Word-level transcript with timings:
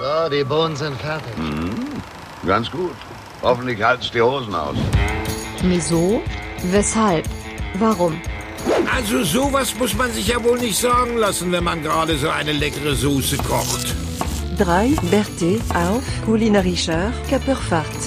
So, 0.00 0.30
die 0.30 0.44
Bohnen 0.44 0.76
sind 0.76 0.96
fertig. 0.98 1.34
Ganz 2.46 2.70
gut. 2.70 2.96
Hoffentlich 3.42 3.82
halt's 3.82 4.10
die 4.10 4.22
Hosen 4.22 4.54
aus. 4.54 4.74
Wieso? 5.60 6.22
Weshalb? 6.62 7.26
Warum? 7.74 8.18
Also 8.96 9.22
sowas 9.24 9.74
muss 9.78 9.94
man 9.94 10.10
sich 10.10 10.28
ja 10.28 10.42
wohl 10.42 10.58
nicht 10.58 10.78
sagen 10.78 11.18
lassen, 11.18 11.52
wenn 11.52 11.64
man 11.64 11.82
gerade 11.82 12.16
so 12.16 12.30
eine 12.30 12.52
leckere 12.52 12.94
Soße 12.94 13.36
kocht. 13.38 13.94
3. 14.56 14.96
Berthe 15.10 15.60
auf 15.74 16.02
kulinarischer 16.24 17.12
Körperfahrt. 17.28 18.00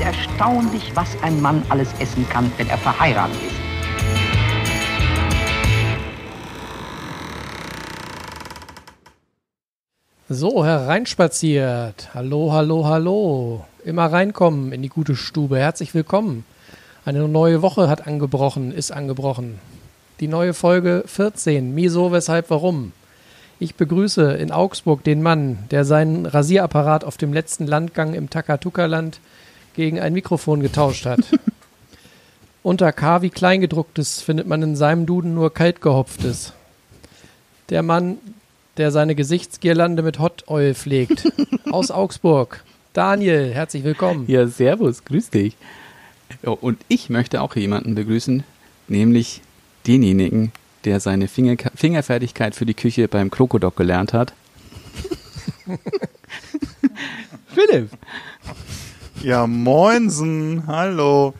Erstaunlich, 0.00 0.92
was 0.94 1.20
ein 1.22 1.42
Mann 1.42 1.64
alles 1.68 1.88
essen 1.98 2.24
kann, 2.28 2.50
wenn 2.58 2.68
er 2.68 2.78
verheiratet 2.78 3.34
ist. 3.48 3.59
So, 10.32 10.64
hereinspaziert. 10.64 12.10
Hallo, 12.14 12.52
hallo, 12.52 12.86
hallo. 12.86 13.64
Immer 13.84 14.12
reinkommen 14.12 14.70
in 14.70 14.80
die 14.80 14.88
gute 14.88 15.16
Stube. 15.16 15.58
Herzlich 15.58 15.92
willkommen. 15.92 16.44
Eine 17.04 17.26
neue 17.26 17.62
Woche 17.62 17.88
hat 17.88 18.06
angebrochen, 18.06 18.70
ist 18.70 18.92
angebrochen. 18.92 19.58
Die 20.20 20.28
neue 20.28 20.54
Folge 20.54 21.02
14. 21.04 21.74
Wieso, 21.74 22.12
weshalb, 22.12 22.48
warum? 22.48 22.92
Ich 23.58 23.74
begrüße 23.74 24.34
in 24.34 24.52
Augsburg 24.52 25.02
den 25.02 25.20
Mann, 25.20 25.58
der 25.72 25.84
seinen 25.84 26.26
Rasierapparat 26.26 27.02
auf 27.02 27.16
dem 27.16 27.32
letzten 27.32 27.66
Landgang 27.66 28.14
im 28.14 28.30
Takatuka-Land 28.30 29.18
gegen 29.74 29.98
ein 29.98 30.12
Mikrofon 30.12 30.60
getauscht 30.60 31.06
hat. 31.06 31.22
Unter 32.62 32.92
K 32.92 33.22
wie 33.22 33.30
Kleingedrucktes 33.30 34.22
findet 34.22 34.46
man 34.46 34.62
in 34.62 34.76
seinem 34.76 35.06
Duden 35.06 35.34
nur 35.34 35.52
kaltgehopftes. 35.52 36.52
Der 37.68 37.82
Mann, 37.82 38.18
der 38.80 38.90
seine 38.90 39.14
Gesichtsgirlande 39.14 40.02
mit 40.02 40.18
Hot 40.18 40.44
Oil 40.48 40.74
pflegt. 40.74 41.30
Aus 41.70 41.90
Augsburg. 41.90 42.64
Daniel, 42.94 43.52
herzlich 43.52 43.84
willkommen. 43.84 44.24
Ja, 44.26 44.46
servus, 44.46 45.04
grüß 45.04 45.28
dich. 45.28 45.54
Ja, 46.42 46.52
und 46.52 46.78
ich 46.88 47.10
möchte 47.10 47.42
auch 47.42 47.54
jemanden 47.56 47.94
begrüßen, 47.94 48.42
nämlich 48.88 49.42
denjenigen, 49.86 50.52
der 50.86 50.98
seine 50.98 51.28
Finger 51.28 51.56
Fingerfertigkeit 51.74 52.54
für 52.54 52.64
die 52.64 52.72
Küche 52.72 53.06
beim 53.06 53.30
Krokodok 53.30 53.76
gelernt 53.76 54.14
hat. 54.14 54.32
Philipp. 57.48 57.90
Ja, 59.22 59.46
moinsen, 59.46 60.66
hallo. 60.66 61.34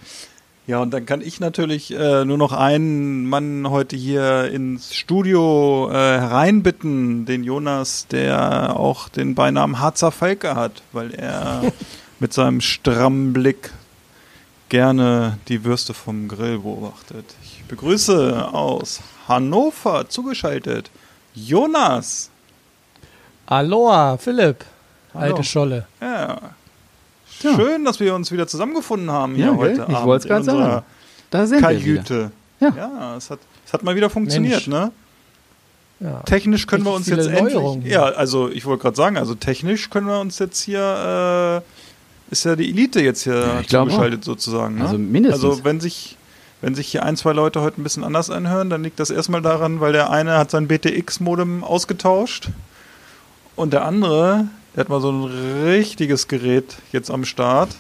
Ja, 0.67 0.81
und 0.81 0.93
dann 0.93 1.05
kann 1.05 1.21
ich 1.21 1.41
natürlich 1.41 1.93
äh, 1.93 2.25
nur 2.25 2.39
noch 2.39 2.53
einen 2.53 3.27
Mann 3.27 3.69
heute 3.69 3.97
hier 3.97 4.51
ins 4.53 4.95
Studio 4.95 5.89
äh, 5.91 5.95
hereinbitten, 5.95 7.27
den 7.27 7.43
Jonas, 7.43 8.07
der 8.09 8.77
auch 8.77 9.09
den 9.09 9.35
Beinamen 9.35 9.81
Harzer 9.81 10.13
Falke 10.13 10.55
hat, 10.55 10.83
weil 10.93 11.13
er 11.13 11.73
mit 12.21 12.33
seinem 12.33 12.61
strammen 12.61 13.33
Blick 13.33 13.73
gerne 14.69 15.39
die 15.49 15.65
Würste 15.65 15.93
vom 15.93 16.29
Grill 16.29 16.61
beobachtet. 16.61 17.25
Ich 17.43 17.65
begrüße 17.65 18.53
aus 18.53 19.01
Hannover 19.27 20.09
zugeschaltet 20.09 20.91
Jonas. 21.35 22.31
Aloha, 23.47 24.17
Philipp. 24.17 24.65
Hallo. 25.13 25.25
Alte 25.35 25.45
Scholle. 25.45 25.87
Ja. 26.01 26.55
Ja. 27.43 27.55
Schön, 27.55 27.85
dass 27.85 28.01
wir 28.01 28.15
uns 28.15 28.31
wieder 28.31 28.47
zusammengefunden 28.47 29.11
haben 29.11 29.35
hier 29.35 29.47
Ja, 29.47 29.57
heute 29.57 29.75
gell? 29.77 29.85
Ich 29.89 29.89
in 29.89 29.95
grad 29.95 30.39
unserer 30.39 30.43
sagen. 30.43 30.85
Da 31.31 31.47
sind 31.47 31.63
wir 31.63 31.69
wieder. 31.71 31.79
Kajüte. 31.79 32.31
Ja. 32.61 32.73
ja, 32.77 33.17
es, 33.17 33.31
hat, 33.31 33.39
es 33.67 33.73
hat 33.73 33.83
mal 33.83 33.97
wieder 33.97 34.11
funktioniert, 34.11 34.67
Mensch. 34.67 34.69
ne? 34.69 34.93
Ja. 36.01 36.21
Technisch 36.21 36.67
können 36.67 36.85
wir 36.85 36.93
uns 36.93 37.07
jetzt 37.07 37.27
endlich. 37.27 37.55
Neuerungen. 37.55 37.87
Ja, 37.87 38.05
also 38.05 38.51
ich 38.51 38.65
wollte 38.67 38.83
gerade 38.83 38.97
sagen, 38.97 39.17
also 39.19 39.35
technisch 39.35 39.91
können 39.91 40.07
wir 40.07 40.21
uns 40.21 40.39
jetzt 40.39 40.61
hier 40.63 41.63
äh, 42.31 42.33
ist 42.33 42.45
ja 42.45 42.57
die 42.57 42.69
Elite 42.71 43.01
jetzt 43.01 43.25
hier 43.25 43.63
Ja, 43.69 43.85
zugeschaltet 43.85 44.25
sozusagen. 44.25 44.77
Ne? 44.77 44.83
Also 44.85 44.99
mindestens. 44.99 45.45
Also 45.45 45.65
wenn 45.65 45.81
sich 45.81 46.17
wenn 46.63 46.75
sich 46.75 46.89
hier 46.89 47.05
ein, 47.05 47.17
zwei 47.17 47.33
Leute 47.33 47.63
heute 47.63 47.81
ein 47.81 47.85
bisschen 47.85 48.05
anders 48.05 48.29
anhören, 48.29 48.69
dann 48.69 48.83
liegt 48.83 49.01
das 49.01 49.11
erstmal 49.11 49.41
daran, 49.41 49.81
weil 49.81 49.93
der 49.93 50.11
eine 50.11 50.37
hat 50.37 50.51
sein 50.51 50.69
BTX-Modem 50.69 51.65
ausgetauscht 51.65 52.51
und 53.57 53.73
der 53.73 53.85
andere, 53.87 54.47
der 54.75 54.81
hat 54.81 54.89
mal 54.89 55.01
so 55.01 55.11
ein 55.11 55.25
richtiges 55.65 56.29
Gerät 56.29 56.77
jetzt 56.93 57.11
am 57.11 57.25
Start 57.25 57.75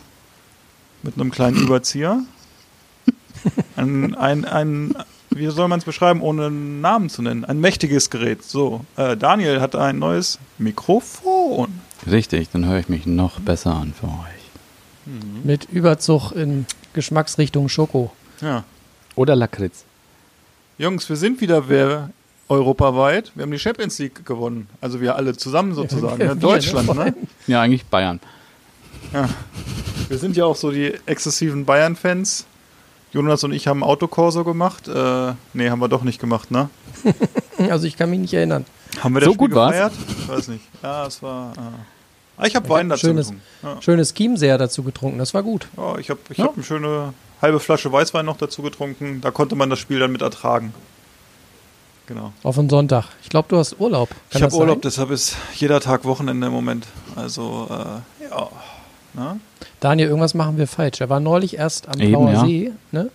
mit 1.02 1.14
einem 1.14 1.30
kleinen 1.30 1.56
Überzieher. 1.62 2.22
Ein, 3.76 4.14
ein, 4.16 4.44
ein, 4.44 4.94
wie 5.30 5.46
soll 5.46 5.68
man 5.68 5.78
es 5.78 5.84
beschreiben, 5.84 6.20
ohne 6.20 6.46
einen 6.46 6.80
Namen 6.80 7.08
zu 7.08 7.22
nennen? 7.22 7.44
Ein 7.44 7.60
mächtiges 7.60 8.10
Gerät. 8.10 8.42
So, 8.42 8.84
äh, 8.96 9.16
Daniel 9.16 9.60
hat 9.60 9.74
ein 9.74 9.98
neues 9.98 10.38
Mikrofon. 10.58 11.80
Richtig, 12.10 12.50
dann 12.50 12.66
höre 12.66 12.78
ich 12.78 12.88
mich 12.88 13.06
noch 13.06 13.40
besser 13.40 13.74
an 13.74 13.94
für 13.98 14.06
euch. 14.06 14.40
Mit 15.42 15.64
Überzug 15.70 16.32
in 16.32 16.66
Geschmacksrichtung 16.92 17.68
Schoko. 17.68 18.12
Ja. 18.40 18.64
Oder 19.14 19.36
Lakritz. 19.36 19.84
Jungs, 20.78 21.08
wir 21.08 21.16
sind 21.16 21.40
wieder 21.40 21.68
wer 21.68 22.10
europaweit. 22.50 23.33
Wir 23.34 23.43
haben 23.44 23.50
die 23.53 23.59
Champions 23.59 23.99
League 23.99 24.25
gewonnen. 24.27 24.69
Also 24.81 25.00
wir 25.00 25.16
alle 25.16 25.37
zusammen 25.37 25.75
sozusagen. 25.75 26.19
Wir, 26.19 26.27
Ja, 26.27 26.34
ne? 26.34 26.41
Deutschland, 26.41 26.94
ne? 26.94 27.15
Ja, 27.47 27.62
eigentlich 27.62 27.84
Bayern. 27.87 28.21
Wir 30.09 30.19
sind 30.19 30.37
ja 30.37 30.44
auch 30.44 30.56
so 30.56 30.71
die 30.71 30.93
exzessiven 31.06 31.65
Bayern-Fans. 31.65 32.44
Jonas 33.12 33.43
und 33.43 33.53
ich 33.53 33.66
haben 33.66 33.83
Autokorso 33.83 34.44
gemacht. 34.44 34.87
Äh, 34.87 35.33
nee, 35.53 35.69
haben 35.71 35.81
wir 35.81 35.88
doch 35.88 36.03
nicht 36.03 36.21
gemacht, 36.21 36.50
ne? 36.50 36.69
Also 37.71 37.87
ich 37.87 37.97
kann 37.99 38.09
mich 38.09 38.21
nicht 38.21 38.33
erinnern. 38.33 38.65
Haben 39.00 39.15
wir 39.15 39.21
das 39.21 39.27
So 39.27 39.34
Spiel 39.34 39.49
gut 39.49 39.55
war's? 39.56 39.72
gefeiert? 39.72 39.93
Ich 40.19 40.28
weiß 40.28 40.49
nicht. 40.49 40.65
Ja, 40.82 41.06
es 41.06 41.22
war. 41.22 41.53
Äh, 41.56 41.61
ah, 42.38 42.47
ich 42.47 42.56
habe 42.56 42.69
Wein 42.71 42.87
hab 42.91 42.97
dazu 42.97 43.06
schönes- 43.09 43.27
getrunken. 43.28 43.43
Ja. 43.62 43.82
Schönes 43.82 44.15
Chiemseer 44.15 44.56
dazu 44.59 44.82
getrunken, 44.82 45.19
das 45.19 45.34
war 45.34 45.43
gut. 45.43 45.69
Ja, 45.77 45.99
ich 45.99 46.09
habe 46.09 46.21
ich 46.31 46.38
Ja. 46.38 46.44
hab 46.47 46.55
eine 46.55 46.62
schöne 46.65 47.12
halbe 47.43 47.61
Flasche 47.61 47.93
Weißwein 47.93 48.25
noch 48.25 48.38
dazu 48.38 48.62
getrunken. 48.62 49.21
Da 49.21 49.31
konnte 49.31 49.56
man 49.56 49.69
das 49.71 49.78
Spiel 49.78 49.99
dann 49.99 50.11
mit 50.12 50.22
ertragen. 50.22 50.72
Genau. 52.10 52.32
Auf 52.43 52.59
einen 52.59 52.69
Sonntag. 52.69 53.04
Ich 53.22 53.28
glaube, 53.28 53.47
du 53.50 53.56
hast 53.56 53.78
Urlaub. 53.78 54.09
Kann 54.09 54.19
ich 54.31 54.34
habe 54.43 54.47
das 54.47 54.54
Urlaub, 54.54 54.76
sein? 54.78 54.81
deshalb 54.82 55.10
ist 55.12 55.37
jeder 55.54 55.78
Tag 55.78 56.04
Wochenende 56.04 56.48
im 56.48 56.53
Moment. 56.53 56.88
Also, 57.15 57.69
äh, 57.71 58.25
ja. 58.28 58.48
Ne? 59.15 59.38
Daniel, 59.78 60.09
irgendwas 60.09 60.34
machen 60.34 60.59
wir 60.59 60.66
falsch. 60.66 61.00
Er 61.00 61.09
war 61.09 61.20
neulich 61.20 61.56
erst 61.56 61.88
am 61.88 62.00
Eben, 62.00 62.10
Blauer 62.10 62.32
ja. 62.32 62.44
See, 62.44 62.72
ne? 62.91 63.10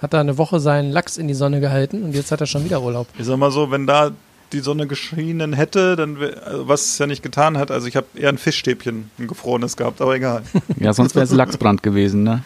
Hat 0.00 0.14
da 0.14 0.20
eine 0.20 0.38
Woche 0.38 0.60
seinen 0.60 0.92
Lachs 0.92 1.18
in 1.18 1.28
die 1.28 1.34
Sonne 1.34 1.60
gehalten 1.60 2.02
und 2.02 2.14
jetzt 2.14 2.32
hat 2.32 2.40
er 2.40 2.46
schon 2.46 2.64
wieder 2.64 2.80
Urlaub. 2.80 3.06
Ich 3.18 3.26
sag 3.26 3.36
mal 3.36 3.50
so, 3.50 3.70
wenn 3.70 3.86
da 3.86 4.12
die 4.54 4.60
Sonne 4.60 4.86
geschienen 4.86 5.52
hätte, 5.52 5.94
dann 5.96 6.16
also 6.42 6.68
was 6.68 6.86
es 6.86 6.98
ja 6.98 7.06
nicht 7.06 7.22
getan 7.22 7.58
hat, 7.58 7.70
also 7.70 7.86
ich 7.86 7.96
habe 7.96 8.06
eher 8.14 8.30
ein 8.30 8.38
Fischstäbchen, 8.38 9.10
ein 9.18 9.28
gefrorenes 9.28 9.76
gehabt, 9.76 10.00
aber 10.00 10.14
egal. 10.14 10.42
Ja, 10.80 10.94
sonst 10.94 11.14
wäre 11.14 11.26
es 11.26 11.32
Lachsbrand 11.32 11.82
gewesen, 11.82 12.22
ne? 12.22 12.42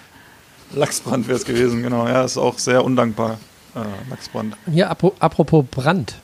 Lachsbrand 0.75 1.29
wäre 1.29 1.39
es 1.39 1.45
gewesen, 1.45 1.81
genau. 1.85 2.09
Ja, 2.09 2.25
ist 2.25 2.39
auch 2.39 2.59
sehr 2.59 2.85
undankbar. 2.85 3.39
Äh, 3.75 4.11
Lachsbrand. 4.11 4.57
Hier, 4.71 4.91
apro- 4.93 5.13
apropos 5.19 5.65
Brand. 5.71 6.15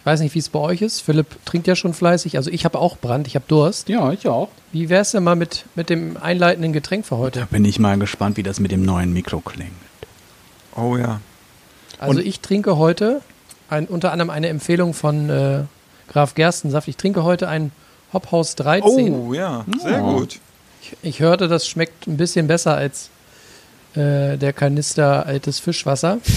Ich 0.00 0.06
weiß 0.06 0.20
nicht, 0.20 0.34
wie 0.34 0.40
es 0.40 0.48
bei 0.48 0.58
euch 0.58 0.82
ist. 0.82 1.00
Philipp 1.00 1.26
trinkt 1.44 1.66
ja 1.68 1.76
schon 1.76 1.94
fleißig. 1.94 2.36
Also 2.36 2.50
ich 2.50 2.64
habe 2.64 2.78
auch 2.78 2.96
Brand, 2.98 3.26
ich 3.28 3.36
habe 3.36 3.44
Durst. 3.46 3.88
Ja, 3.88 4.10
ich 4.12 4.26
auch. 4.26 4.48
Wie 4.72 4.88
wär's 4.88 5.12
denn 5.12 5.22
mal 5.22 5.36
mit, 5.36 5.64
mit 5.76 5.90
dem 5.90 6.16
einleitenden 6.16 6.72
Getränk 6.72 7.06
für 7.06 7.18
heute? 7.18 7.40
Da 7.40 7.46
bin 7.46 7.64
ich 7.64 7.78
mal 7.78 7.96
gespannt, 7.98 8.36
wie 8.36 8.42
das 8.42 8.58
mit 8.58 8.72
dem 8.72 8.82
neuen 8.84 9.12
Mikro 9.12 9.40
klingt. 9.40 9.70
Oh 10.76 10.96
ja. 10.96 11.20
Also 11.98 12.18
ich 12.20 12.40
trinke 12.40 12.78
heute 12.78 13.20
ein, 13.70 13.86
unter 13.86 14.10
anderem 14.10 14.30
eine 14.30 14.48
Empfehlung 14.48 14.92
von 14.92 15.30
äh, 15.30 15.60
Graf 16.08 16.34
Gerstensaft. 16.34 16.88
Ich 16.88 16.96
trinke 16.96 17.22
heute 17.22 17.48
ein 17.48 17.70
Hophaus 18.12 18.56
13. 18.56 19.14
Oh 19.14 19.32
ja, 19.34 19.64
sehr 19.80 20.02
Oh. 20.04 20.18
gut. 20.18 20.40
Ich, 20.82 20.96
ich 21.02 21.20
hörte, 21.20 21.46
das 21.46 21.68
schmeckt 21.68 22.08
ein 22.08 22.16
bisschen 22.16 22.48
besser 22.48 22.74
als 22.74 23.08
äh, 23.94 24.36
der 24.36 24.52
Kanister 24.52 25.26
altes 25.26 25.60
Fischwasser. 25.60 26.18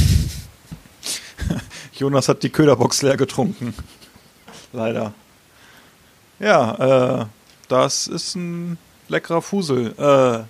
Jonas 1.94 2.28
hat 2.30 2.44
die 2.44 2.50
Köderbox 2.50 3.02
leer 3.02 3.18
getrunken. 3.18 3.74
Leider. 4.74 5.14
Ja, 6.40 7.22
äh, 7.22 7.26
das 7.68 8.08
ist 8.08 8.36
ein 8.36 8.78
leckerer 9.08 9.42
Fusel. 9.42 9.94
Äh, 9.98 10.44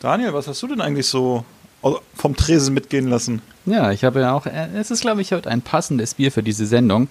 Daniel, 0.00 0.34
was 0.34 0.46
hast 0.48 0.62
du 0.62 0.66
denn 0.68 0.80
eigentlich 0.80 1.06
so 1.06 1.44
au- 1.82 2.00
vom 2.14 2.36
Tresen 2.36 2.74
mitgehen 2.74 3.08
lassen? 3.08 3.42
Ja, 3.66 3.90
ich 3.90 4.04
habe 4.04 4.20
ja 4.20 4.32
auch, 4.32 4.46
äh, 4.46 4.68
es 4.74 4.90
ist, 4.90 5.00
glaube 5.00 5.22
ich, 5.22 5.32
heute 5.32 5.50
ein 5.50 5.62
passendes 5.62 6.14
Bier 6.14 6.30
für 6.32 6.42
diese 6.42 6.66
Sendung. 6.66 7.08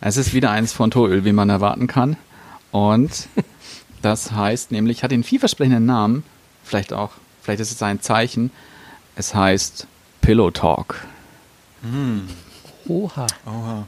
Es 0.00 0.16
ist 0.16 0.34
wieder 0.34 0.50
eins 0.50 0.72
von 0.72 0.90
Toröl, 0.90 1.24
wie 1.24 1.32
man 1.32 1.48
erwarten 1.50 1.86
kann. 1.86 2.16
Und 2.70 3.28
das 4.02 4.32
heißt 4.32 4.70
nämlich, 4.72 5.02
hat 5.02 5.10
den 5.10 5.24
vielversprechenden 5.24 5.86
Namen, 5.86 6.24
vielleicht 6.64 6.92
auch, 6.92 7.10
vielleicht 7.42 7.60
ist 7.60 7.72
es 7.72 7.82
ein 7.82 8.00
Zeichen, 8.00 8.50
es 9.16 9.34
heißt 9.34 9.86
Pillow 10.20 10.50
Talk. 10.50 10.96
Oha. 12.88 13.26
Oha. 13.46 13.86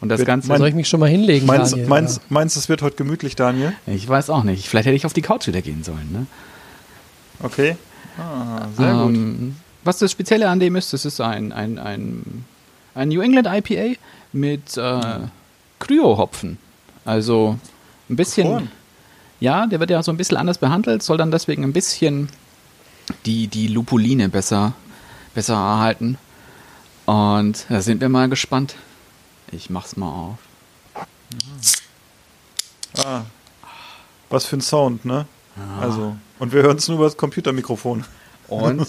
Und 0.00 0.08
das 0.10 0.18
Wird 0.20 0.26
Ganze, 0.28 0.48
mein- 0.48 0.58
Soll 0.58 0.68
ich 0.68 0.74
mich 0.74 0.88
schon 0.88 1.00
mal 1.00 1.08
hinlegen, 1.08 1.46
Meinst, 1.46 1.72
Daniel? 1.72 1.88
meinst, 1.88 2.20
meinst 2.30 2.56
du, 2.56 2.60
es 2.60 2.68
wird 2.68 2.82
heute 2.82 2.96
gemütlich, 2.96 3.34
Daniel? 3.34 3.72
ich 3.86 4.08
weiß 4.08 4.30
auch 4.30 4.44
nicht, 4.44 4.68
vielleicht 4.68 4.86
hätte 4.86 4.96
ich 4.96 5.06
auf 5.06 5.12
die 5.12 5.22
Couch 5.22 5.46
wieder 5.48 5.60
gehen 5.60 5.82
sollen. 5.82 6.08
Ne? 6.12 6.26
Okay. 7.42 7.76
Ah, 8.16 8.66
sehr 8.76 8.92
gut. 8.94 9.14
Ähm, 9.14 9.56
was 9.84 9.98
das 9.98 10.12
Spezielle 10.12 10.48
an 10.48 10.60
dem 10.60 10.76
ist, 10.76 10.92
das 10.92 11.04
ist 11.04 11.20
ein, 11.20 11.52
ein, 11.52 11.78
ein, 11.78 12.44
ein 12.94 13.08
New 13.08 13.20
England 13.20 13.48
IPA 13.50 13.98
mit 14.32 14.76
äh, 14.76 15.00
Kryo-Hopfen. 15.80 16.58
Also 17.04 17.58
ein 18.10 18.16
bisschen, 18.16 18.46
Korn? 18.48 18.70
ja, 19.40 19.66
der 19.66 19.80
wird 19.80 19.90
ja 19.90 20.02
so 20.02 20.12
ein 20.12 20.16
bisschen 20.16 20.36
anders 20.36 20.58
behandelt, 20.58 21.02
soll 21.02 21.16
dann 21.16 21.30
deswegen 21.30 21.64
ein 21.64 21.72
bisschen 21.72 22.28
die, 23.26 23.46
die 23.48 23.66
Lupuline 23.68 24.28
besser, 24.28 24.74
besser 25.34 25.54
erhalten. 25.54 26.18
Und 27.08 27.64
da 27.70 27.80
sind 27.80 28.02
wir 28.02 28.10
mal 28.10 28.28
gespannt. 28.28 28.74
Ich 29.50 29.70
mach's 29.70 29.96
mal 29.96 30.10
auf. 30.12 30.38
Ah, 33.02 33.22
was 34.28 34.44
für 34.44 34.58
ein 34.58 34.60
Sound, 34.60 35.06
ne? 35.06 35.24
Also, 35.80 36.16
und 36.38 36.52
wir 36.52 36.62
hören 36.62 36.76
es 36.76 36.86
nur 36.86 36.98
über 36.98 37.06
das 37.06 37.16
Computermikrofon. 37.16 38.04
Und 38.48 38.86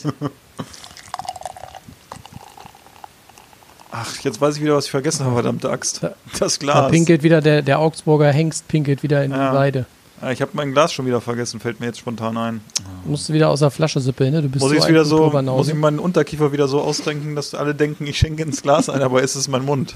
Ach, 3.91 4.17
jetzt 4.19 4.41
weiß 4.41 4.57
ich 4.57 4.61
wieder, 4.63 4.75
was 4.75 4.85
ich 4.85 4.91
vergessen 4.91 5.25
habe, 5.25 5.35
verdammte 5.35 5.69
Axt. 5.69 6.01
Das 6.37 6.59
Da 6.59 6.65
Glas. 6.65 6.91
pinkelt 6.91 7.23
wieder 7.23 7.39
der, 7.39 7.61
der 7.61 7.79
Augsburger 7.79 8.33
Hengst 8.33 8.67
pinkelt 8.67 9.01
wieder 9.01 9.23
in 9.23 9.31
Ja. 9.31 9.51
die 9.51 9.55
Weide. 9.55 9.85
Ah, 10.21 10.31
Ich 10.31 10.41
habe 10.41 10.51
mein 10.53 10.73
Glas 10.73 10.91
schon 10.91 11.05
wieder 11.05 11.21
vergessen, 11.21 11.59
fällt 11.59 11.79
mir 11.79 11.85
jetzt 11.87 11.99
spontan 11.99 12.37
ein. 12.37 12.61
Musst 13.05 13.29
du 13.29 13.33
wieder 13.33 13.49
aus 13.49 13.59
der 13.61 13.71
Flasche 13.71 13.99
sippeln, 14.01 14.33
ne? 14.33 14.41
Du 14.41 14.49
bist 14.49 14.61
Muss 14.63 14.71
so 14.81 14.87
wieder 14.87 15.05
so, 15.05 15.29
muss 15.29 15.67
ich 15.69 15.75
meinen 15.75 15.99
Unterkiefer 15.99 16.51
wieder 16.51 16.67
so 16.67 16.81
ausrenken, 16.81 17.35
dass 17.35 17.53
alle 17.55 17.73
denken, 17.73 18.05
ich 18.05 18.17
schenke 18.17 18.43
ins 18.43 18.61
Glas 18.61 18.89
ein, 18.89 19.01
aber 19.01 19.23
es 19.23 19.35
ist 19.35 19.47
mein 19.47 19.63
Mund. 19.63 19.95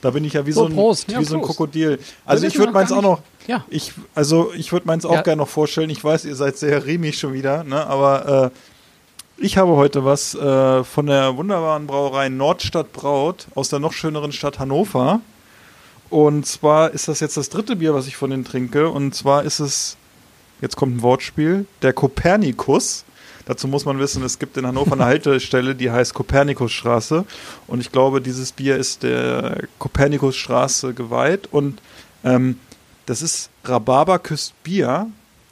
Da 0.00 0.10
bin 0.10 0.24
ich 0.24 0.32
ja 0.32 0.46
wie 0.46 0.52
so, 0.52 0.60
So, 0.62 0.66
ein, 0.66 0.76
wie 1.08 1.12
Ja, 1.12 1.22
so 1.24 1.36
ein. 1.36 1.42
Krokodil. 1.42 1.98
Also 2.24 2.46
ich 2.46 2.58
würde 2.58 2.72
meins 2.72 2.90
auch 2.90 3.02
noch, 3.02 3.20
ja, 3.46 3.64
ich, 3.68 3.92
also 4.14 4.50
ich 4.54 4.72
würde 4.72 4.86
meins 4.86 5.04
auch 5.04 5.12
Ja. 5.12 5.22
gerne 5.22 5.42
noch 5.42 5.48
vorstellen. 5.48 5.90
Ich 5.90 6.02
weiß, 6.02 6.24
ihr 6.24 6.36
seid 6.36 6.56
sehr 6.56 6.86
riemig 6.86 7.18
schon 7.18 7.34
wieder, 7.34 7.64
ne? 7.64 7.86
aber 7.86 8.50
äh, 9.36 9.42
ich 9.44 9.58
habe 9.58 9.72
heute 9.72 10.04
was 10.04 10.34
äh, 10.34 10.84
von 10.84 11.06
der 11.06 11.36
wunderbaren 11.36 11.86
Brauerei 11.86 12.30
Nordstadt 12.30 12.92
Braut 12.94 13.46
aus 13.54 13.68
der 13.68 13.78
noch 13.78 13.92
schöneren 13.92 14.32
Stadt 14.32 14.58
Hannover. 14.58 15.20
Und 16.10 16.44
zwar 16.46 16.90
ist 16.90 17.08
das 17.08 17.20
jetzt 17.20 17.36
das 17.36 17.48
dritte 17.48 17.76
Bier, 17.76 17.94
was 17.94 18.06
ich 18.06 18.16
von 18.16 18.30
denen 18.30 18.44
trinke. 18.44 18.88
Und 18.88 19.14
zwar 19.14 19.44
ist 19.44 19.60
es, 19.60 19.96
jetzt 20.60 20.76
kommt 20.76 20.96
ein 20.96 21.02
Wortspiel, 21.02 21.66
der 21.82 21.92
Kopernikus. 21.92 23.04
Dazu 23.46 23.66
muss 23.68 23.84
man 23.84 23.98
wissen, 23.98 24.22
es 24.22 24.38
gibt 24.38 24.56
in 24.56 24.66
Hannover 24.66 24.92
eine 24.92 25.04
Haltestelle, 25.06 25.74
die 25.74 25.90
heißt 25.90 26.12
Kopernikusstraße. 26.14 27.24
Und 27.66 27.80
ich 27.80 27.90
glaube, 27.92 28.20
dieses 28.20 28.52
Bier 28.52 28.76
ist 28.76 29.02
der 29.02 29.64
Kopernikusstraße 29.78 30.94
geweiht. 30.94 31.48
Und 31.52 31.80
ähm, 32.24 32.58
das 33.06 33.22
ist 33.22 33.50
Rhabarber 33.64 34.18
küsst 34.18 34.60
Bier. 34.62 35.06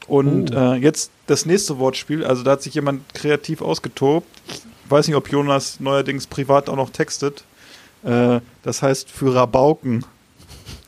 Und 0.06 0.52
Oh. 0.54 0.72
äh, 0.75 0.75
jetzt 0.76 1.11
das 1.26 1.44
nächste 1.46 1.78
Wortspiel. 1.78 2.25
Also 2.25 2.43
da 2.43 2.52
hat 2.52 2.62
sich 2.62 2.75
jemand 2.75 3.14
kreativ 3.14 3.61
ausgetobt. 3.62 4.26
Ich 4.49 4.90
weiß 4.90 5.06
nicht, 5.06 5.16
ob 5.16 5.31
Jonas 5.31 5.81
neuerdings 5.81 6.26
privat 6.26 6.69
auch 6.69 6.76
noch 6.76 6.90
textet. 6.90 7.44
Äh, 8.04 8.40
das 8.62 8.82
heißt 8.82 9.11
für 9.11 9.34
Rabauken. 9.34 10.04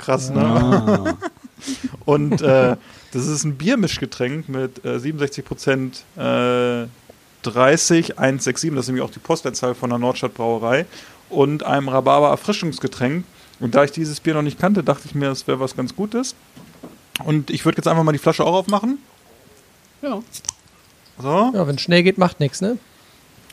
Krass, 0.00 0.30
ne? 0.30 0.40
Ah. 0.40 1.16
Und 2.06 2.40
äh, 2.40 2.76
das 3.12 3.26
ist 3.26 3.44
ein 3.44 3.56
Biermischgetränk 3.56 4.48
mit 4.48 4.82
äh, 4.84 4.98
67 4.98 5.44
Prozent 5.44 6.04
äh, 6.16 6.86
30 7.42 8.18
167, 8.18 8.70
das 8.74 8.84
ist 8.84 8.88
nämlich 8.88 9.04
auch 9.04 9.10
die 9.10 9.18
Postleitzahl 9.18 9.74
von 9.74 9.90
der 9.90 9.98
Nordstadt 9.98 10.34
Brauerei 10.34 10.86
und 11.28 11.62
einem 11.62 11.88
Rhabarber 11.88 12.28
Erfrischungsgetränk. 12.30 13.24
Und 13.60 13.74
da 13.74 13.84
ich 13.84 13.92
dieses 13.92 14.20
Bier 14.20 14.34
noch 14.34 14.42
nicht 14.42 14.58
kannte, 14.58 14.82
dachte 14.82 15.02
ich 15.04 15.14
mir, 15.14 15.28
das 15.28 15.46
wäre 15.46 15.60
was 15.60 15.76
ganz 15.76 15.94
Gutes. 15.94 16.34
Und 17.24 17.50
ich 17.50 17.66
würde 17.66 17.76
jetzt 17.76 17.86
einfach 17.86 18.02
mal 18.02 18.12
die 18.12 18.18
Flasche 18.18 18.44
auch 18.44 18.54
aufmachen. 18.54 18.98
ja. 20.02 20.20
So. 21.20 21.50
Ja, 21.52 21.66
wenn 21.66 21.78
schnell 21.78 22.02
geht, 22.02 22.16
macht 22.16 22.40
nichts, 22.40 22.62
ne? 22.62 22.78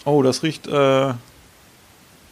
Oh, 0.06 0.24
das 0.24 0.42
riecht, 0.44 0.68
äh, 0.68 1.14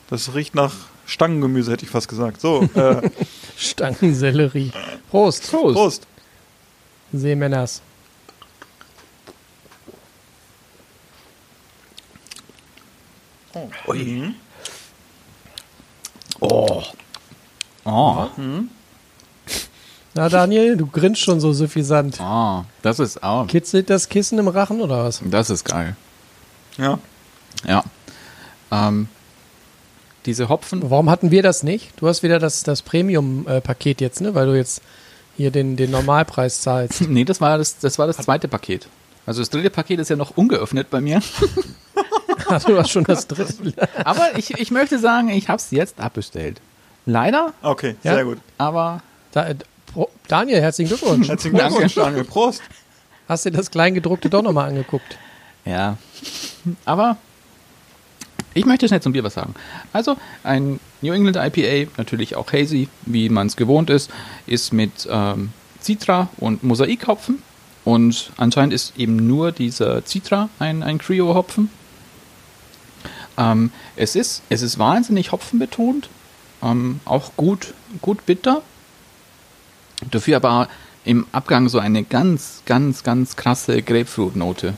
das 0.09 0.33
riecht 0.33 0.55
nach 0.55 0.73
Stangengemüse, 1.05 1.71
hätte 1.71 1.85
ich 1.85 1.91
fast 1.91 2.07
gesagt. 2.07 2.41
So, 2.41 2.63
äh, 2.73 3.09
Stangensellerie. 3.57 4.71
Prost. 5.09 5.49
Prost. 5.49 5.75
Prost. 5.75 6.07
Seemänners. 7.13 7.81
Mhm. 13.87 14.35
Oh. 16.41 16.83
Oh. 17.85 18.27
Na, 20.13 20.29
Daniel, 20.29 20.77
du 20.77 20.87
grinst 20.87 21.21
schon 21.21 21.39
so 21.39 21.53
suffisant. 21.53 22.17
Oh. 22.21 22.63
Das 22.81 22.99
ist 22.99 23.21
auch. 23.23 23.47
Kitzelt 23.47 23.89
das 23.89 24.09
Kissen 24.09 24.39
im 24.39 24.47
Rachen 24.47 24.81
oder 24.81 25.03
was? 25.05 25.21
Das 25.25 25.49
ist 25.49 25.65
geil. 25.65 25.95
Ja. 26.77 26.99
Ja. 27.65 27.83
Ähm, 28.71 29.07
diese 30.25 30.49
Hopfen. 30.49 30.89
Warum 30.89 31.09
hatten 31.09 31.31
wir 31.31 31.43
das 31.43 31.63
nicht? 31.63 31.91
Du 31.97 32.07
hast 32.07 32.23
wieder 32.23 32.39
das, 32.39 32.63
das 32.63 32.81
Premium-Paket 32.81 34.01
jetzt, 34.01 34.21
ne? 34.21 34.33
Weil 34.35 34.47
du 34.47 34.55
jetzt 34.55 34.81
hier 35.37 35.51
den, 35.51 35.75
den 35.75 35.91
Normalpreis 35.91 36.61
zahlst. 36.61 37.01
Nee, 37.09 37.25
das 37.25 37.41
war 37.41 37.57
das, 37.57 37.77
das 37.79 37.97
war 37.99 38.07
das 38.07 38.17
zweite 38.17 38.47
Paket. 38.47 38.87
Also 39.25 39.41
das 39.41 39.49
dritte 39.49 39.69
Paket 39.69 39.99
ist 39.99 40.09
ja 40.09 40.15
noch 40.15 40.37
ungeöffnet 40.37 40.89
bei 40.89 41.01
mir. 41.01 41.21
du 42.67 42.77
hast 42.77 42.89
schon 42.91 43.03
das 43.03 43.27
dritte. 43.27 43.73
Aber 44.05 44.37
ich, 44.37 44.51
ich 44.51 44.71
möchte 44.71 44.99
sagen, 44.99 45.29
ich 45.29 45.47
habe 45.49 45.57
es 45.57 45.71
jetzt 45.71 45.99
abbestellt. 45.99 46.61
Leider, 47.07 47.53
Okay, 47.61 47.95
Ja. 48.03 48.15
sehr 48.15 48.25
gut. 48.25 48.39
aber 48.57 49.01
Da, 49.31 49.47
äh, 49.47 49.55
Daniel, 50.27 50.59
herzlichen 50.61 50.89
Glückwunsch. 50.89 51.27
Herzlichen 51.29 51.57
Glückwunsch, 51.57 51.93
Daniel. 51.95 52.23
Prost. 52.23 52.61
Hast 53.27 53.45
dir 53.45 53.51
das 53.51 53.69
Kleingedruckte 53.71 54.29
doch 54.29 54.41
nochmal 54.41 54.69
angeguckt? 54.69 55.17
ja. 55.65 55.97
Aber 56.85 57.17
ich 58.55 58.65
möchte 58.65 58.87
schnell 58.87 59.01
zum 59.01 59.11
Bier 59.11 59.23
was 59.23 59.33
sagen. 59.33 59.53
Also 59.93 60.17
ein 60.43 60.79
New 61.01 61.13
England 61.13 61.35
IPA, 61.37 61.91
natürlich 61.97 62.35
auch 62.35 62.51
hazy, 62.51 62.87
wie 63.05 63.29
man 63.29 63.47
es 63.47 63.57
gewohnt 63.57 63.89
ist, 63.89 64.09
ist 64.47 64.73
mit 64.73 65.07
ähm, 65.11 65.51
Citra 65.81 66.29
und 66.37 66.63
Mosaikhopfen. 66.63 67.43
Und 67.83 68.31
anscheinend 68.37 68.73
ist 68.73 68.97
eben 68.97 69.27
nur 69.27 69.51
dieser 69.51 70.03
Citra 70.05 70.49
ein, 70.57 70.81
ein 70.83 70.97
Creo-Hopfen. 70.97 71.69
Ähm, 73.37 73.71
es, 73.97 74.15
ist, 74.15 74.41
es 74.49 74.61
ist 74.61 74.79
wahnsinnig 74.79 75.33
hopfenbetont, 75.33 76.09
ähm, 76.63 77.01
auch 77.03 77.31
gut, 77.35 77.73
gut 78.01 78.25
bitter. 78.25 78.61
Dafür 80.11 80.37
aber 80.37 80.69
im 81.03 81.27
Abgang 81.33 81.67
so 81.67 81.77
eine 81.79 82.03
ganz, 82.03 82.61
ganz, 82.65 83.03
ganz 83.03 83.35
krasse 83.35 83.81
Grapefruit-Note. 83.81 84.75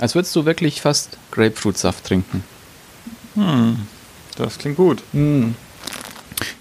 Als 0.00 0.14
würdest 0.14 0.34
du 0.36 0.44
wirklich 0.44 0.80
fast 0.82 1.16
Grapefruitsaft 1.30 2.04
trinken. 2.04 2.44
Das 4.36 4.58
klingt 4.58 4.76
gut. 4.76 5.02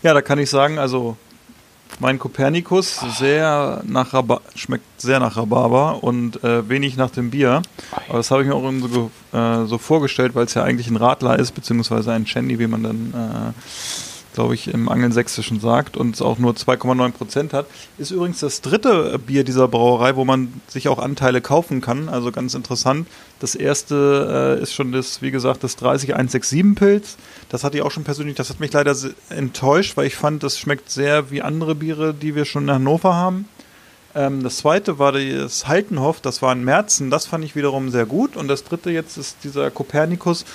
Ja, 0.02 0.14
da 0.14 0.22
kann 0.22 0.40
ich 0.40 0.50
sagen, 0.50 0.78
also 0.78 1.18
mein 2.00 2.20
Kopernikus 2.20 3.00
sehr 3.18 3.82
nach 3.86 4.14
Rhaba 4.14 4.42
schmeckt 4.56 5.00
sehr 5.00 5.20
nach 5.20 5.38
Rhabarber 5.38 6.04
und 6.04 6.44
äh, 6.44 6.68
wenig 6.68 6.98
nach 6.98 7.12
dem 7.12 7.30
Bier. 7.30 7.62
Aber 8.08 8.18
das 8.18 8.32
habe 8.32 8.42
ich 8.42 8.48
mir 8.48 8.56
auch 8.56 8.72
so, 8.92 9.12
äh, 9.38 9.66
so 9.66 9.78
vorgestellt, 9.78 10.36
weil 10.36 10.46
es 10.46 10.54
ja 10.54 10.64
eigentlich 10.64 10.88
ein 10.88 10.96
Radler 10.96 11.38
ist, 11.38 11.52
beziehungsweise 11.54 12.12
ein 12.12 12.26
Shandy, 12.26 12.60
wie 12.60 12.68
man 12.68 12.84
dann, 12.84 13.14
äh, 13.14 13.54
glaube 14.34 14.56
ich, 14.56 14.68
im 14.68 14.90
Angelsächsischen 14.90 15.60
sagt 15.60 15.96
und 15.96 16.16
es 16.16 16.22
auch 16.22 16.38
nur 16.38 16.54
2,9 16.54 17.12
Prozent 17.12 17.54
hat. 17.54 17.68
Ist 17.98 18.12
übrigens 18.12 18.40
das 18.40 18.62
dritte 18.62 19.18
Bier 19.20 19.44
dieser 19.44 19.68
Brauerei, 19.68 20.16
wo 20.16 20.26
man 20.26 20.62
sich 20.68 20.88
auch 20.88 21.00
Anteile 21.00 21.42
kaufen 21.42 21.82
kann. 21.82 22.10
Also 22.10 22.32
ganz 22.32 22.54
interessant. 22.54 23.08
Das 23.40 23.56
erste 23.56 24.58
äh, 24.60 24.64
ist 24.64 24.74
schon 24.74 24.92
das, 24.92 25.22
wie 25.22 25.32
gesagt, 25.32 25.64
das 25.64 25.76
30167 25.78 26.76
Pilz. 26.76 27.18
Das 27.50 27.64
hatte 27.64 27.78
ich 27.78 27.84
auch 27.84 27.92
schon 27.92 28.04
persönlich, 28.04 28.36
das 28.36 28.50
hat 28.50 28.60
mich 28.60 28.74
leider 28.74 28.96
enttäuscht, 29.30 29.96
weil 29.98 30.08
ich 30.08 30.16
fand, 30.16 30.44
das 30.44 30.60
schmeckt 30.60 30.90
sehr 30.90 31.30
wie 31.32 31.42
andere 31.42 31.76
Biere, 31.76 32.14
die 32.14 32.36
wir 32.36 32.46
schon 32.46 32.64
in 32.64 32.72
Hannover 32.72 33.14
haben. 33.14 33.48
Ähm, 34.16 34.44
das 34.44 34.58
zweite 34.58 35.00
war 35.00 35.12
das 35.12 35.68
Haltenhoff, 35.68 36.22
das 36.22 36.42
war 36.42 36.54
in 36.54 36.64
Merzen, 36.64 37.10
das 37.10 37.26
fand 37.26 37.44
ich 37.46 37.56
wiederum 37.56 37.90
sehr 37.90 38.06
gut. 38.06 38.36
Und 38.36 38.48
das 38.48 38.64
dritte 38.64 38.92
jetzt 38.92 39.18
ist 39.18 39.38
dieser 39.44 39.72
Kopernikus, 39.72 40.46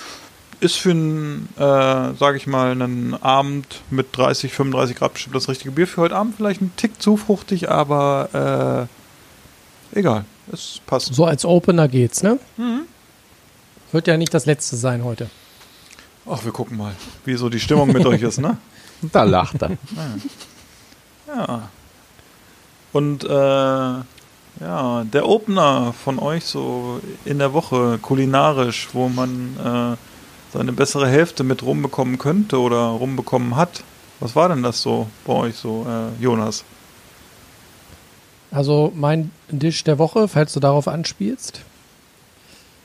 ist 0.59 0.75
für 0.75 0.91
einen, 0.91 1.49
äh, 1.55 1.61
sage 1.61 2.37
ich 2.37 2.47
mal, 2.47 2.71
einen 2.71 3.13
Abend 3.13 3.81
mit 3.89 4.07
30, 4.15 4.51
35 4.51 4.97
Grad 4.97 5.13
bestimmt 5.13 5.35
das 5.35 5.47
richtige 5.47 5.71
Bier. 5.71 5.87
Für 5.87 6.01
heute 6.01 6.15
Abend 6.15 6.35
vielleicht 6.35 6.61
ein 6.61 6.73
Tick 6.75 7.01
zu 7.01 7.17
fruchtig, 7.17 7.69
aber 7.69 8.87
äh, 9.93 9.99
egal, 9.99 10.25
es 10.51 10.81
passt. 10.85 11.13
So 11.13 11.25
als 11.25 11.45
Opener 11.45 11.87
geht's, 11.87 12.23
ne? 12.23 12.39
Wird 13.91 14.07
ja 14.07 14.17
nicht 14.17 14.33
das 14.33 14.45
letzte 14.45 14.75
sein 14.75 15.03
heute. 15.03 15.29
Ach, 16.29 16.43
wir 16.43 16.51
gucken 16.51 16.77
mal, 16.77 16.93
wie 17.25 17.35
so 17.35 17.49
die 17.49 17.59
Stimmung 17.59 17.91
mit 17.91 18.05
euch 18.05 18.21
ist, 18.21 18.39
ne? 18.39 18.57
Da 19.13 19.23
lacht 19.23 19.61
er. 19.61 19.77
Ja. 21.27 21.69
Und 22.91 23.23
äh, 23.23 23.27
ja, 23.27 25.03
der 25.05 25.25
Opener 25.27 25.93
von 25.93 26.19
euch 26.19 26.43
so 26.43 26.99
in 27.23 27.39
der 27.39 27.53
Woche 27.53 27.97
kulinarisch, 28.01 28.89
wo 28.91 29.07
man 29.07 29.55
äh, 29.57 30.08
seine 30.53 30.73
bessere 30.73 31.07
Hälfte 31.07 31.43
mit 31.43 31.63
rumbekommen 31.63 32.17
könnte 32.17 32.59
oder 32.59 32.77
rumbekommen 32.77 33.55
hat. 33.55 33.83
Was 34.19 34.35
war 34.35 34.49
denn 34.49 34.63
das 34.63 34.81
so 34.81 35.07
bei 35.25 35.33
euch 35.33 35.55
so, 35.55 35.85
äh, 35.87 36.21
Jonas? 36.21 36.63
Also 38.51 38.91
mein 38.95 39.31
Dish 39.49 39.83
der 39.83 39.99
Woche, 39.99 40.27
falls 40.27 40.53
du 40.53 40.59
darauf 40.59 40.87
anspielst. 40.87 41.61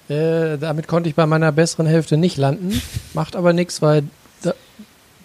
Äh, 0.09 0.59
damit 0.59 0.87
konnte 0.87 1.09
ich 1.09 1.14
bei 1.14 1.26
meiner 1.26 1.50
besseren 1.52 1.87
Hälfte 1.87 2.16
nicht 2.16 2.37
landen. 2.37 2.80
Macht 3.14 3.37
aber 3.37 3.52
nichts, 3.52 3.80
weil 3.80 4.04
da, 4.42 4.52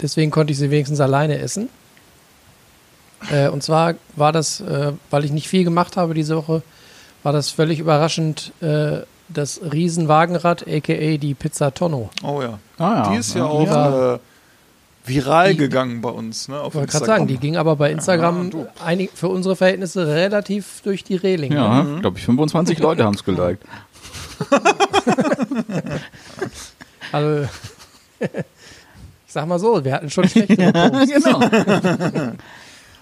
deswegen 0.01 0.31
konnte 0.31 0.53
ich 0.53 0.60
sie 0.60 0.72
wenigstens 0.72 1.01
alleine 1.01 1.38
essen. 1.39 1.69
Äh, 3.29 3.50
und 3.50 3.62
zwar 3.62 3.96
war 4.15 4.31
das, 4.31 4.62
äh, 4.62 4.93
weil 5.10 5.25
ich 5.25 5.31
nicht 5.31 5.50
viel 5.50 5.65
gemacht 5.65 5.98
habe 5.98 6.13
diese 6.13 6.38
Woche, 6.38 6.63
war 7.24 7.34
das 7.34 7.50
völlig 7.50 7.79
überraschend 7.79 8.53
äh, 8.62 9.01
das 9.29 9.59
Riesenwagenrad, 9.71 10.65
aka 10.67 11.17
die 11.17 11.33
Pizza 11.33 11.74
Tonno. 11.74 12.09
Oh 12.24 12.41
ja. 12.41 12.59
Ah, 12.77 13.03
ja. 13.05 13.09
Die 13.12 13.17
ist 13.17 13.33
ja, 13.36 13.41
Ja, 13.41 13.45
auch 13.48 13.69
war- 13.69 14.15
äh, 14.15 14.19
viral 15.05 15.51
die- 15.51 15.57
gegangen 15.57 16.01
bei 16.01 16.09
uns. 16.09 16.48
Ne, 16.48 16.59
auf 16.59 16.69
Ich 16.69 16.75
wollte 16.75 16.91
gerade 16.91 16.98
Instagram. 17.03 17.17
sagen, 17.19 17.27
die 17.27 17.38
ging 17.38 17.57
aber 17.57 17.75
bei 17.75 17.91
Instagram 17.91 18.51
Ja, 18.51 18.67
einig, 18.86 19.12
für 19.13 19.27
unsere 19.29 19.55
Verhältnisse 19.55 20.07
relativ 20.07 20.81
durch 20.83 21.03
die 21.03 21.15
Reling. 21.15 21.51
Ja, 21.53 21.86
glaube 22.01 22.17
ich, 22.19 22.25
25 22.25 22.79
Leute 22.79 23.03
haben 23.05 23.15
es 23.15 23.24
geliked. 23.24 23.63
Also, 27.12 27.48
ich 28.19 28.29
sag 29.27 29.48
mal 29.48 29.59
so, 29.59 29.83
wir 29.83 29.93
hatten 29.93 30.09
schon 30.09 30.27
schlechtere 30.29 30.71
Posts. 30.91 31.12
genau. 31.13 31.39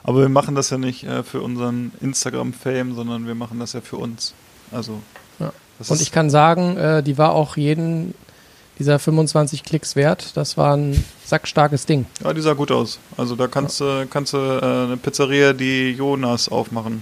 Aber 0.03 0.19
wir 0.21 0.29
machen 0.29 0.55
das 0.55 0.69
ja 0.69 0.77
nicht 0.77 1.03
äh, 1.03 1.23
für 1.23 1.41
unseren 1.41 1.91
Instagram-Fame, 2.01 2.95
sondern 2.95 3.27
wir 3.27 3.35
machen 3.35 3.59
das 3.59 3.73
ja 3.73 3.81
für 3.81 3.97
uns. 3.97 4.33
Also. 4.71 5.01
Ja. 5.39 5.51
Das 5.77 5.91
Und 5.91 6.01
ich 6.01 6.11
kann 6.11 6.29
sagen, 6.29 6.77
äh, 6.77 7.03
die 7.03 7.17
war 7.17 7.33
auch 7.33 7.57
jeden 7.57 8.13
dieser 8.79 8.99
25 8.99 9.63
Klicks 9.63 9.95
wert. 9.95 10.37
Das 10.37 10.55
war 10.57 10.75
ein 10.75 11.03
sackstarkes 11.25 11.85
Ding. 11.85 12.05
Ja, 12.23 12.33
die 12.33 12.41
sah 12.41 12.53
gut 12.53 12.71
aus. 12.71 12.99
Also 13.17 13.35
da 13.35 13.47
kannst 13.47 13.79
du 13.79 14.07
kannst 14.07 14.33
du 14.33 14.37
äh, 14.37 14.61
eine 14.61 14.97
Pizzeria, 14.97 15.53
die 15.53 15.91
Jonas 15.91 16.49
aufmachen. 16.49 17.01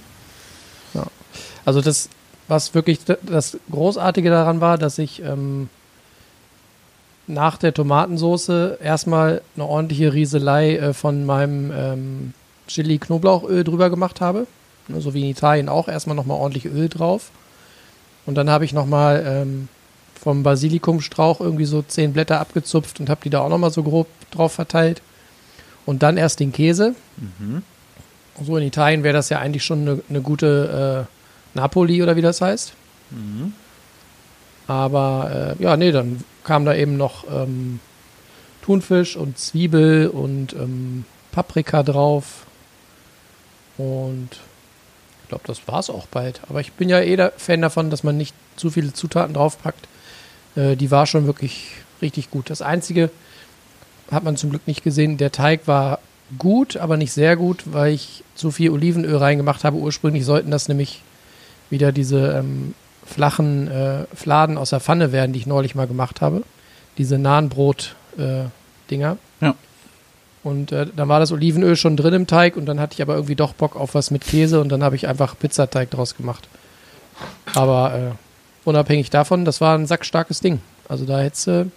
Also 1.66 1.82
das, 1.82 2.10
was 2.48 2.76
wirklich 2.76 3.00
das 3.24 3.58
Großartige 3.72 4.30
daran 4.30 4.62
war, 4.62 4.78
dass 4.78 5.00
ich 5.00 5.22
ähm, 5.24 5.68
nach 7.28 7.58
der 7.58 7.74
Tomatensoße 7.74 8.78
erstmal 8.82 9.42
eine 9.56 9.66
ordentliche 9.66 10.14
Rieselei 10.14 10.76
äh, 10.76 10.94
von 10.94 11.26
meinem 11.26 11.72
ähm, 11.76 12.34
Chili-Knoblauchöl 12.68 13.64
drüber 13.64 13.90
gemacht 13.90 14.22
habe. 14.22 14.46
So 15.00 15.16
wie 15.16 15.22
in 15.22 15.30
Italien 15.30 15.68
auch. 15.68 15.88
Erstmal 15.88 16.16
nochmal 16.16 16.38
ordentlich 16.38 16.66
Öl 16.66 16.88
drauf. 16.88 17.32
Und 18.26 18.36
dann 18.36 18.50
habe 18.50 18.66
ich 18.66 18.74
nochmal 18.74 19.24
ähm, 19.28 19.68
vom 20.20 20.44
Basilikumstrauch 20.44 21.40
irgendwie 21.40 21.66
so 21.66 21.82
zehn 21.82 22.14
Blätter 22.14 22.40
abgezupft 22.40 23.00
und 23.00 23.10
habe 23.10 23.22
die 23.24 23.30
da 23.30 23.42
auch 23.42 23.50
nochmal 23.50 23.72
so 23.72 23.84
grob 23.84 24.08
drauf 24.32 24.54
verteilt. 24.54 25.02
Und 25.86 26.02
dann 26.02 26.18
erst 26.18 26.40
den 26.40 26.52
Käse. 26.52 26.96
So 28.44 28.58
in 28.58 28.64
Italien 28.66 29.04
wäre 29.04 29.14
das 29.14 29.30
ja 29.30 29.40
eigentlich 29.40 29.64
schon 29.64 29.82
eine, 29.82 30.02
eine 30.10 30.22
gute 30.22 31.06
äh, 31.08 31.58
Napoli 31.58 32.02
oder 32.02 32.16
wie 32.16 32.22
das 32.22 32.42
heißt. 32.42 32.74
Aber 34.68 35.56
äh, 35.60 35.64
ja, 35.64 35.78
nee, 35.78 35.92
dann 35.92 36.24
kam 36.44 36.66
da 36.66 36.74
eben 36.74 36.98
noch 36.98 37.26
ähm, 37.32 37.80
Thunfisch 38.64 39.16
und 39.16 39.38
Zwiebel 39.38 40.08
und 40.08 40.54
ähm, 40.54 41.06
Paprika 41.32 41.84
drauf. 41.84 42.48
Und 43.78 44.30
glaube, 45.36 45.48
das 45.48 45.68
war's 45.68 45.90
auch 45.90 46.08
bald. 46.08 46.42
Aber 46.50 46.62
ich 46.62 46.74
bin 46.74 46.90
ja 46.90 47.02
eh 47.02 47.16
der 47.16 47.34
Fan 47.38 47.62
davon, 47.62 47.90
dass 47.90 48.04
man 48.04 48.18
nicht 48.18 48.36
zu 48.56 48.70
viele 48.70 48.94
Zutaten 48.94 49.34
draufpackt. 49.34 49.88
Äh, 50.56 50.76
die 50.76 50.92
war 50.92 51.06
schon 51.06 51.26
wirklich 51.26 51.72
richtig 52.02 52.32
gut. 52.32 52.50
Das 52.50 52.62
Einzige 52.62 53.10
hat 54.12 54.24
man 54.24 54.38
zum 54.38 54.50
Glück 54.50 54.68
nicht 54.68 54.84
gesehen. 54.84 55.18
Der 55.18 55.32
Teig 55.32 55.68
war 55.68 56.00
gut, 56.38 56.78
aber 56.78 56.98
nicht 56.98 57.12
sehr 57.12 57.36
gut, 57.36 57.64
weil 57.66 57.94
ich 57.94 58.24
zu 58.36 58.52
viel 58.52 58.70
Olivenöl 58.70 59.18
reingemacht 59.18 59.64
habe. 59.64 59.78
Ursprünglich 59.78 60.26
sollten 60.26 60.52
das 60.52 60.68
nämlich 60.68 61.02
wieder 61.70 61.92
diese 61.92 62.38
ähm, 62.38 62.74
flachen 63.06 63.68
äh, 63.68 64.06
Fladen 64.16 64.58
aus 64.58 64.70
der 64.70 64.80
Pfanne 64.80 65.12
werden, 65.12 65.34
die 65.34 65.40
ich 65.40 65.48
neulich 65.48 65.76
mal 65.76 65.88
gemacht 65.88 66.22
habe. 66.22 66.44
Diese 66.98 67.18
Nahenbrot-Dinger. 67.18 69.18
Ja. 69.42 69.56
Und 70.46 70.72
äh, 70.72 70.86
dann 70.96 71.10
war 71.10 71.20
das 71.20 71.32
Olivenöl 71.32 71.76
schon 71.76 71.98
drin 71.98 72.14
im 72.14 72.28
Teig 72.28 72.56
und 72.56 72.68
dann 72.68 72.80
hatte 72.80 72.94
ich 72.94 73.02
aber 73.02 73.16
irgendwie 73.16 73.36
doch 73.36 73.54
Bock 73.54 73.76
auf 73.76 73.96
was 73.96 74.12
mit 74.12 74.24
Käse 74.24 74.62
und 74.62 74.70
dann 74.70 74.84
habe 74.84 74.96
ich 74.96 75.08
einfach 75.08 75.36
Pizzateig 75.38 75.90
draus 75.90 76.16
gemacht. 76.16 76.48
Aber 77.56 77.96
äh, 77.96 78.12
unabhängig 78.64 79.10
davon, 79.10 79.44
das 79.44 79.60
war 79.60 79.76
ein 79.76 79.88
sackstarkes 79.88 80.42
Ding. 80.42 80.62
Also 80.88 81.06
da 81.06 81.20
hättest 81.20 81.48
du 81.48 81.72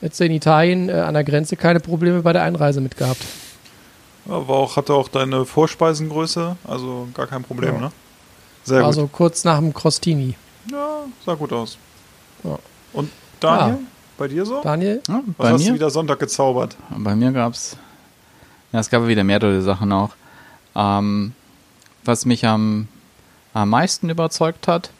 hättest 0.00 0.18
du 0.20 0.24
in 0.24 0.32
Italien 0.32 0.88
äh, 0.88 0.94
an 0.94 1.14
der 1.14 1.22
Grenze 1.22 1.54
keine 1.54 1.78
Probleme 1.78 2.22
bei 2.22 2.32
der 2.32 2.42
Einreise 2.42 2.80
mit 2.80 2.96
gehabt. 2.96 3.22
War 4.24 4.48
auch, 4.50 4.76
hatte 4.76 4.92
auch 4.94 5.08
deine 5.08 5.44
Vorspeisengröße, 5.44 6.56
also 6.66 7.06
gar 7.14 7.26
kein 7.28 7.42
Problem, 7.44 7.74
Ja. 7.74 7.80
ne? 7.80 7.92
Sehr 8.64 8.78
War 8.80 8.86
gut. 8.86 8.94
so 8.94 9.06
kurz 9.06 9.44
nach 9.44 9.58
dem 9.58 9.72
Crostini. 9.72 10.34
Ja, 10.70 11.04
sah 11.24 11.34
gut 11.34 11.52
aus. 11.52 11.78
Ja. 12.44 12.58
Und 12.92 13.10
Daniel, 13.40 13.78
Ja. 13.78 13.78
Bei 14.20 14.28
dir 14.28 14.44
so? 14.44 14.60
Daniel? 14.60 15.02
Ja, 15.08 15.22
Was 15.26 15.36
bei 15.36 15.52
hast 15.52 15.62
du 15.62 15.68
mir? 15.70 15.74
wieder 15.76 15.90
Sonntag 15.90 16.18
gezaubert? 16.20 16.76
Bei 16.90 17.16
mir 17.16 17.32
gab's, 17.32 17.76
ja, 18.70 18.78
es 18.78 18.90
gab 18.90 19.06
wieder 19.06 19.24
mehrere 19.24 19.62
Sachen 19.62 19.90
auch. 19.92 20.10
Ähm, 20.76 21.32
was 22.04 22.26
mich 22.26 22.46
am, 22.46 22.86
am 23.54 23.70
meisten 23.70 24.10
überzeugt 24.10 24.68
hat, 24.68 24.90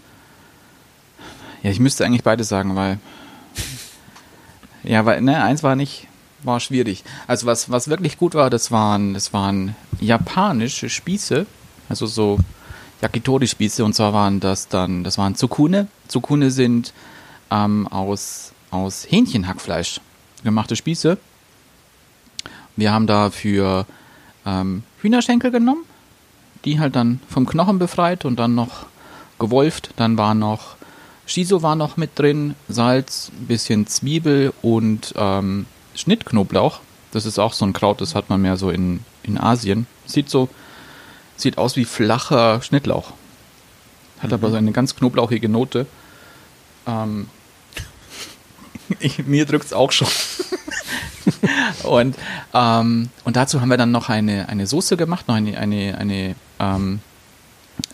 ja, 1.63 1.71
ich 1.71 1.81
müsste 1.81 2.07
eigentlich 2.07 2.25
beides 2.25 2.49
sagen, 2.49 2.75
weil, 2.77 2.99
ja, 4.85 5.05
weil, 5.05 5.21
ne, 5.21 5.45
eins 5.45 5.63
war 5.63 5.77
nicht, 5.77 6.09
war 6.43 6.59
schwierig. 6.59 7.05
Also 7.27 7.45
was, 7.45 7.71
was 7.71 7.89
wirklich 7.89 8.17
gut 8.17 8.35
war, 8.35 8.49
das 8.49 8.71
waren, 8.71 9.13
das 9.13 9.35
waren 9.35 9.77
japanische 10.01 10.89
Spieße, 10.89 11.45
also 11.91 12.07
so 12.07 12.39
Yakitori-Spieße, 13.03 13.85
und 13.85 13.95
zwar 13.95 14.15
waren 14.15 14.41
das 14.41 14.69
dann, 14.69 15.05
das 15.05 15.19
waren 15.19 15.35
Tsukune. 15.35 15.89
Tsukune 16.09 16.51
sind 16.51 16.95
ähm, 17.51 17.87
aus, 17.89 18.53
aus 18.71 19.07
Hähnchenhackfleisch 19.09 20.01
gemachte 20.45 20.77
Spieße. 20.77 21.19
Wir 22.77 22.93
haben 22.93 23.07
dafür 23.07 23.87
ähm, 24.47 24.85
Hühnerschenkel 25.01 25.51
genommen, 25.51 25.85
die 26.65 26.81
halt 26.81 26.97
dann 26.97 27.21
vom 27.29 27.47
Knochen 27.47 27.79
befreit 27.79 28.25
und 28.25 28.39
dann 28.39 28.55
noch 28.55 28.87
gewolft. 29.39 29.91
Dann 29.97 30.17
war 30.17 30.35
noch 30.35 30.77
Shiso 31.31 31.63
war 31.63 31.77
noch 31.77 31.97
mit 31.97 32.19
drin, 32.19 32.57
Salz, 32.69 33.31
ein 33.39 33.47
bisschen 33.47 33.87
Zwiebel 33.87 34.53
und 34.63 35.15
ähm, 35.17 35.67
Schnittknoblauch. 35.95 36.81
Das 37.13 37.25
ist 37.25 37.39
auch 37.39 37.53
so 37.53 37.65
ein 37.65 37.73
Kraut, 37.73 38.01
das 38.01 38.17
hat 38.17 38.31
man 38.31 38.43
mehr 38.43 38.57
so 38.57 38.71
in, 38.71 39.01
in 39.23 39.39
Asien. 39.39 39.87
Sieht 40.07 40.29
so, 40.29 40.49
sieht 41.37 41.57
aus 41.57 41.77
wie 41.77 41.85
flacher 41.85 42.61
Schnittlauch. 42.63 43.13
Hat 44.19 44.33
aber 44.33 44.51
so 44.51 44.57
eine 44.57 44.73
ganz 44.73 44.97
knoblauchige 44.97 45.49
Note. 45.49 45.87
Ähm, 46.87 47.29
ich, 49.01 49.27
mir 49.27 49.47
drückt's 49.47 49.73
auch 49.73 49.93
schon. 49.93 50.09
und, 51.85 52.17
ähm, 52.55 53.09
und 53.25 53.37
dazu 53.37 53.61
haben 53.61 53.69
wir 53.69 53.77
dann 53.77 53.93
noch 53.93 54.09
eine, 54.09 54.49
eine 54.49 54.67
Soße 54.67 54.97
gemacht, 54.97 55.29
noch 55.29 55.37
eine, 55.37 55.59
eine, 55.59 55.97
eine, 55.99 56.35
ähm, 56.59 57.01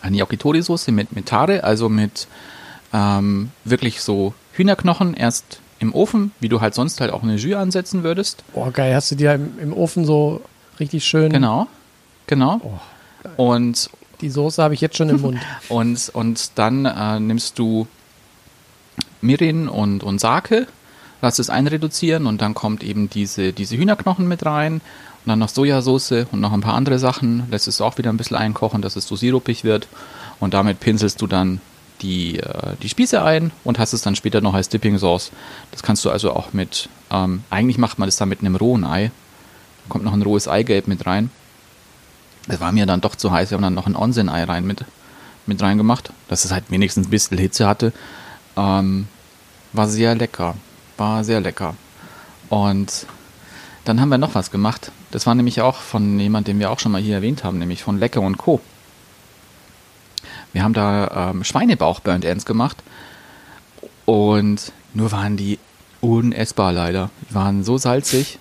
eine 0.01 0.17
Yakitori-Soße 0.17 0.91
mit, 0.91 1.13
mit 1.13 1.27
Tare, 1.27 1.63
also 1.63 1.89
mit 1.89 2.27
ähm, 2.93 3.51
wirklich 3.63 4.01
so 4.01 4.33
Hühnerknochen 4.53 5.13
erst 5.13 5.59
im 5.79 5.93
Ofen, 5.93 6.31
wie 6.39 6.49
du 6.49 6.61
halt 6.61 6.73
sonst 6.73 6.99
halt 7.01 7.11
auch 7.11 7.23
eine 7.23 7.35
Jus 7.35 7.55
ansetzen 7.55 8.03
würdest. 8.03 8.43
Boah, 8.53 8.71
geil. 8.71 8.95
Hast 8.95 9.11
du 9.11 9.15
dir 9.15 9.33
im, 9.35 9.59
im 9.59 9.73
Ofen 9.73 10.05
so 10.05 10.41
richtig 10.79 11.05
schön. 11.05 11.31
Genau, 11.31 11.67
genau. 12.25 12.59
Oh, 12.63 13.43
Und, 13.43 13.89
die 14.21 14.29
Soße 14.31 14.63
habe 14.63 14.73
ich 14.73 14.81
jetzt 14.81 14.97
schon 14.97 15.09
im 15.09 15.21
Mund. 15.21 15.39
und, 15.69 16.09
und 16.09 16.51
dann 16.55 16.85
äh, 16.85 17.19
nimmst 17.19 17.59
du 17.59 17.87
Mirin 19.21 19.67
und, 19.67 20.03
und 20.03 20.19
Sake, 20.19 20.67
lass 21.21 21.39
es 21.39 21.49
einreduzieren 21.49 22.25
und 22.25 22.41
dann 22.41 22.53
kommt 22.53 22.83
eben 22.83 23.09
diese, 23.09 23.53
diese 23.53 23.77
Hühnerknochen 23.77 24.27
mit 24.27 24.45
rein 24.45 24.73
und 24.73 24.81
dann 25.27 25.39
noch 25.39 25.49
Sojasauce 25.49 26.27
und 26.31 26.39
noch 26.39 26.53
ein 26.53 26.61
paar 26.61 26.75
andere 26.75 26.99
Sachen, 26.99 27.49
lässt 27.49 27.67
es 27.67 27.81
auch 27.81 27.97
wieder 27.97 28.11
ein 28.11 28.17
bisschen 28.17 28.37
einkochen, 28.37 28.81
dass 28.81 28.95
es 28.95 29.07
so 29.07 29.15
sirupig 29.15 29.63
wird 29.63 29.87
und 30.39 30.53
damit 30.53 30.79
pinselst 30.79 31.21
du 31.21 31.27
dann 31.27 31.61
die, 32.01 32.39
äh, 32.39 32.75
die 32.81 32.89
Spieße 32.89 33.21
ein 33.23 33.51
und 33.63 33.79
hast 33.79 33.93
es 33.93 34.01
dann 34.01 34.15
später 34.15 34.41
noch 34.41 34.53
als 34.53 34.69
Dipping 34.69 34.97
Sauce. 34.97 35.31
Das 35.71 35.83
kannst 35.83 36.05
du 36.05 36.09
also 36.09 36.31
auch 36.33 36.53
mit, 36.53 36.89
ähm, 37.11 37.43
eigentlich 37.49 37.77
macht 37.77 37.99
man 37.99 38.07
das 38.07 38.17
dann 38.17 38.29
mit 38.29 38.41
einem 38.41 38.55
rohen 38.55 38.83
Ei. 38.83 39.05
Da 39.07 39.89
kommt 39.89 40.03
noch 40.03 40.13
ein 40.13 40.21
rohes 40.21 40.47
Eigelb 40.47 40.87
mit 40.87 41.05
rein. 41.05 41.31
Das 42.47 42.59
war 42.59 42.71
mir 42.71 42.85
dann 42.85 43.01
doch 43.01 43.15
zu 43.15 43.31
heiß. 43.31 43.51
Wir 43.51 43.55
haben 43.55 43.63
dann 43.63 43.73
noch 43.73 43.87
ein 43.87 43.95
Onsen-Ei 43.95 44.43
rein 44.45 44.65
mit, 44.65 44.85
mit 45.47 45.61
reingemacht, 45.61 46.11
dass 46.29 46.45
es 46.45 46.51
halt 46.51 46.65
wenigstens 46.69 47.07
ein 47.07 47.09
bisschen 47.09 47.37
Hitze 47.37 47.67
hatte. 47.67 47.91
Ähm, 48.55 49.07
war 49.73 49.87
sehr 49.89 50.15
lecker. 50.15 50.55
War 50.97 51.23
sehr 51.23 51.41
lecker. 51.41 51.75
Und 52.49 53.05
dann 53.85 54.01
haben 54.01 54.09
wir 54.09 54.17
noch 54.17 54.35
was 54.35 54.51
gemacht. 54.51 54.91
Das 55.11 55.25
war 55.25 55.35
nämlich 55.35 55.61
auch 55.61 55.77
von 55.77 56.19
jemand, 56.19 56.47
den 56.47 56.59
wir 56.59 56.71
auch 56.71 56.79
schon 56.79 56.91
mal 56.91 57.01
hier 57.01 57.15
erwähnt 57.15 57.43
haben, 57.43 57.59
nämlich 57.59 57.83
von 57.83 57.97
Lecker 57.99 58.21
und 58.21 58.37
Co. 58.37 58.59
Wir 60.53 60.63
haben 60.63 60.73
da 60.73 61.29
ähm, 61.29 61.43
Schweinebauch 61.43 61.99
Burnt 61.99 62.25
Ends 62.25 62.45
gemacht. 62.45 62.77
Und 64.05 64.71
nur 64.93 65.11
waren 65.11 65.37
die 65.37 65.59
unessbar 66.01 66.71
leider. 66.71 67.09
Die 67.29 67.35
waren 67.35 67.63
so 67.63 67.77
salzig. 67.77 68.39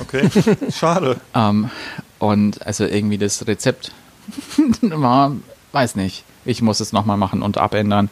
Okay, 0.00 0.28
schade. 0.70 1.20
Ähm, 1.34 1.70
und 2.18 2.66
also 2.66 2.84
irgendwie 2.84 3.18
das 3.18 3.46
Rezept 3.46 3.92
war, 4.80 5.36
weiß 5.72 5.96
nicht. 5.96 6.24
Ich 6.44 6.62
muss 6.62 6.80
es 6.80 6.92
nochmal 6.92 7.16
machen 7.16 7.42
und 7.42 7.58
abändern. 7.58 8.10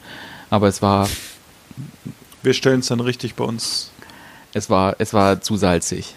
Aber 0.51 0.69
es 0.69 0.83
war, 0.83 1.09
Wir 2.47 2.55
stellen 2.55 2.79
es 2.79 2.87
dann 2.87 3.01
richtig 3.01 3.35
bei 3.35 3.43
uns. 3.45 3.91
es 4.55 4.71
war, 4.71 4.95
es 5.01 5.13
war 5.13 5.41
zu 5.41 5.57
salzig. 5.57 6.15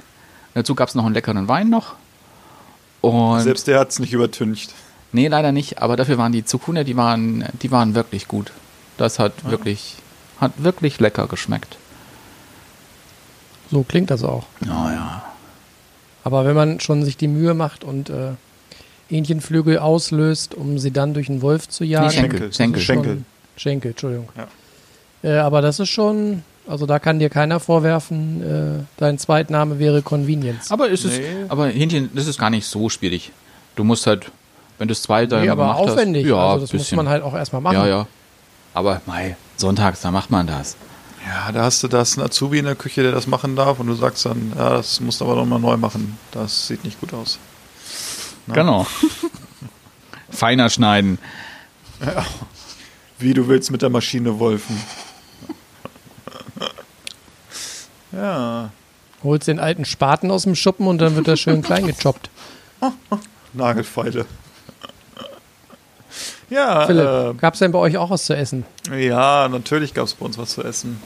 Dazu 0.54 0.76
gab 0.76 0.88
es 0.88 0.94
noch 0.94 1.04
einen 1.06 1.16
leckeren 1.16 1.48
Wein 1.48 1.70
noch. 1.72 1.96
Und 3.02 3.42
Selbst 3.42 3.66
der 3.66 3.80
hat's 3.80 3.98
nicht 3.98 4.14
übertüncht. 4.14 4.72
nee, 5.12 5.28
leider 5.28 5.52
nicht, 5.52 5.82
aber 5.82 5.96
dafür 5.98 6.20
waren 6.20 6.32
die 6.32 6.46
Zucchini, 6.46 6.84
die 6.84 6.96
waren, 6.96 7.46
die 7.64 7.72
waren 7.72 7.96
wirklich 7.96 8.28
gut. 8.28 8.52
Das 8.98 9.18
hat 9.18 9.50
wirklich, 9.50 9.96
hat 10.40 10.52
wirklich 10.58 11.00
lecker 11.00 11.26
geschmeckt. 11.26 11.78
So 13.72 13.82
klingt 13.82 14.12
das 14.12 14.24
auch. 14.24 14.46
Ja, 14.64 14.92
ja. 14.92 15.24
Aber 16.24 16.46
wenn 16.46 16.56
man 16.56 16.80
schon 16.80 17.04
sich 17.06 17.18
die 17.18 17.28
Mühe 17.28 17.56
macht 17.56 17.84
und 17.84 18.12
äh, 18.12 18.34
Hähnchenflügel 19.08 19.80
auslöst, 19.80 20.54
um 20.54 20.78
sie 20.78 20.92
dann 20.92 21.16
durch 21.16 21.28
einen 21.28 21.42
Wolf 21.42 21.68
zu 21.70 21.84
jagen. 21.86 22.06
Nee, 22.08 22.14
Schenkel, 22.14 22.54
Schenkel. 22.54 22.82
schon- 22.82 22.96
Schenkel. 22.96 23.24
Schenkel, 23.58 23.92
Entschuldigung. 23.92 24.30
Ja. 24.38 24.48
Äh, 25.24 25.34
aber 25.38 25.62
das 25.62 25.80
ist 25.80 25.90
schon, 25.90 26.44
also 26.68 26.86
da 26.86 27.00
kann 27.00 27.20
dir 27.20 27.30
keiner 27.30 27.60
vorwerfen, 27.60 28.42
äh, 28.82 28.84
dein 28.98 29.18
Zweitname 29.18 29.80
wäre 29.80 30.02
Convenience. 30.02 30.72
Aber 30.72 30.90
es 30.92 31.04
ist, 31.06 31.18
Nee. 31.20 31.26
aber 31.50 31.68
Hähnchen, 31.68 32.10
das 32.14 32.28
ist 32.28 32.40
gar 32.40 32.50
nicht 32.50 32.66
so 32.66 32.90
schwierig. 32.90 33.32
Du 33.76 33.84
musst 33.84 34.08
halt, 34.08 34.32
wenn 34.78 34.88
du 34.88 34.94
es 34.94 35.02
zwei 35.02 35.22
nee, 35.24 35.28
Tage 35.28 35.52
aber 35.52 35.64
gemacht 35.64 35.80
aufwendig. 35.80 36.24
hast, 36.26 36.30
ja, 36.30 36.38
also 36.38 36.62
das 36.66 36.74
muss 36.74 36.82
bisschen. 36.84 36.96
man 36.98 37.10
halt 37.10 37.24
auch 37.24 37.34
erstmal 37.34 37.62
machen. 37.62 37.76
Ja, 37.76 37.88
ja. 37.88 38.08
Aber 38.74 39.02
mei, 39.06 39.36
sonntags, 39.58 40.02
da 40.02 40.12
macht 40.12 40.30
man 40.30 40.48
das. 40.48 40.78
Ja, 41.28 41.52
da 41.52 41.64
hast 41.64 41.84
du 41.84 41.88
das 41.90 42.16
ein 42.18 42.24
Azubi 42.24 42.60
in 42.60 42.66
der 42.66 42.76
Küche, 42.76 43.04
der 43.04 43.12
das 43.12 43.28
machen 43.28 43.56
darf 43.56 43.80
und 43.80 43.88
du 43.88 43.94
sagst 43.94 44.26
dann, 44.26 44.54
ja, 44.58 44.70
das 44.70 45.00
musst 45.02 45.20
du 45.20 45.26
aber 45.26 45.36
nochmal 45.36 45.60
neu 45.60 45.76
machen. 45.76 46.18
Das 46.32 46.68
sieht 46.68 46.84
nicht 46.86 47.00
gut 47.02 47.14
aus. 47.14 47.40
Na? 48.48 48.54
Genau. 48.54 48.88
Feiner 50.30 50.70
schneiden. 50.70 51.20
Wie 53.18 53.34
du 53.34 53.48
willst 53.48 53.72
mit 53.72 53.82
der 53.82 53.90
Maschine 53.90 54.40
wolfen. 54.40 54.82
Ja, 58.12 58.70
Holst 59.24 59.48
den 59.48 59.60
alten 59.60 59.86
Spaten 59.86 60.32
aus 60.32 60.44
dem 60.44 60.56
Schuppen 60.56 60.88
und 60.88 61.00
dann 61.00 61.16
wird 61.16 61.28
er 61.28 61.36
schön 61.36 61.62
klein 61.62 61.88
gechoppt. 61.88 62.30
Nagelfeile. 63.54 64.26
ja, 66.50 66.86
Philipp, 66.86 67.42
gab's 67.42 67.60
denn 67.60 67.72
bei 67.72 67.80
euch 67.80 67.98
auch 67.98 68.10
was 68.12 68.26
zu 68.26 68.36
essen? 68.36 68.66
äh, 68.92 69.08
ja, 69.08 69.50
natürlich 69.50 69.94
gab 69.94 70.06
es 70.06 70.14
bei 70.14 70.26
uns 70.26 70.38
was 70.38 70.52
zu 70.52 70.64
essen. 70.64 71.02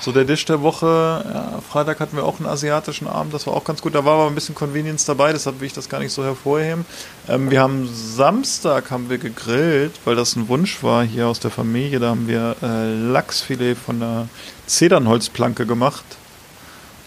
So 0.00 0.12
der 0.12 0.26
Tisch 0.26 0.44
der 0.44 0.62
Woche, 0.62 0.86
ja, 0.86 1.60
Freitag 1.68 2.00
hatten 2.00 2.16
wir 2.16 2.24
auch 2.24 2.38
einen 2.38 2.46
asiatischen 2.46 3.08
Abend, 3.08 3.34
das 3.34 3.46
war 3.46 3.54
auch 3.54 3.64
ganz 3.64 3.82
gut. 3.82 3.94
Da 3.94 4.04
war 4.04 4.14
aber 4.14 4.26
ein 4.28 4.34
bisschen 4.34 4.54
Convenience 4.54 5.04
dabei, 5.04 5.32
deshalb 5.32 5.60
will 5.60 5.66
ich 5.66 5.72
das 5.72 5.88
gar 5.88 5.98
nicht 5.98 6.12
so 6.12 6.24
hervorheben. 6.24 6.86
Ähm, 7.28 7.50
wir 7.50 7.60
haben 7.60 7.90
Samstag 7.92 8.90
haben 8.90 9.10
wir 9.10 9.18
gegrillt, 9.18 9.92
weil 10.06 10.14
das 10.16 10.36
ein 10.36 10.48
Wunsch 10.48 10.82
war 10.82 11.04
hier 11.04 11.26
aus 11.26 11.40
der 11.40 11.50
Familie. 11.50 11.98
Da 11.98 12.10
haben 12.10 12.28
wir 12.28 12.56
äh, 12.62 12.94
Lachsfilet 12.94 13.76
von 13.76 14.00
der 14.00 14.28
Zedernholzplanke 14.66 15.66
gemacht 15.66 16.04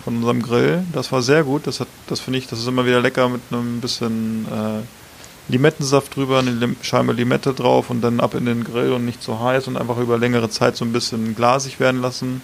von 0.07 0.15
unserem 0.15 0.41
Grill. 0.41 0.85
Das 0.93 1.11
war 1.11 1.21
sehr 1.21 1.43
gut. 1.43 1.67
Das 1.67 1.83
das 2.07 2.21
finde 2.21 2.39
ich, 2.39 2.47
das 2.47 2.59
ist 2.59 2.67
immer 2.67 2.85
wieder 2.85 3.01
lecker 3.01 3.27
mit 3.27 3.41
einem 3.51 3.81
bisschen 3.81 4.45
äh, 4.45 5.51
Limettensaft 5.51 6.15
drüber, 6.15 6.39
eine 6.39 6.51
Lim 6.51 6.77
Scheibe 6.81 7.11
Limette 7.11 7.53
drauf 7.53 7.89
und 7.89 7.99
dann 7.99 8.21
ab 8.21 8.33
in 8.33 8.45
den 8.45 8.63
Grill 8.63 8.93
und 8.93 9.03
nicht 9.03 9.21
so 9.21 9.41
heiß 9.41 9.67
und 9.67 9.75
einfach 9.75 9.97
über 9.97 10.17
längere 10.17 10.49
Zeit 10.49 10.77
so 10.77 10.85
ein 10.85 10.93
bisschen 10.93 11.35
glasig 11.35 11.81
werden 11.81 12.01
lassen. 12.01 12.41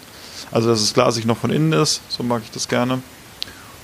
Also 0.51 0.67
dass 0.67 0.81
es 0.81 0.93
glasig 0.93 1.23
noch 1.25 1.37
von 1.37 1.51
innen 1.51 1.71
ist, 1.71 2.01
so 2.09 2.21
mag 2.21 2.41
ich 2.43 2.51
das 2.51 2.67
gerne. 2.67 3.01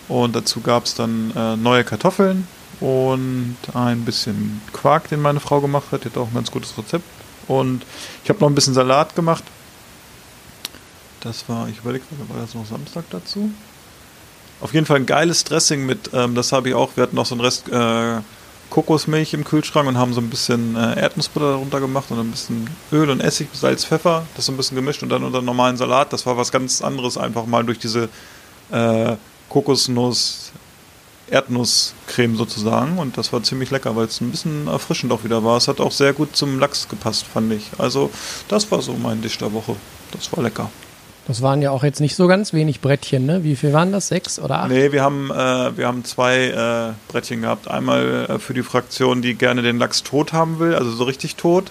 Und 0.09 0.35
dazu 0.35 0.59
gab 0.59 0.83
es 0.83 0.95
dann 0.95 1.31
äh, 1.37 1.55
neue 1.55 1.85
Kartoffeln 1.85 2.49
und 2.81 3.55
ein 3.73 4.03
bisschen 4.03 4.59
Quark, 4.73 5.07
den 5.07 5.21
meine 5.21 5.39
Frau 5.39 5.61
gemacht 5.61 5.85
hat. 5.93 6.03
Die 6.03 6.09
hat 6.09 6.17
auch 6.17 6.27
ein 6.27 6.33
ganz 6.33 6.51
gutes 6.51 6.77
Rezept. 6.77 7.05
Und 7.47 7.85
ich 8.25 8.29
habe 8.29 8.41
noch 8.41 8.49
ein 8.49 8.55
bisschen 8.55 8.73
Salat 8.73 9.15
gemacht. 9.15 9.45
Das 11.21 11.47
war, 11.47 11.69
ich 11.69 11.77
überlege, 11.77 12.03
war 12.27 12.41
das 12.41 12.55
noch 12.55 12.65
Samstag 12.65 13.05
dazu? 13.09 13.51
Auf 14.61 14.73
jeden 14.73 14.85
Fall 14.85 14.97
ein 14.97 15.05
geiles 15.05 15.43
Dressing 15.43 15.85
mit, 15.85 16.11
ähm, 16.13 16.35
das 16.35 16.51
habe 16.51 16.69
ich 16.69 16.75
auch, 16.75 16.91
wir 16.95 17.03
hatten 17.03 17.15
noch 17.15 17.25
so 17.25 17.35
einen 17.35 17.41
Rest 17.41 17.69
äh, 17.69 18.21
Kokosmilch 18.69 19.33
im 19.33 19.43
Kühlschrank 19.43 19.87
und 19.87 19.97
haben 19.97 20.13
so 20.13 20.21
ein 20.21 20.29
bisschen 20.29 20.75
äh, 20.75 20.99
Erdnussbutter 20.99 21.51
darunter 21.51 21.79
gemacht 21.79 22.11
und 22.11 22.19
ein 22.19 22.31
bisschen 22.31 22.69
Öl 22.91 23.09
und 23.09 23.21
Essig, 23.21 23.47
Salz, 23.53 23.85
Pfeffer, 23.85 24.25
das 24.35 24.45
so 24.45 24.51
ein 24.51 24.57
bisschen 24.57 24.75
gemischt 24.75 25.01
und 25.01 25.09
dann 25.09 25.23
unter 25.23 25.41
normalen 25.41 25.77
Salat. 25.77 26.13
Das 26.13 26.25
war 26.25 26.37
was 26.37 26.51
ganz 26.51 26.81
anderes, 26.81 27.17
einfach 27.17 27.45
mal 27.45 27.63
durch 27.63 27.79
diese 27.79 28.09
äh, 28.71 29.15
Kokosnuss 29.49 30.51
Erdnusscreme 31.31 32.35
sozusagen 32.35 32.97
und 32.97 33.17
das 33.17 33.31
war 33.31 33.43
ziemlich 33.43 33.69
lecker, 33.71 33.95
weil 33.95 34.05
es 34.05 34.19
ein 34.19 34.31
bisschen 34.31 34.67
erfrischend 34.67 35.11
auch 35.11 35.23
wieder 35.23 35.43
war. 35.43 35.57
Es 35.57 35.67
hat 35.67 35.79
auch 35.79 35.91
sehr 35.91 36.13
gut 36.13 36.35
zum 36.35 36.59
Lachs 36.59 36.87
gepasst, 36.87 37.25
fand 37.25 37.53
ich. 37.53 37.69
Also 37.77 38.09
das 38.47 38.69
war 38.71 38.81
so 38.81 38.93
mein 38.93 39.21
Dish 39.21 39.37
der 39.37 39.53
Woche. 39.53 39.75
Das 40.11 40.31
war 40.35 40.43
lecker. 40.43 40.69
Das 41.29 41.43
waren 41.43 41.61
ja 41.61 41.69
auch 41.69 41.83
jetzt 41.83 42.01
nicht 42.01 42.15
so 42.15 42.25
ganz 42.25 42.53
wenig 42.53 42.81
Brettchen, 42.81 43.27
ne? 43.27 43.43
Wie 43.43 43.55
viel 43.55 43.71
waren 43.71 43.91
das? 43.91 44.07
Sechs 44.07 44.39
oder 44.39 44.61
acht? 44.63 44.69
Nee, 44.69 44.91
wir 44.91 45.03
haben, 45.03 45.29
äh, 45.29 45.77
wir 45.77 45.85
haben 45.85 46.03
zwei 46.03 46.47
äh, 46.47 46.93
Brettchen 47.07 47.43
gehabt. 47.43 47.67
Einmal 47.67 48.25
äh, 48.27 48.39
für 48.39 48.55
die 48.55 48.63
Fraktion, 48.63 49.21
die 49.21 49.35
gerne 49.35 49.61
den 49.61 49.77
Lachs 49.77 50.01
tot 50.01 50.33
haben 50.33 50.57
will, 50.57 50.73
also 50.73 50.89
so 50.89 51.03
richtig 51.03 51.35
tot. 51.35 51.69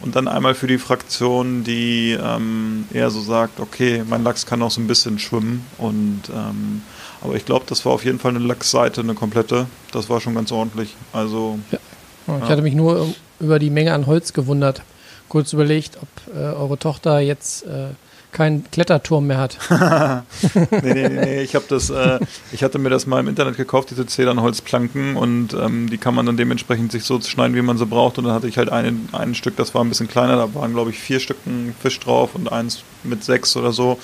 Und 0.00 0.16
dann 0.16 0.26
einmal 0.26 0.56
für 0.56 0.66
die 0.66 0.78
Fraktion, 0.78 1.62
die 1.62 2.18
ähm, 2.20 2.86
eher 2.92 3.10
so 3.10 3.20
sagt, 3.20 3.60
okay, 3.60 4.02
mein 4.04 4.24
Lachs 4.24 4.46
kann 4.46 4.60
auch 4.62 4.72
so 4.72 4.80
ein 4.80 4.88
bisschen 4.88 5.20
schwimmen. 5.20 5.64
Und 5.78 6.22
ähm, 6.34 6.82
aber 7.20 7.36
ich 7.36 7.44
glaube, 7.44 7.66
das 7.68 7.84
war 7.84 7.92
auf 7.92 8.04
jeden 8.04 8.18
Fall 8.18 8.34
eine 8.34 8.44
Lachsseite, 8.44 9.02
eine 9.02 9.14
komplette. 9.14 9.66
Das 9.92 10.10
war 10.10 10.20
schon 10.20 10.34
ganz 10.34 10.50
ordentlich. 10.50 10.96
Also 11.12 11.60
Ich 11.70 12.48
hatte 12.50 12.62
mich 12.62 12.74
nur 12.74 13.14
über 13.38 13.60
die 13.60 13.70
Menge 13.70 13.94
an 13.94 14.06
Holz 14.06 14.32
gewundert. 14.32 14.82
Kurz 15.28 15.52
überlegt, 15.52 15.98
ob 16.02 16.34
äh, 16.34 16.40
eure 16.40 16.78
Tochter 16.78 17.20
jetzt 17.20 17.64
äh, 17.64 17.90
keinen 18.32 18.70
Kletterturm 18.70 19.26
mehr 19.26 19.38
hat. 19.38 19.58
nee, 20.70 20.78
nee, 20.82 21.08
nee, 21.08 21.08
nee. 21.08 21.42
Ich 21.42 21.54
habe 21.54 21.64
das, 21.68 21.90
äh, 21.90 22.20
ich 22.52 22.62
hatte 22.62 22.78
mir 22.78 22.90
das 22.90 23.06
mal 23.06 23.20
im 23.20 23.28
Internet 23.28 23.56
gekauft, 23.56 23.90
diese 23.90 24.06
Zedernholzplanken 24.06 25.16
und 25.16 25.54
ähm, 25.54 25.88
die 25.88 25.98
kann 25.98 26.14
man 26.14 26.26
dann 26.26 26.36
dementsprechend 26.36 26.92
sich 26.92 27.04
so 27.04 27.20
schneiden, 27.20 27.56
wie 27.56 27.62
man 27.62 27.78
sie 27.78 27.86
braucht. 27.86 28.18
Und 28.18 28.24
dann 28.24 28.34
hatte 28.34 28.48
ich 28.48 28.58
halt 28.58 28.70
ein, 28.70 29.08
ein 29.12 29.34
Stück, 29.34 29.56
das 29.56 29.74
war 29.74 29.82
ein 29.82 29.88
bisschen 29.88 30.08
kleiner, 30.08 30.36
da 30.36 30.54
waren 30.54 30.72
glaube 30.72 30.90
ich 30.90 30.98
vier 30.98 31.20
Stücken 31.20 31.74
Fisch 31.80 31.98
drauf 32.00 32.34
und 32.34 32.52
eins 32.52 32.82
mit 33.02 33.24
sechs 33.24 33.56
oder 33.56 33.72
so. 33.72 33.98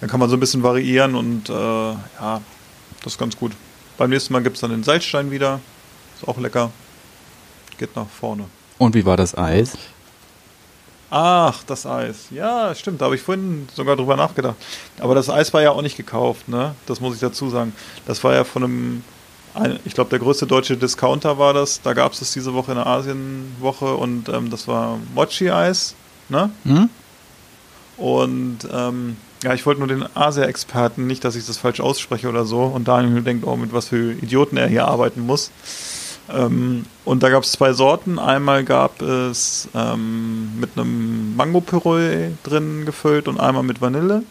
Dann 0.00 0.08
kann 0.08 0.20
man 0.20 0.30
so 0.30 0.36
ein 0.36 0.40
bisschen 0.40 0.62
variieren 0.62 1.14
und 1.14 1.48
äh, 1.48 1.52
ja, 1.52 2.40
das 3.02 3.12
ist 3.14 3.18
ganz 3.18 3.36
gut. 3.36 3.52
Beim 3.98 4.10
nächsten 4.10 4.32
Mal 4.32 4.42
gibt 4.42 4.56
es 4.56 4.60
dann 4.60 4.70
den 4.70 4.84
Salzstein 4.84 5.30
wieder. 5.30 5.60
Ist 6.16 6.26
auch 6.26 6.38
lecker. 6.38 6.70
Geht 7.78 7.94
nach 7.94 8.08
vorne. 8.08 8.44
Und 8.78 8.94
wie 8.94 9.04
war 9.04 9.16
das 9.16 9.36
Eis? 9.36 9.72
Ach, 11.10 11.62
das 11.64 11.86
Eis. 11.86 12.26
Ja, 12.30 12.74
stimmt. 12.74 13.00
Da 13.00 13.06
habe 13.06 13.14
ich 13.14 13.22
vorhin 13.22 13.68
sogar 13.74 13.96
drüber 13.96 14.16
nachgedacht. 14.16 14.56
Aber 14.98 15.14
das 15.14 15.30
Eis 15.30 15.52
war 15.54 15.62
ja 15.62 15.70
auch 15.70 15.82
nicht 15.82 15.96
gekauft, 15.96 16.48
ne? 16.48 16.74
Das 16.86 17.00
muss 17.00 17.14
ich 17.14 17.20
dazu 17.20 17.48
sagen. 17.48 17.72
Das 18.06 18.24
war 18.24 18.34
ja 18.34 18.44
von 18.44 18.64
einem, 18.64 19.04
ein, 19.54 19.78
ich 19.84 19.94
glaube, 19.94 20.10
der 20.10 20.18
größte 20.18 20.46
deutsche 20.46 20.76
Discounter 20.76 21.38
war 21.38 21.54
das. 21.54 21.80
Da 21.82 21.92
gab 21.92 22.12
es 22.12 22.18
das 22.18 22.32
diese 22.32 22.54
Woche 22.54 22.72
in 22.72 22.78
der 22.78 22.86
Asienwoche 22.86 23.94
und 23.94 24.28
ähm, 24.28 24.50
das 24.50 24.66
war 24.66 24.98
Mochi-Eis, 25.14 25.94
ne? 26.28 26.50
Hm? 26.64 26.90
Und 27.98 28.58
ähm, 28.72 29.16
ja, 29.42 29.54
ich 29.54 29.64
wollte 29.64 29.80
nur 29.80 29.88
den 29.88 30.04
Asia-Experten, 30.14 31.06
nicht, 31.06 31.24
dass 31.24 31.36
ich 31.36 31.46
das 31.46 31.56
falsch 31.56 31.80
ausspreche 31.80 32.28
oder 32.28 32.44
so. 32.44 32.62
Und 32.62 32.88
Daniel 32.88 33.22
denkt, 33.22 33.46
oh, 33.46 33.56
mit 33.56 33.72
was 33.72 33.88
für 33.88 34.12
Idioten 34.12 34.56
er 34.56 34.66
hier 34.66 34.88
arbeiten 34.88 35.20
muss. 35.20 35.50
Ähm, 36.28 36.86
und 37.04 37.22
da 37.22 37.30
gab 37.30 37.44
es 37.44 37.52
zwei 37.52 37.72
Sorten. 37.72 38.18
Einmal 38.18 38.64
gab 38.64 39.02
es 39.02 39.68
ähm, 39.74 40.58
mit 40.58 40.70
einem 40.76 41.36
Mango-Püree 41.36 42.30
drin 42.42 42.84
gefüllt 42.84 43.28
und 43.28 43.38
einmal 43.38 43.62
mit 43.62 43.80
Vanille. 43.80 44.22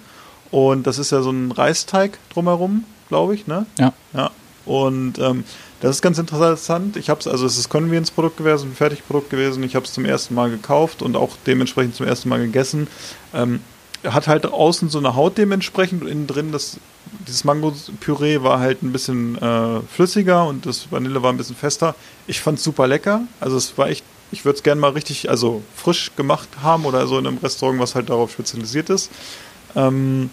Und 0.51 0.88
das 0.88 0.99
ist 0.99 1.12
ja 1.12 1.21
so 1.21 1.31
ein 1.31 1.51
Reisteig 1.51 2.17
drumherum, 2.34 2.84
glaube 3.10 3.36
ich, 3.36 3.47
ne? 3.47 3.65
Ja. 3.79 3.93
Ja. 4.13 4.31
Und 4.65 5.19
ähm, 5.19 5.43
das 5.81 5.97
ist 5.97 6.01
ganz 6.01 6.17
interessant. 6.17 6.97
Ich 6.97 7.10
habe 7.10 7.19
es, 7.19 7.27
also 7.27 7.45
es 7.45 7.58
ist 7.58 7.69
Convenience-Produkt 7.69 8.38
gewesen, 8.38 8.71
ein 8.71 8.75
Fertigprodukt 8.75 9.29
gewesen. 9.29 9.63
Ich 9.63 9.75
habe 9.75 9.86
es 9.86 9.93
zum 9.93 10.05
ersten 10.05 10.34
Mal 10.34 10.49
gekauft 10.49 11.01
und 11.01 11.15
auch 11.15 11.31
dementsprechend 11.45 11.95
zum 11.95 12.08
ersten 12.08 12.29
Mal 12.29 12.39
gegessen. 12.39 12.88
Hat 14.06 14.28
halt 14.28 14.46
außen 14.46 14.89
so 14.89 14.98
eine 14.98 15.15
Haut 15.15 15.38
dementsprechend 15.38 16.04
und 16.04 16.08
innen 16.08 16.28
drin 16.28 16.52
das 16.52 16.78
dieses 17.28 17.44
Mango-Püree 17.44 18.41
war 18.44 18.60
halt 18.60 18.84
ein 18.84 18.91
bisschen 18.91 19.38
äh, 19.41 19.82
flüssiger 19.82 20.48
und 20.48 20.65
das 20.65 20.91
Vanille 20.91 21.22
war 21.24 21.32
ein 21.32 21.38
bisschen 21.38 21.56
fester. 21.56 21.96
Ich 22.28 22.41
fand 22.41 22.58
es 22.58 22.63
super 22.63 22.88
lecker. 22.88 23.22
Also 23.39 23.58
es 23.58 23.78
war 23.78 23.89
echt, 23.89 24.04
ich 24.32 24.46
würde 24.46 24.58
es 24.58 24.63
gerne 24.63 24.82
mal 24.82 24.91
richtig, 24.91 25.30
also 25.30 25.62
frisch 25.76 26.12
gemacht 26.15 26.50
haben 26.62 26.86
oder 26.86 27.08
so 27.08 27.18
in 27.18 27.28
einem 27.28 27.38
Restaurant, 27.38 27.80
was 27.80 27.96
halt 27.96 28.10
darauf 28.10 28.32
spezialisiert 28.32 28.89
ist. 28.89 29.12
Ähm, 29.76 30.30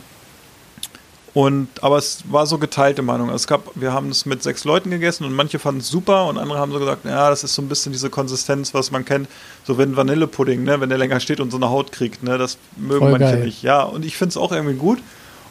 und 1.34 1.68
aber 1.80 1.96
es 1.98 2.24
war 2.30 2.46
so 2.46 2.58
geteilte 2.58 3.00
Meinung. 3.02 3.28
Also 3.30 3.36
es 3.36 3.46
gab, 3.46 3.62
wir 3.74 3.92
haben 3.92 4.10
es 4.10 4.26
mit 4.26 4.42
sechs 4.42 4.64
Leuten 4.64 4.90
gegessen 4.90 5.24
und 5.24 5.32
manche 5.32 5.58
fanden 5.58 5.80
es 5.80 5.88
super 5.88 6.26
und 6.26 6.36
andere 6.38 6.58
haben 6.58 6.72
so 6.72 6.78
gesagt, 6.78 7.04
ja, 7.06 7.30
das 7.30 7.42
ist 7.42 7.54
so 7.54 7.62
ein 7.62 7.68
bisschen 7.68 7.92
diese 7.92 8.10
Konsistenz, 8.10 8.74
was 8.74 8.90
man 8.90 9.04
kennt, 9.04 9.28
so 9.64 9.78
wenn 9.78 9.96
Vanillepudding, 9.96 10.62
ne, 10.62 10.80
wenn 10.80 10.90
der 10.90 10.98
länger 10.98 11.20
steht 11.20 11.40
und 11.40 11.50
so 11.50 11.56
eine 11.56 11.70
Haut 11.70 11.90
kriegt, 11.92 12.22
ne, 12.22 12.36
das 12.38 12.58
mögen 12.76 13.00
Voll 13.00 13.12
manche 13.12 13.36
geil. 13.36 13.44
nicht. 13.46 13.62
Ja, 13.62 13.82
und 13.82 14.04
ich 14.04 14.16
finde 14.16 14.30
es 14.30 14.36
auch 14.36 14.52
irgendwie 14.52 14.76
gut. 14.76 14.98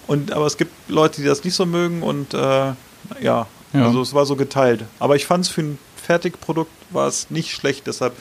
Und 0.08 0.32
aber 0.34 0.46
es 0.46 0.58
gibt 0.58 0.72
Leute, 0.90 1.22
die 1.22 1.28
das 1.28 1.44
nicht 1.44 1.56
so 1.56 1.66
mögen 1.66 2.04
und 2.04 2.34
äh, 2.34 2.38
ja, 2.38 2.76
Ja. 3.22 3.48
also 3.74 4.02
es 4.02 4.14
war 4.14 4.26
so 4.26 4.36
geteilt. 4.36 4.84
Aber 5.00 5.16
ich 5.16 5.26
fand 5.26 5.46
es 5.46 5.52
für 5.52 5.62
ein 5.62 5.80
Fertigprodukt 5.96 6.72
war 6.90 7.08
es 7.08 7.30
nicht 7.30 7.52
schlecht. 7.52 7.88
Deshalb, 7.88 8.14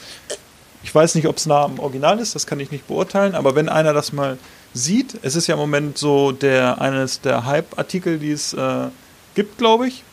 ich 0.83 0.95
weiß 0.95 1.15
nicht, 1.15 1.27
ob 1.27 1.37
es 1.39 1.47
nah 1.47 1.65
am 1.65 1.79
Original 1.79 2.19
ist, 2.21 2.35
das 2.35 2.47
kann 2.47 2.61
ich 2.61 2.71
nicht 2.71 2.87
beurteilen. 2.87 3.35
Aber 3.35 3.55
wenn 3.55 3.69
einer 3.69 3.93
das 3.93 4.13
mal 4.13 4.39
sieht, 4.75 5.19
es 5.23 5.37
ist 5.37 5.47
ja 5.47 5.55
im 5.55 5.61
Moment 5.61 5.99
so 5.99 6.33
der 6.33 6.81
eines 6.81 7.21
der 7.21 7.45
Hype-Artikel, 7.45 8.19
die 8.19 8.33
es 8.33 8.53
äh, 8.53 8.89
gibt, 9.35 9.59
glaube 9.59 9.89
ich. 9.89 10.05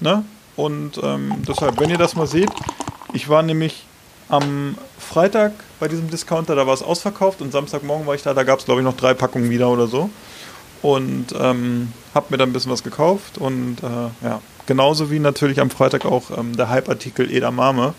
Ne? 0.00 0.24
Und 0.56 1.00
ähm, 1.02 1.42
deshalb, 1.46 1.80
wenn 1.80 1.90
ihr 1.90 1.98
das 1.98 2.14
mal 2.16 2.26
seht, 2.26 2.50
ich 3.12 3.28
war 3.28 3.42
nämlich 3.42 3.84
am 4.28 4.76
Freitag 4.98 5.52
bei 5.78 5.88
diesem 5.88 6.10
Discounter, 6.10 6.54
da 6.54 6.66
war 6.66 6.74
es 6.74 6.82
ausverkauft 6.82 7.40
und 7.40 7.52
Samstagmorgen 7.52 8.06
war 8.06 8.14
ich 8.14 8.22
da, 8.22 8.34
da 8.34 8.42
gab 8.42 8.58
es 8.58 8.64
glaube 8.64 8.80
ich 8.80 8.84
noch 8.84 8.96
drei 8.96 9.14
Packungen 9.14 9.50
wieder 9.50 9.68
oder 9.68 9.86
so. 9.86 10.10
Und 10.82 11.34
ähm, 11.38 11.92
habe 12.14 12.26
mir 12.30 12.36
dann 12.36 12.50
ein 12.50 12.52
bisschen 12.52 12.70
was 12.70 12.82
gekauft 12.82 13.38
und 13.38 13.78
äh, 13.82 14.26
ja, 14.26 14.40
genauso 14.66 15.10
wie 15.10 15.18
natürlich 15.18 15.60
am 15.60 15.70
Freitag 15.70 16.04
auch 16.04 16.30
ähm, 16.36 16.56
der 16.56 16.68
Hype-Artikel 16.68 17.30
Edamame. 17.30 17.94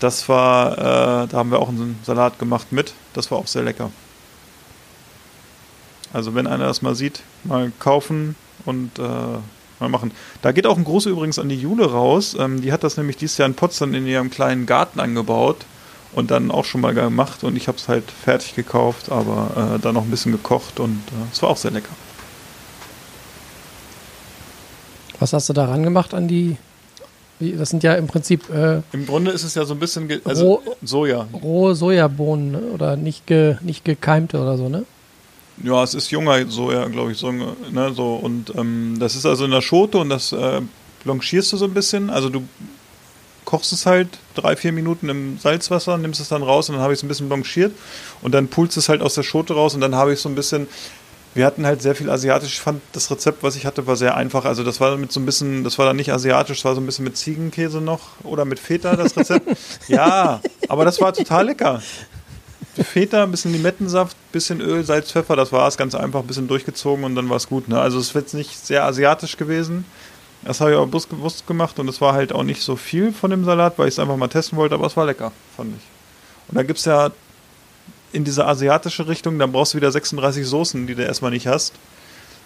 Das 0.00 0.28
war, 0.28 0.72
äh, 0.72 1.28
da 1.28 1.32
haben 1.32 1.50
wir 1.50 1.60
auch 1.60 1.68
einen 1.68 1.98
Salat 2.04 2.38
gemacht 2.38 2.72
mit, 2.72 2.94
das 3.12 3.30
war 3.30 3.38
auch 3.38 3.46
sehr 3.46 3.62
lecker. 3.62 3.90
Also 6.12 6.34
wenn 6.34 6.46
einer 6.46 6.66
das 6.66 6.82
mal 6.82 6.94
sieht, 6.94 7.22
mal 7.44 7.72
kaufen 7.78 8.36
und 8.66 8.98
äh, 8.98 9.02
mal 9.02 9.88
machen. 9.88 10.12
Da 10.42 10.52
geht 10.52 10.66
auch 10.66 10.76
ein 10.76 10.84
Gruß 10.84 11.06
übrigens 11.06 11.38
an 11.38 11.48
die 11.48 11.56
Jule 11.60 11.90
raus. 11.90 12.36
Ähm, 12.38 12.60
die 12.62 12.72
hat 12.72 12.84
das 12.84 12.96
nämlich 12.96 13.16
dieses 13.16 13.38
Jahr 13.38 13.48
in 13.48 13.54
Potsdam 13.54 13.94
in 13.94 14.06
ihrem 14.06 14.30
kleinen 14.30 14.66
Garten 14.66 15.00
angebaut 15.00 15.56
und 16.12 16.30
dann 16.30 16.50
auch 16.50 16.64
schon 16.66 16.82
mal 16.82 16.92
gemacht 16.94 17.42
und 17.42 17.56
ich 17.56 17.68
habe 17.68 17.78
es 17.78 17.88
halt 17.88 18.04
fertig 18.10 18.54
gekauft, 18.54 19.10
aber 19.10 19.76
äh, 19.76 19.78
dann 19.80 19.94
noch 19.94 20.04
ein 20.04 20.10
bisschen 20.10 20.32
gekocht 20.32 20.78
und 20.78 20.98
äh, 21.08 21.32
es 21.32 21.40
war 21.42 21.48
auch 21.48 21.56
sehr 21.56 21.70
lecker. 21.70 21.88
Was 25.18 25.32
hast 25.32 25.48
du 25.48 25.52
daran 25.52 25.82
gemacht 25.82 26.14
an 26.14 26.28
die? 26.28 26.56
Das 27.40 27.70
sind 27.70 27.82
ja 27.82 27.94
im 27.94 28.06
Prinzip 28.06 28.48
äh, 28.50 28.82
Im 28.92 29.06
Grunde 29.06 29.30
ist 29.32 29.42
es 29.42 29.54
ja 29.54 29.64
so 29.64 29.74
ein 29.74 29.80
bisschen 29.80 30.08
also 30.24 30.44
Roh- 30.56 30.76
Soja. 30.82 31.26
rohe 31.32 31.74
Sojabohnen 31.74 32.52
ne? 32.52 32.58
oder 32.72 32.96
nicht, 32.96 33.26
ge, 33.26 33.56
nicht 33.62 33.84
gekeimte 33.84 34.38
oder 34.40 34.56
so, 34.56 34.68
ne? 34.68 34.84
Ja, 35.62 35.82
es 35.82 35.94
ist 35.94 36.10
junger 36.10 36.46
Soja, 36.48 36.86
glaube 36.88 37.12
ich, 37.12 37.18
so, 37.18 37.30
ne, 37.30 37.92
so 37.94 38.14
und 38.14 38.54
ähm, 38.56 38.96
das 38.98 39.14
ist 39.14 39.26
also 39.26 39.44
in 39.44 39.50
der 39.50 39.60
Schote 39.60 39.98
und 39.98 40.08
das 40.08 40.32
äh, 40.32 40.60
blanchierst 41.04 41.52
du 41.52 41.56
so 41.56 41.66
ein 41.66 41.74
bisschen. 41.74 42.10
Also 42.10 42.28
du 42.28 42.46
kochst 43.44 43.72
es 43.72 43.86
halt 43.86 44.08
drei, 44.34 44.56
vier 44.56 44.72
Minuten 44.72 45.08
im 45.08 45.38
Salzwasser, 45.38 45.98
nimmst 45.98 46.20
es 46.20 46.28
dann 46.28 46.42
raus 46.42 46.68
und 46.68 46.76
dann 46.76 46.82
habe 46.82 46.92
ich 46.94 47.00
es 47.00 47.02
ein 47.02 47.08
bisschen 47.08 47.28
blanchiert 47.28 47.72
und 48.22 48.32
dann 48.32 48.48
pulst 48.48 48.76
es 48.76 48.88
halt 48.88 49.02
aus 49.02 49.14
der 49.14 49.22
Schote 49.22 49.54
raus 49.54 49.74
und 49.74 49.80
dann 49.80 49.94
habe 49.94 50.12
ich 50.12 50.20
so 50.20 50.28
ein 50.28 50.34
bisschen. 50.34 50.68
Wir 51.34 51.46
hatten 51.46 51.64
halt 51.64 51.80
sehr 51.80 51.94
viel 51.94 52.10
asiatisch. 52.10 52.52
Ich 52.52 52.60
fand 52.60 52.82
das 52.92 53.10
Rezept, 53.10 53.42
was 53.42 53.56
ich 53.56 53.64
hatte, 53.64 53.86
war 53.86 53.96
sehr 53.96 54.16
einfach. 54.18 54.44
Also 54.44 54.64
das 54.64 54.80
war 54.80 54.98
mit 54.98 55.12
so 55.12 55.18
ein 55.18 55.24
bisschen, 55.24 55.64
das 55.64 55.78
war 55.78 55.86
dann 55.86 55.96
nicht 55.96 56.12
asiatisch, 56.12 56.58
das 56.58 56.64
war 56.66 56.74
so 56.74 56.82
ein 56.82 56.84
bisschen 56.84 57.04
mit 57.06 57.16
Ziegenkäse 57.16 57.80
noch 57.80 58.00
oder 58.22 58.44
mit 58.44 58.58
Feta 58.58 58.96
das 58.96 59.16
Rezept. 59.16 59.48
ja, 59.88 60.42
aber 60.68 60.84
das 60.84 61.00
war 61.00 61.14
total 61.14 61.46
lecker. 61.46 61.82
Feta, 62.74 63.22
ein 63.24 63.30
bisschen 63.30 63.52
Limettensaft, 63.52 64.16
bisschen 64.32 64.60
Öl, 64.60 64.82
Salz, 64.84 65.12
Pfeffer, 65.12 65.36
das 65.36 65.52
war 65.52 65.68
es 65.68 65.76
ganz 65.76 65.94
einfach, 65.94 66.20
ein 66.20 66.26
bisschen 66.26 66.48
durchgezogen 66.48 67.04
und 67.04 67.14
dann 67.14 67.28
war 67.28 67.36
es 67.36 67.48
gut. 67.48 67.68
Ne? 67.68 67.78
Also 67.80 67.98
es 67.98 68.14
wird 68.14 68.26
jetzt 68.26 68.34
nicht 68.34 68.64
sehr 68.66 68.84
asiatisch 68.84 69.36
gewesen. 69.36 69.84
Das 70.44 70.60
habe 70.60 70.70
ich 70.72 70.76
aber 70.76 70.86
bewusst- 70.86 71.10
bewusst 71.10 71.46
gemacht 71.46 71.78
und 71.78 71.86
es 71.88 72.00
war 72.00 72.14
halt 72.14 72.32
auch 72.32 72.42
nicht 72.42 72.62
so 72.62 72.74
viel 72.76 73.12
von 73.12 73.30
dem 73.30 73.44
Salat, 73.44 73.78
weil 73.78 73.88
ich 73.88 73.94
es 73.94 73.98
einfach 73.98 74.16
mal 74.16 74.28
testen 74.28 74.56
wollte, 74.58 74.74
aber 74.74 74.86
es 74.86 74.96
war 74.96 75.04
lecker, 75.06 75.32
fand 75.56 75.74
ich. 75.76 75.82
Und 76.48 76.56
dann 76.56 76.66
gibt 76.66 76.78
es 76.78 76.84
ja 76.86 77.10
in 78.12 78.24
diese 78.24 78.46
asiatische 78.46 79.06
Richtung, 79.06 79.38
dann 79.38 79.52
brauchst 79.52 79.74
du 79.74 79.76
wieder 79.76 79.92
36 79.92 80.46
Soßen, 80.46 80.86
die 80.86 80.94
du 80.94 81.02
erstmal 81.02 81.30
nicht 81.30 81.46
hast. 81.46 81.74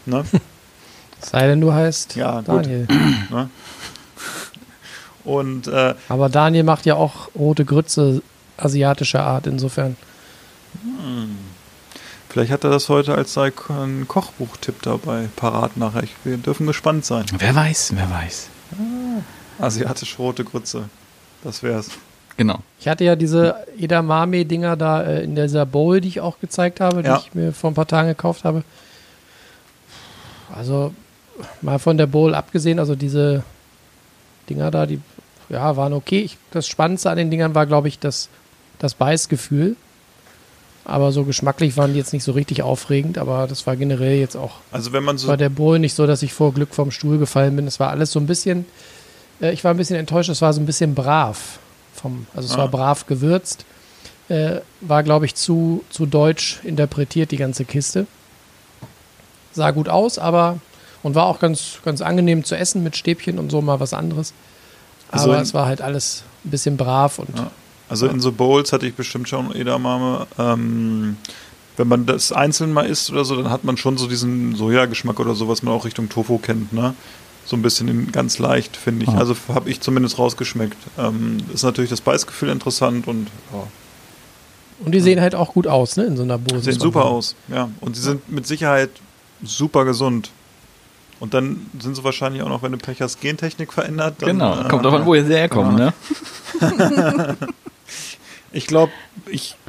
Ne? 0.06 0.24
Sei 1.20 1.46
denn, 1.46 1.60
du 1.60 1.72
heißt 1.72 2.16
Ja. 2.16 2.42
Daniel. 2.42 2.86
ne? 3.30 3.48
Und 5.24 5.66
äh, 5.66 5.94
Aber 6.08 6.28
Daniel 6.28 6.62
macht 6.64 6.86
ja 6.86 6.94
auch 6.94 7.28
rote 7.34 7.64
Grütze 7.64 8.22
asiatischer 8.58 9.24
Art, 9.24 9.46
insofern. 9.46 9.96
Vielleicht 12.28 12.52
hat 12.52 12.64
er 12.64 12.70
das 12.70 12.88
heute 12.88 13.14
als 13.14 13.32
sei 13.32 13.52
ein 13.68 14.06
Kochbuchtipp 14.08 14.82
dabei, 14.82 15.28
parat 15.36 15.76
nachher. 15.76 16.02
Ich, 16.02 16.14
wir 16.24 16.36
dürfen 16.36 16.66
gespannt 16.66 17.04
sein. 17.04 17.24
Wer 17.38 17.54
weiß, 17.54 17.92
wer 17.94 18.10
weiß. 18.10 18.48
Asiatisch 19.58 20.18
rote 20.18 20.44
Grütze. 20.44 20.88
Das 21.42 21.62
wär's. 21.62 21.90
Genau. 22.36 22.58
Ich 22.78 22.88
hatte 22.88 23.04
ja 23.04 23.16
diese 23.16 23.54
Edamame-Dinger 23.78 24.76
da 24.76 25.02
äh, 25.02 25.24
in 25.24 25.34
dieser 25.34 25.64
Bowl, 25.64 26.00
die 26.02 26.08
ich 26.08 26.20
auch 26.20 26.38
gezeigt 26.38 26.80
habe, 26.80 27.02
die 27.02 27.08
Ja. 27.08 27.18
ich 27.18 27.34
mir 27.34 27.52
vor 27.52 27.70
ein 27.70 27.74
paar 27.74 27.86
Tagen 27.86 28.08
gekauft 28.08 28.44
habe. 28.44 28.62
Also 30.54 30.92
mal 31.62 31.78
von 31.78 31.96
der 31.96 32.06
Bowl 32.06 32.34
abgesehen, 32.34 32.78
also 32.78 32.94
diese 32.94 33.42
Dinger 34.50 34.70
da, 34.70 34.86
die 34.86 35.00
ja, 35.48 35.76
waren 35.76 35.92
okay. 35.92 36.20
Ich, 36.20 36.36
das 36.50 36.66
Spannendste 36.66 37.10
an 37.10 37.16
den 37.16 37.30
Dingern 37.30 37.54
war, 37.54 37.66
glaube 37.66 37.88
ich, 37.88 37.98
das, 37.98 38.28
das 38.78 38.94
Beißgefühl. 38.94 39.76
Aber 40.88 41.10
so 41.10 41.24
geschmacklich 41.24 41.76
waren 41.76 41.92
die 41.94 41.98
jetzt 41.98 42.12
nicht 42.12 42.22
so 42.22 42.30
richtig 42.30 42.62
aufregend, 42.62 43.18
aber 43.18 43.48
das 43.48 43.66
war 43.66 43.74
generell 43.74 44.18
jetzt 44.20 44.36
auch 44.36 44.52
Also 44.70 44.92
wenn 44.92 45.02
man 45.02 45.18
so 45.18 45.26
bei 45.26 45.36
der 45.36 45.48
Bowl 45.48 45.80
nicht 45.80 45.94
so, 45.94 46.06
dass 46.06 46.22
ich 46.22 46.32
vor 46.32 46.54
Glück 46.54 46.74
vom 46.74 46.92
Stuhl 46.92 47.18
gefallen 47.18 47.56
bin. 47.56 47.66
Es 47.66 47.80
war 47.80 47.90
alles 47.90 48.12
so 48.12 48.20
ein 48.20 48.26
bisschen, 48.28 48.66
äh, 49.40 49.52
ich 49.52 49.64
war 49.64 49.72
ein 49.74 49.76
bisschen 49.76 49.96
enttäuscht, 49.96 50.30
es 50.30 50.40
war 50.42 50.52
so 50.52 50.60
ein 50.60 50.66
bisschen 50.66 50.94
brav. 50.94 51.58
Vom, 51.92 52.26
also 52.36 52.46
es 52.48 52.54
Ah. 52.54 52.58
war 52.58 52.68
brav 52.68 53.06
gewürzt. 53.06 53.64
Äh, 54.28 54.60
war, 54.80 55.02
glaube 55.02 55.24
ich, 55.26 55.34
zu, 55.34 55.82
zu 55.90 56.06
deutsch 56.06 56.60
interpretiert, 56.62 57.32
die 57.32 57.36
ganze 57.36 57.64
Kiste. 57.64 58.06
Sah 59.52 59.70
gut 59.72 59.88
aus, 59.88 60.18
aber 60.18 60.58
und 61.02 61.14
war 61.14 61.26
auch 61.26 61.38
ganz, 61.40 61.78
ganz 61.84 62.00
angenehm 62.00 62.44
zu 62.44 62.56
essen 62.56 62.82
mit 62.84 62.96
Stäbchen 62.96 63.38
und 63.38 63.50
so 63.50 63.60
mal 63.60 63.80
was 63.80 63.92
anderes. 63.92 64.34
Also 65.10 65.26
Aber 65.26 65.36
in- 65.36 65.42
es 65.42 65.54
war 65.54 65.66
halt 65.66 65.80
alles 65.80 66.22
ein 66.44 66.50
bisschen 66.50 66.76
brav 66.76 67.18
und 67.18 67.36
Ja. 67.36 67.50
Also 67.88 68.06
in 68.08 68.20
so 68.20 68.32
Bowls 68.32 68.72
hatte 68.72 68.86
ich 68.86 68.94
bestimmt 68.94 69.28
schon 69.28 69.54
Edamame. 69.54 70.26
Ähm, 70.38 71.16
wenn 71.76 71.88
man 71.88 72.06
das 72.06 72.32
einzeln 72.32 72.72
mal 72.72 72.86
isst 72.86 73.10
oder 73.12 73.24
so, 73.24 73.36
dann 73.36 73.50
hat 73.50 73.64
man 73.64 73.76
schon 73.76 73.96
so 73.98 74.06
diesen 74.08 74.56
Sojageschmack 74.56 75.20
oder 75.20 75.34
so, 75.34 75.46
was 75.48 75.62
man 75.62 75.74
auch 75.74 75.84
Richtung 75.84 76.08
Tofu 76.08 76.38
kennt, 76.38 76.72
ne? 76.72 76.94
So 77.44 77.54
ein 77.56 77.62
bisschen 77.62 78.10
ganz 78.10 78.38
leicht, 78.38 78.76
finde 78.76 79.04
ich. 79.04 79.10
Ah. 79.10 79.18
Also 79.18 79.36
habe 79.54 79.70
ich 79.70 79.80
zumindest 79.80 80.18
rausgeschmeckt. 80.18 80.76
Ähm, 80.98 81.36
ist 81.54 81.62
natürlich 81.62 81.90
das 81.90 82.00
Beißgefühl 82.00 82.48
interessant 82.48 83.06
und 83.06 83.28
ja, 83.52 83.62
Und 84.84 84.92
die 84.92 85.00
sehen 85.00 85.20
halt 85.20 85.34
auch 85.36 85.52
gut 85.52 85.66
aus, 85.68 85.96
ne, 85.96 86.04
in 86.06 86.16
so 86.16 86.22
einer 86.24 86.38
Bose. 86.38 86.62
sehen 86.62 86.80
super 86.80 87.04
aus. 87.04 87.36
Ja. 87.48 87.68
Und 87.80 87.94
sie 87.94 88.02
sind 88.02 88.28
mit 88.32 88.46
Sicherheit 88.48 88.90
super 89.44 89.84
gesund. 89.84 90.30
Und 91.20 91.34
dann 91.34 91.66
sind 91.78 91.94
sie 91.94 92.02
wahrscheinlich 92.04 92.42
auch 92.42 92.48
noch, 92.48 92.62
wenn 92.62 92.72
du 92.72 92.78
Pech 92.78 93.00
hast, 93.00 93.20
Gentechnik 93.20 93.72
verändert. 93.72 94.16
Dann, 94.20 94.30
Genau. 94.30 94.60
äh, 94.60 94.68
Kommt 94.68 94.84
drauf 94.84 94.94
an, 94.94 95.06
wo 95.06 95.14
ihr 95.14 95.24
herkommt, 95.24 95.78
Ja. 95.78 95.92
ne? 96.60 97.36
Ich 98.56 98.66
glaube, 98.66 98.90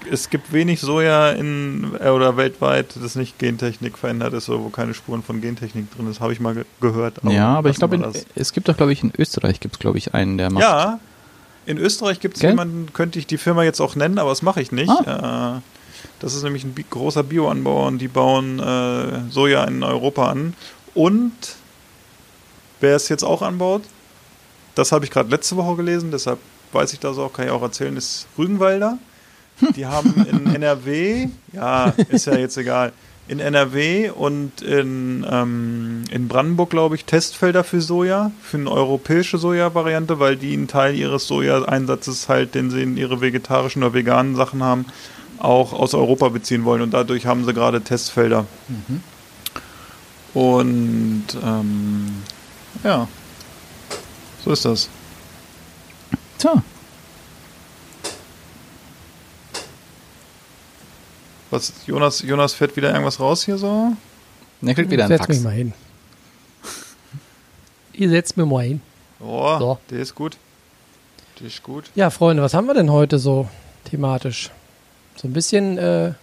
es 0.10 0.30
gibt 0.30 0.54
wenig 0.54 0.80
Soja 0.80 1.32
in 1.32 1.92
äh, 2.00 2.08
oder 2.08 2.38
weltweit, 2.38 2.96
das 3.02 3.16
nicht 3.16 3.38
Gentechnik 3.38 3.98
verändert 3.98 4.34
ist 4.34 4.48
oder 4.48 4.64
wo 4.64 4.70
keine 4.70 4.94
Spuren 4.94 5.24
von 5.24 5.42
Gentechnik 5.42 5.94
drin 5.94 6.10
ist. 6.10 6.22
Habe 6.22 6.32
ich 6.32 6.40
mal 6.40 6.54
ge 6.54 6.64
gehört. 6.80 7.20
ja, 7.24 7.50
aber 7.50 7.70
ich 7.70 7.76
glaube, 7.76 8.14
es 8.36 8.54
gibt 8.54 8.70
doch, 8.70 8.78
glaube 8.78 8.94
ich, 8.94 9.04
in 9.04 9.12
Österreich 9.18 9.60
gibt 9.60 9.76
es, 9.76 9.80
glaube 9.80 9.98
ich, 9.98 10.14
einen, 10.14 10.38
der 10.38 10.50
macht. 10.50 10.64
Ja, 10.64 11.00
in 11.66 11.78
Österreich 11.78 12.22
gibt 12.22 12.38
es 12.38 12.42
jemanden, 12.44 12.94
könnte 12.94 13.20
ich 13.20 13.28
die 13.28 13.38
Firma 13.38 13.64
jetzt 13.64 13.82
auch 13.82 13.96
nennen, 13.98 14.20
aber 14.20 14.30
das 14.30 14.42
mache 14.42 14.62
ich 14.62 14.72
nicht. 14.72 14.90
Äh, 14.90 15.60
das 16.20 16.34
ist 16.34 16.44
nämlich 16.44 16.64
ein 16.64 16.74
bi 16.74 16.86
großer 16.90 17.24
Bioanbauer 17.24 17.88
und 17.88 17.98
die 17.98 18.08
bauen 18.08 18.60
äh, 18.60 19.30
Soja 19.30 19.66
in 19.66 19.84
Europa 19.84 20.30
an. 20.30 20.54
Und 20.94 21.34
wer 22.80 22.96
es 22.96 23.10
jetzt 23.10 23.24
auch 23.24 23.42
anbaut, 23.42 23.82
das 24.76 24.94
habe 24.94 25.04
ich 25.04 25.12
gerade 25.12 25.30
letzte 25.30 25.58
Woche 25.58 25.76
gelesen, 25.76 26.12
deshalb 26.12 26.40
weiß 26.72 26.94
ich 26.94 27.00
das 27.00 27.18
auch, 27.18 27.34
kann 27.34 27.46
ich 27.46 27.52
auch 27.52 27.62
erzählen, 27.62 27.96
ist 27.96 28.28
Rügenwalder. 28.38 28.98
Die 29.76 29.86
haben 29.86 30.14
in 30.30 30.54
NRW, 30.56 31.30
ja, 31.54 31.94
ist 32.10 32.26
ja 32.26 32.38
jetzt 32.38 32.58
egal, 32.58 32.94
in 33.28 33.40
NRW 33.40 34.10
und 34.12 34.62
in, 34.62 35.26
ähm, 35.30 36.04
in 36.12 36.28
Brandenburg, 36.28 36.70
glaube 36.70 36.96
ich, 36.96 37.06
Testfelder 37.06 37.64
für 37.64 37.82
Soja, 37.82 38.32
für 38.42 38.58
eine 38.58 38.72
europäische 38.72 39.38
Soja-Variante, 39.38 40.20
weil 40.20 40.38
die 40.38 40.54
einen 40.54 40.68
Teil 40.68 40.96
ihres 40.96 41.28
Soja-Einsatzes 41.28 42.30
halt, 42.30 42.56
den 42.56 42.70
sie 42.70 42.82
in 42.84 42.96
ihre 42.96 43.20
vegetarischen 43.20 43.84
oder 43.84 43.94
veganen 43.94 44.36
Sachen 44.36 44.64
haben, 44.64 44.86
auch 45.40 45.74
aus 45.74 45.94
Europa 45.94 46.30
beziehen 46.30 46.64
wollen. 46.64 46.82
Und 46.82 46.94
dadurch 46.94 47.26
haben 47.26 47.46
sie 47.46 47.54
gerade 47.54 47.82
Testfelder. 47.82 48.46
Und 50.34 51.26
ähm, 51.44 52.24
ja, 52.84 53.08
so 54.46 54.52
ist 54.52 54.64
das. 54.66 54.90
Tja. 56.38 56.62
Was, 61.50 61.72
Jonas, 61.86 62.22
Jonas 62.22 62.54
fährt 62.54 62.76
wieder 62.76 62.90
irgendwas 62.92 63.20
raus 63.20 63.46
hier 63.46 63.58
so? 63.58 63.94
Der 64.62 64.76
kriegt 64.76 64.92
wieder 64.92 65.06
einen 65.06 65.18
Setz 65.18 65.28
mich 65.28 65.38
Fax. 65.38 65.44
mal 65.46 65.54
hin. 65.54 65.74
Ihr 67.94 68.10
setzt 68.10 68.36
mir 68.38 68.46
mal 68.46 68.64
hin. 68.66 68.82
Oh, 69.20 69.58
So. 69.58 69.80
der 69.90 70.00
ist 70.00 70.14
gut. 70.14 70.38
Der 71.40 71.48
ist 71.48 71.64
gut. 71.64 71.86
Ja, 71.96 72.10
Freunde, 72.10 72.44
was 72.44 72.54
haben 72.54 72.68
wir 72.68 72.74
denn 72.74 72.92
heute 72.92 73.18
so 73.18 73.48
thematisch? 73.86 74.52
So 75.16 75.28
ein 75.28 75.34
bisschen 75.34 75.78
äh, 75.78 76.14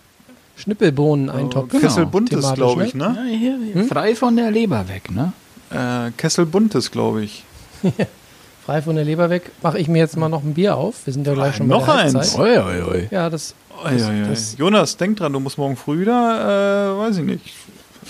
Schnippelbohnen 0.57 1.31
eintopfen. 1.31 1.71
genau. 1.71 1.83
Kessel 1.83 2.07
Buntes, 2.07 2.41
Thematisch, 2.41 2.57
glaube 2.59 2.87
ich, 2.87 2.95
Ja, 2.95 3.09
ne? 3.09 3.25
hier, 3.37 3.59
hier, 3.73 3.85
Frei 3.87 4.15
von 4.15 4.37
der 4.37 4.51
Leber 4.51 4.89
weg, 4.89 5.11
ne? 5.11 5.33
Äh, 5.71 6.11
Kessel 6.17 6.47
Buntes, 6.47 6.91
glaube 6.91 7.25
ich. 7.25 7.45
Frei 8.67 8.81
von 8.83 8.97
der 8.97 9.05
Leber 9.05 9.29
weg, 9.31 9.51
mache 9.63 9.79
ich 9.79 9.89
mir 9.89 9.99
jetzt 9.99 10.17
mal 10.17 10.29
noch 10.29 10.43
ein 10.43 10.55
Bier 10.55 10.77
auf. 10.77 11.07
Wir 11.07 11.13
sind 11.13 11.27
ja 11.27 11.35
gleich 11.35 11.57
schon 11.57 11.67
noch 11.69 11.87
bei 11.87 11.97
der 12.11 12.17
eins? 12.21 12.39
Oi, 12.39 12.59
oi, 12.59 12.83
oi. 12.83 13.09
Ja, 13.11 13.29
das, 13.29 13.55
ei. 13.85 13.97
das- 14.29 14.57
Jonas, 14.57 14.97
denk 14.97 15.19
dran, 15.19 15.33
du 15.33 15.41
musst 15.41 15.59
morgen 15.59 15.77
früh 15.77 16.01
wieder, 16.01 16.95
äh, 16.95 16.99
weiß 16.99 17.19
ich 17.19 17.25
nicht, 17.25 17.53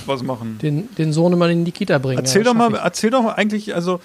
was 0.07 0.23
machen. 0.23 0.59
den, 0.62 0.88
den 0.97 1.12
Sohnemann 1.12 1.51
in 1.51 1.64
die 1.64 1.73
Kita 1.73 1.99
bringen. 1.99 2.19
Erzähl 2.19 2.43
ja, 2.43 2.45
doch 2.53 2.55
mal, 2.55 2.71
schaff 2.71 2.81
erzähl 2.85 3.11
doch 3.11 3.23
mal 3.23 3.33
eigentlich, 3.33 3.75
also 3.75 4.01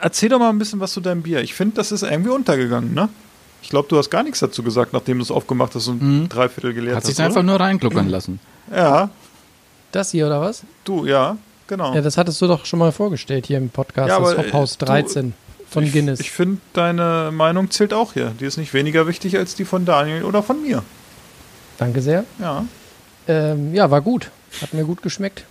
erzähl 0.00 0.28
doch 0.30 0.38
mal 0.40 0.48
ein 0.50 0.58
bisschen 0.58 0.80
was 0.80 0.92
zu 0.92 1.00
deinem 1.00 1.22
Bier. 1.22 1.40
Ich 1.42 1.54
finde, 1.54 1.76
das 1.76 1.92
ist 1.92 2.02
irgendwie 2.02 2.30
untergegangen, 2.30 2.92
ne? 2.94 3.08
Ich 3.62 3.68
glaube, 3.68 3.86
du 3.88 3.96
hast 3.98 4.10
gar 4.10 4.24
nichts 4.24 4.40
dazu 4.40 4.64
gesagt, 4.64 4.92
nachdem 4.92 5.18
du 5.18 5.22
es 5.22 5.30
aufgemacht 5.30 5.76
hast 5.76 5.86
und 5.86 6.02
Mhm. 6.02 6.28
dreiviertel 6.28 6.74
geleert 6.74 6.96
Hat 6.96 7.02
hast. 7.04 7.08
sich 7.10 7.16
oder? 7.18 7.26
einfach 7.26 7.42
nur 7.44 7.60
reingluckern 7.60 8.08
lassen. 8.08 8.40
Ja, 8.74 9.10
Das 9.92 10.10
hier 10.10 10.26
oder 10.26 10.40
was? 10.40 10.64
du, 10.84 11.06
ja, 11.06 11.36
genau. 11.68 11.94
Ja, 11.94 12.00
das 12.00 12.16
hattest 12.16 12.40
du 12.42 12.48
doch 12.48 12.64
schon 12.66 12.80
mal 12.80 12.90
vorgestellt 12.90 13.46
hier 13.46 13.58
im 13.58 13.68
Podcast, 13.68 14.08
Ja, 14.08 14.18
das 14.18 14.32
aber, 14.32 14.42
Hophaus 14.42 14.74
äh, 14.74 14.78
du- 14.78 14.84
13 14.86 15.34
von 15.72 15.84
ich, 15.84 15.92
Guinness. 15.92 16.20
Ich 16.20 16.30
finde, 16.30 16.60
deine 16.74 17.30
Meinung 17.32 17.70
zählt 17.70 17.94
auch 17.94 18.12
hier. 18.12 18.32
Die 18.38 18.44
ist 18.44 18.58
nicht 18.58 18.74
weniger 18.74 19.06
wichtig 19.06 19.38
als 19.38 19.54
die 19.54 19.64
von 19.64 19.84
Daniel 19.84 20.24
oder 20.24 20.42
von 20.42 20.62
mir. 20.62 20.82
Danke 21.78 22.02
sehr. 22.02 22.24
Ja. 22.38 22.64
Ähm, 23.26 23.74
ja, 23.74 23.90
war 23.90 24.02
gut. 24.02 24.30
Hat 24.60 24.74
mir 24.74 24.84
gut 24.84 25.02
geschmeckt. 25.02 25.44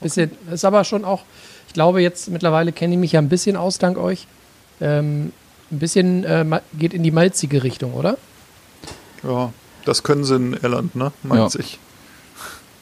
Bisschen, 0.00 0.30
ist 0.50 0.64
aber 0.64 0.84
schon 0.84 1.04
auch, 1.04 1.24
ich 1.68 1.74
glaube, 1.74 2.00
jetzt 2.00 2.30
mittlerweile 2.30 2.72
kenne 2.72 2.94
ich 2.94 3.00
mich 3.00 3.12
ja 3.12 3.20
ein 3.20 3.28
bisschen 3.28 3.56
aus, 3.56 3.78
dank 3.78 3.98
euch. 3.98 4.26
Ähm, 4.80 5.32
ein 5.70 5.78
bisschen 5.78 6.24
äh, 6.24 6.44
geht 6.78 6.94
in 6.94 7.02
die 7.02 7.10
malzige 7.10 7.62
Richtung, 7.62 7.94
oder? 7.94 8.18
Ja, 9.22 9.52
das 9.84 10.02
können 10.02 10.24
sie 10.24 10.36
in 10.36 10.52
Irland, 10.54 10.96
ne? 10.96 11.12
Meint 11.22 11.54
Ja. 11.54 11.60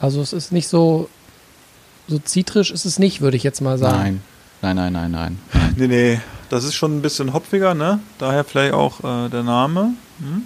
Also 0.00 0.20
es 0.20 0.32
ist 0.32 0.52
nicht 0.52 0.68
so, 0.68 1.08
so 2.08 2.18
zitrisch 2.18 2.70
ist 2.70 2.84
es 2.84 2.98
nicht, 2.98 3.20
würde 3.20 3.36
ich 3.36 3.42
jetzt 3.42 3.60
mal 3.60 3.78
sagen. 3.78 3.98
Nein. 3.98 4.20
Nein, 4.62 4.76
nein, 4.76 4.92
nein, 4.92 5.10
nein. 5.10 5.38
Nee, 5.76 5.88
nee, 5.88 6.20
das 6.50 6.64
ist 6.64 6.74
schon 6.74 6.96
ein 6.98 7.02
bisschen 7.02 7.32
hopfiger, 7.32 7.74
ne? 7.74 8.00
Daher 8.18 8.44
vielleicht 8.44 8.74
auch 8.74 9.00
äh, 9.00 9.28
der 9.28 9.42
Name. 9.42 9.94
Hm? 10.18 10.42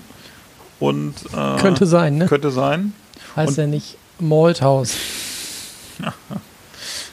Und 0.81 1.15
äh, 1.37 1.61
Könnte 1.61 1.87
sein, 1.87 2.17
ne? 2.19 2.27
Könnte 2.27 2.51
sein. 2.51 2.93
heißt 3.37 3.51
und- 3.51 3.57
ja 3.59 3.67
nicht 3.67 3.97
Malthaus. 4.19 4.95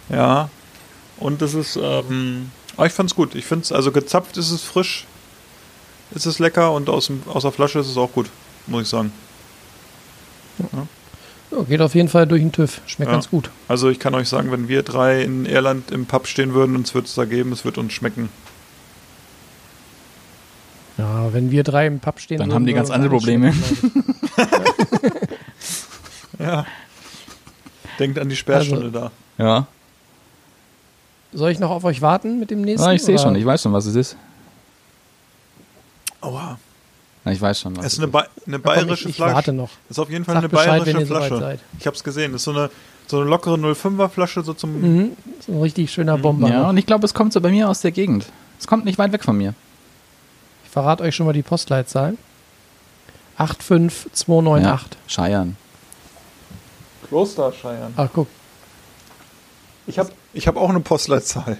Ja. 0.09 0.49
Und 1.17 1.41
das 1.41 1.53
ist, 1.55 1.77
ähm, 1.81 2.51
aber 2.77 2.85
ich 2.87 2.93
fand's 2.93 3.15
gut. 3.15 3.33
Ich 3.35 3.45
find's, 3.45 3.71
also 3.71 3.91
gezapft 3.91 4.37
ist 4.37 4.51
es 4.51 4.61
frisch, 4.61 5.05
ist 6.11 6.25
es 6.27 6.37
lecker 6.39 6.71
und 6.73 6.89
aus, 6.89 7.09
aus 7.25 7.41
der 7.43 7.51
Flasche 7.51 7.79
ist 7.79 7.87
es 7.87 7.97
auch 7.97 8.11
gut, 8.11 8.27
muss 8.67 8.83
ich 8.83 8.87
sagen. 8.89 9.11
Ja, 11.51 11.63
geht 11.63 11.81
auf 11.81 11.95
jeden 11.95 12.09
Fall 12.09 12.27
durch 12.27 12.41
den 12.41 12.51
TÜV. 12.51 12.81
Schmeckt 12.85 13.09
Ja. 13.09 13.15
ganz 13.15 13.29
gut. 13.29 13.49
Also 13.67 13.89
ich 13.89 13.99
kann 13.99 14.13
euch 14.13 14.27
sagen, 14.29 14.51
wenn 14.51 14.67
wir 14.67 14.83
drei 14.83 15.21
in 15.23 15.45
Irland 15.45 15.89
im 15.91 16.05
Pub 16.05 16.27
stehen 16.27 16.53
würden, 16.53 16.75
uns 16.75 16.93
wird 16.93 17.07
es 17.07 17.15
da 17.15 17.25
geben, 17.25 17.51
es 17.51 17.65
wird 17.65 17.77
uns 17.77 17.93
schmecken. 17.93 18.29
Ja, 20.97 21.33
wenn 21.33 21.51
wir 21.51 21.63
drei 21.63 21.87
im 21.87 21.99
Pub 21.99 22.19
stehen, 22.19 22.37
Dann 22.39 22.53
haben 22.53 22.65
die 22.65 22.69
wir 22.73 22.75
ganz 22.77 22.89
andere 22.89 23.09
Probleme. 23.11 23.53
Ja. 26.39 26.65
Denkt 27.99 28.19
an 28.19 28.27
die 28.29 28.35
Sperrstunde 28.35 28.87
Also- 28.87 29.11
da. 29.37 29.43
Ja. 29.43 29.67
ich. 31.31 31.39
Soll 31.39 31.51
ich 31.51 31.59
noch 31.59 31.69
auf 31.71 31.83
euch 31.85 32.01
warten 32.01 32.39
mit 32.39 32.51
dem 32.51 32.61
nächsten? 32.61 32.85
Ah, 32.87 32.93
ich 32.93 33.03
sehe 33.03 33.17
schon, 33.19 33.35
ich 33.35 33.45
weiß 33.45 33.61
schon, 33.61 33.73
was 33.73 33.85
es 33.85 33.95
ist. 33.95 34.17
Aua. 36.21 36.57
Na, 37.23 37.31
ich 37.31 37.41
weiß 37.41 37.59
schon, 37.59 37.75
was 37.77 37.85
Es 37.85 37.93
ist 37.93 37.99
es 37.99 38.03
eine, 38.03 38.11
ba 38.11 38.19
eine 38.19 38.27
Ja, 38.45 38.53
komm, 38.53 38.61
bayerische 38.61 39.03
ich, 39.05 39.09
ich 39.11 39.15
Flasche. 39.15 39.33
warte 39.35 39.53
noch. 39.53 39.69
Ist 39.89 39.99
auf 39.99 40.09
jeden 40.09 40.25
Fall 40.25 40.35
Sag 40.35 40.39
eine 40.43 40.49
Bescheid, 40.49 40.67
bayerische 40.67 40.93
wenn 40.93 40.99
ihr 41.01 41.05
soweit 41.07 41.27
Flasche. 41.27 41.41
seid. 41.41 41.59
Ich 41.79 41.87
habe 41.87 41.95
es 41.95 42.03
gesehen. 42.03 42.31
Das 42.33 42.41
ist 42.41 42.45
so 42.45 42.51
eine, 42.51 42.69
so 43.07 43.19
eine 43.21 43.29
lockere 43.29 43.55
05er 43.55 44.09
Flasche, 44.09 44.43
so 44.43 44.53
zum. 44.53 44.81
Mhm. 44.81 45.11
So 45.45 45.53
ein 45.53 45.61
richtig 45.61 45.91
schöner 45.91 46.17
Bomber. 46.17 46.49
Ja, 46.49 46.61
noch. 46.63 46.69
und 46.69 46.77
ich 46.77 46.85
glaube, 46.85 47.05
es 47.05 47.13
kommt 47.13 47.33
so 47.33 47.41
bei 47.41 47.49
mir 47.49 47.69
aus 47.69 47.81
der 47.81 47.91
Gegend. 47.91 48.25
Es 48.59 48.67
kommt 48.67 48.85
nicht 48.85 48.97
weit 48.97 49.11
weg 49.11 49.23
von 49.23 49.37
mir. 49.37 49.53
Verrate 50.75 51.03
euch 51.03 51.15
schon 51.15 51.25
mal 51.25 51.31
die 51.31 51.41
Postleitzahl. 51.41 52.17
85298. 53.37 54.97
Scheiern. 55.07 55.55
Klosterscheiern. 57.07 57.93
Ach, 57.95 58.09
guck. 58.13 58.27
Ich 59.87 59.97
habe 59.97 60.11
ich 60.33 60.49
hab 60.49 60.57
auch 60.57 60.69
eine 60.69 60.81
Postleitzahl. 60.81 61.57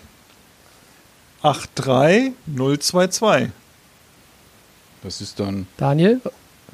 83022. 1.44 3.52
Das 5.02 5.22
ist 5.22 5.40
dann. 5.40 5.66
Daniel, 5.78 6.20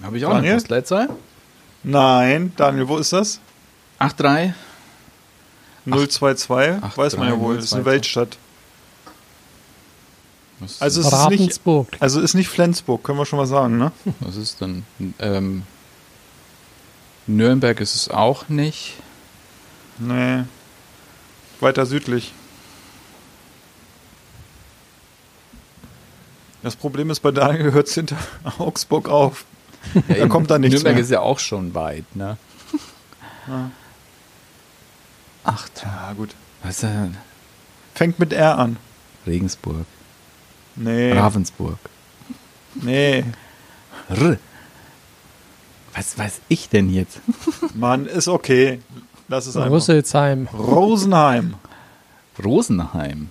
Habe 0.02 0.18
ich 0.18 0.26
auch 0.26 0.32
Daniel? 0.32 0.54
eine 0.54 0.62
Postleitzahl? 0.62 1.10
Nein, 1.84 2.54
Daniel, 2.58 2.88
wo 2.88 2.98
ist 2.98 3.14
das? 3.14 3.40
83. 4.00 4.56
022, 5.86 6.82
Ach, 6.82 6.98
weiß 6.98 7.18
man 7.18 7.28
ja 7.28 7.40
wohl, 7.40 7.58
das 7.58 7.66
ist 7.66 7.74
eine 7.74 7.84
022. 7.84 7.86
Weltstadt. 7.86 8.40
Also 10.80 11.02
es 11.02 11.08
ist 11.12 11.30
nicht, 11.30 11.62
also 12.00 12.22
ist 12.22 12.34
nicht 12.36 12.50
Flensburg, 12.50 13.04
können 13.04 13.18
wir 13.18 13.26
schon 13.26 13.38
mal 13.40 13.46
sagen, 13.48 13.78
ne? 13.78 13.92
was 14.20 14.36
ist 14.36 14.62
dann? 14.62 14.86
Ähm, 15.20 15.64
Nürnberg 17.28 17.80
ist 17.82 17.96
es 17.96 18.10
auch 18.10 18.48
nicht. 18.50 18.96
Nee. 19.98 20.44
Weiter 21.60 21.86
südlich. 21.86 22.34
Das 26.64 26.76
Problem 26.76 27.10
ist, 27.10 27.22
bei 27.22 27.32
Daniel 27.32 27.72
hört 27.72 27.88
es 27.88 27.96
hinter 27.96 28.18
Augsburg 28.60 29.10
auf. 29.10 29.46
Ja, 30.08 30.18
eben. 30.18 30.30
kommt 30.30 30.52
da 30.52 30.60
nichts 30.60 30.74
Nürnberg 30.76 30.96
mehr. 30.96 31.04
ist 31.04 31.10
ja 31.10 31.22
auch 31.22 31.40
schon 31.40 31.74
weit, 31.74 32.16
ne? 32.16 32.38
Ja. 33.48 33.72
Ach, 35.44 35.68
Ja, 35.84 36.14
gut. 36.14 36.36
was 36.62 36.82
denn? 36.82 37.18
Fängt 37.96 38.20
mit 38.20 38.32
R 38.32 38.60
an. 38.60 38.78
Regensburg. 39.26 39.86
Nee. 40.76 41.12
Ravensburg. 41.14 41.78
Nee. 42.76 43.24
R. 44.10 44.38
Was 45.94 46.18
weiß 46.18 46.42
ich 46.48 46.70
denn 46.70 46.90
jetzt? 46.90 47.20
Mann, 47.74 48.06
ist 48.06 48.28
okay. 48.28 48.80
Lass 49.28 49.46
es 49.46 49.58
einfach. 49.58 49.72
Rüsselsheim. 49.72 50.48
Rosenheim. 50.54 51.56
Rosenheim. 52.44 53.30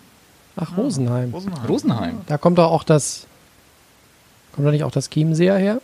Ach, 0.56 0.76
Rosenheim. 0.76 1.30
Rosenheim. 1.30 1.66
Rosenheim. 1.66 2.20
Da 2.26 2.38
kommt 2.38 2.58
doch 2.58 2.70
auch 2.70 2.84
das. 2.84 3.26
Kommt 4.52 4.66
da 4.66 4.72
nicht 4.72 4.84
auch 4.84 4.90
das 4.90 5.08
Chiemseer 5.08 5.56
her? 5.56 5.80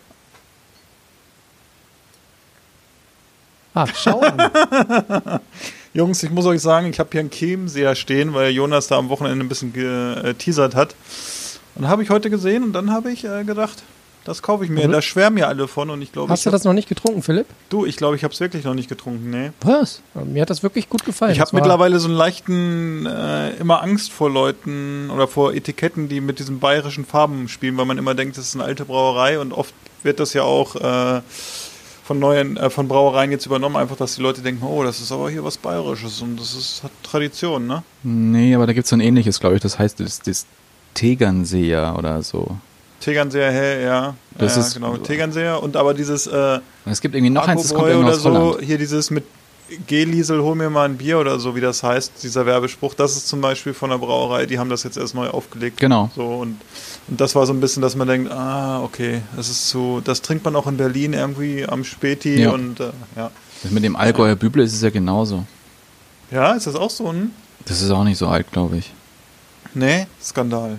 Ach, 3.75 3.95
schau 3.95 4.21
an. 4.21 4.51
Jungs, 5.93 6.23
ich 6.23 6.31
muss 6.31 6.47
euch 6.47 6.63
sagen, 6.63 6.89
ich 6.89 6.99
habe 6.99 7.11
hier 7.13 7.21
einen 7.21 7.31
Chiemseer 7.31 7.95
stehen, 7.95 8.33
weil 8.35 8.51
Jonas 8.51 8.87
da 8.87 8.97
am 8.97 9.11
Wochenende 9.11 9.45
ein 9.45 9.49
bisschen 9.49 9.73
geteasert 9.73 10.75
hat. 10.75 10.95
Und 11.77 11.83
da 11.83 11.89
habe 11.89 12.03
ich 12.03 12.11
heute 12.11 12.31
gesehen 12.31 12.65
und 12.65 12.73
dann 12.73 12.91
habe 12.91 13.13
ich 13.13 13.25
äh, 13.25 13.45
gedacht, 13.45 13.83
das 14.25 14.43
kaufe 14.43 14.65
ich 14.65 14.71
mir. 14.71 14.89
Mhm. 14.89 14.93
Da 14.93 15.03
schwärmen 15.03 15.39
ja 15.39 15.47
alle 15.47 15.69
von 15.69 15.89
und 15.89 16.03
ich 16.03 16.11
glaube, 16.11 16.33
Hast 16.33 16.41
ich 16.41 16.45
du 16.45 16.51
das 16.51 16.65
noch 16.65 16.73
nicht 16.73 16.89
getrunken, 16.89 17.23
Philipp? 17.23 17.47
Du, 17.69 17.87
ich 17.87 17.97
glaube, 17.97 18.17
ich 18.17 18.25
habe 18.25 18.35
es 18.35 18.41
wirklich 18.41 18.65
noch 18.65 18.75
nicht 18.75 18.89
getrunken, 18.89 19.31
nee. 19.31 19.53
Was? 19.61 20.03
Mir 20.15 20.43
hat 20.43 20.51
das 20.51 20.65
wirklich 20.65 20.89
gut 20.89 21.05
gefallen. 21.05 21.33
Ich 21.33 21.41
habe 21.41 21.55
mittlerweile 21.55 22.01
so 22.01 22.09
einen 22.09 22.17
leichten, 22.17 23.07
äh, 23.07 23.51
immer 23.57 23.83
Angst 23.83 24.11
vor 24.11 24.29
Leuten 24.29 25.11
oder 25.11 25.29
vor 25.29 25.55
Etiketten, 25.55 26.09
die 26.09 26.21
mit 26.21 26.41
diesen 26.41 26.59
bayerischen 26.59 27.05
Farben 27.05 27.49
spielen, 27.49 27.77
weil 27.77 27.85
man 27.85 27.99
immer 27.99 28.17
denkt, 28.17 28.37
das 28.37 28.49
ist 28.49 28.57
eine 28.57 28.65
alte 28.65 28.85
Brauerei 28.85 29.39
und 29.39 29.53
oft 29.53 29.75
wird 30.03 30.19
das 30.19 30.33
ja 30.33 30.43
auch 30.43 30.75
äh, 30.75 31.21
von 32.03 32.19
neuen, 32.19 32.57
äh, 32.57 32.69
von 32.69 32.89
Brauereien 32.89 33.31
jetzt 33.31 33.47
übernommen, 33.47 33.77
einfach, 33.77 33.97
dass 33.97 34.17
die 34.17 34.23
Leute 34.23 34.41
denken, 34.41 34.65
oh, 34.65 34.83
das 34.83 35.01
ist 35.01 35.13
aber 35.13 35.31
hier 35.31 35.45
was 35.45 35.57
Bayerisches 35.57 36.21
und 36.21 36.41
das 36.41 36.55
ist, 36.55 36.83
hat 36.83 36.91
Tradition, 37.05 37.69
ne? 37.69 37.85
Nee, 38.03 38.57
aber 38.57 38.67
da 38.67 38.73
gibt 38.73 38.87
es 38.87 38.91
so 38.91 38.97
ein 38.97 39.01
ähnliches, 39.01 39.39
glaube 39.39 39.55
ich. 39.55 39.63
Das 39.63 39.79
heißt, 39.79 40.01
das, 40.01 40.21
das 40.21 40.47
Tegernseer 40.97 41.95
oder 41.99 42.23
so. 42.23 42.57
Tegernseer, 43.01 43.51
hä, 43.53 43.85
ja. 43.85 44.15
Das 44.39 44.57
ja, 44.57 44.63
ist- 44.63 44.75
genau, 44.75 44.97
Tegernseer 44.97 45.63
und 45.63 45.77
aber 45.77 45.95
dieses 45.95 46.27
äh, 46.27 46.59
es 46.87 47.01
gibt 47.01 47.15
irgendwie 47.15 47.31
noch 47.31 47.47
eins, 47.47 47.63
das 47.63 47.75
kommt 47.75 47.89
oder 47.95 48.09
aus 48.09 48.23
so, 48.23 48.33
Holland. 48.33 48.63
hier 48.63 48.79
dieses 48.79 49.11
mit 49.11 49.25
Geliesel, 49.89 50.41
hol 50.43 50.55
mir 50.55 50.71
mal 50.71 50.85
ein 50.89 50.97
Bier 50.97 51.19
oder 51.19 51.41
so, 51.41 51.57
wie 51.57 51.61
das 51.61 51.83
heißt, 51.83 52.23
dieser 52.23 52.47
Werbespruch, 52.47 52.95
das 52.95 53.17
ist 53.17 53.27
zum 53.27 53.41
Beispiel 53.41 53.75
von 53.75 53.91
der 53.91 53.99
Brauerei, 53.99 54.47
die 54.47 54.59
haben 54.61 54.71
das 54.71 54.85
jetzt 54.85 54.97
erst 54.97 55.15
neu 55.17 55.29
aufgelegt. 55.29 55.79
Genau. 55.81 56.09
So 56.15 56.25
und, 56.25 56.57
und 57.09 57.21
das 57.21 57.35
war 57.35 57.47
so 57.47 57.53
ein 57.53 57.61
bisschen, 57.61 57.83
dass 57.83 57.97
man 57.97 58.07
denkt, 58.07 58.31
ah, 58.31 58.81
okay, 58.83 59.23
das 59.35 59.49
ist 59.49 59.69
so, 59.69 60.01
das 60.01 60.23
trinkt 60.23 60.45
man 60.45 60.55
auch 60.55 60.69
in 60.69 60.77
Berlin 60.77 61.13
irgendwie 61.15 61.67
am 61.67 61.83
Späti 61.85 62.41
Ja. 62.43 62.53
und 62.53 62.79
äh, 62.81 62.91
ja. 63.17 63.31
Das 63.63 63.73
mit 63.73 63.83
dem 63.83 63.97
Allgäuer 63.97 64.37
Büble 64.37 64.63
ist 64.63 64.73
es 64.73 64.83
ja 64.83 64.91
genauso. 64.91 65.45
Ja, 66.31 66.53
ist 66.53 66.67
das 66.69 66.77
auch 66.77 66.91
so 66.91 67.09
ein? 67.13 67.33
Das 67.67 67.83
ist 67.83 67.91
auch 67.91 68.05
nicht 68.05 68.19
so 68.19 68.29
alt, 68.29 68.51
glaube 68.53 68.77
ich. 68.77 68.93
Nee, 69.75 70.07
Skandal. 70.23 70.79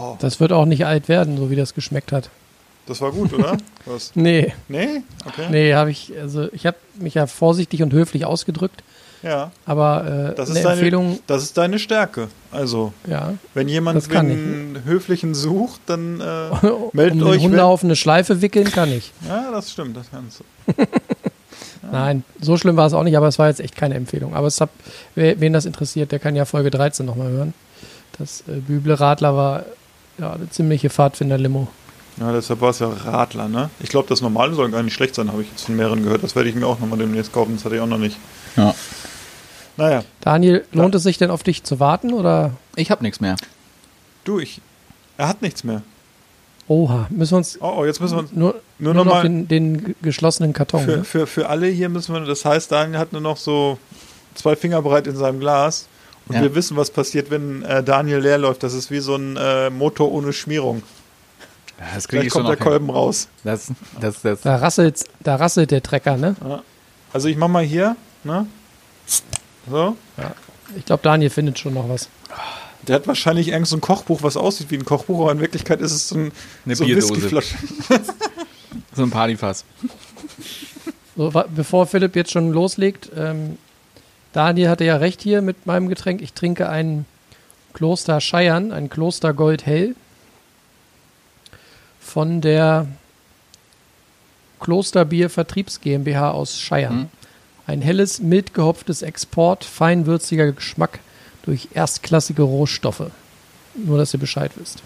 Boah, 0.00 0.16
Das 0.20 0.40
wird 0.40 0.52
auch 0.52 0.64
nicht 0.66 0.86
alt 0.86 1.08
werden, 1.08 1.36
so 1.36 1.50
wie 1.50 1.56
das 1.56 1.74
geschmeckt 1.74 2.10
hat. 2.12 2.30
das 2.86 3.00
war 3.00 3.12
gut, 3.12 3.32
oder? 3.32 3.56
Was? 3.86 4.12
Nee, 4.14 4.52
Nee? 4.68 5.02
Okay. 5.26 5.46
nee, 5.50 5.74
habe 5.74 5.90
ich, 5.90 6.12
also 6.20 6.48
ich 6.52 6.66
habe 6.66 6.76
mich 6.98 7.14
ja 7.14 7.26
vorsichtig 7.26 7.82
und 7.82 7.92
höflich 7.92 8.24
ausgedrückt, 8.24 8.82
Ja, 9.22 9.52
aber 9.66 10.30
äh, 10.32 10.34
das 10.34 10.48
eine 10.50 10.58
ist, 10.58 10.64
deine, 10.64 10.74
Empfehlung, 10.76 11.18
das 11.26 11.42
ist 11.42 11.56
deine 11.58 11.78
Stärke. 11.78 12.28
Also, 12.50 12.92
ja, 13.06 13.34
wenn 13.54 13.68
jemand 13.68 14.10
einen 14.14 14.82
höflichen 14.84 15.34
sucht, 15.34 15.80
dann 15.86 16.20
äh, 16.20 16.66
um 16.66 16.90
meldet 16.94 17.20
den 17.20 17.22
euch. 17.24 17.42
Hunde 17.42 17.58
wenn- 17.58 17.64
auf 17.64 17.84
eine 17.84 17.96
Schleife 17.96 18.40
wickeln 18.42 18.70
kann 18.70 18.90
ich. 18.92 19.12
Ja, 19.28 19.50
das 19.52 19.70
stimmt, 19.70 19.96
das 19.96 20.06
kannst 20.10 20.40
du. 20.40 20.44
Nein, 21.92 22.24
so 22.40 22.56
schlimm 22.56 22.76
war 22.76 22.86
es 22.86 22.92
auch 22.92 23.02
nicht, 23.02 23.16
aber 23.16 23.28
es 23.28 23.38
war 23.38 23.48
jetzt 23.48 23.60
echt 23.60 23.74
keine 23.76 23.94
Empfehlung. 23.94 24.34
Aber 24.34 24.46
es 24.46 24.60
hat, 24.60 24.70
wer, 25.14 25.40
wen 25.40 25.52
das 25.52 25.64
interessiert, 25.66 26.12
der 26.12 26.18
kann 26.18 26.36
ja 26.36 26.44
Folge 26.44 26.70
13 26.70 27.04
nochmal 27.06 27.30
hören. 27.30 27.54
Das 28.18 28.42
äh, 28.48 28.60
Büble 28.60 28.98
Radler 29.00 29.34
war 29.34 29.64
ja 30.20 30.32
eine 30.32 30.48
ziemliche 30.50 30.90
Pfadfinder-Limo. 30.90 31.68
Ja, 32.18 32.32
deshalb 32.32 32.60
war 32.60 32.70
es 32.70 32.80
ja 32.80 32.88
Radler, 32.88 33.48
ne? 33.48 33.70
Ich 33.80 33.88
glaube, 33.88 34.08
das 34.08 34.20
Normale 34.20 34.54
soll 34.54 34.70
gar 34.70 34.82
nicht 34.82 34.92
schlecht 34.94 35.14
sein, 35.14 35.30
habe 35.32 35.42
ich 35.42 35.48
jetzt 35.50 35.64
von 35.64 35.76
mehreren 35.76 36.02
gehört. 36.02 36.22
Das 36.22 36.36
werde 36.36 36.48
ich 36.48 36.54
mir 36.54 36.66
auch 36.66 36.78
nochmal 36.78 36.98
demnächst 36.98 37.32
kaufen, 37.32 37.54
das 37.56 37.64
hatte 37.64 37.76
ich 37.76 37.80
auch 37.80 37.86
noch 37.86 37.98
nicht. 37.98 38.18
Ja. 38.56 38.74
Naja, 39.76 40.02
Daniel, 40.20 40.66
lohnt 40.72 40.94
es 40.94 41.02
sich 41.04 41.16
denn 41.18 41.30
auf 41.30 41.42
dich 41.42 41.62
zu 41.64 41.80
warten 41.80 42.12
oder? 42.12 42.52
Ich 42.76 42.90
habe 42.90 43.02
nichts 43.02 43.20
mehr. 43.20 43.36
Du, 44.24 44.38
ich. 44.38 44.60
Er 45.16 45.28
hat 45.28 45.40
nichts 45.40 45.64
mehr. 45.64 45.82
Oha, 46.68 47.06
müssen 47.10 47.32
wir 47.32 47.38
uns 47.38 47.58
Oh, 47.60 47.74
oh 47.78 47.84
jetzt 47.84 48.00
müssen 48.00 48.14
wir 48.16 48.20
uns. 48.20 48.32
nur, 48.32 48.60
Nur 48.78 48.94
nur, 48.94 49.04
noch 49.04 49.14
noch 49.14 49.22
den, 49.22 49.48
den 49.48 49.94
geschlossenen 50.02 50.52
Karton. 50.52 50.84
Für, 50.84 50.96
Ne? 50.98 51.04
für, 51.04 51.26
für 51.26 51.48
alle 51.48 51.66
hier 51.68 51.88
müssen 51.88 52.12
wir. 52.14 52.20
Das 52.20 52.44
heißt, 52.44 52.70
Daniel 52.70 52.98
hat 52.98 53.12
nur 53.12 53.20
noch 53.22 53.36
so 53.38 53.78
zwei 54.34 54.54
Finger 54.56 54.82
breit 54.82 55.06
in 55.06 55.16
seinem 55.16 55.40
Glas. 55.40 55.86
Und 56.30 56.36
Ja. 56.36 56.42
wir 56.42 56.54
wissen, 56.54 56.76
was 56.76 56.90
passiert, 56.92 57.28
wenn 57.30 57.62
äh, 57.64 57.82
Daniel 57.82 58.18
leer 58.20 58.38
läuft. 58.38 58.62
Das 58.62 58.72
ist 58.72 58.88
wie 58.92 59.00
so 59.00 59.16
ein 59.16 59.36
äh, 59.36 59.68
Motor 59.68 60.12
ohne 60.12 60.32
Schmierung. 60.32 60.82
Ja, 61.80 61.86
das 61.94 62.06
kriege 62.06 62.24
ich 62.26 62.32
schon 62.32 62.44
kommt 62.44 62.50
der 62.50 62.56
noch 62.58 62.62
hin. 62.64 62.70
Kolben 62.86 62.90
raus. 62.90 63.26
Das, 63.42 63.72
das, 64.00 64.22
das. 64.22 64.42
Da 64.42 64.56
rasselt, 64.56 65.02
da 65.20 65.34
rasselt 65.34 65.72
der 65.72 65.82
Trecker, 65.82 66.16
ne? 66.16 66.36
Also 67.12 67.26
ich 67.26 67.36
mach 67.36 67.48
mal 67.48 67.64
hier. 67.64 67.96
Ne? 68.22 68.46
So. 69.68 69.96
Ich 70.76 70.84
glaube, 70.84 71.02
Daniel 71.02 71.30
findet 71.30 71.58
schon 71.58 71.74
noch 71.74 71.88
was. 71.88 72.08
Der 72.86 72.94
hat 72.94 73.06
wahrscheinlich 73.08 73.48
irgend 73.48 73.66
so 73.66 73.76
ein 73.76 73.80
Kochbuch, 73.80 74.22
was 74.22 74.36
aussieht 74.36 74.70
wie 74.70 74.76
ein 74.76 74.84
Kochbuch, 74.84 75.20
aber 75.22 75.32
in 75.32 75.40
Wirklichkeit 75.40 75.80
ist 75.80 75.92
es 75.92 76.06
so 76.08 76.14
ein, 76.16 76.32
Eine 76.64 76.76
so 76.76 76.84
Bierdose. 76.84 77.14
Whiskyflasche. 77.14 77.56
So 78.94 79.02
ein 79.02 79.10
Partyfass. 79.10 79.64
So, 81.16 81.32
bevor 81.54 81.86
Philipp 81.86 82.14
jetzt 82.16 82.30
schon 82.32 82.52
loslegt, 82.52 83.10
ähm, 83.16 83.56
Daniel 84.32 84.68
hatte 84.68 84.84
ja 84.84 84.96
recht 84.96 85.20
hier 85.22 85.42
mit 85.42 85.66
meinem 85.66 85.88
Getränk. 85.88 86.22
Ich 86.22 86.32
trinke 86.32 86.68
ein 86.68 87.04
Kloster 87.72 88.20
Scheiern, 88.20 88.72
ein 88.72 88.88
Kloster 88.88 89.32
Gold 89.32 89.66
Hell 89.66 89.94
von 92.00 92.40
der 92.40 92.86
Klosterbier 94.60 95.30
Vertriebs 95.30 95.80
GmbH 95.80 96.30
aus 96.30 96.58
Scheiern. 96.58 96.96
Mhm. 96.96 97.08
Ein 97.66 97.82
helles, 97.82 98.20
mild 98.20 98.52
gehopftes 98.54 99.02
Export, 99.02 99.64
feinwürziger 99.64 100.52
Geschmack 100.52 100.98
durch 101.42 101.68
erstklassige 101.74 102.42
Rohstoffe. 102.42 103.10
Nur, 103.74 103.98
dass 103.98 104.12
ihr 104.12 104.20
Bescheid 104.20 104.50
wisst. 104.56 104.82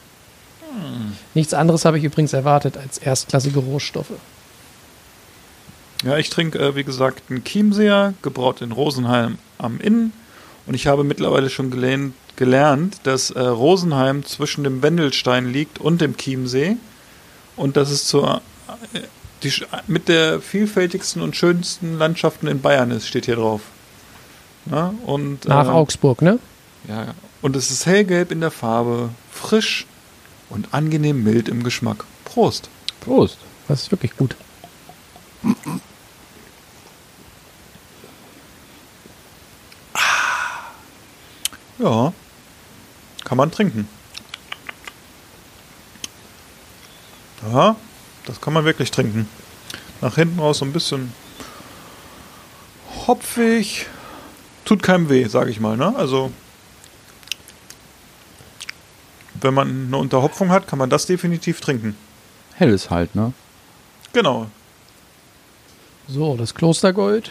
Nichts 1.34 1.54
anderes 1.54 1.84
habe 1.84 1.98
ich 1.98 2.04
übrigens 2.04 2.32
erwartet 2.32 2.76
als 2.76 2.98
erstklassige 2.98 3.60
Rohstoffe. 3.60 4.12
Ja, 6.02 6.18
ich 6.18 6.30
trinke, 6.30 6.58
äh, 6.58 6.74
wie 6.76 6.84
gesagt, 6.84 7.22
einen 7.30 7.44
Chiemseer, 7.44 8.14
gebraut 8.22 8.60
in 8.60 8.72
Rosenheim 8.72 9.38
am 9.58 9.80
Inn. 9.80 10.12
Und 10.66 10.74
ich 10.74 10.86
habe 10.86 11.04
mittlerweile 11.04 11.50
schon 11.50 11.70
gelehnt, 11.70 12.14
gelernt, 12.36 12.98
dass 13.04 13.30
äh, 13.30 13.40
Rosenheim 13.40 14.24
zwischen 14.24 14.64
dem 14.64 14.82
Wendelstein 14.82 15.50
liegt 15.50 15.78
und 15.78 16.00
dem 16.00 16.16
Chiemsee. 16.16 16.76
Und 17.56 17.76
dass 17.76 17.90
es 17.90 18.06
zur, 18.06 18.42
äh, 18.92 19.00
die, 19.42 19.52
mit 19.86 20.08
der 20.08 20.40
vielfältigsten 20.40 21.22
und 21.22 21.36
schönsten 21.36 21.98
Landschaften 21.98 22.48
in 22.48 22.60
Bayern 22.60 22.90
ist, 22.90 23.06
steht 23.06 23.26
hier 23.26 23.36
drauf. 23.36 23.60
Ja, 24.70 24.94
und, 25.06 25.46
Nach 25.46 25.66
äh, 25.66 25.70
Augsburg, 25.70 26.22
ne? 26.22 26.38
Ja, 26.88 27.04
ja. 27.04 27.14
Und 27.42 27.56
es 27.56 27.70
ist 27.70 27.84
hellgelb 27.84 28.32
in 28.32 28.40
der 28.40 28.50
Farbe, 28.50 29.10
frisch 29.30 29.86
und 30.48 30.72
angenehm 30.72 31.22
mild 31.22 31.48
im 31.48 31.62
Geschmack. 31.62 32.04
Prost. 32.24 32.70
Prost. 33.00 33.36
Das 33.68 33.82
ist 33.82 33.90
wirklich 33.90 34.16
gut. 34.16 34.34
Ja, 41.78 42.12
kann 43.24 43.36
man 43.36 43.50
trinken. 43.50 43.88
Ja, 47.52 47.76
das 48.26 48.40
kann 48.40 48.52
man 48.52 48.64
wirklich 48.64 48.90
trinken. 48.90 49.28
Nach 50.00 50.14
hinten 50.14 50.38
raus 50.38 50.58
so 50.58 50.64
ein 50.64 50.72
bisschen 50.72 51.12
hopfig. 53.06 53.86
Tut 54.64 54.82
keinem 54.82 55.10
weh, 55.10 55.26
sage 55.26 55.50
ich 55.50 55.60
mal. 55.60 55.76
Ne? 55.76 55.94
Also, 55.96 56.32
wenn 59.34 59.52
man 59.52 59.86
eine 59.88 59.96
Unterhopfung 59.98 60.50
hat, 60.50 60.66
kann 60.66 60.78
man 60.78 60.88
das 60.88 61.06
definitiv 61.06 61.60
trinken. 61.60 61.96
Helles 62.54 62.88
halt, 62.88 63.14
ne? 63.14 63.32
Genau. 64.12 64.46
So, 66.08 66.36
das 66.36 66.54
Klostergold. 66.54 67.30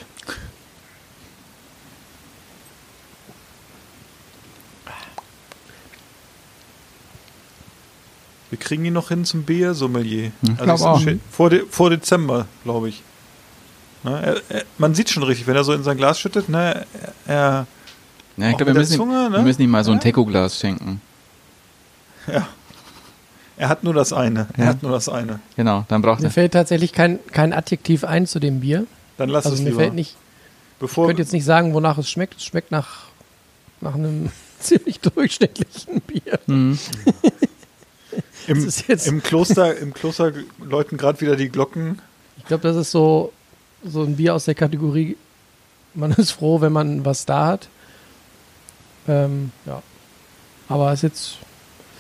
Wir 8.50 8.60
kriegen 8.60 8.86
ihn 8.86 8.94
noch 8.94 9.08
hin 9.10 9.26
zum 9.26 9.44
Bier-Sommelier. 9.44 10.32
Ich 10.44 10.60
Also 10.60 10.86
auch. 10.86 11.02
Vor, 11.32 11.50
De 11.50 11.64
vor 11.70 11.90
Dezember, 11.90 12.46
glaube 12.64 12.90
ich. 12.90 13.02
Ne, 14.04 14.22
er, 14.50 14.58
er, 14.58 14.64
man 14.78 14.94
sieht 14.94 15.10
schon 15.10 15.24
richtig, 15.24 15.48
wenn 15.48 15.56
er 15.56 15.64
so 15.64 15.74
in 15.74 15.82
sein 15.84 15.98
Glas 15.98 16.20
schüttet, 16.20 16.50
ne, 16.50 16.86
er, 17.26 17.66
Ja, 18.38 18.50
ich 18.50 18.58
glaube, 18.58 18.74
wir, 18.74 18.80
müssen 18.80 18.98
Zunge, 18.98 19.30
ne? 19.30 19.38
wir 19.38 19.42
müssen 19.44 19.62
ihm 19.62 19.70
mal 19.72 19.84
so 19.84 19.92
ein 19.92 19.98
Ja. 19.98 20.02
Teco-Glas 20.04 20.60
schenken. 20.60 21.02
Er 23.58 23.70
hat 23.70 23.84
nur 23.84 23.94
das 23.94 24.14
eine. 24.14 24.48
Er 24.58 24.64
Ja. 24.66 24.70
hat 24.72 24.84
nur 24.84 24.92
das 24.92 25.10
eine. 25.10 25.40
Genau, 25.56 25.86
dann 25.88 26.02
braucht 26.02 26.20
Mir 26.22 26.28
er. 26.28 26.32
fällt 26.32 26.54
tatsächlich 26.54 26.92
kein, 26.94 27.20
kein 27.32 27.54
Adjektiv 27.54 28.04
ein 28.04 28.26
zu 28.28 28.40
dem 28.40 28.60
Bier. 28.62 28.86
Dann 29.18 29.30
lass 29.30 29.46
Also 29.46 29.56
es 29.56 29.62
mir 29.62 29.70
lieber. 29.70 29.82
fällt 29.82 29.94
nicht, 29.94 30.12
ich 30.12 30.80
Bevor, 30.80 31.08
könnte 31.08 31.22
jetzt 31.22 31.34
nicht 31.34 31.46
sagen, 31.46 31.74
wonach 31.74 31.98
es 31.98 32.10
schmeckt. 32.10 32.36
Es 32.38 32.44
schmeckt 32.46 32.72
nach, 32.72 33.04
nach 33.82 33.94
einem 33.96 34.32
ziemlich 34.60 35.00
durchschnittlichen 35.00 36.02
Bier. 36.02 36.40
Hm. 36.48 36.78
im, 38.48 38.56
das 38.56 38.66
ist 38.66 38.88
jetzt- 38.88 39.08
im 39.08 39.22
Kloster, 39.24 39.78
im 39.78 39.94
Kloster 39.94 40.32
läuten 40.64 40.98
gerade 40.98 41.22
wieder 41.22 41.36
die 41.36 41.50
Glocken. 41.50 42.02
Ich 42.38 42.46
glaube, 42.46 42.64
das 42.64 42.76
ist 42.76 42.92
so, 42.92 43.32
so 43.86 44.04
ein 44.04 44.16
Bier 44.18 44.36
aus 44.36 44.46
der 44.46 44.56
Kategorie, 44.56 45.16
man 45.94 46.12
ist 46.14 46.32
froh, 46.32 46.60
wenn 46.62 46.74
man 46.74 47.06
was 47.06 47.26
da 47.26 47.46
hat. 47.48 47.70
Ähm, 49.08 49.52
ja. 49.66 49.82
Aber 50.70 50.92
es 50.92 51.00
ist 51.00 51.04
jetzt, 51.04 51.38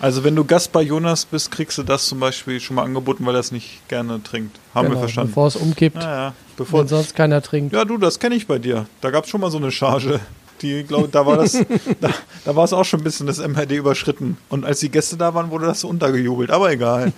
Also 0.03 0.25
wenn 0.25 0.35
du 0.35 0.43
Gast 0.43 0.73
bei 0.73 0.81
Jonas 0.81 1.23
bist, 1.23 1.49
kriegst 1.49 1.77
du 1.77 1.83
das 1.83 2.07
zum 2.07 2.19
Beispiel 2.19 2.59
schon 2.59 2.75
mal 2.75 2.83
angeboten, 2.83 3.25
weil 3.25 3.35
er 3.35 3.39
es 3.39 3.53
nicht 3.53 3.87
gerne 3.87 4.21
trinkt. 4.21 4.59
Haben 4.75 4.87
genau, 4.87 4.97
wir 4.97 4.99
verstanden. 5.03 5.29
bevor 5.29 5.47
es 5.47 5.55
umkippt, 5.55 5.95
Naja, 5.95 6.33
bevor. 6.57 6.81
wenn 6.81 6.87
sonst 6.89 7.15
keiner 7.15 7.41
trinkt. 7.41 7.73
Ja, 7.73 7.85
du, 7.85 7.97
das 7.97 8.19
kenne 8.19 8.35
ich 8.35 8.45
bei 8.45 8.59
dir. 8.59 8.85
Da 8.99 9.11
gab 9.11 9.23
es 9.23 9.29
schon 9.29 9.39
mal 9.39 9.49
so 9.49 9.57
eine 9.59 9.71
Charge. 9.71 10.19
Die, 10.61 10.83
glaub, 10.83 11.09
da 11.13 11.25
war 11.25 11.37
das, 11.37 11.53
da, 12.01 12.09
da 12.43 12.55
war 12.55 12.65
es 12.65 12.73
auch 12.73 12.83
schon 12.83 12.99
ein 12.99 13.03
bisschen 13.05 13.27
das 13.27 13.39
MHD 13.39 13.71
überschritten. 13.71 14.37
Und 14.49 14.65
als 14.65 14.81
die 14.81 14.89
Gäste 14.89 15.15
da 15.15 15.33
waren, 15.35 15.51
wurde 15.51 15.67
das 15.67 15.79
so 15.79 15.87
untergejubelt. 15.87 16.51
Aber 16.51 16.69
egal. 16.69 17.13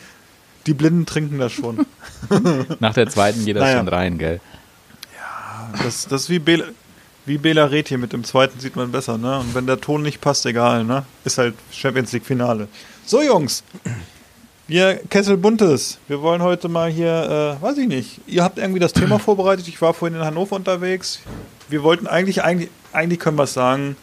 Die 0.67 0.73
Blinden 0.75 1.07
trinken 1.07 1.39
das 1.39 1.53
schon. 1.53 1.87
Nach 2.79 2.93
der 2.93 3.09
zweiten 3.09 3.45
geht 3.45 3.55
das 3.55 3.63
Naja. 3.63 3.77
schon 3.79 3.87
rein, 3.87 4.17
gell? 4.19 4.41
Das, 5.83 6.07
das 6.07 6.21
ist 6.23 6.29
wie 6.29 6.39
Bela, 6.39 6.65
wie 7.25 7.37
Bela 7.37 7.65
Red 7.65 7.87
hier 7.89 7.97
mit 7.97 8.13
dem 8.13 8.23
zweiten 8.23 8.59
sieht 8.59 8.75
man 8.75 8.91
besser, 8.91 9.17
ne? 9.17 9.39
Und 9.39 9.55
wenn 9.55 9.65
der 9.65 9.81
Ton 9.81 10.01
nicht 10.01 10.21
passt, 10.21 10.45
egal, 10.45 10.83
ne? 10.83 11.05
Ist 11.23 11.37
halt 11.37 11.55
Champions 11.71 12.11
League 12.11 12.25
Finale. 12.25 12.67
So, 13.05 13.21
Jungs. 13.21 13.63
Wir 14.67 14.95
Kessel 15.09 15.37
Buntes. 15.37 15.99
Wir 16.07 16.21
wollen 16.21 16.41
heute 16.41 16.69
mal 16.69 16.89
hier, 16.89 17.57
äh, 17.59 17.63
weiß 17.63 17.77
ich 17.77 17.87
nicht. 17.87 18.21
Ihr 18.27 18.43
habt 18.43 18.57
irgendwie 18.57 18.79
das 18.79 18.93
Thema 18.93 19.19
vorbereitet. 19.19 19.67
Ich 19.67 19.81
war 19.81 19.93
vorhin 19.93 20.17
in 20.17 20.25
Hannover 20.25 20.55
unterwegs. 20.55 21.19
Wir 21.69 21.83
wollten 21.83 22.07
eigentlich, 22.07 22.43
eigentlich, 22.43 22.69
eigentlich 22.91 23.19
können 23.19 23.37
wir 23.37 23.43
es 23.43 23.53
sagen. 23.53 23.95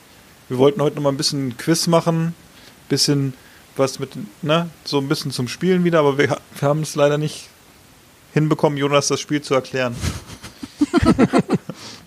Wir 0.49 0.59
wollten 0.59 0.81
heute 0.83 0.97
noch 0.97 1.03
mal 1.03 1.11
ein 1.11 1.17
bisschen 1.17 1.57
Quiz 1.57 1.87
machen. 1.87 2.35
Bisschen 2.89 3.35
was 3.77 3.99
mit, 3.99 4.11
ne? 4.43 4.69
So 4.85 4.99
ein 4.99 5.09
bisschen 5.09 5.31
zum 5.31 5.49
Spielen 5.49 5.85
wieder, 5.85 6.01
aber 6.01 6.19
wir, 6.19 6.37
wir 6.59 6.69
haben 6.69 6.83
es 6.83 6.95
leider 6.95 7.19
nicht 7.19 7.49
hinbekommen, 8.33 8.79
Jonas 8.79 9.09
das 9.09 9.21
Spiel 9.21 9.43
zu 9.43 9.55
erklären. 9.55 9.97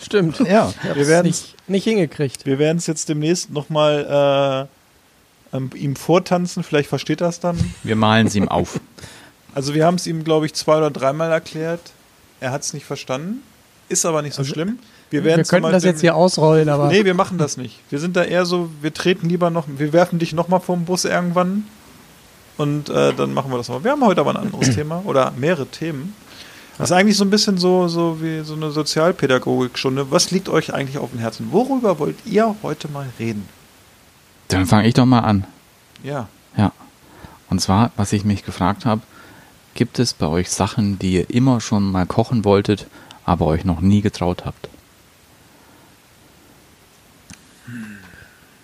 Stimmt. 0.06 0.40
Ja. 0.40 0.72
Wir 0.94 1.08
werden's- 1.08 1.24
nicht, 1.24 1.70
nicht 1.70 1.84
hingekriegt. 1.86 2.46
Wir 2.46 2.60
werden 2.60 2.78
es 2.78 2.88
jetzt 2.88 3.10
demnächst 3.10 3.52
nochmal 3.52 4.68
äh, 5.54 5.58
ähm, 5.58 5.70
ihm 5.76 5.96
vortanzen, 5.96 6.64
vielleicht 6.64 6.90
versteht 6.90 7.22
er 7.22 7.30
es 7.30 7.40
dann. 7.40 7.58
Wir 7.84 7.96
malen 7.96 8.28
es 8.28 8.36
ihm 8.36 8.48
auf. 8.48 8.80
Also 9.54 9.74
wir 9.74 9.86
haben 9.86 9.96
es 9.96 10.06
ihm, 10.06 10.24
glaube 10.24 10.46
ich, 10.46 10.54
zwei 10.54 10.78
oder 10.78 10.92
dreimal 10.92 11.32
erklärt. 11.32 11.80
Er 12.40 12.52
hat 12.52 12.62
es 12.62 12.74
nicht 12.74 12.86
verstanden. 12.86 13.42
Ist 13.88 14.06
aber 14.06 14.22
nicht 14.22 14.34
so 14.36 14.44
schlimm. 14.44 14.80
Wir, 15.10 15.24
Wir 15.24 15.30
werden 15.32 15.46
könnten 15.46 15.72
das 15.72 15.84
jetzt 15.84 16.02
hier 16.02 16.16
ausrollen, 16.16 16.68
aber 16.70 16.88
Nee, 16.88 17.06
wir 17.06 17.14
machen 17.14 17.38
das 17.38 17.56
nicht. 17.58 17.80
Wir 17.90 18.00
sind 18.00 18.16
da 18.16 18.24
eher 18.24 18.46
so, 18.46 18.70
wir 18.82 18.94
treten 18.94 19.30
lieber 19.30 19.50
noch, 19.52 19.66
wir 19.68 19.94
werfen 19.94 20.18
dich 20.20 20.34
nochmal 20.34 20.60
vom 20.60 20.86
Bus 20.86 21.06
irgendwann 21.06 21.66
und 22.58 22.90
äh, 22.90 23.14
dann 23.14 23.34
machen 23.34 23.52
wir 23.52 23.58
das 23.58 23.70
mal. 23.70 23.84
Wir 23.84 23.92
haben 23.92 24.04
heute 24.04 24.22
aber 24.22 24.32
ein 24.32 24.38
anderes 24.38 24.72
Thema 24.76 25.04
oder 25.06 25.32
mehrere 25.38 25.68
Themen. 25.68 26.16
Das 26.78 26.90
ist 26.90 26.96
eigentlich 26.96 27.16
so 27.16 27.24
ein 27.24 27.30
bisschen 27.30 27.58
so, 27.58 27.88
so 27.88 28.22
wie 28.22 28.44
so 28.44 28.54
eine 28.54 28.72
Sozialpädagogik-Stunde. 28.72 30.12
Was 30.12 30.32
liegt 30.32 30.50
euch 30.50 30.74
eigentlich 30.74 30.98
auf 30.98 31.12
dem 31.12 31.20
Herzen? 31.20 31.52
Worüber 31.52 32.00
wollt 32.00 32.18
ihr 32.26 32.56
heute 32.64 32.90
mal 32.90 33.08
reden? 33.18 33.48
Dann 34.50 34.66
fange 34.66 34.88
ich 34.88 34.94
doch 34.94 35.06
mal 35.06 35.22
an. 35.22 35.46
Ja. 36.04 36.28
Ja. 36.58 36.74
Und 37.50 37.62
zwar, 37.62 37.92
was 37.96 38.12
ich 38.12 38.26
mich 38.26 38.44
gefragt 38.44 38.86
habe, 38.86 39.02
gibt 39.74 40.00
es 40.00 40.14
bei 40.14 40.28
euch 40.28 40.50
Sachen, 40.50 41.00
die 41.00 41.14
ihr 41.14 41.30
immer 41.30 41.62
schon 41.62 41.90
mal 41.92 42.06
kochen 42.06 42.44
wolltet, 42.44 42.88
aber 43.24 43.46
euch 43.46 43.64
noch 43.64 43.82
nie 43.82 44.02
getraut 44.02 44.46
habt? 44.46 44.70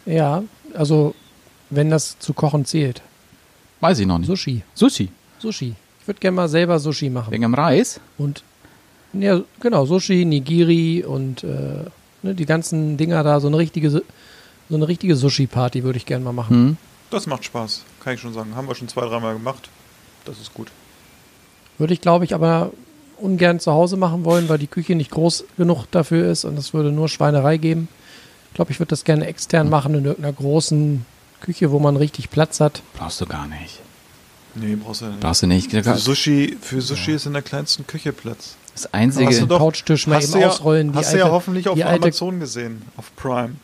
ja, 0.05 0.43
also 0.73 1.15
wenn 1.69 1.89
das 1.89 2.19
zu 2.19 2.33
kochen 2.33 2.65
zählt. 2.65 3.01
Weiß 3.79 3.99
ich 3.99 4.05
noch 4.05 4.17
nicht. 4.19 4.27
Sushi. 4.27 4.63
Sushi. 4.73 5.09
Sushi. 5.39 5.75
Ich 6.11 6.15
würde 6.15 6.19
gerne 6.19 6.35
mal 6.35 6.49
selber 6.49 6.77
Sushi 6.77 7.09
machen. 7.09 7.31
Wegen 7.31 7.43
dem 7.43 7.53
Reis? 7.53 8.01
Und 8.17 8.43
ja, 9.13 9.39
genau, 9.61 9.85
Sushi, 9.85 10.25
Nigiri 10.25 11.05
und 11.05 11.45
äh, 11.45 11.85
ne, 12.21 12.35
die 12.35 12.45
ganzen 12.45 12.97
Dinger 12.97 13.23
da, 13.23 13.39
so 13.39 13.47
eine 13.47 13.57
richtige, 13.57 13.89
so 13.89 14.01
eine 14.69 14.89
richtige 14.89 15.15
Sushi-Party 15.15 15.83
würde 15.85 15.95
ich 15.95 16.05
gerne 16.05 16.25
mal 16.25 16.33
machen. 16.33 16.55
Hm. 16.55 16.77
Das 17.11 17.27
macht 17.27 17.45
Spaß. 17.45 17.83
kann 18.03 18.15
ich 18.15 18.19
schon 18.19 18.33
sagen. 18.33 18.57
Haben 18.57 18.67
wir 18.67 18.75
schon 18.75 18.89
zwei, 18.89 19.05
dreimal 19.05 19.35
gemacht. 19.35 19.69
Das 20.25 20.37
ist 20.41 20.53
gut. 20.53 20.67
Würde 21.77 21.93
ich, 21.93 22.01
glaube 22.01 22.25
ich, 22.25 22.35
aber 22.35 22.71
ungern 23.15 23.61
zu 23.61 23.71
Hause 23.71 23.95
machen 23.95 24.25
wollen, 24.25 24.49
weil 24.49 24.57
die 24.57 24.67
Küche 24.67 24.95
nicht 24.95 25.11
groß 25.11 25.45
genug 25.55 25.85
dafür 25.91 26.29
ist 26.29 26.43
und 26.43 26.59
es 26.59 26.73
würde 26.73 26.91
nur 26.91 27.07
Schweinerei 27.07 27.55
geben. 27.55 27.87
Ich 28.49 28.55
glaube, 28.55 28.71
ich 28.71 28.81
würde 28.81 28.89
das 28.89 29.05
gerne 29.05 29.27
extern 29.27 29.69
machen 29.69 29.95
in 29.95 30.03
irgendeiner 30.03 30.33
großen 30.33 31.05
Küche, 31.39 31.71
wo 31.71 31.79
man 31.79 31.95
richtig 31.95 32.29
Platz 32.31 32.59
hat. 32.59 32.81
Brauchst 32.97 33.21
du 33.21 33.25
gar 33.25 33.47
nicht. 33.47 33.79
Nee, 34.55 34.75
brauchst 34.75 35.01
du 35.01 35.05
ja 35.05 35.11
nicht. 35.11 35.21
Brauchst 35.21 35.43
du 35.43 35.47
nicht. 35.47 35.71
Für 35.71 35.97
Sushi, 35.97 36.57
für 36.61 36.81
Sushi 36.81 37.11
ist 37.13 37.25
in 37.25 37.33
der 37.33 37.41
kleinsten 37.41 37.87
Küche 37.87 38.11
Platz. 38.11 38.55
Das 38.73 38.85
Hast 38.85 38.93
einzige. 38.93 39.39
du 39.39 39.45
doch- 39.45 39.59
Couchtisch 39.59 40.07
mal 40.07 40.15
hast 40.17 40.25
eben 40.25 40.33
du 40.33 40.39
ja, 40.39 40.47
ausrollen. 40.49 40.95
Hast 40.95 41.09
die 41.09 41.13
du 41.13 41.17
ja 41.19 41.23
alte, 41.25 41.33
hoffentlich 41.35 41.67
auf 41.69 41.75
die 41.75 41.83
alte, 41.83 42.03
Amazon 42.05 42.39
gesehen, 42.39 42.81
auf 42.97 43.15
Prime. 43.15 43.55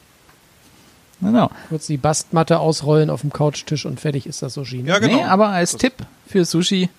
Genau. 1.20 1.50
kurz 1.70 1.88
die 1.88 1.98
Bastmatte 1.98 2.60
ausrollen 2.60 3.10
auf 3.10 3.22
dem 3.22 3.34
Couchtisch 3.34 3.86
und 3.88 4.00
fertig 4.00 4.28
ist 4.28 4.44
das 4.44 4.54
Sushi. 4.54 4.84
Ne? 4.84 4.90
Ja, 4.90 5.00
genau. 5.00 5.16
Nee, 5.16 5.24
aber 5.24 5.50
als 5.50 5.76
Tipp 5.76 5.94
für 6.28 6.46
Sushi, 6.46 6.90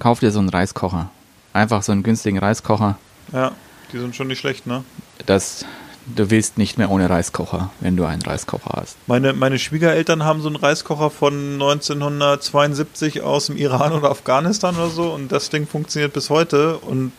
kauf 0.00 0.18
dir 0.18 0.32
so 0.32 0.40
einen 0.40 0.48
Reiskocher. 0.48 1.10
Einfach 1.52 1.82
so 1.84 1.92
einen 1.92 2.02
günstigen 2.02 2.38
Reiskocher. 2.38 2.98
Ja, 3.32 3.52
die 3.92 3.98
sind 3.98 4.16
schon 4.16 4.26
nicht 4.26 4.40
schlecht, 4.40 4.66
ne? 4.66 4.82
Das, 5.26 5.64
du 6.06 6.30
willst 6.30 6.58
nicht 6.58 6.78
mehr 6.78 6.90
ohne 6.90 7.08
Reiskocher, 7.08 7.70
wenn 7.80 7.96
du 7.96 8.04
einen 8.04 8.22
Reiskocher 8.22 8.80
hast. 8.80 8.96
Meine, 9.06 9.32
meine 9.32 9.58
Schwiegereltern 9.58 10.24
haben 10.24 10.40
so 10.40 10.48
einen 10.48 10.56
Reiskocher 10.56 11.10
von 11.10 11.54
1972 11.54 13.22
aus 13.22 13.46
dem 13.46 13.56
Iran 13.56 13.92
oder 13.92 14.10
Afghanistan 14.10 14.74
oder 14.76 14.90
so 14.90 15.12
und 15.12 15.30
das 15.30 15.50
Ding 15.50 15.66
funktioniert 15.66 16.12
bis 16.12 16.30
heute 16.30 16.78
und 16.78 17.12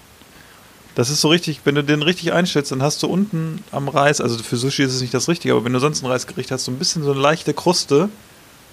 das 0.95 1.09
ist 1.09 1.21
so 1.21 1.29
richtig, 1.29 1.61
wenn 1.63 1.75
du 1.75 1.83
den 1.83 2.03
richtig 2.03 2.33
einstellst, 2.33 2.71
dann 2.71 2.83
hast 2.83 3.01
du 3.01 3.07
unten 3.07 3.63
am 3.71 3.87
Reis, 3.87 4.21
also 4.21 4.37
für 4.37 4.57
Sushi 4.57 4.83
ist 4.83 4.93
es 4.93 5.01
nicht 5.01 5.13
das 5.13 5.27
Richtige, 5.27 5.55
aber 5.55 5.65
wenn 5.65 5.73
du 5.73 5.79
sonst 5.79 6.03
ein 6.03 6.05
Reisgericht 6.05 6.51
hast, 6.51 6.65
so 6.65 6.71
ein 6.71 6.77
bisschen 6.77 7.03
so 7.03 7.11
eine 7.11 7.21
leichte 7.21 7.53
Kruste 7.53 8.09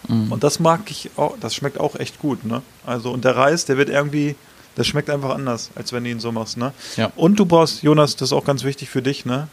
und 0.08 0.42
das 0.42 0.60
mag 0.60 0.90
ich 0.90 1.10
auch, 1.16 1.36
das 1.40 1.54
schmeckt 1.54 1.78
auch 1.78 1.94
echt 1.94 2.18
gut, 2.18 2.44
ne? 2.44 2.62
Also 2.84 3.10
und 3.10 3.24
der 3.24 3.36
Reis, 3.36 3.66
der 3.66 3.76
wird 3.76 3.90
irgendwie, 3.90 4.34
das 4.74 4.86
schmeckt 4.86 5.08
einfach 5.10 5.30
anders, 5.30 5.70
als 5.76 5.92
wenn 5.92 6.04
du 6.04 6.10
ihn 6.10 6.20
so 6.20 6.32
machst, 6.32 6.56
ne? 6.56 6.72
Ja. 6.96 7.12
Und 7.16 7.38
du 7.38 7.44
brauchst, 7.44 7.82
Jonas, 7.82 8.16
das 8.16 8.30
ist 8.30 8.32
auch 8.32 8.44
ganz 8.44 8.64
wichtig 8.64 8.88
für 8.88 9.02
dich, 9.02 9.24
ne? 9.24 9.48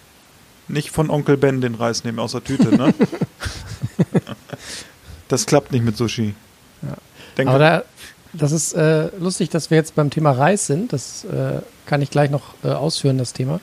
Nicht 0.68 0.92
von 0.92 1.10
Onkel 1.10 1.38
Ben 1.38 1.62
den 1.62 1.76
Reis 1.76 2.04
nehmen 2.04 2.20
aus 2.20 2.34
der 2.34 2.44
Tüte, 2.44 2.76
ne? 2.76 2.94
das 5.28 5.46
klappt 5.46 5.72
nicht 5.72 5.84
mit 5.86 5.98
Sushi. 5.98 6.36
Denk 7.38 7.50
Aber 7.50 7.60
da, 7.60 7.84
das 8.34 8.52
ist 8.52 8.74
äh, 8.74 9.10
lustig, 9.20 9.50
dass 9.50 9.70
wir 9.70 9.78
jetzt 9.78 9.96
beim 9.96 10.10
Thema 10.10 10.32
Reis 10.32 10.68
sind. 10.68 10.92
Das 10.92 11.24
äh, 11.26 11.62
kann 11.86 12.02
ich 12.02 12.10
gleich 12.10 12.30
noch 12.30 12.56
äh, 12.64 12.70
ausführen, 12.70 13.18
das 13.18 13.34
Thema. 13.34 13.60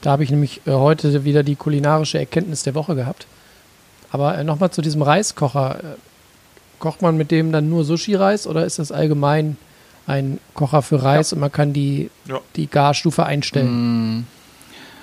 Da 0.00 0.10
habe 0.10 0.24
ich 0.24 0.30
nämlich 0.30 0.62
äh, 0.66 0.72
heute 0.72 1.24
wieder 1.24 1.42
die 1.42 1.56
kulinarische 1.56 2.18
Erkenntnis 2.18 2.62
der 2.62 2.74
Woche 2.74 2.94
gehabt. 2.94 3.26
Aber 4.10 4.36
äh, 4.36 4.44
nochmal 4.44 4.70
zu 4.70 4.82
diesem 4.82 5.02
Reiskocher. 5.02 5.78
Äh, 5.78 5.82
kocht 6.78 7.00
man 7.00 7.16
mit 7.16 7.30
dem 7.30 7.52
dann 7.52 7.70
nur 7.70 7.84
Sushi-Reis 7.84 8.48
oder 8.48 8.64
ist 8.66 8.80
das 8.80 8.90
allgemein 8.90 9.56
ein 10.08 10.40
Kocher 10.54 10.82
für 10.82 11.00
Reis 11.00 11.32
und 11.32 11.38
man 11.38 11.52
kann 11.52 11.72
die, 11.72 12.10
Ja. 12.26 12.40
die 12.56 12.66
Garstufe 12.66 13.24
einstellen? 13.24 14.26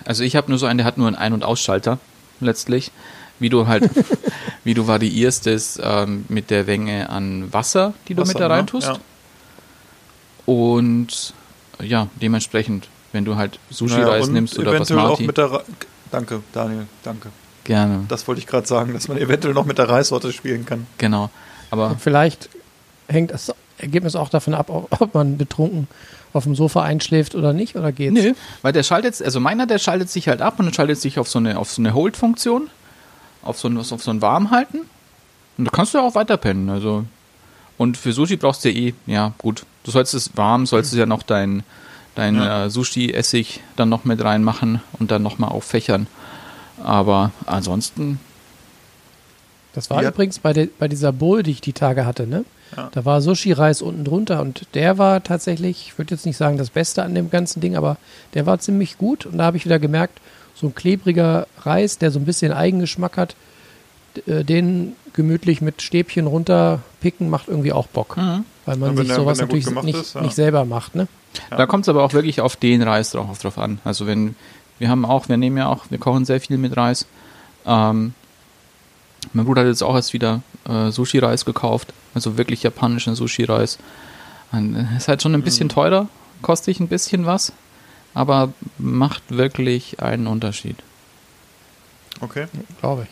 Also 0.06 0.24
ich 0.24 0.36
habe 0.36 0.50
nur 0.50 0.58
so 0.60 0.66
einen, 0.66 0.78
der 0.80 0.86
hat 0.88 0.97
nur 0.97 1.08
einen 1.08 1.16
Ein- 1.16 1.34
und 1.34 1.43
Ausschalter 1.43 2.00
letztlich. 2.39 2.91
Wie 3.39 3.50
du 3.50 3.68
halt, 3.68 3.89
wie 4.64 4.74
du 4.74 4.88
variierst 4.88 5.47
es 5.47 5.80
ähm, 5.82 6.26
mit 6.28 6.50
der 6.50 6.66
Menge 6.66 7.10
an 7.10 7.52
Wasser, 7.54 7.93
die 8.08 8.16
du 8.16 8.22
Wasser, 8.22 8.34
mit 8.34 8.41
da 8.41 8.47
ne? 8.50 8.54
rein 8.54 8.68
tust. 8.68 8.88
Ja. 8.88 8.97
Und 10.45 11.34
ja, 11.82 12.08
dementsprechend, 12.22 12.88
wenn 13.12 13.24
du 13.26 13.36
halt 13.36 13.54
Naja, 13.54 13.78
Sushi-Reis 13.78 14.28
und 14.28 14.34
nimmst 14.34 14.60
oder 14.60 14.72
eventuell 14.74 15.00
auch 15.00 15.20
mit 15.20 15.38
der 15.38 15.64
Danke, 16.12 16.41
Daniel, 16.54 16.88
danke. 17.04 17.30
gerne, 17.64 18.06
Das 18.08 18.28
wollte 18.28 18.39
ich 18.39 18.47
gerade 18.47 18.68
sagen, 18.68 18.93
dass 18.93 19.08
man 19.08 19.18
eventuell 19.20 19.54
noch 19.54 19.66
mit 19.66 19.78
der 19.78 19.88
Reissorte 19.88 20.34
spielen 20.34 20.66
kann. 20.66 20.88
genau. 20.97 21.30
Aber 21.72 21.91
Und 21.91 22.02
vielleicht 22.02 22.50
hängt 23.08 23.30
das 23.32 23.54
Ergebnis 23.80 24.15
auch 24.15 24.30
davon 24.30 24.53
ab, 24.53 24.69
ob 24.69 25.13
man 25.13 25.38
betrunken 25.38 25.88
auf 26.34 26.43
dem 26.43 26.55
Sofa 26.55 26.84
einschläft 26.84 27.34
oder 27.36 27.53
nicht, 27.53 27.75
oder 27.75 27.91
geht's? 27.91 28.13
Nö, 28.13 28.34
weil 28.61 28.71
der 28.73 28.84
schaltet, 28.84 29.21
also 29.21 29.39
meiner, 29.39 29.65
der 29.65 29.80
schaltet 29.80 30.09
sich 30.09 30.27
halt 30.27 30.41
ab 30.41 30.59
und 30.59 30.65
dann 30.65 30.73
schaltet 30.73 30.99
sich 30.99 31.17
auf 31.19 31.27
so 31.27 31.39
eine, 31.39 31.57
auf 31.57 31.71
so 31.71 31.82
eine 31.82 31.93
Hold-Funktion, 31.93 32.69
auf 33.41 33.57
so 33.59 33.67
ein, 33.67 33.77
auf 33.77 33.88
so 34.03 34.11
ein 34.11 34.21
Warmhalten. 34.21 34.82
Und 35.57 35.65
da 35.65 35.71
kannst 35.71 35.93
du 35.93 35.97
ja 35.97 36.03
auch 36.03 36.15
weiter 36.15 36.38
pennen, 36.38 36.69
also. 36.69 37.05
Und 37.77 37.97
für 37.97 38.13
Sushi 38.13 38.36
brauchst 38.36 38.63
du 38.63 38.69
ja 38.69 38.75
eh, 38.89 38.93
ja, 39.07 39.34
gut. 39.38 39.65
Du 39.84 39.91
sollst 39.91 40.13
es 40.13 40.36
warm, 40.38 40.65
sollst 40.65 40.93
du 40.93 40.97
ja 40.97 41.05
noch 41.05 41.23
dein, 41.23 41.63
dein 42.15 42.36
Ja. 42.36 42.65
äh, 42.65 42.69
Sushi-Essig 42.69 43.61
dann 43.75 43.89
noch 43.89 44.03
mit 44.05 44.23
reinmachen 44.23 44.82
und 44.99 45.11
dann 45.11 45.23
nochmal 45.23 45.49
auffächern. 45.49 46.07
Aber 46.84 47.32
ansonsten, 47.45 48.19
Das 49.74 49.89
war 49.89 50.01
Ja. 50.03 50.09
übrigens 50.09 50.39
bei, 50.39 50.51
der, 50.53 50.67
bei 50.80 50.88
dieser 50.88 51.11
Bowl, 51.11 51.43
die 51.43 51.51
ich 51.51 51.61
die 51.61 51.74
Tage 51.74 52.05
hatte, 52.05 52.26
ne? 52.28 52.43
Ja. 52.76 52.89
Da 52.91 53.03
war 53.05 53.22
Sushi-Reis 53.22 53.82
unten 53.82 54.03
drunter 54.03 54.41
und 54.41 54.67
der 54.76 54.97
war 54.97 55.24
tatsächlich, 55.24 55.88
ich 55.88 55.97
würde 55.97 56.13
jetzt 56.13 56.26
nicht 56.26 56.38
sagen 56.38 56.57
das 56.57 56.70
Beste 56.70 57.01
an 57.03 57.15
dem 57.15 57.30
ganzen 57.32 57.61
Ding, 57.61 57.76
aber 57.76 57.97
der 58.36 58.45
war 58.45 58.59
ziemlich 58.59 58.97
gut 58.97 59.26
und 59.26 59.38
da 59.39 59.45
habe 59.45 59.57
ich 59.57 59.65
wieder 59.65 59.80
gemerkt, 59.80 60.20
so 60.55 60.67
ein 60.67 60.76
klebriger 60.76 61.47
Reis, 61.61 61.97
der 61.97 62.11
so 62.11 62.20
ein 62.20 62.26
bisschen 62.26 62.51
Eigengeschmack 62.51 63.17
hat, 63.17 63.36
äh, 64.28 64.43
den 64.43 64.93
gemütlich 65.13 65.61
mit 65.61 65.82
Stäbchen 65.82 66.28
runterpicken 66.28 67.30
macht 67.30 67.47
irgendwie 67.47 67.74
auch 67.74 67.88
Bock. 67.88 68.17
Mhm. 68.17 68.43
Weil 68.65 68.78
man 68.78 68.91
Ja, 68.91 68.97
sich 68.97 69.07
der- 69.07 69.15
sowas 69.15 69.39
natürlich 69.39 69.70
nicht, 69.84 69.97
ist, 69.99 70.15
ja. 70.15 70.22
nicht 70.22 70.36
selber 70.36 70.65
macht, 70.65 70.95
ne? 70.95 71.07
Da 71.49 71.65
kommt 71.65 71.86
es 71.86 71.89
aber 71.89 72.03
auch 72.03 72.13
wirklich 72.13 72.41
auf 72.41 72.55
den 72.55 72.82
Reis 72.84 73.11
drauf, 73.11 73.39
drauf 73.39 73.57
an. 73.57 73.80
Also 73.84 74.05
wenn, 74.05 74.36
wir 74.80 74.89
haben 74.89 75.05
auch, 75.05 75.28
wir 75.30 75.38
nehmen 75.38 75.57
ja 75.57 75.67
auch, 75.67 75.86
wir 75.89 75.97
kochen 75.97 76.26
sehr 76.26 76.39
viel 76.41 76.57
mit 76.57 76.76
Reis. 76.78 77.05
Ähm, 77.65 78.13
mein 79.34 79.45
Bruder 79.45 79.61
hat 79.61 79.67
jetzt 79.67 79.84
auch 79.84 79.95
erst 79.95 80.13
wieder 80.13 80.41
äh, 80.67 80.91
Sushi-Reis 80.91 81.45
gekauft, 81.45 81.93
also 82.13 82.38
wirklich 82.38 82.63
japanischen 82.63 83.15
Sushi-Reis. 83.15 83.78
Äh, 84.53 84.97
Ist 84.97 85.07
halt 85.07 85.22
schon 85.22 85.34
ein 85.36 85.41
bisschen 85.43 85.70
teurer, 85.70 86.07
kostet 86.41 86.80
ein 86.80 86.88
bisschen 86.88 87.26
was, 87.26 87.51
aber 88.13 88.53
macht 88.78 89.24
wirklich 89.30 90.01
einen 90.01 90.28
Unterschied. 90.28 90.78
Okay. 92.22 92.47
Glaube 92.82 93.03
ich. 93.03 93.09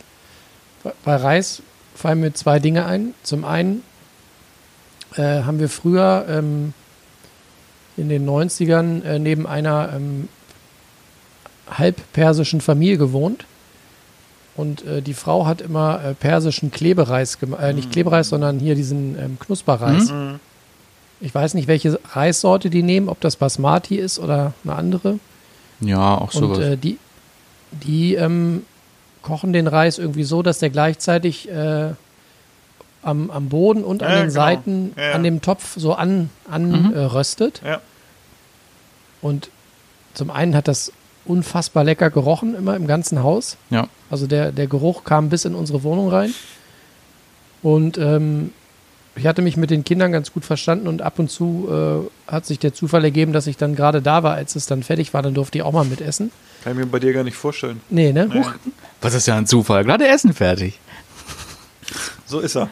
Bei- 0.84 0.94
Bei 1.04 1.16
Reis 1.18 1.62
fallen 1.96 2.20
mir 2.22 2.34
zwei 2.34 2.60
Dinge 2.60 2.86
ein. 2.86 3.14
Zum 3.24 3.46
einen 3.46 3.84
äh, 5.16 5.44
haben 5.44 5.60
wir 5.60 5.70
früher 5.70 6.26
ähm, 6.30 6.74
in 7.96 8.10
den 8.10 8.28
90ern 8.28 9.04
äh, 9.04 9.20
neben 9.20 9.48
einer 9.48 9.92
ähm, 9.96 10.30
halb 11.70 12.02
persischen 12.14 12.62
Familie 12.62 12.98
gewohnt. 12.98 13.46
Und 14.58 14.84
äh, 14.86 15.02
die 15.02 15.14
Frau 15.14 15.46
hat 15.46 15.62
immer 15.62 16.04
äh, 16.04 16.14
persischen 16.16 16.72
Klebereis 16.72 17.40
gemacht. 17.40 17.62
Äh, 17.62 17.74
nicht 17.74 17.92
Klebereis, 17.92 18.30
sondern 18.30 18.60
hier 18.60 18.76
diesen 18.76 19.18
ähm, 19.18 19.38
Knusperreis. 19.40 20.12
Mhm. 20.12 20.40
Ich 21.22 21.34
weiß 21.34 21.54
nicht, 21.54 21.68
welche 21.68 22.00
Reissorte 22.12 22.70
die 22.70 22.84
nehmen, 22.84 23.08
ob 23.08 23.22
das 23.22 23.36
Basmati 23.38 23.96
ist 23.98 24.20
oder 24.20 24.54
eine 24.64 24.74
andere. 24.76 25.20
Ja, 25.80 26.16
auch 26.16 26.34
Und 26.34 26.42
sowas. 26.42 26.58
äh, 26.60 26.76
die, 26.78 26.98
die 27.72 28.16
ähm, 28.16 28.64
kochen 29.22 29.54
den 29.54 29.68
Reis 29.68 30.00
irgendwie 30.00 30.24
so, 30.24 30.42
dass 30.42 30.58
der 30.60 30.70
gleichzeitig 30.72 31.50
äh, 31.50 31.92
am, 33.04 33.30
am 33.30 33.50
Boden 33.50 33.84
und 33.84 34.02
an 34.04 34.10
Ja, 34.10 34.16
den 34.18 34.22
genau. 34.30 34.34
Seiten 34.34 34.94
Ja, 34.98 35.04
ja. 35.04 35.12
an 35.14 35.24
dem 35.24 35.42
Topf 35.42 35.74
so 35.78 35.94
an, 35.94 36.30
an 36.50 36.72
Mhm. 36.90 36.94
äh, 36.96 37.00
röstet. 37.00 37.62
Ja. 37.66 37.80
Und 39.22 39.50
zum 40.14 40.30
einen 40.32 40.56
hat 40.56 40.68
das 40.68 40.92
unfassbar 41.28 41.84
lecker 41.84 42.10
gerochen, 42.10 42.56
immer 42.56 42.76
im 42.76 42.88
ganzen 42.88 43.24
Haus. 43.24 43.58
ja. 43.70 43.88
Also 44.10 44.26
der, 44.26 44.54
der 44.54 44.68
Geruch 44.68 45.04
kam 45.04 45.28
bis 45.28 45.44
in 45.44 45.54
unsere 45.54 45.84
Wohnung 45.84 46.08
rein. 46.10 46.34
Und 47.62 47.98
ähm, 47.98 48.52
ich 49.18 49.28
hatte 49.28 49.42
mich 49.42 49.58
mit 49.58 49.70
den 49.70 49.84
Kindern 49.84 50.14
ganz 50.14 50.32
gut 50.32 50.46
verstanden 50.46 50.88
und 50.88 51.02
ab 51.02 51.20
und 51.20 51.30
zu 51.30 51.68
äh, 52.28 52.32
hat 52.32 52.46
sich 52.46 52.60
der 52.60 52.74
Zufall 52.74 53.04
ergeben, 53.04 53.34
dass 53.34 53.48
ich 53.48 53.58
dann 53.58 53.76
gerade 53.76 54.02
da 54.02 54.24
war, 54.24 54.36
als 54.36 54.56
es 54.56 54.66
dann 54.66 54.84
fertig 54.84 55.14
war. 55.14 55.22
Dann 55.22 55.34
durfte 55.34 55.58
ich 55.58 55.64
auch 55.64 55.74
mal 55.74 55.84
mitessen. 55.84 56.32
Kann 56.64 56.74
ich 56.74 56.80
mir 56.80 56.86
bei 56.86 57.00
dir 57.00 57.12
gar 57.12 57.24
nicht 57.26 57.36
vorstellen. 57.36 57.82
Nee, 57.90 58.14
ne? 58.14 58.28
Nee. 58.28 58.40
Huch. 58.40 58.54
Was 59.02 59.14
ist 59.14 59.28
ja 59.28 59.36
ein 59.36 59.46
Zufall? 59.46 59.84
Gerade 59.84 60.08
Essen 60.08 60.34
fertig. 60.34 60.80
So 62.26 62.42
ist 62.42 62.58
er. 62.58 62.70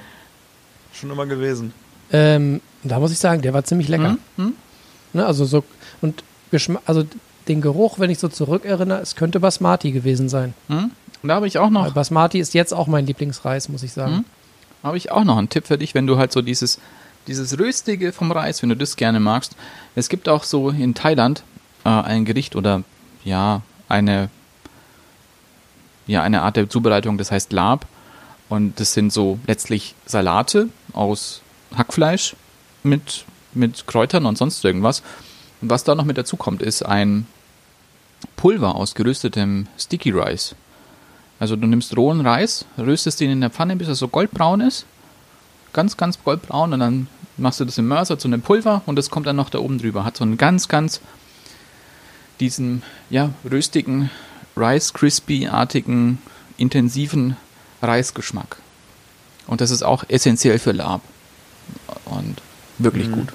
Schon 0.91 1.11
immer 1.11 1.25
gewesen. 1.25 1.73
Ähm, 2.11 2.59
da 2.83 2.99
muss 2.99 3.11
ich 3.13 3.19
sagen, 3.19 3.41
der 3.41 3.53
war 3.53 3.63
ziemlich 3.63 3.87
lecker. 3.87 4.17
Mhm. 4.35 4.53
Ne, 5.13 5.25
also 5.25 5.45
so 5.45 5.63
und 6.01 6.25
Geschma 6.51 6.81
also 6.85 7.05
den 7.47 7.61
Geruch, 7.61 7.99
wenn 7.99 8.09
ich 8.09 8.19
so 8.19 8.27
zurückerinnere, 8.27 8.99
es 9.01 9.15
könnte 9.15 9.39
Basmati 9.39 9.91
gewesen 9.91 10.29
sein. 10.29 10.53
Hm? 10.67 10.91
Und 11.21 11.29
da 11.29 11.35
habe 11.35 11.47
ich 11.47 11.57
auch 11.57 11.69
noch 11.69 11.85
Weil 11.85 11.91
Basmati 11.91 12.39
ist 12.39 12.53
jetzt 12.53 12.73
auch 12.73 12.87
mein 12.87 13.05
Lieblingsreis, 13.05 13.69
muss 13.69 13.83
ich 13.83 13.93
sagen. 13.93 14.17
Mhm. 14.17 14.25
habe 14.83 14.97
ich 14.97 15.11
auch 15.11 15.23
noch 15.23 15.37
einen 15.37 15.49
Tipp 15.49 15.67
für 15.67 15.77
dich, 15.77 15.95
wenn 15.95 16.07
du 16.07 16.17
halt 16.17 16.31
so 16.31 16.41
dieses, 16.41 16.79
dieses 17.27 17.57
Röstige 17.57 18.11
vom 18.11 18.31
Reis, 18.31 18.61
wenn 18.61 18.69
du 18.69 18.75
das 18.75 18.95
gerne 18.95 19.19
magst. 19.19 19.55
Es 19.95 20.09
gibt 20.09 20.29
auch 20.29 20.43
so 20.43 20.69
in 20.69 20.93
Thailand 20.93 21.43
äh, 21.83 21.89
ein 21.89 22.25
Gericht 22.25 22.55
oder 22.55 22.83
ja, 23.23 23.61
eine, 23.89 24.29
ja, 26.07 26.21
eine 26.21 26.43
Art 26.43 26.57
der 26.57 26.69
Zubereitung, 26.69 27.17
das 27.17 27.31
heißt 27.31 27.51
Lab. 27.51 27.87
Und 28.47 28.79
das 28.79 28.93
sind 28.93 29.11
so 29.11 29.39
letztlich 29.47 29.95
Salate 30.05 30.69
aus 30.93 31.41
Hackfleisch 31.75 32.35
mit, 32.83 33.25
mit 33.53 33.87
Kräutern 33.87 34.27
und 34.27 34.37
sonst 34.37 34.63
irgendwas. 34.63 35.01
Und 35.61 35.71
was 35.71 35.83
da 35.83 35.95
noch 35.95 36.05
mit 36.05 36.17
dazu 36.17 36.37
kommt, 36.37 36.61
ist 36.61 36.83
ein 36.83 37.25
Pulver 38.35 38.75
aus 38.75 38.95
geröstetem 38.95 39.67
Sticky 39.77 40.11
Rice. 40.11 40.55
Also 41.39 41.55
du 41.55 41.67
nimmst 41.67 41.95
rohen 41.97 42.25
Reis, 42.25 42.65
röstest 42.77 43.21
ihn 43.21 43.29
in 43.29 43.41
der 43.41 43.49
Pfanne, 43.49 43.75
bis 43.75 43.87
er 43.87 43.95
so 43.95 44.07
goldbraun 44.07 44.61
ist, 44.61 44.85
ganz, 45.73 45.97
ganz 45.97 46.23
goldbraun 46.23 46.73
und 46.73 46.79
dann 46.79 47.07
machst 47.37 47.59
du 47.59 47.65
das 47.65 47.77
im 47.77 47.87
Mörser 47.87 48.17
zu 48.17 48.27
einem 48.27 48.41
Pulver 48.41 48.81
und 48.85 48.95
das 48.95 49.09
kommt 49.09 49.27
dann 49.27 49.35
noch 49.35 49.49
da 49.49 49.59
oben 49.59 49.77
drüber. 49.77 50.05
Hat 50.05 50.17
so 50.17 50.23
einen 50.23 50.37
ganz, 50.37 50.67
ganz 50.67 51.01
diesen, 52.39 52.83
ja, 53.09 53.31
röstigen, 53.49 54.09
Rice 54.55 54.93
Crispy-artigen, 54.93 56.19
intensiven 56.57 57.35
Reisgeschmack. 57.81 58.57
Und 59.47 59.61
das 59.61 59.71
ist 59.71 59.83
auch 59.83 60.05
essentiell 60.07 60.59
für 60.59 60.71
Lab. 60.71 61.01
Und 62.05 62.41
wirklich 62.77 63.11
gut. 63.11 63.33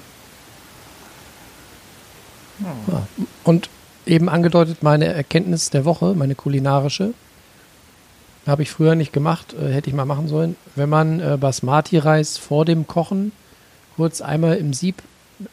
Ja. 2.59 3.07
Und 3.43 3.69
eben 4.05 4.29
angedeutet 4.29 4.83
meine 4.83 5.05
Erkenntnis 5.05 5.69
der 5.69 5.85
Woche, 5.85 6.13
meine 6.15 6.35
kulinarische. 6.35 7.13
Habe 8.47 8.63
ich 8.63 8.71
früher 8.71 8.95
nicht 8.95 9.13
gemacht, 9.13 9.53
äh, 9.53 9.71
hätte 9.71 9.89
ich 9.89 9.95
mal 9.95 10.05
machen 10.05 10.27
sollen. 10.27 10.55
Wenn 10.75 10.89
man 10.89 11.19
äh, 11.19 11.37
Basmati-Reis 11.39 12.37
vor 12.37 12.65
dem 12.65 12.87
Kochen 12.87 13.31
kurz 13.95 14.21
einmal 14.21 14.57
im 14.57 14.73
Sieb 14.73 15.03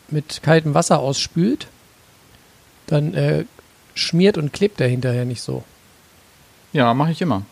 mit 0.09 0.42
kaltem 0.42 0.74
Wasser 0.74 1.01
ausspült, 1.01 1.68
dann 2.86 3.14
äh, 3.14 3.44
schmiert 3.94 4.38
und 4.38 4.53
klebt 4.53 4.80
der 4.80 4.88
hinterher 4.88 5.24
nicht 5.24 5.42
so. 5.42 5.64
Ja, 6.72 6.94
mache 6.94 7.12
ich 7.12 7.20
immer. 7.20 7.42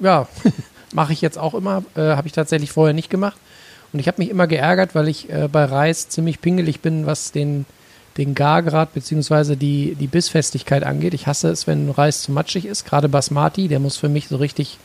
Ja, 0.00 0.28
mache 0.92 1.12
ich 1.12 1.20
jetzt 1.20 1.38
auch 1.38 1.54
immer. 1.54 1.84
Äh, 1.94 2.16
habe 2.16 2.26
ich 2.26 2.32
tatsächlich 2.32 2.72
vorher 2.72 2.94
nicht 2.94 3.10
gemacht. 3.10 3.38
Und 3.92 4.00
ich 4.00 4.08
habe 4.08 4.20
mich 4.20 4.30
immer 4.30 4.46
geärgert, 4.46 4.94
weil 4.94 5.08
ich 5.08 5.30
äh, 5.30 5.48
bei 5.50 5.64
Reis 5.64 6.08
ziemlich 6.08 6.40
pingelig 6.40 6.80
bin, 6.80 7.06
was 7.06 7.32
den, 7.32 7.64
den 8.18 8.34
Gargrad 8.34 8.92
bzw. 8.94 9.56
Die, 9.56 9.94
die 9.94 10.06
Bissfestigkeit 10.08 10.82
angeht. 10.84 11.14
Ich 11.14 11.26
hasse 11.26 11.48
es, 11.48 11.66
wenn 11.66 11.88
Reis 11.90 12.22
zu 12.22 12.32
matschig 12.32 12.66
ist. 12.66 12.84
Gerade 12.84 13.08
Basmati, 13.08 13.68
der 13.68 13.78
muss 13.80 13.96
für 13.96 14.08
mich 14.08 14.28
so 14.28 14.36
richtig, 14.36 14.78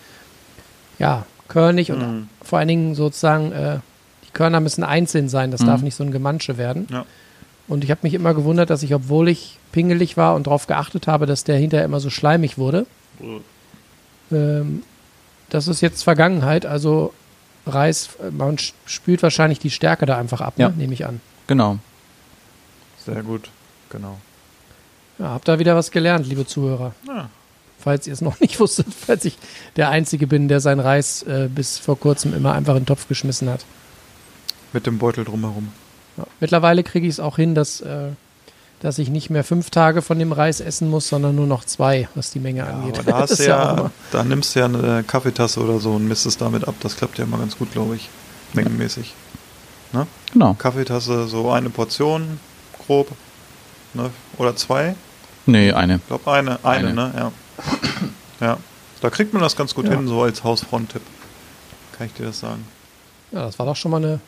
ja, 1.00 1.26
körnig 1.50 1.92
und 1.92 2.30
vor 2.42 2.60
allen 2.60 2.68
Dingen 2.70 2.96
sozusagen, 2.96 3.52
äh, 3.52 3.80
die 4.28 4.32
Körner 4.32 4.60
müssen 4.60 4.84
einzeln 4.84 5.28
sein. 5.30 5.52
Das 5.52 5.62
Mhm. 5.62 5.66
darf 5.68 5.82
nicht 5.82 5.96
so 5.96 6.04
ein 6.04 6.12
Gemansche 6.12 6.58
werden. 6.58 6.88
Ja. 6.92 7.06
Und 7.68 7.84
ich 7.84 7.92
habe 7.92 8.02
mich 8.04 8.14
immer 8.14 8.34
gewundert, 8.34 8.70
dass 8.70 8.84
ich, 8.84 8.94
obwohl 8.94 9.28
ich 9.30 9.58
pingelig 9.72 10.16
war 10.18 10.36
und 10.36 10.48
darauf 10.48 10.68
geachtet 10.68 11.08
habe, 11.08 11.26
dass 11.26 11.44
der 11.44 11.58
hinterher 11.58 11.86
immer 11.86 12.00
so 12.00 12.10
schleimig 12.10 12.58
wurde, 12.58 12.86
ähm, 14.32 14.84
das 15.50 15.68
ist 15.68 15.82
jetzt 15.82 16.04
Vergangenheit. 16.04 16.66
Also 16.66 17.14
Reis, 17.66 18.10
äh, 18.22 18.32
man 18.32 18.58
spült 18.86 19.24
wahrscheinlich 19.24 19.60
die 19.60 19.70
Stärke 19.70 20.06
da 20.06 20.18
einfach 20.18 20.42
ab, 20.42 20.54
Ja. 20.58 20.70
ne? 20.70 20.76
nehme 20.78 20.94
ich 20.94 21.06
an. 21.06 21.22
Genau. 21.48 21.78
Sehr 23.06 23.24
gut, 23.24 23.50
genau. 23.90 24.18
Ja, 25.20 25.30
habt 25.30 25.48
da 25.48 25.60
wieder 25.60 25.76
was 25.76 25.92
gelernt, 25.92 26.28
liebe 26.28 26.46
Zuhörer. 26.46 26.94
Ja. 27.08 27.30
Falls 27.80 28.08
ihr 28.08 28.14
es 28.14 28.22
noch 28.22 28.40
nicht 28.40 28.60
wusstet, 28.60 28.88
falls 29.06 29.26
ich 29.26 29.38
der 29.76 29.90
Einzige 29.90 30.28
bin, 30.28 30.48
der 30.48 30.60
seinen 30.60 30.80
Reis 30.80 31.24
äh, 31.24 31.50
bis 31.54 31.78
vor 31.78 32.00
kurzem 32.00 32.34
immer 32.34 32.54
einfach 32.54 32.74
in 32.74 32.82
den 32.82 32.86
Topf 32.86 33.08
geschmissen 33.08 33.50
hat. 33.50 33.66
Mit 34.72 34.88
dem 34.88 34.98
Beutel 34.98 35.26
drumherum. 35.26 35.72
Ja. 36.18 36.26
Mittlerweile 36.40 36.84
kriege 36.84 37.08
ich 37.08 37.14
es 37.14 37.20
auch 37.20 37.36
hin, 37.36 37.56
dass, 37.56 37.82
äh, 37.82 38.10
dass 38.80 38.98
ich 39.00 39.10
nicht 39.10 39.30
mehr 39.30 39.44
fünf 39.44 39.70
Tage 39.70 40.02
von 40.02 40.18
dem 40.18 40.32
Reis 40.32 40.62
essen 40.62 40.90
muss, 40.90 41.10
sondern 41.10 41.36
nur 41.36 41.48
noch 41.48 41.66
zwei, 41.66 42.08
was 42.16 42.32
die 42.32 42.40
Menge 42.40 42.66
angeht. 42.66 43.00
Aber 43.00 43.12
da, 43.12 43.18
hast 43.20 43.40
ja, 43.40 43.92
da 44.12 44.24
nimmst 44.24 44.56
du 44.56 44.60
ja 44.60 44.66
eine 44.66 45.04
Kaffeetasse 45.04 45.60
oder 45.60 45.80
so 45.80 45.92
und 45.92 46.08
misst 46.08 46.26
es 46.26 46.38
damit 46.38 46.68
ab. 46.68 46.76
Das 46.80 46.96
klappt 46.96 47.18
ja 47.18 47.26
immer 47.26 47.38
ganz 47.38 47.58
gut, 47.58 47.72
glaube 47.72 47.96
ich. 47.96 48.10
Mengenmäßig. 48.54 49.14
Genau. 50.32 50.56
Kaffeetasse, 50.56 51.28
so 51.28 51.52
eine 51.52 51.70
Portion, 51.70 52.40
grob. 52.86 53.12
Ne? 53.94 54.10
Oder 54.38 54.56
zwei? 54.56 54.96
Nee, 55.46 55.72
eine. 55.72 55.96
Ich 55.98 56.08
glaube 56.08 56.32
eine. 56.32 56.60
Eine, 56.64 56.88
Eine. 56.90 56.94
ne? 56.94 57.12
Ja. 57.18 57.32
ja. 58.48 58.58
Da 59.02 59.10
kriegt 59.10 59.34
man 59.34 59.42
das 59.42 59.56
ganz 59.56 59.76
gut 59.76 59.86
Ja. 59.86 59.92
hin, 59.92 60.08
so 60.08 60.22
als 60.24 60.44
Hausfront-Tipp. 60.44 61.02
Kann 61.98 62.08
ich 62.08 62.14
dir 62.14 62.26
das 62.26 62.40
sagen. 62.40 62.66
ja, 63.32 63.42
das 63.46 63.60
war 63.60 63.66
doch 63.66 63.76
schon 63.76 63.92
mal 63.92 63.98
eine, 63.98 64.20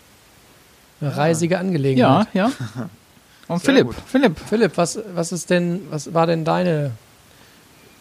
eine 1.01 1.15
reisige 1.15 1.57
Angelegenheit. 1.57 2.27
Ja, 2.33 2.47
ja. 2.47 2.51
Und 3.47 3.61
Sehr 3.61 3.73
Philipp, 3.75 3.87
gut. 3.87 3.95
Philipp. 4.07 4.39
Philipp, 4.49 4.77
was, 4.77 4.99
was 5.13 5.31
ist 5.31 5.49
denn, 5.49 5.81
was 5.91 6.13
war 6.13 6.25
denn 6.27 6.43
deine, 6.45 6.91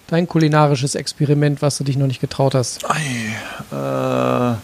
dein 0.07 0.27
kulinarisches 0.27 0.95
Experiment, 0.95 1.61
was 1.63 1.77
du 1.79 1.85
dich 1.85 1.97
noch 1.97 2.07
nicht 2.07 2.21
getraut 2.21 2.55
hast? 2.55 2.85
Ei, 2.91 3.37
äh, 3.71 4.57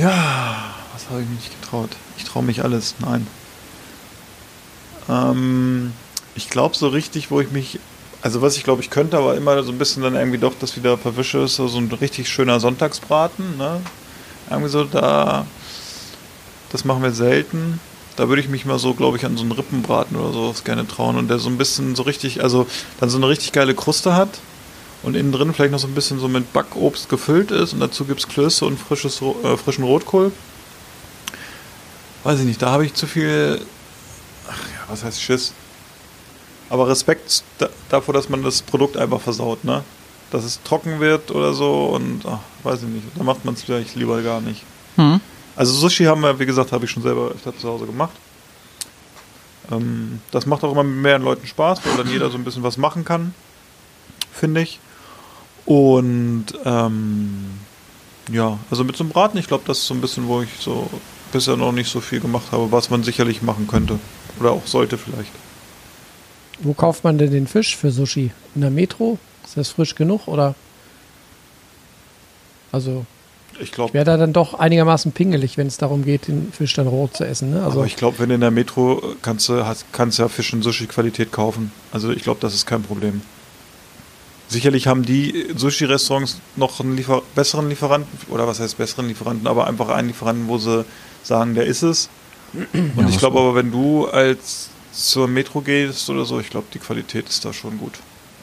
ja, 0.00 0.56
was 0.92 1.08
habe 1.08 1.22
ich 1.22 1.28
mich 1.28 1.38
nicht 1.38 1.60
getraut? 1.62 1.90
Ich 2.18 2.24
traue 2.24 2.42
mich 2.42 2.62
alles, 2.64 2.94
nein. 2.98 3.26
Ähm, 5.08 5.92
ich 6.34 6.50
glaube 6.50 6.76
so 6.76 6.88
richtig, 6.88 7.30
wo 7.30 7.40
ich 7.40 7.50
mich, 7.50 7.78
also 8.22 8.42
was 8.42 8.56
ich 8.56 8.64
glaube 8.64 8.82
ich 8.82 8.90
könnte, 8.90 9.18
aber 9.18 9.36
immer 9.36 9.62
so 9.62 9.72
ein 9.72 9.78
bisschen 9.78 10.02
dann 10.02 10.14
irgendwie 10.14 10.38
doch 10.38 10.54
das 10.58 10.76
wieder 10.76 10.98
verwische, 10.98 11.38
ist 11.38 11.56
so 11.56 11.68
so 11.68 11.78
ein 11.78 11.90
richtig 11.92 12.28
schöner 12.28 12.60
Sonntagsbraten, 12.60 13.56
ne? 13.56 13.80
Irgendwie 14.50 14.70
so 14.70 14.84
da, 14.84 15.46
das 16.72 16.84
machen 16.84 17.02
wir 17.02 17.12
selten. 17.12 17.80
Da 18.16 18.28
würde 18.28 18.40
ich 18.40 18.48
mich 18.48 18.64
mal 18.64 18.78
so, 18.78 18.94
glaube 18.94 19.18
ich, 19.18 19.26
an 19.26 19.36
so 19.36 19.42
einen 19.42 19.52
Rippenbraten 19.52 20.16
oder 20.16 20.32
sowas 20.32 20.64
gerne 20.64 20.88
trauen 20.88 21.16
und 21.16 21.28
der 21.28 21.38
so 21.38 21.50
ein 21.50 21.58
bisschen 21.58 21.94
so 21.94 22.02
richtig, 22.04 22.42
also 22.42 22.66
dann 22.98 23.10
so 23.10 23.18
eine 23.18 23.28
richtig 23.28 23.52
geile 23.52 23.74
Kruste 23.74 24.14
hat 24.14 24.30
und 25.02 25.14
innen 25.16 25.32
drin 25.32 25.52
vielleicht 25.52 25.72
noch 25.72 25.78
so 25.78 25.86
ein 25.86 25.94
bisschen 25.94 26.18
so 26.18 26.26
mit 26.26 26.52
Backobst 26.52 27.08
gefüllt 27.08 27.50
ist 27.50 27.74
und 27.74 27.80
dazu 27.80 28.04
gibt 28.06 28.20
es 28.20 28.28
Klöße 28.28 28.64
und 28.64 28.78
frisches, 28.78 29.20
äh, 29.20 29.56
frischen 29.56 29.84
Rotkohl. 29.84 30.32
Weiß 32.24 32.40
ich 32.40 32.46
nicht, 32.46 32.62
da 32.62 32.70
habe 32.70 32.86
ich 32.86 32.94
zu 32.94 33.06
viel, 33.06 33.60
was 34.88 35.04
heißt 35.04 35.20
Schiss? 35.20 35.52
Aber 36.68 36.88
Respekt 36.88 37.44
da, 37.58 37.68
davor, 37.88 38.14
dass 38.14 38.28
man 38.28 38.42
das 38.42 38.62
Produkt 38.62 38.96
einfach 38.96 39.20
versaut, 39.20 39.64
ne? 39.64 39.84
Dass 40.30 40.44
es 40.44 40.60
trocken 40.62 40.98
wird 40.98 41.30
oder 41.30 41.54
so 41.54 41.86
und, 41.86 42.26
ach, 42.26 42.40
weiß 42.64 42.82
ich 42.82 42.88
nicht, 42.88 43.06
da 43.14 43.22
macht 43.22 43.44
man 43.44 43.54
es 43.54 43.62
vielleicht 43.62 43.94
lieber 43.94 44.22
gar 44.22 44.40
nicht. 44.40 44.62
Hm. 44.96 45.20
Also 45.54 45.72
Sushi 45.72 46.04
haben 46.04 46.20
wir, 46.22 46.38
wie 46.38 46.46
gesagt, 46.46 46.72
habe 46.72 46.84
ich 46.84 46.90
schon 46.90 47.02
selber 47.02 47.28
öfter 47.28 47.56
zu 47.56 47.68
Hause 47.68 47.86
gemacht. 47.86 48.16
Ähm, 49.70 50.20
das 50.32 50.46
macht 50.46 50.64
auch 50.64 50.72
immer 50.72 50.82
mit 50.82 51.02
mehreren 51.02 51.22
Leuten 51.22 51.46
Spaß, 51.46 51.80
weil 51.84 51.96
dann 51.96 52.10
jeder 52.10 52.30
so 52.30 52.36
ein 52.36 52.44
bisschen 52.44 52.62
was 52.62 52.76
machen 52.76 53.04
kann, 53.04 53.34
finde 54.32 54.62
ich. 54.62 54.80
Und 55.64 56.46
ähm, 56.64 57.58
ja, 58.30 58.58
also 58.70 58.84
mit 58.84 58.96
so 58.96 59.04
einem 59.04 59.12
Braten, 59.12 59.38
ich 59.38 59.48
glaube, 59.48 59.64
das 59.66 59.78
ist 59.78 59.86
so 59.86 59.94
ein 59.94 60.00
bisschen, 60.00 60.26
wo 60.26 60.42
ich 60.42 60.50
so 60.60 60.88
bisher 61.32 61.56
noch 61.56 61.72
nicht 61.72 61.90
so 61.90 62.00
viel 62.00 62.20
gemacht 62.20 62.46
habe, 62.52 62.70
was 62.72 62.90
man 62.90 63.02
sicherlich 63.02 63.42
machen 63.42 63.66
könnte. 63.66 63.98
Oder 64.40 64.52
auch 64.52 64.66
sollte 64.66 64.98
vielleicht. 64.98 65.32
Wo 66.60 66.72
kauft 66.72 67.04
man 67.04 67.18
denn 67.18 67.30
den 67.30 67.46
Fisch 67.46 67.76
für 67.76 67.90
Sushi? 67.90 68.30
In 68.54 68.60
der 68.62 68.70
Metro? 68.70 69.18
Ist 69.44 69.56
das 69.56 69.70
frisch 69.70 69.94
genug 69.94 70.26
oder? 70.26 70.54
Also, 72.72 73.04
Ich 73.54 73.60
ich 73.60 73.72
glaube, 73.72 73.94
wäre 73.94 74.04
da 74.04 74.16
dann 74.16 74.32
doch 74.32 74.54
einigermaßen 74.54 75.12
pingelig, 75.12 75.56
wenn 75.56 75.66
es 75.66 75.76
darum 75.76 76.04
geht, 76.04 76.28
den 76.28 76.52
Fisch 76.52 76.74
dann 76.74 76.86
roh 76.86 77.08
zu 77.08 77.24
essen. 77.24 77.50
Ne? 77.50 77.62
Also, 77.62 77.78
aber 77.78 77.86
ich 77.86 77.96
glaube, 77.96 78.18
wenn 78.18 78.28
du 78.28 78.34
in 78.34 78.40
der 78.40 78.50
Metro 78.50 79.02
kannst 79.22 79.48
du 79.48 79.64
hast, 79.64 79.86
kannst 79.92 80.18
ja 80.18 80.28
Fisch 80.28 80.52
in 80.52 80.62
Sushi-Qualität 80.62 81.32
kaufen. 81.32 81.72
Also 81.92 82.10
ich 82.10 82.22
glaube, 82.22 82.40
das 82.40 82.54
ist 82.54 82.66
kein 82.66 82.82
Problem. 82.82 83.22
Sicherlich 84.48 84.86
haben 84.86 85.04
die 85.04 85.48
Sushi-Restaurants 85.56 86.40
noch 86.54 86.80
einen 86.80 86.96
Liefer 86.96 87.22
besseren 87.34 87.68
Lieferanten, 87.68 88.18
oder 88.28 88.46
was 88.46 88.60
heißt 88.60 88.78
besseren 88.78 89.08
Lieferanten, 89.08 89.46
aber 89.46 89.66
einfach 89.66 89.88
einen 89.88 90.08
Lieferanten, 90.08 90.48
wo 90.48 90.58
sie 90.58 90.84
sagen, 91.22 91.54
der 91.54 91.66
ist 91.66 91.82
es. 91.82 92.08
Und 92.96 93.08
ich 93.08 93.18
glaube 93.18 93.38
aber, 93.38 93.54
wenn 93.54 93.70
du 93.70 94.06
als 94.06 94.70
zur 94.92 95.28
Metro 95.28 95.60
gehst 95.60 96.08
oder 96.08 96.24
so, 96.24 96.40
ich 96.40 96.48
glaube, 96.50 96.66
die 96.72 96.78
Qualität 96.78 97.28
ist 97.28 97.44
da 97.44 97.52
schon 97.52 97.78
gut. 97.78 97.92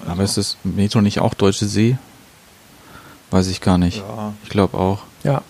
Also, 0.01 0.11
Aber 0.11 0.23
ist 0.23 0.37
das 0.37 0.57
Metro 0.63 1.01
nicht 1.01 1.19
auch 1.19 1.33
Deutsche 1.33 1.65
See? 1.65 1.97
Weiß 3.31 3.47
ich 3.47 3.61
gar 3.61 3.77
nicht. 3.77 3.97
Ja, 3.97 4.33
Ich 4.43 4.49
glaube 4.49 4.77
auch. 4.77 4.99
ja. 5.23 5.41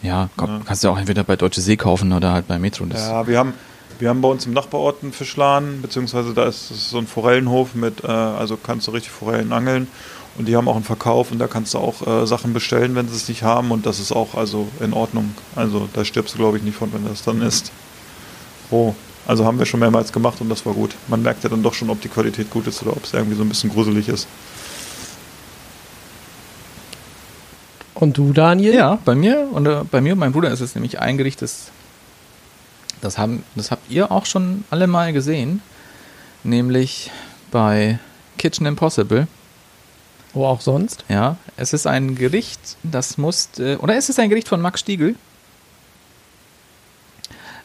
Ja, 0.00 0.28
komm, 0.36 0.48
Ja. 0.48 0.60
kannst 0.64 0.84
du 0.84 0.90
auch 0.90 0.98
entweder 0.98 1.24
bei 1.24 1.34
Deutsche 1.34 1.60
See 1.60 1.76
kaufen 1.76 2.12
oder 2.12 2.32
halt 2.32 2.46
bei 2.46 2.58
Metro. 2.58 2.84
Das 2.86 3.00
ja 3.00 3.26
wir, 3.26 3.36
haben, 3.36 3.52
wir 3.98 4.08
haben 4.08 4.20
bei 4.20 4.28
uns 4.28 4.46
im 4.46 4.52
Nachbarort 4.52 5.02
einen 5.02 5.12
Fischladen, 5.12 5.82
beziehungsweise 5.82 6.34
da 6.34 6.44
ist 6.44 6.70
es 6.70 6.90
so 6.90 6.98
ein 6.98 7.08
Forellenhof 7.08 7.74
mit, 7.74 8.04
äh, 8.04 8.06
also 8.06 8.56
kannst 8.56 8.86
du 8.86 8.92
richtig 8.92 9.10
Forellen 9.10 9.52
angeln. 9.52 9.88
Und 10.36 10.46
die 10.46 10.56
haben 10.56 10.68
auch 10.68 10.76
einen 10.76 10.84
Verkauf 10.84 11.32
und 11.32 11.38
da 11.38 11.48
kannst 11.48 11.74
du 11.74 11.78
auch 11.78 12.06
äh, 12.06 12.26
Sachen 12.26 12.52
bestellen, 12.52 12.94
wenn 12.94 13.08
sie 13.08 13.16
es 13.16 13.28
nicht 13.28 13.42
haben. 13.42 13.70
Und 13.70 13.86
das 13.86 13.98
ist 13.98 14.12
auch 14.12 14.34
also 14.34 14.68
in 14.80 14.92
Ordnung. 14.92 15.34
Also 15.56 15.88
da 15.94 16.04
stirbst 16.04 16.34
du, 16.34 16.38
glaube 16.38 16.58
ich, 16.58 16.62
nicht 16.62 16.76
von, 16.76 16.92
wenn 16.92 17.04
das 17.06 17.22
dann 17.22 17.42
ist. 17.42 17.72
Roh. 18.70 18.94
Also 19.26 19.44
haben 19.44 19.58
wir 19.58 19.66
schon 19.66 19.80
mehrmals 19.80 20.12
gemacht 20.12 20.40
und 20.40 20.48
das 20.48 20.64
war 20.64 20.72
gut. 20.72 20.94
Man 21.08 21.22
merkt 21.22 21.44
ja 21.44 21.50
dann 21.50 21.62
doch 21.62 21.74
schon, 21.74 21.90
ob 21.90 22.00
die 22.00 22.08
Qualität 22.08 22.50
gut 22.50 22.66
ist 22.66 22.82
oder 22.82 22.92
ob 22.92 23.04
es 23.04 23.12
irgendwie 23.12 23.36
so 23.36 23.42
ein 23.42 23.48
bisschen 23.48 23.70
gruselig 23.70 24.08
ist. 24.08 24.26
Und 27.94 28.16
du, 28.16 28.32
Daniel? 28.32 28.74
Ja, 28.74 28.98
bei 29.04 29.14
mir 29.14 29.48
und 29.50 29.66
äh, 29.66 29.82
bei 29.90 30.00
mir 30.00 30.12
und 30.12 30.20
meinem 30.20 30.32
Bruder 30.32 30.50
ist 30.50 30.60
es 30.60 30.74
nämlich 30.74 31.00
ein 31.00 31.18
Gericht, 31.18 31.42
das, 31.42 31.72
das, 33.00 33.18
haben, 33.18 33.42
das 33.56 33.72
habt 33.72 33.90
ihr 33.90 34.12
auch 34.12 34.24
schon 34.24 34.64
alle 34.70 34.86
mal 34.86 35.12
gesehen, 35.12 35.62
nämlich 36.44 37.10
bei 37.50 37.98
Kitchen 38.38 38.66
Impossible. 38.66 39.26
Wo 40.34 40.46
auch 40.46 40.60
sonst? 40.60 41.04
Ja, 41.08 41.36
es 41.56 41.72
ist 41.72 41.86
ein 41.86 42.14
Gericht, 42.14 42.76
das 42.82 43.18
muss, 43.18 43.48
äh, 43.58 43.76
oder 43.76 43.96
es 43.96 44.08
ist 44.08 44.18
ein 44.18 44.28
Gericht 44.28 44.48
von 44.48 44.60
Max 44.60 44.80
Stiegel, 44.80 45.14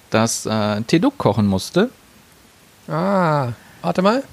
das 0.09 0.45
äh, 0.45 0.81
Teduk 0.81 1.17
kochen 1.17 1.45
musste. 1.47 1.89
Ah, 2.87 3.49
warte 3.81 4.01
mal. 4.01 4.23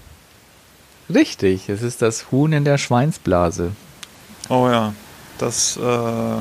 Richtig, 1.13 1.69
es 1.69 1.83
ist 1.83 2.03
das 2.03 2.31
Huhn 2.31 2.53
in 2.53 2.65
der 2.65 2.79
Schweinsblase. 2.79 3.73
Oh 4.49 4.69
ja, 4.69 4.93
das, 5.39 5.77
äh, 5.77 6.37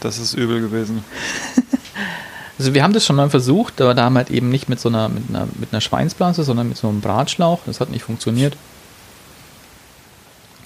Das 0.00 0.18
ist 0.18 0.34
übel 0.34 0.60
gewesen. 0.60 1.04
Also 2.58 2.74
wir 2.74 2.84
haben 2.84 2.92
das 2.92 3.04
schon 3.04 3.16
mal 3.16 3.28
versucht, 3.30 3.80
aber 3.80 3.92
da 3.94 4.04
haben 4.04 4.12
wir 4.12 4.18
halt 4.20 4.30
eben 4.30 4.48
nicht 4.48 4.68
mit 4.68 4.78
so 4.78 4.88
einer, 4.88 5.08
mit 5.08 5.28
einer, 5.30 5.48
mit 5.58 5.72
einer 5.72 5.80
Schweinsblase, 5.80 6.44
sondern 6.44 6.68
mit 6.68 6.76
so 6.76 6.88
einem 6.88 7.00
Bratschlauch. 7.00 7.60
Das 7.66 7.80
hat 7.80 7.90
nicht 7.90 8.04
funktioniert. 8.04 8.56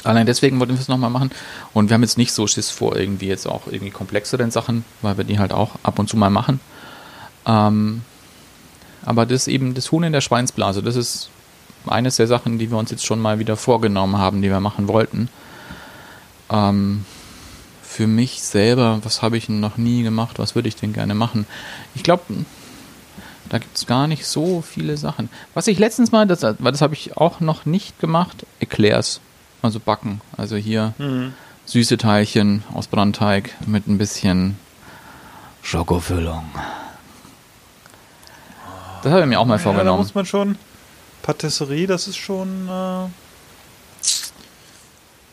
Allein 0.05 0.27
deswegen 0.27 0.61
wollten 0.61 0.75
wir 0.75 0.81
es 0.81 0.89
nochmal 0.89 1.11
machen. 1.11 1.31
Und 1.73 1.91
wir 1.91 1.95
haben 1.95 2.03
jetzt 2.03 2.19
nicht 2.19 2.33
so 2.33 2.47
Schiss 2.47 2.71
vor 2.71 2.97
irgendwie 2.97 3.27
jetzt 3.27 3.47
auch 3.47 3.67
irgendwie 3.67 3.91
komplexeren 3.91 4.51
Sachen, 4.51 4.85
weil 5.03 5.17
wir 5.17 5.25
die 5.25 5.39
halt 5.39 5.53
auch 5.53 5.73
ab 5.83 5.99
und 5.99 6.09
zu 6.09 6.17
mal 6.17 6.31
machen. 6.31 6.61
Ähm, 7.47 8.03
aber 9.05 9.27
das 9.27 9.49
eben 9.49 9.75
das 9.75 9.93
Huhn 9.93 10.03
in 10.03 10.13
der 10.13 10.21
Schweinsblase, 10.21 10.83
das 10.83 10.97
ist 10.97 11.31
eines 11.87 12.17
der 12.17 12.27
Sachen, 12.27 12.59
die 12.59 12.71
wir 12.71 12.79
uns 12.79 12.91
jetzt 12.91 13.07
schon 13.07 13.21
mal 13.21 13.39
wieder 13.39 13.57
vorgenommen 13.57 14.19
haben, 14.19 14.43
die 14.43 14.51
wir 14.51 14.61
machen 14.61 14.89
wollten. 14.89 15.29
Ähm, 16.51 17.05
für 17.83 18.07
mich 18.07 18.43
selber, 18.43 19.01
was 19.05 19.23
habe 19.23 19.37
ich 19.37 19.49
noch 19.49 19.77
nie 19.77 20.03
gemacht, 20.03 20.39
was 20.39 20.55
würde 20.55 20.69
ich 20.69 20.77
denn 20.77 20.93
gerne 20.93 21.15
machen? 21.15 21.47
Ich 21.95 22.03
glaube, 22.03 22.25
da 23.49 23.59
gibt 23.59 23.77
es 23.77 23.87
gar 23.87 24.07
nicht 24.07 24.27
so 24.27 24.61
viele 24.61 24.97
Sachen. 24.97 25.31
Was 25.55 25.67
ich 25.67 25.79
letztens 25.79 26.13
mal, 26.13 26.27
das, 26.27 26.41
das 26.41 26.83
habe 26.83 26.95
ich 26.95 27.17
auch 27.17 27.41
noch 27.41 27.65
nicht 27.65 27.99
gemacht, 28.01 28.45
Eclairs, 28.61 29.21
also 29.63 29.81
backen. 29.81 30.21
Also 30.37 30.57
hier 30.57 30.95
Mhm. 30.99 31.33
süße 31.67 31.97
Teilchen 31.99 32.63
aus 32.75 32.87
Brandteig 32.87 33.55
mit 33.67 33.87
ein 33.89 33.99
bisschen 33.99 34.59
Schokofüllung. 35.63 36.45
Das 39.03 39.13
habe 39.13 39.23
ich 39.23 39.29
mir 39.29 39.39
auch 39.41 39.47
mal 39.47 39.55
Ja, 39.55 39.59
da 39.59 39.63
vorgenommen. 39.65 39.99
muss 39.99 40.15
man 40.15 40.27
schon. 40.27 40.57
Patisserie, 41.23 41.87
das 41.87 42.07
ist 42.09 42.17
schon 42.17 42.69
äh, 42.69 43.09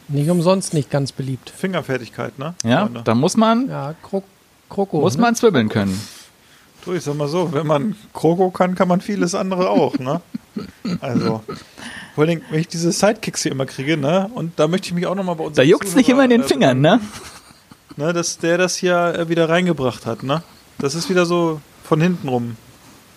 Nicht 0.10 0.30
umsonst 0.30 0.74
nicht 0.74 0.90
ganz 0.92 1.12
beliebt. 1.12 1.50
Fingerfertigkeit, 1.56 2.38
ne? 2.40 2.56
ja, 2.64 2.82
Freunde? 2.82 3.02
da 3.04 3.16
muss 3.16 3.38
man, 3.38 3.70
Ja, 3.70 3.94
Kro 4.02 4.24
Kroko. 4.70 5.02
muss 5.02 5.16
ne? 5.16 5.22
man 5.22 5.36
zwibbeln 5.36 5.70
können. 5.70 6.00
Du, 6.84 6.94
ich 6.94 7.04
sag 7.04 7.16
mal 7.16 7.28
so, 7.30 7.54
wenn 7.54 7.66
man 7.68 7.96
Kroko 8.14 8.50
kann, 8.52 8.76
kann 8.76 8.88
man 8.88 9.02
vieles 9.02 9.34
andere 9.36 9.70
auch, 9.70 9.98
ne? 10.00 10.20
Also, 11.00 11.44
vor 12.16 12.24
allem, 12.24 12.42
wenn 12.50 12.60
ich 12.60 12.68
diese 12.68 12.92
Sidekicks 12.92 13.44
hier 13.44 13.52
immer 13.52 13.66
kriege, 13.66 13.98
ne? 13.98 14.30
Und 14.34 14.60
da 14.60 14.68
möchte 14.68 14.88
ich 14.88 14.94
mich 14.94 15.08
auch 15.08 15.16
nochmal 15.16 15.36
bei 15.36 15.46
uns. 15.46 15.56
Da 15.56 15.64
juckt's 15.64 15.96
nicht 15.96 16.10
immer 16.10 16.24
in 16.24 16.30
den 16.30 16.44
Fingern, 16.44 16.80
ne? 16.80 17.00
ne? 17.96 18.14
Dass 18.14 18.38
der 18.38 18.58
das 18.58 18.76
hier 18.76 19.16
äh, 19.16 19.30
wieder 19.30 19.50
reingebracht 19.50 20.06
hat, 20.06 20.24
ne? 20.24 20.44
Das 20.78 20.96
ist 20.96 21.10
wieder 21.10 21.26
so 21.26 21.62
von 21.84 22.02
hinten 22.02 22.28
rum. 22.28 22.58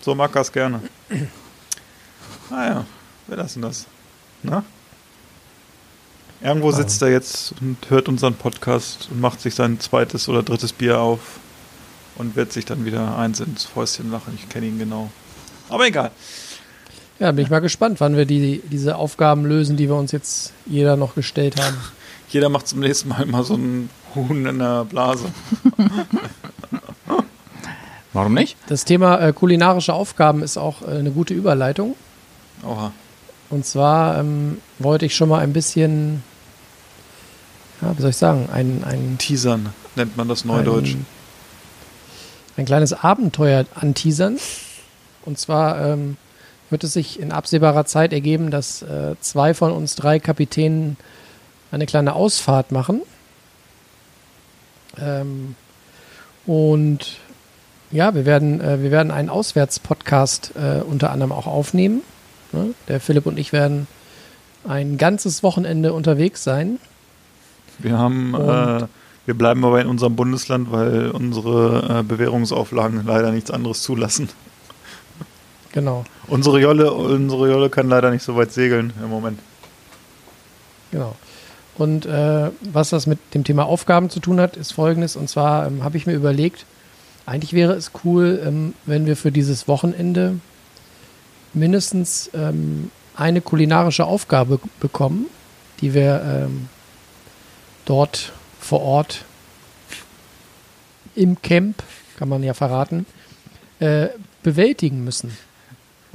So 0.01 0.14
mag 0.14 0.34
er 0.34 0.43
es 0.43 0.53
gerne. 0.53 0.80
Naja, 2.51 2.87
wer 3.26 3.37
das 3.37 3.55
denn 3.55 3.62
das? 3.62 3.87
Ne? 4.43 4.62
Irgendwo 6.41 6.70
sitzt 6.70 7.03
er 7.03 7.09
jetzt 7.09 7.55
und 7.61 7.78
hört 7.89 8.09
unseren 8.09 8.34
Podcast 8.34 9.09
und 9.11 9.20
macht 9.20 9.41
sich 9.41 9.55
sein 9.55 9.80
zweites 9.80 10.28
oder 10.28 10.43
drittes 10.43 10.72
Bier 10.72 11.01
auf 11.01 11.41
und 12.16 12.37
wird 12.37 12.53
sich 12.53 12.64
dann 12.64 12.84
wieder 12.84 13.18
eins 13.18 13.41
ins 13.41 13.64
Fäustchen 13.64 14.11
lachen. 14.11 14.34
Ich 14.37 14.49
kenne 14.49 14.66
ihn 14.66 14.78
genau. 14.78 15.11
Aber 15.68 15.87
egal. 15.87 16.12
Ja, 17.18 17.32
bin 17.32 17.44
ich 17.44 17.50
mal 17.50 17.60
gespannt, 17.60 18.00
wann 18.00 18.16
wir 18.16 18.26
die, 18.26 18.62
diese 18.70 18.96
Aufgaben 18.96 19.46
lösen, 19.46 19.76
die 19.76 19.88
wir 19.88 19.96
uns 19.96 20.12
jetzt 20.12 20.52
jeder 20.66 20.96
noch 20.96 21.14
gestellt 21.14 21.60
haben. 21.60 21.76
Jeder 22.28 22.48
macht 22.48 22.66
zum 22.66 22.80
nächsten 22.80 23.08
Mal 23.08 23.24
mal 23.26 23.44
so 23.44 23.54
ein 23.54 23.88
Huhn 24.16 24.46
in 24.46 24.58
der 24.58 24.84
Blase. 24.84 25.26
Warum 28.12 28.34
nicht? 28.34 28.56
Das 28.66 28.84
Thema 28.84 29.20
äh, 29.20 29.32
kulinarische 29.32 29.94
Aufgaben 29.94 30.42
ist 30.42 30.56
auch 30.56 30.82
äh, 30.82 30.86
eine 30.86 31.12
gute 31.12 31.34
Überleitung. 31.34 31.94
Oha. 32.64 32.92
Und 33.48 33.64
zwar 33.64 34.18
ähm, 34.18 34.58
wollte 34.80 35.06
ich 35.06 35.14
schon 35.14 35.28
mal 35.28 35.38
ein 35.38 35.52
bisschen, 35.52 36.24
ja, 37.80 37.96
wie 37.96 38.00
soll 38.00 38.10
ich 38.10 38.16
sagen, 38.16 38.48
ein, 38.52 38.82
ein, 38.84 39.18
Teasern 39.18 39.68
nennt 39.94 40.16
man 40.16 40.26
das 40.26 40.44
Neudeutsch. 40.44 40.94
ein, 40.94 41.06
ein 42.56 42.64
kleines 42.64 42.92
Abenteuer 42.92 43.66
anteasern. 43.76 44.38
Und 45.24 45.38
zwar 45.38 45.80
ähm, 45.80 46.16
wird 46.70 46.84
es 46.84 46.92
sich 46.92 47.20
in 47.20 47.32
absehbarer 47.32 47.84
Zeit 47.84 48.12
ergeben, 48.12 48.50
dass 48.50 48.82
äh, 48.82 49.14
zwei 49.20 49.54
von 49.54 49.72
uns 49.72 49.94
drei 49.94 50.18
Kapitänen 50.18 50.96
eine 51.70 51.86
kleine 51.86 52.14
Ausfahrt 52.14 52.72
machen. 52.72 53.02
Ähm, 54.98 55.54
und 56.46 57.18
ja, 57.90 58.14
wir 58.14 58.26
werden, 58.26 58.60
äh, 58.60 58.82
wir 58.82 58.90
werden 58.90 59.10
einen 59.10 59.30
Auswärtspodcast 59.30 60.52
äh, 60.56 60.80
unter 60.80 61.10
anderem 61.10 61.32
auch 61.32 61.46
aufnehmen. 61.46 62.02
Ne? 62.52 62.74
Der 62.88 63.00
Philipp 63.00 63.26
und 63.26 63.38
ich 63.38 63.52
werden 63.52 63.86
ein 64.66 64.98
ganzes 64.98 65.42
Wochenende 65.42 65.92
unterwegs 65.92 66.42
sein. 66.42 66.78
Wir 67.78 67.98
haben, 67.98 68.34
äh, 68.34 68.86
wir 69.26 69.34
bleiben 69.34 69.64
aber 69.64 69.80
in 69.80 69.86
unserem 69.86 70.16
Bundesland, 70.16 70.72
weil 70.72 71.10
unsere 71.10 72.00
äh, 72.00 72.02
Bewährungsauflagen 72.02 73.04
leider 73.06 73.32
nichts 73.32 73.50
anderes 73.50 73.82
zulassen. 73.82 74.28
Genau, 75.77 76.07
Unsere 76.27 76.59
Jolle, 76.59 76.91
unsere 76.91 77.51
Jolle 77.51 77.68
kann 77.68 77.91
leider 77.91 78.11
nicht 78.11 78.22
so 78.22 78.35
weit 78.35 78.51
segeln 78.51 78.95
im 78.99 79.11
Moment. 79.11 79.39
genau. 80.91 81.14
Und 81.77 82.07
äh, 82.07 82.51
was 82.62 82.89
das 82.89 83.07
mit 83.07 83.18
dem 83.35 83.45
Thema 83.45 83.66
Aufgaben 83.66 84.09
zu 84.09 84.18
tun 84.20 84.41
hat, 84.41 84.57
ist 84.57 84.72
folgendes. 84.72 85.16
Und 85.16 85.29
zwar 85.29 85.66
ähm, 85.66 85.85
habe 85.85 85.99
ich 85.99 86.07
mir 86.07 86.14
überlegt, 86.14 86.64
eigentlich 87.27 87.53
wäre 87.53 87.74
es 87.74 87.91
cool, 88.05 88.41
ähm, 88.43 88.72
wenn 88.87 89.05
wir 89.05 89.18
für 89.18 89.31
dieses 89.31 89.68
Wochenende 89.68 90.41
mindestens 91.53 92.31
ähm, 92.33 92.91
eine 93.14 93.43
kulinarische 93.43 94.07
Aufgabe 94.07 94.61
bekommen, 94.81 95.27
die 95.83 95.93
wir 95.93 96.22
ähm, 96.24 96.70
dort 97.85 98.33
vor 98.59 98.81
Ort 98.81 99.27
im 101.14 101.43
Camp, 101.43 101.83
kann 102.16 102.31
man 102.31 102.43
ja 102.43 102.55
verraten, 102.55 103.05
äh, 103.79 104.07
bewältigen 104.43 105.05
müssen. 105.05 105.37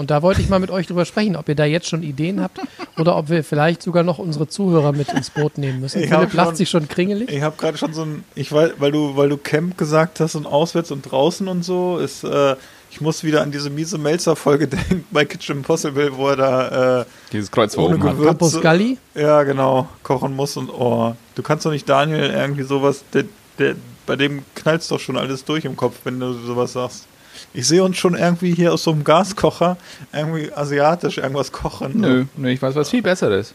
Und 0.01 0.09
da 0.11 0.21
wollte 0.23 0.41
ich 0.41 0.49
mal 0.49 0.59
mit 0.59 0.71
euch 0.71 0.87
drüber 0.87 1.05
sprechen, 1.05 1.35
ob 1.35 1.47
ihr 1.47 1.53
da 1.55 1.63
jetzt 1.63 1.87
schon 1.87 2.01
Ideen 2.01 2.41
habt 2.41 2.59
oder 2.97 3.15
ob 3.15 3.29
wir 3.29 3.43
vielleicht 3.43 3.83
sogar 3.83 4.01
noch 4.03 4.17
unsere 4.17 4.47
Zuhörer 4.47 4.91
mit 4.93 5.13
ins 5.13 5.29
Boot 5.29 5.59
nehmen 5.59 5.79
müssen. 5.79 6.01
Ich 6.03 6.11
hab 6.11 6.21
Philipp 6.21 6.33
lacht 6.33 6.47
schon- 6.49 6.55
sich 6.55 6.69
schon 6.71 6.87
kringelig. 6.89 7.29
Ich 7.31 7.41
habe 7.43 7.55
gerade 7.55 7.77
schon 7.77 7.93
so 7.93 8.01
ein, 8.01 8.23
ich 8.33 8.51
weiß, 8.51 8.71
weil 8.79 8.91
du, 8.91 9.15
weil 9.15 9.29
du 9.29 9.37
Camp 9.37 9.77
gesagt 9.77 10.19
hast 10.19 10.33
und 10.33 10.47
auswärts 10.47 10.89
und 10.91 11.03
draußen 11.03 11.47
und 11.47 11.63
so, 11.63 11.99
ist, 11.99 12.23
äh, 12.23 12.55
ich 12.89 12.99
muss 12.99 13.23
wieder 13.23 13.41
an 13.43 13.51
diese 13.51 13.69
miese 13.69 13.99
Melzer-Folge 13.99 14.67
denken 14.69 15.05
bei 15.11 15.23
Kitchen 15.23 15.57
Impossible, 15.57 16.17
wo 16.17 16.29
er 16.29 16.35
da 16.35 17.01
äh, 17.01 17.05
Dieses 17.31 17.51
Kreuz 17.51 17.77
Ohne 17.77 18.01
hat. 18.03 18.17
Gewürze. 18.17 18.59
Galli? 18.59 18.97
Ja, 19.13 19.43
genau. 19.43 19.87
Kochen 20.01 20.35
muss 20.35 20.57
und 20.57 20.69
oh. 20.71 21.15
Du 21.35 21.43
kannst 21.43 21.65
doch 21.65 21.71
nicht 21.71 21.87
Daniel 21.87 22.31
irgendwie 22.31 22.63
sowas, 22.63 23.03
der, 23.13 23.25
der, 23.59 23.75
bei 24.07 24.15
dem 24.15 24.41
knallst 24.55 24.89
doch 24.89 24.99
schon 24.99 25.15
alles 25.15 25.45
durch 25.45 25.63
im 25.63 25.77
Kopf, 25.77 25.93
wenn 26.05 26.19
du 26.19 26.33
sowas 26.33 26.73
sagst. 26.73 27.05
Ich 27.53 27.67
sehe 27.67 27.83
uns 27.83 27.97
schon 27.97 28.15
irgendwie 28.15 28.53
hier 28.53 28.73
aus 28.73 28.83
so 28.83 28.91
einem 28.91 29.03
Gaskocher 29.03 29.77
irgendwie 30.13 30.51
asiatisch 30.53 31.17
irgendwas 31.17 31.51
kochen. 31.51 31.99
Nö, 31.99 32.25
nö, 32.37 32.49
ich 32.49 32.61
weiß 32.61 32.75
was 32.75 32.89
viel 32.89 33.01
Besseres. 33.01 33.53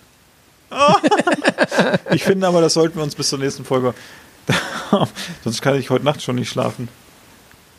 Ich 2.11 2.24
finde 2.24 2.47
aber, 2.47 2.61
das 2.61 2.74
sollten 2.74 2.97
wir 2.97 3.03
uns 3.03 3.14
bis 3.14 3.28
zur 3.28 3.39
nächsten 3.39 3.64
Folge. 3.64 3.95
Sonst 5.45 5.61
kann 5.62 5.74
ich 5.76 5.91
heute 5.91 6.05
Nacht 6.05 6.22
schon 6.22 6.37
nicht 6.37 6.49
schlafen. 6.49 6.89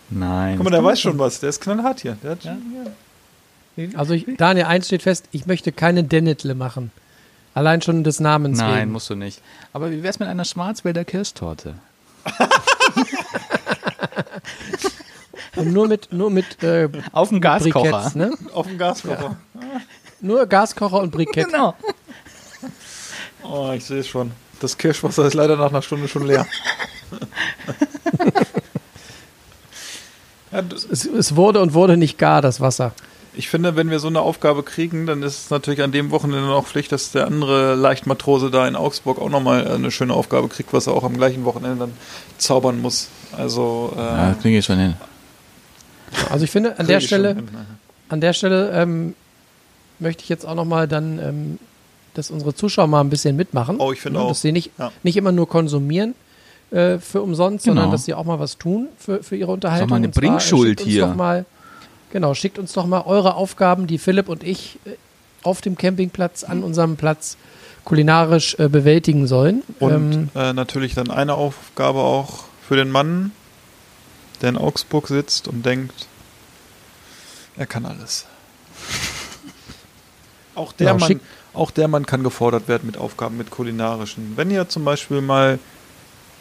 Nein. 0.10 0.56
Guck 0.58 0.66
mal, 0.66 0.70
der 0.72 0.84
weiß 0.84 1.00
schon 1.00 1.18
was. 1.20 1.40
Der 1.40 1.50
ist 1.50 1.62
knallhart 1.62 2.00
hier. 2.02 2.18
Der 2.24 2.32
hat, 2.32 2.44
Ja. 2.44 2.58
Also 3.96 4.14
ich, 4.14 4.26
Daniel, 4.38 4.66
eins 4.66 4.88
steht 4.88 5.04
fest, 5.04 5.26
ich 5.32 5.46
möchte 5.46 5.72
keine 5.72 6.04
Dennetle 6.04 6.56
machen. 6.56 6.92
Allein 7.54 7.82
schon 7.82 8.04
des 8.04 8.20
Namens 8.20 8.60
Nein, 8.60 8.82
wegen. 8.82 8.92
musst 8.92 9.10
du 9.10 9.16
nicht. 9.16 9.42
Aber 9.74 9.92
wie 9.92 10.04
wär's 10.04 10.20
mit 10.20 10.28
einer 10.30 10.46
Schwarzwälder 10.46 11.06
Kirschtorte? 11.06 11.76
Und 15.58 15.74
nur 15.74 15.88
mit, 15.88 16.12
nur 16.14 16.30
mit 16.30 16.64
äh, 16.64 16.90
Auf 17.12 17.30
dem 17.30 17.42
Gaskocher. 17.42 17.92
Briketts, 17.92 18.16
ne? 18.16 18.32
auf 18.54 18.68
dem 18.68 18.78
Gaskocher. 18.78 19.36
Nur 20.22 20.46
Gaskocher 20.46 21.00
und 21.02 21.12
Brikett. 21.12 21.48
Genau. 21.48 21.74
Oh, 23.44 23.72
ich 23.76 23.86
sehe 23.86 24.00
es 24.00 24.08
schon. 24.08 24.32
Das 24.60 24.78
Kirschwasser 24.78 25.26
ist 25.26 25.34
leider 25.36 25.56
nach 25.56 25.70
einer 25.70 25.82
Stunde 25.82 26.08
schon 26.08 26.26
leer. 26.26 26.46
ja, 30.52 30.60
Es, 30.92 31.06
es 31.06 31.36
wurde 31.36 31.62
und 31.62 31.74
wurde 31.74 31.98
nicht 31.98 32.18
gar, 32.18 32.42
das 32.42 32.60
Wasser. 32.62 32.94
Ich 33.36 33.50
finde, 33.50 33.76
wenn 33.76 33.92
wir 33.92 34.00
so 34.00 34.08
eine 34.08 34.22
Aufgabe 34.22 34.64
kriegen, 34.64 35.06
dann 35.06 35.22
ist 35.22 35.46
es 35.46 35.50
natürlich 35.52 35.84
an 35.84 35.92
dem 35.92 36.10
Wochenende 36.10 36.50
auch 36.50 36.66
Pflicht, 36.66 36.92
dass 36.92 37.12
der 37.12 37.28
andere 37.28 37.76
Leichtmatrose 37.76 38.50
da 38.50 38.68
in 38.68 38.76
Augsburg 38.76 39.20
auch 39.20 39.30
nochmal 39.30 39.68
eine 39.68 39.92
schöne 39.92 40.14
Aufgabe 40.16 40.48
kriegt, 40.48 40.74
was 40.74 40.88
er 40.88 40.94
auch 40.94 41.04
am 41.04 41.16
gleichen 41.18 41.46
Wochenende 41.46 41.78
dann 41.78 41.94
zaubern 42.40 42.82
muss. 42.82 43.10
Also, 43.38 43.94
äh, 43.96 44.00
Ja, 44.00 44.30
das 44.32 44.42
kriege 44.42 44.58
ich 44.58 44.66
schon 44.66 44.80
hin. 44.80 44.96
Also 46.30 46.46
ich 46.46 46.52
finde, 46.52 46.80
an 46.80 46.88
der 46.88 47.00
Stelle, 47.02 47.36
hin. 47.36 47.48
an 48.10 48.22
der 48.22 48.34
Stelle 48.34 48.72
ähm, 48.72 49.14
möchte 50.00 50.24
ich 50.24 50.30
jetzt 50.30 50.46
auch 50.46 50.56
nochmal 50.56 50.88
dann, 50.88 51.20
ähm, 51.20 51.60
dass 52.14 52.32
unsere 52.32 52.54
Zuschauer 52.56 52.88
mal 52.88 53.02
ein 53.02 53.10
bisschen 53.10 53.36
mitmachen. 53.36 53.78
Oh, 53.80 53.92
ich 53.92 54.02
finde 54.02 54.20
Ne, 54.20 54.26
auch. 54.26 54.30
Dass 54.30 54.42
sie 54.42 54.52
nicht, 54.52 54.72
Ja. 54.78 54.92
nicht 55.04 55.18
immer 55.18 55.32
nur 55.32 55.48
konsumieren 55.48 56.16
äh, 56.72 56.98
für 56.98 57.22
umsonst, 57.22 57.66
sondern 57.66 57.86
Genau. 57.86 57.92
dass 57.94 58.06
sie 58.06 58.14
auch 58.14 58.26
mal 58.26 58.40
was 58.40 58.58
tun 58.58 58.88
für, 58.98 59.22
für 59.24 59.36
ihre 59.36 59.52
Unterhaltung. 59.52 59.90
mal 59.90 59.96
eine 59.98 60.08
Und 60.08 60.14
zwar, 60.16 60.24
äh, 60.24 60.28
Bringschuld 60.28 60.82
hier. 60.82 61.08
Doch 61.08 61.16
mal, 61.16 61.46
genau, 62.12 62.34
schickt 62.34 62.58
uns 62.60 62.74
doch 62.74 62.86
mal 62.86 63.02
eure 63.06 63.36
Aufgaben, 63.36 63.88
die 63.88 63.98
Philipp 63.98 64.30
und 64.30 64.44
ich 64.44 64.80
äh, 64.86 64.92
auf 65.44 65.62
dem 65.62 65.78
Campingplatz, 65.78 66.44
an 66.44 66.64
unserem 66.64 66.96
Platz 66.98 67.38
kulinarisch 67.86 68.56
äh, 68.60 68.68
bewältigen 68.68 69.28
sollen. 69.28 69.64
Und 69.80 69.92
ähm, 70.14 70.30
äh, 70.36 70.52
natürlich 70.54 70.94
dann 70.96 71.10
eine 71.10 71.36
Aufgabe 71.36 72.00
auch 72.00 72.44
für 72.68 72.76
den 72.76 72.90
Mann, 72.90 73.32
der 74.42 74.50
in 74.50 74.58
Augsburg 74.58 75.08
sitzt 75.08 75.48
und 75.48 75.66
denkt, 75.66 76.08
er 77.56 77.66
kann 77.66 77.86
alles. 77.86 78.26
Auch 80.56 80.74
der, 80.74 80.94
Genau, 80.94 81.08
Mann, 81.08 81.20
auch 81.54 81.72
der 81.72 81.88
Mann 81.88 82.06
kann 82.06 82.24
gefordert 82.24 82.68
werden 82.68 82.88
mit 82.88 82.98
Aufgaben, 82.98 83.38
mit 83.38 83.52
kulinarischen. 83.52 84.34
Wenn 84.36 84.50
ihr 84.50 84.68
zum 84.70 84.86
Beispiel 84.86 85.22
mal 85.22 85.60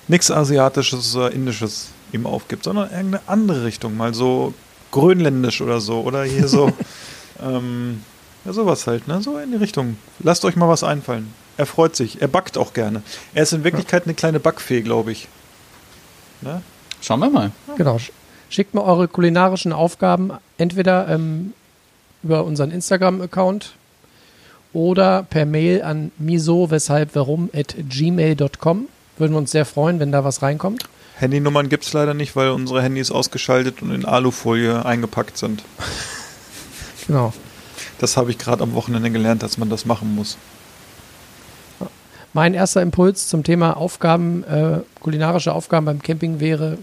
nichts 0.08 0.30
Asiatisches 0.30 1.14
oder 1.16 1.32
Indisches 1.32 1.88
ihm 2.12 2.26
aufgibt, 2.26 2.64
sondern 2.64 2.90
irgendeine 2.90 3.22
andere 3.26 3.64
Richtung, 3.64 3.96
mal 3.96 4.14
so 4.14 4.54
grönländisch 4.90 5.60
oder 5.60 5.80
so, 5.80 6.00
oder 6.00 6.24
hier 6.24 6.48
so, 6.48 6.72
ähm, 7.42 8.02
ja, 8.44 8.52
sowas 8.52 8.86
halt, 8.86 9.08
ne? 9.08 9.20
So 9.20 9.38
in 9.38 9.50
die 9.50 9.58
Richtung. 9.58 9.98
Lasst 10.20 10.44
euch 10.44 10.56
mal 10.56 10.68
was 10.68 10.82
einfallen. 10.82 11.32
Er 11.56 11.66
freut 11.66 11.96
sich. 11.96 12.22
Er 12.22 12.28
backt 12.28 12.58
auch 12.58 12.72
gerne. 12.72 13.02
Er 13.34 13.42
ist 13.42 13.52
in 13.52 13.64
Wirklichkeit 13.64 14.04
eine 14.04 14.14
kleine 14.14 14.40
Backfee, 14.40 14.82
glaube 14.82 15.12
ich. 15.12 15.28
Ne? 16.42 16.62
Schauen 17.06 17.20
wir 17.20 17.30
mal. 17.30 17.52
Genau. 17.76 17.96
Sch- 17.96 18.10
Schickt 18.50 18.74
mir 18.74 18.82
eure 18.82 19.06
kulinarischen 19.06 19.72
Aufgaben 19.72 20.32
entweder 20.58 21.08
ähm, 21.08 21.52
über 22.24 22.44
unseren 22.44 22.70
Instagram-Account 22.72 23.74
oder 24.72 25.22
per 25.22 25.46
Mail 25.46 25.82
an 25.82 26.10
miso 26.18 26.70
weshalb 26.70 27.14
warum 27.14 27.48
at 27.54 27.76
gmail.com. 27.88 28.88
Würden 29.18 29.32
wir 29.32 29.38
uns 29.38 29.50
sehr 29.52 29.64
freuen, 29.64 30.00
wenn 30.00 30.10
da 30.12 30.24
was 30.24 30.42
reinkommt. 30.42 30.82
Handynummern 31.18 31.68
gibt 31.68 31.84
es 31.84 31.92
leider 31.92 32.12
nicht, 32.12 32.34
weil 32.36 32.50
unsere 32.50 32.82
Handys 32.82 33.10
ausgeschaltet 33.12 33.82
und 33.82 33.90
in 33.92 34.04
Alufolie 34.04 34.84
eingepackt 34.84 35.38
sind. 35.38 35.62
Genau. 37.06 37.32
Das 38.00 38.16
habe 38.16 38.32
ich 38.32 38.38
gerade 38.38 38.64
am 38.64 38.74
Wochenende 38.74 39.12
gelernt, 39.12 39.44
dass 39.44 39.58
man 39.58 39.70
das 39.70 39.86
machen 39.86 40.12
muss. 40.16 40.36
Mein 42.32 42.52
erster 42.52 42.82
Impuls 42.82 43.28
zum 43.28 43.44
Thema 43.44 43.76
Aufgaben, 43.76 44.42
äh, 44.42 44.80
kulinarische 45.00 45.52
Aufgaben 45.52 45.86
beim 45.86 46.02
Camping 46.02 46.40
wäre, 46.40 46.78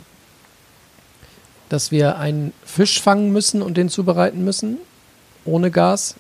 dass 1.74 1.90
wir 1.92 2.18
einen 2.20 2.54
Fisch 2.64 3.02
fangen 3.02 3.32
müssen 3.34 3.64
und 3.64 3.78
den 3.78 3.90
zubereiten 3.90 4.46
müssen, 4.46 4.78
ohne 5.44 5.72
Gas, 5.72 6.16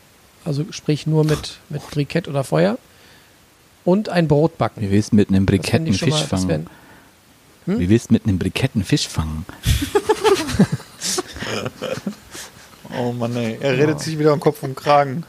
also 0.45 0.65
sprich 0.71 1.05
nur 1.05 1.23
mit, 1.23 1.59
mit 1.69 1.87
Brikett 1.91 2.27
oder 2.27 2.43
Feuer 2.43 2.77
und 3.85 4.09
ein 4.09 4.27
Brot 4.27 4.57
backen. 4.57 4.81
Wie 4.81 4.89
willst 4.89 5.11
du 5.11 5.15
mit 5.17 5.29
einem 5.29 5.45
Brikett 5.45 5.81
einen 5.81 5.93
Fisch 5.93 6.09
mal- 6.09 6.25
fangen? 6.27 6.67
wär- 7.67 7.79
Wie 7.79 7.87
willst 7.87 8.09
du 8.09 8.13
mit 8.13 8.25
einem 8.25 8.39
Brikett 8.39 8.71
einen 8.73 8.83
Fisch 8.83 9.07
fangen? 9.07 9.45
Oh 12.95 13.11
Mann, 13.11 13.35
ey. 13.35 13.57
Er 13.59 13.75
redet 13.77 13.99
sich 13.99 14.19
wieder 14.19 14.31
am 14.33 14.39
Kopf 14.39 14.61
und 14.61 14.75
Kragen. 14.75 15.23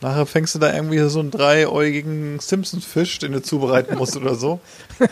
Nachher 0.00 0.24
fängst 0.24 0.54
du 0.54 0.58
da 0.58 0.72
irgendwie 0.74 0.98
so 1.10 1.20
einen 1.20 1.30
dreiäugigen 1.30 2.38
Simpsons-Fisch, 2.40 3.18
den 3.18 3.32
du 3.32 3.42
zubereiten 3.42 3.96
musst 3.98 4.16
oder 4.16 4.34
so. 4.34 4.60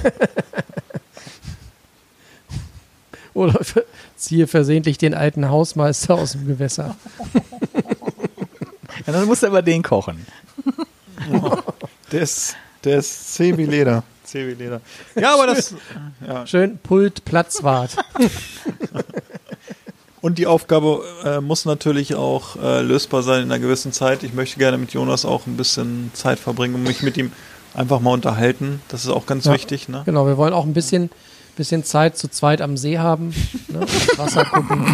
Oder 3.40 3.58
ziehe 4.16 4.46
versehentlich 4.46 4.98
den 4.98 5.14
alten 5.14 5.48
Hausmeister 5.48 6.14
aus 6.14 6.32
dem 6.32 6.46
Gewässer. 6.46 6.94
Ja, 9.06 9.14
dann 9.14 9.24
musst 9.26 9.42
du 9.42 9.46
aber 9.46 9.62
den 9.62 9.82
kochen. 9.82 10.26
Der 12.12 12.20
ist, 12.20 12.54
der 12.84 12.98
ist 12.98 13.32
zäh 13.34 13.56
wie 13.56 13.64
Leder. 13.64 14.02
Zäh 14.24 14.46
wie 14.46 14.52
Leder. 14.54 14.82
Ja, 15.14 15.34
aber 15.34 15.46
das. 15.46 15.74
Ja. 16.26 16.46
Schön 16.46 16.78
Pult 16.78 17.24
Platzwart. 17.24 17.96
Und 20.20 20.36
die 20.36 20.46
Aufgabe 20.46 21.02
äh, 21.24 21.40
muss 21.40 21.64
natürlich 21.64 22.14
auch 22.14 22.56
äh, 22.62 22.82
lösbar 22.82 23.22
sein 23.22 23.44
in 23.44 23.50
einer 23.50 23.58
gewissen 23.58 23.92
Zeit. 23.92 24.22
Ich 24.22 24.34
möchte 24.34 24.58
gerne 24.58 24.76
mit 24.76 24.92
Jonas 24.92 25.24
auch 25.24 25.46
ein 25.46 25.56
bisschen 25.56 26.10
Zeit 26.12 26.38
verbringen 26.38 26.74
und 26.74 26.82
mich 26.82 27.02
mit 27.02 27.16
ihm 27.16 27.32
einfach 27.72 28.00
mal 28.00 28.12
unterhalten. 28.12 28.82
Das 28.88 29.04
ist 29.04 29.10
auch 29.10 29.24
ganz 29.24 29.46
Ja. 29.46 29.54
wichtig. 29.54 29.88
Ne? 29.88 30.02
Genau, 30.04 30.26
wir 30.26 30.36
wollen 30.36 30.52
auch 30.52 30.66
ein 30.66 30.74
bisschen, 30.74 31.08
bisschen 31.56 31.84
Zeit 31.84 32.16
zu 32.16 32.28
zweit 32.28 32.60
am 32.60 32.76
See 32.76 32.98
haben. 32.98 33.34
Ne? 33.68 33.80
Wasser 34.16 34.44
gucken. 34.44 34.84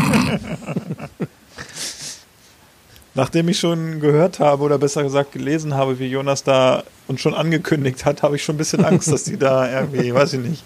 Nachdem 3.15 3.49
ich 3.49 3.59
schon 3.59 4.01
gehört 4.01 4.41
habe 4.41 4.63
oder 4.63 4.77
besser 4.79 5.03
gesagt 5.03 5.33
gelesen 5.33 5.75
habe, 5.75 5.99
wie 5.99 6.07
Jonas 6.07 6.45
da 6.45 6.83
uns 7.07 7.21
schon 7.23 7.33
angekündigt 7.35 8.05
hat, 8.05 8.23
habe 8.23 8.37
ich 8.37 8.45
schon 8.45 8.57
ein 8.57 8.59
bisschen 8.59 8.85
Angst, 8.85 9.11
dass 9.11 9.25
die 9.25 9.39
da 9.39 9.71
irgendwie, 9.81 10.13
weiß 10.13 10.35
ich 10.35 10.41
nicht, 10.41 10.65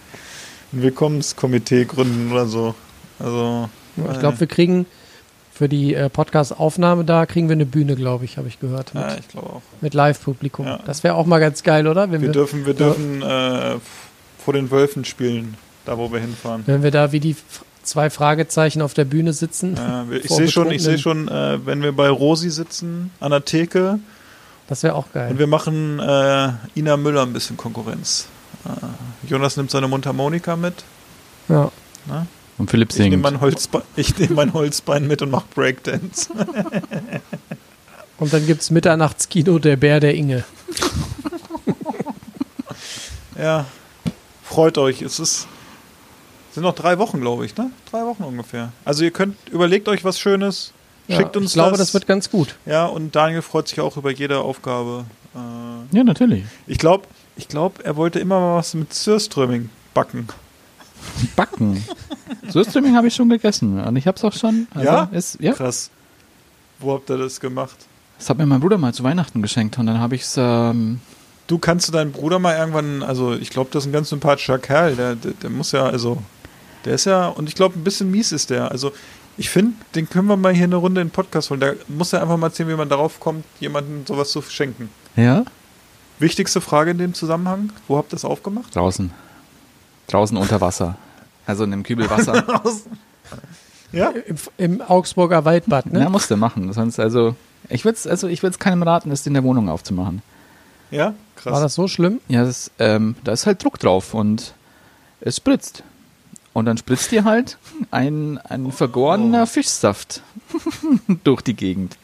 ein 0.72 0.82
Willkommenskomitee 0.82 1.84
gründen 1.84 2.32
oder 2.32 2.47
so. 2.47 2.74
Also, 3.20 3.68
Ich 4.12 4.18
glaube, 4.18 4.41
wir 4.41 4.47
kriegen 4.49 4.86
für 5.53 5.68
die 5.68 5.95
äh, 5.95 6.09
Podcast-Aufnahme 6.09 7.05
da, 7.05 7.26
kriegen 7.26 7.49
wir 7.49 7.53
eine 7.55 7.66
Bühne, 7.66 7.95
glaube 7.95 8.24
ich, 8.24 8.36
habe 8.36 8.49
ich 8.49 8.59
gehört. 8.59 8.95
Mit, 8.95 9.03
ja, 9.05 9.16
ich 9.16 9.28
glaube 9.28 9.51
auch. 9.51 9.62
mit 9.80 9.95
Live-Publikum. 9.95 10.66
Ja. 10.66 10.80
Das 10.86 11.05
wäre 11.05 11.14
auch 11.14 11.26
mal 11.26 11.38
ganz 11.38 11.62
geil, 11.62 11.86
oder? 11.86 12.11
Wenn 12.11 12.20
Wir 12.22 12.28
wir, 12.28 12.32
dürfen, 12.32 12.66
wir 12.66 12.74
dürfen 12.74 13.22
äh, 13.22 13.76
vor 14.38 14.55
den 14.55 14.70
Wölfen 14.70 15.05
spielen, 15.05 15.57
da 15.85 15.99
wo 15.99 16.12
wir 16.12 16.20
hinfahren. 16.20 16.62
wenn 16.66 16.83
wir 16.83 16.91
da 16.91 17.12
wie 17.12 17.20
die 17.20 17.37
zwei 17.83 18.11
Fragezeichen 18.11 18.83
auf 18.83 18.95
der 18.95 19.05
Bühne 19.05 19.33
sitzen. 19.33 19.76
Äh, 19.76 20.18
ich 20.18 20.28
sehe 20.31 20.49
schon, 20.49 20.70
ich 20.70 20.83
sehe 20.83 20.97
Betrunkenen. 20.97 21.28
schon, 21.28 21.61
äh, 21.62 21.66
wenn 21.66 21.83
wir 21.83 21.93
bei 21.93 22.09
Rosi 22.11 22.51
sitzen 22.51 23.11
an 23.20 23.31
der 23.31 23.45
Theke 23.45 23.99
Das 24.68 24.83
wäre 24.83 24.95
auch 24.95 25.11
geil. 25.12 25.31
und 25.33 25.39
wir 25.39 25.47
machen 25.47 25.99
äh, 25.99 26.53
Ina 26.76 26.97
Müller 26.97 27.22
ein 27.22 27.33
bisschen 27.33 27.57
Konkurrenz. 27.57 28.26
Äh, 28.66 29.28
Jonas 29.28 29.57
nimmt 29.57 29.70
seine 29.70 29.89
Mundharmonika 29.89 30.57
mit. 30.57 30.85
Ja. 31.49 31.70
Und 32.59 32.70
Philipp 32.70 32.91
Ich 32.93 32.99
nehme 32.99 33.11
singt. 33.12 33.22
mein, 33.22 33.41
Holzbe 33.41 33.83
ich 33.97 34.16
nehm 34.18 34.35
mein 34.35 34.53
Holzbein 34.53 35.07
mit 35.07 35.22
und 35.22 35.31
mache 35.31 35.47
Breakdance. 35.55 36.28
Und 38.18 38.35
dann 38.35 38.47
gibt 38.47 38.61
es 38.61 38.70
Mitternachtskino 38.70 39.59
Der 39.59 39.76
Bär 39.76 39.99
der 39.99 40.14
Inge. 40.14 40.45
ja, 43.39 43.64
freut 44.43 44.76
euch. 44.76 45.01
Es 45.01 45.18
ist 45.18 45.47
sind 46.61 46.66
noch 46.66 46.74
drei 46.74 46.98
Wochen, 46.98 47.20
glaube 47.20 47.44
ich, 47.46 47.56
ne? 47.56 47.70
Drei 47.90 48.04
Wochen 48.04 48.22
ungefähr. 48.22 48.72
Also 48.84 49.04
ihr 49.04 49.11
könnt 49.11 49.36
überlegt 49.50 49.88
euch 49.88 50.04
was 50.04 50.18
Schönes, 50.20 50.72
Ja, 51.08 51.16
schickt 51.16 51.36
uns 51.36 51.46
ich 51.46 51.52
glaube, 51.54 51.70
das. 51.72 51.78
das 51.80 51.94
wird 51.94 52.06
ganz 52.06 52.30
gut. 52.30 52.56
ja, 52.66 52.86
und 52.86 53.14
Daniel 53.16 53.42
freut 53.42 53.68
sich 53.68 53.80
auch 53.80 53.96
über 53.96 54.11
jede 54.11 54.38
Aufgabe. 54.40 55.04
Äh, 55.34 55.96
Ja, 55.96 56.04
natürlich. 56.04 56.44
ich 56.66 56.78
glaube, 56.78 57.06
ich 57.36 57.48
glaub, 57.48 57.80
er 57.84 57.96
wollte 57.96 58.18
immer 58.20 58.38
mal 58.40 58.56
was 58.56 58.74
mit 58.74 58.92
Surströmming 58.94 59.70
backen. 59.94 60.28
Backen. 61.36 61.82
Surströmming 62.50 62.94
habe 62.96 63.08
ich 63.08 63.14
schon 63.14 63.28
gegessen. 63.28 63.80
Und 63.80 63.96
ich 63.96 64.06
habe 64.06 64.16
es 64.16 64.24
auch 64.24 64.32
schon. 64.32 64.66
Also 64.74 64.86
Ja? 64.86 65.08
Ist, 65.12 65.40
ja. 65.40 65.52
Krass. 65.52 65.90
Wo 66.78 66.92
habt 66.92 67.11
ihr 67.11 67.16
das 67.18 67.40
gemacht? 67.40 67.76
Das 68.18 68.28
hat 68.28 68.38
mir 68.38 68.46
mein 68.46 68.61
Bruder 68.61 68.76
mal 68.78 68.92
zu 68.92 69.02
Weihnachten 69.02 69.40
geschenkt. 69.42 69.78
Und 69.78 69.86
dann 69.86 69.98
habe 69.98 70.14
ich 70.14 70.22
es. 70.22 70.34
Ähm, 70.36 71.00
Du 71.46 71.58
kannst 71.58 71.88
du 71.88 71.92
deinen 71.92 72.12
Bruder 72.12 72.38
mal 72.38 72.56
irgendwann, 72.56 73.02
also 73.02 73.32
ich 73.34 73.50
glaube, 73.50 73.70
das 73.72 73.82
ist 73.82 73.88
ein 73.88 73.92
ganz 73.92 74.11
sympathischer 74.11 74.61
Kerl, 74.61 74.94
der, 74.94 75.16
der, 75.16 75.32
der 75.32 75.50
muss 75.50 75.72
ja, 75.72 75.84
also, 75.84 76.22
der 76.85 76.95
ist 76.95 77.05
ja, 77.05 77.28
und 77.28 77.49
ich 77.49 77.55
glaube, 77.55 77.78
ein 77.78 77.85
bisschen 77.85 78.11
mies 78.11 78.33
ist 78.33 78.51
der. 78.51 78.70
Also, 78.70 78.93
ich 79.37 79.51
finde, 79.51 79.72
den 79.95 80.09
können 80.09 80.28
wir 80.28 80.37
mal 80.37 80.53
hier 80.53 80.64
eine 80.64 80.76
Runde 80.76 81.01
in 81.01 81.09
den 81.09 81.12
Podcast 81.12 81.51
holen. 81.51 81.61
Da 81.61 81.72
muss 81.89 82.12
er 82.12 82.22
einfach 82.22 82.37
mal 82.37 82.49
erzählen, 82.49 82.68
wie 82.68 82.74
man 82.74 82.89
darauf 82.89 83.20
kommt, 83.20 83.45
jemandem 83.59 84.07
sowas 84.07 84.31
zu 84.31 84.43
schenken. 84.43 84.91
ja? 85.16 85.45
Wichtigste 86.18 86.61
Frage 86.61 86.91
in 86.91 86.99
dem 86.99 87.14
Zusammenhang: 87.14 87.72
Wo 87.89 87.97
habt 87.97 88.12
ihr 88.12 88.16
das 88.16 88.26
aufgemacht? 88.26 88.76
Draußen. 88.76 89.11
Draußen 90.09 90.37
unter 90.37 90.61
Wasser. 90.61 90.97
Also 91.47 91.64
in 91.64 91.72
einem 91.72 91.83
Kübel 91.83 92.11
Wasser. 92.11 92.45
Ja? 93.93 94.11
Im, 94.11 94.37
Im 94.57 94.83
Augsburger 94.83 95.45
Waldbad, 95.45 95.87
ne? 95.87 96.01
Ja, 96.01 96.09
musste 96.09 96.37
machen. 96.37 96.72
Sonst 96.72 97.01
also. 97.01 97.35
Ich 97.68 97.85
würde 97.85 97.97
es 97.97 98.07
also 98.07 98.28
ich 98.28 98.41
keinem 98.59 98.83
raten, 98.83 99.11
es 99.11 99.26
in 99.26 99.35
der 99.35 99.45
Wohnung 99.45 99.68
aufzumachen. 99.68 100.22
Ja? 100.91 101.14
Krass. 101.37 101.53
War 101.53 101.61
das 101.61 101.74
so 101.74 101.89
schlimm? 101.89 102.20
Ja, 102.28 102.45
das, 102.45 102.70
ähm, 102.78 103.16
da 103.24 103.33
ist 103.33 103.47
halt 103.47 103.62
Druck 103.62 103.78
drauf 103.78 104.14
und 104.14 104.55
es 105.20 105.37
spritzt. 105.37 105.83
Und 106.53 106.64
dann 106.66 106.76
spritzt 106.76 107.12
dir 107.12 107.24
halt 107.24 107.59
ein, 107.90 108.38
ein 108.38 108.72
vergorener 108.72 109.46
Fischsaft 109.46 110.22
durch 111.24 111.42
die 111.42 111.55
Gegend. 111.55 111.96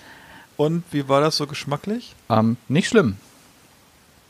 Und 0.56 0.84
wie 0.92 1.08
war 1.08 1.20
das 1.20 1.36
so 1.36 1.46
geschmacklich? 1.46 2.14
Ähm, 2.30 2.56
nicht 2.68 2.88
schlimm. 2.88 3.16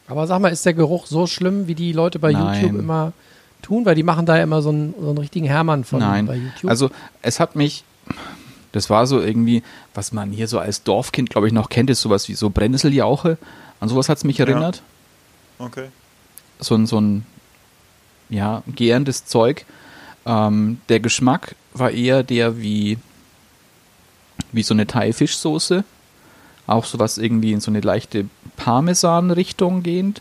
Aber 0.09 0.27
sag 0.27 0.41
mal, 0.41 0.49
ist 0.49 0.65
der 0.65 0.75
Geruch 0.75 1.07
so 1.07 1.27
schlimm, 1.27 1.67
wie 1.67 1.75
die 1.75 1.93
Leute 1.93 2.19
bei 2.19 2.33
Nein. 2.33 2.63
YouTube 2.63 2.79
immer 2.79 3.13
tun? 3.63 3.85
Weil 3.85 3.95
die 3.95 4.03
machen 4.03 4.27
da 4.27 4.37
ja 4.37 4.43
immer 4.43 4.63
so 4.63 4.71
einen, 4.71 4.95
so 4.99 5.09
einen 5.09 5.19
richtigen 5.19 5.47
Hermann 5.47 5.85
von 5.85 6.01
Nein. 6.01 6.27
bei 6.27 6.37
YouTube. 6.37 6.71
Also 6.71 6.91
es 7.23 7.39
hat 7.41 7.57
mich, 7.57 7.85
das 8.73 8.89
war 8.89 9.07
so 9.07 9.21
irgendwie, 9.21 9.63
was 9.95 10.13
man 10.13 10.31
hier 10.31 10.49
so 10.49 10.59
als 10.59 10.83
Dorfkind, 10.83 11.31
glaube 11.31 11.47
ich, 11.49 11.53
noch 11.53 11.69
kennt, 11.69 11.91
ist 11.91 12.01
sowas 12.01 12.29
wie 12.29 12.35
so 12.35 12.51
Brennnesseljauche. 12.51 13.37
An 13.81 13.89
sowas 13.89 14.09
hat 14.09 14.19
es 14.19 14.25
mich 14.25 14.41
erinnert. 14.41 14.83
Okay. 15.59 15.89
So 16.59 16.75
ein, 16.75 16.87
so 16.87 17.01
ein, 17.01 17.27
ja, 18.29 18.63
gärendes 18.67 19.27
Zeug. 19.27 19.67
Ähm, 20.27 20.81
der 20.89 21.01
Geschmack 21.01 21.55
war 21.73 21.93
eher 21.93 22.23
der 22.23 22.61
wie, 22.61 22.99
wie 24.53 24.63
so 24.63 24.75
eine 24.75 24.87
Thai-Fischsoße. 24.87 25.85
Auch 26.67 26.85
sowas 26.85 27.17
irgendwie 27.17 27.53
in 27.53 27.61
so 27.61 27.71
eine 27.71 27.81
leichte 27.81 28.27
Parmesan-Richtung 28.57 29.85
gehend. 29.85 30.21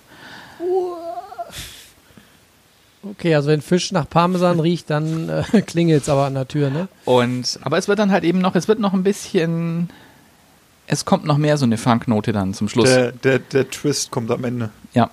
okay, 3.03 3.33
also 3.35 3.49
wenn 3.49 3.61
Fisch 3.61 3.91
nach 3.91 4.07
Parmesan 4.07 4.59
riecht, 4.59 4.89
dann 4.89 5.29
äh, 5.29 5.61
klingelt 5.65 6.03
es 6.03 6.09
aber 6.09 6.25
an 6.25 6.35
der 6.35 6.47
Tür, 6.47 6.69
ne? 6.69 6.87
Und, 7.05 7.59
aber 7.63 7.77
es 7.77 7.87
wird 7.87 7.99
dann 7.99 8.11
halt 8.11 8.23
eben 8.23 8.39
noch, 8.39 8.55
es 8.55 8.67
wird 8.67 8.79
noch 8.79 8.93
ein 8.93 9.03
bisschen, 9.03 9.89
es 10.87 11.05
kommt 11.05 11.25
noch 11.25 11.37
mehr 11.37 11.57
so 11.57 11.65
eine 11.65 11.77
Funknote 11.77 12.31
dann 12.31 12.53
zum 12.53 12.69
Schluss. 12.69 12.89
Der, 12.89 13.11
der, 13.11 13.39
der 13.39 13.69
Twist 13.69 14.11
kommt 14.11 14.29
am 14.29 14.43
Ende. 14.43 14.69
Ja. 14.93 15.09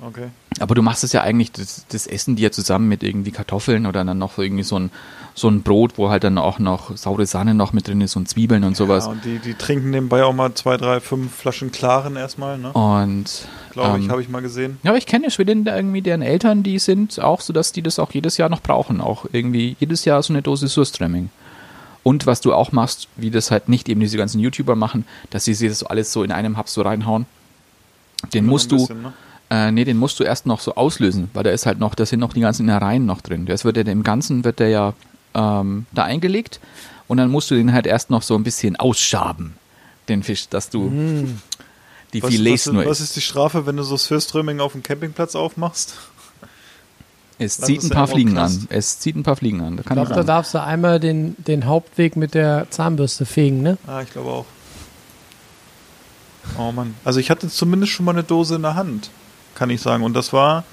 Okay. 0.00 0.28
Aber 0.60 0.74
du 0.74 0.82
machst 0.82 1.02
es 1.02 1.12
ja 1.12 1.22
eigentlich, 1.22 1.50
das, 1.52 1.84
das 1.88 2.06
essen 2.06 2.36
die 2.36 2.42
ja 2.42 2.50
zusammen 2.52 2.88
mit 2.88 3.02
irgendwie 3.02 3.32
Kartoffeln 3.32 3.86
oder 3.86 4.04
dann 4.04 4.18
noch 4.18 4.38
irgendwie 4.38 4.62
so 4.62 4.78
ein, 4.78 4.90
so 5.34 5.48
ein 5.48 5.62
Brot, 5.62 5.98
wo 5.98 6.08
halt 6.08 6.24
dann 6.24 6.38
auch 6.38 6.58
noch 6.58 6.96
saure 6.96 7.26
Sahne 7.26 7.54
noch 7.54 7.72
mit 7.72 7.88
drin 7.88 8.00
ist 8.00 8.14
und 8.14 8.28
Zwiebeln 8.28 8.62
und 8.64 8.76
sowas. 8.76 9.06
Ja, 9.06 9.10
und 9.10 9.24
die, 9.24 9.38
die 9.38 9.54
trinken 9.54 9.90
nebenbei 9.90 10.22
auch 10.22 10.32
mal 10.32 10.54
zwei, 10.54 10.76
drei, 10.76 11.00
fünf 11.00 11.34
Flaschen 11.34 11.72
Klaren 11.72 12.16
erstmal, 12.16 12.58
ne? 12.58 12.72
Und 12.72 13.48
Glaube 13.72 13.98
ich, 13.98 14.04
ähm, 14.04 14.10
habe 14.10 14.22
ich 14.22 14.28
mal 14.28 14.42
gesehen. 14.42 14.78
Ja, 14.84 14.90
aber 14.90 14.98
ich 14.98 15.06
kenne 15.06 15.30
Schweden 15.30 15.66
irgendwie, 15.66 16.02
deren 16.02 16.22
Eltern, 16.22 16.62
die 16.62 16.78
sind 16.78 17.20
auch 17.20 17.40
so, 17.40 17.52
dass 17.52 17.72
die 17.72 17.82
das 17.82 17.98
auch 17.98 18.12
jedes 18.12 18.36
Jahr 18.36 18.48
noch 18.48 18.62
brauchen. 18.62 19.00
Auch 19.00 19.26
irgendwie 19.32 19.76
jedes 19.80 20.04
Jahr 20.04 20.22
so 20.22 20.32
eine 20.32 20.42
Dose 20.42 20.68
Surströmming. 20.68 21.30
Und 22.04 22.26
was 22.26 22.40
du 22.40 22.54
auch 22.54 22.72
machst, 22.72 23.08
wie 23.16 23.30
das 23.30 23.50
halt 23.50 23.68
nicht 23.68 23.88
eben 23.88 24.00
diese 24.00 24.16
ganzen 24.16 24.38
YouTuber 24.38 24.76
machen, 24.76 25.04
dass 25.30 25.44
sie 25.44 25.54
sich 25.54 25.68
das 25.68 25.82
alles 25.82 26.12
so 26.12 26.22
in 26.22 26.32
einem 26.32 26.56
Hub 26.56 26.68
so 26.68 26.82
reinhauen. 26.82 27.26
Den 28.32 28.46
musst 28.46 28.72
du, 28.72 28.76
bisschen, 28.76 29.02
ne? 29.02 29.12
Äh, 29.50 29.70
nee, 29.72 29.84
den 29.84 29.96
musst 29.96 30.20
du 30.20 30.24
erst 30.24 30.46
noch 30.46 30.60
so 30.60 30.74
auslösen, 30.74 31.30
weil 31.34 31.44
da 31.44 31.50
ist 31.50 31.66
halt 31.66 31.78
noch, 31.78 31.94
da 31.94 32.04
sind 32.06 32.20
noch 32.20 32.32
die 32.34 32.40
ganzen 32.40 32.62
Innereien 32.68 33.06
noch 33.06 33.20
drin. 33.20 33.46
Das 33.46 33.64
wird 33.64 33.76
ja 33.76 33.82
im 33.84 34.02
Ganzen 34.02 34.44
wird 34.44 34.58
der 34.58 34.68
ja 34.68 34.92
ähm, 35.34 35.86
da 35.92 36.04
eingelegt 36.04 36.60
und 37.06 37.16
dann 37.18 37.30
musst 37.30 37.50
du 37.50 37.54
den 37.54 37.72
halt 37.72 37.86
erst 37.86 38.10
noch 38.10 38.22
so 38.22 38.34
ein 38.34 38.42
bisschen 38.44 38.76
ausschaben, 38.76 39.54
den 40.08 40.22
Fisch, 40.22 40.48
dass 40.48 40.68
du 40.70 40.90
die 42.12 42.22
Was, 42.22 42.30
Filets 42.30 42.66
was, 42.66 42.72
nur 42.72 42.86
was 42.86 43.00
ist 43.00 43.16
die 43.16 43.20
Strafe, 43.20 43.66
wenn 43.66 43.76
du 43.76 43.82
so 43.82 43.96
Surströmming 43.96 44.60
auf 44.60 44.72
dem 44.72 44.82
Campingplatz 44.82 45.34
aufmachst? 45.34 45.94
Es 47.40 47.58
Landest 47.58 47.82
zieht 47.82 47.84
ein 47.84 47.94
paar 47.94 48.08
Fliegen 48.08 48.36
an. 48.36 48.66
Es 48.68 48.98
zieht 48.98 49.14
ein 49.14 49.22
paar 49.22 49.36
Fliegen 49.36 49.60
an. 49.60 49.76
Da 49.76 49.82
Ich 49.82 49.86
kann 49.86 49.94
glaube, 49.94 50.06
ich 50.06 50.08
da 50.10 50.14
sagen. 50.16 50.26
darfst 50.26 50.54
du 50.54 50.62
einmal 50.62 50.98
den, 50.98 51.36
den 51.38 51.66
Hauptweg 51.66 52.16
mit 52.16 52.34
der 52.34 52.66
Zahnbürste 52.70 53.26
fegen, 53.26 53.62
ne? 53.62 53.78
Ah, 53.86 54.02
ich 54.02 54.10
glaube 54.10 54.30
auch. 54.30 54.44
Oh 56.58 56.72
Mann. 56.72 56.94
Also 57.04 57.20
ich 57.20 57.30
hatte 57.30 57.48
zumindest 57.48 57.92
schon 57.92 58.06
mal 58.06 58.12
eine 58.12 58.24
Dose 58.24 58.56
in 58.56 58.62
der 58.62 58.74
Hand, 58.74 59.10
kann 59.58 59.70
ich 59.70 59.80
sagen. 59.80 60.02
Und 60.04 60.14
das 60.14 60.32
war 60.32 60.64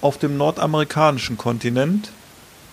auf 0.00 0.18
dem 0.18 0.36
nordamerikanischen 0.36 1.36
Kontinent. 1.38 2.10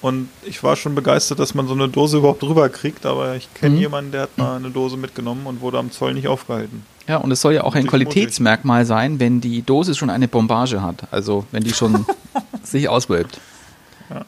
Und 0.02 0.30
ich 0.46 0.64
war 0.64 0.78
schon 0.78 0.96
begeistert, 0.96 1.40
dass 1.40 1.54
man 1.54 1.68
so 1.68 1.74
eine 1.74 1.90
Dose 1.90 2.18
überhaupt 2.20 2.42
rüberkriegt. 2.44 3.06
Aber 3.06 3.36
ich 3.36 3.54
kenne 3.54 3.76
Mhm. 3.76 3.82
jemanden, 3.82 4.12
der 4.14 4.22
hat 4.24 4.38
mal 4.38 4.56
eine 4.56 4.70
Dose 4.70 4.96
mitgenommen 4.98 5.46
und 5.46 5.60
wurde 5.62 5.78
am 5.78 5.92
Zoll 5.92 6.14
nicht 6.14 6.28
aufgehalten. 6.30 6.86
Ja, 7.08 7.18
und 7.18 7.32
es 7.32 7.42
soll 7.42 7.54
ja 7.54 7.64
auch 7.64 7.76
ein 7.76 7.86
Qualitätsmerkmal 7.88 8.86
sein, 8.86 9.20
wenn 9.20 9.42
die 9.42 9.62
Dose 9.64 9.96
schon 9.96 10.10
eine 10.10 10.28
Bombage 10.28 10.82
hat. 10.82 11.08
Also 11.12 11.46
wenn 11.52 11.64
die 11.64 11.74
schon 11.74 12.06
sich 12.64 12.88
auswölbt. 12.88 13.42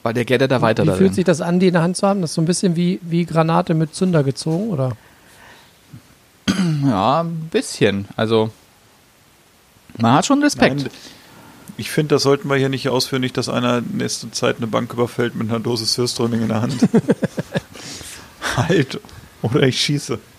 Weil 0.04 0.14
der 0.14 0.26
geht 0.26 0.42
ja 0.42 0.48
da 0.48 0.62
weiter 0.62 0.84
Wie 0.84 0.88
darin. 0.88 1.00
fühlt 1.00 1.16
sich 1.16 1.26
das 1.26 1.42
an, 1.42 1.60
die 1.60 1.68
in 1.68 1.74
der 1.74 1.82
Hand 1.82 1.98
zu 1.98 2.08
haben? 2.08 2.22
Das 2.22 2.32
ist 2.32 2.36
so 2.36 2.42
ein 2.42 2.46
bisschen 2.46 2.76
wie, 2.76 3.00
wie 3.02 3.26
Granate 3.26 3.74
mit 3.74 3.96
Zünder 3.96 4.24
gezogen, 4.24 4.70
oder? 4.70 4.92
Ja, 6.86 7.22
ein 7.22 7.50
bisschen. 7.52 8.08
Also 8.18 8.50
man 10.02 10.14
hat 10.14 10.26
schon 10.26 10.42
Respekt. 10.42 10.78
Nein, 10.78 10.90
ich 11.78 11.90
finde, 11.90 12.16
das 12.16 12.24
sollten 12.24 12.50
wir 12.50 12.58
hier 12.58 12.70
nicht 12.70 12.90
ausführen, 12.90 13.22
nicht, 13.22 13.38
dass 13.38 13.50
einer 13.50 13.82
nächste 13.82 14.30
Zeit 14.32 14.58
eine 14.58 14.68
Bank 14.68 14.94
überfällt 14.94 15.36
mit 15.36 15.50
einer 15.50 15.60
Dose 15.60 15.86
Surströmming 15.86 16.42
in 16.44 16.48
der 16.50 16.62
Hand. 16.62 16.78
halt. 18.58 19.00
Oder 19.42 19.64
ich 19.64 19.80
schieße. 19.80 20.20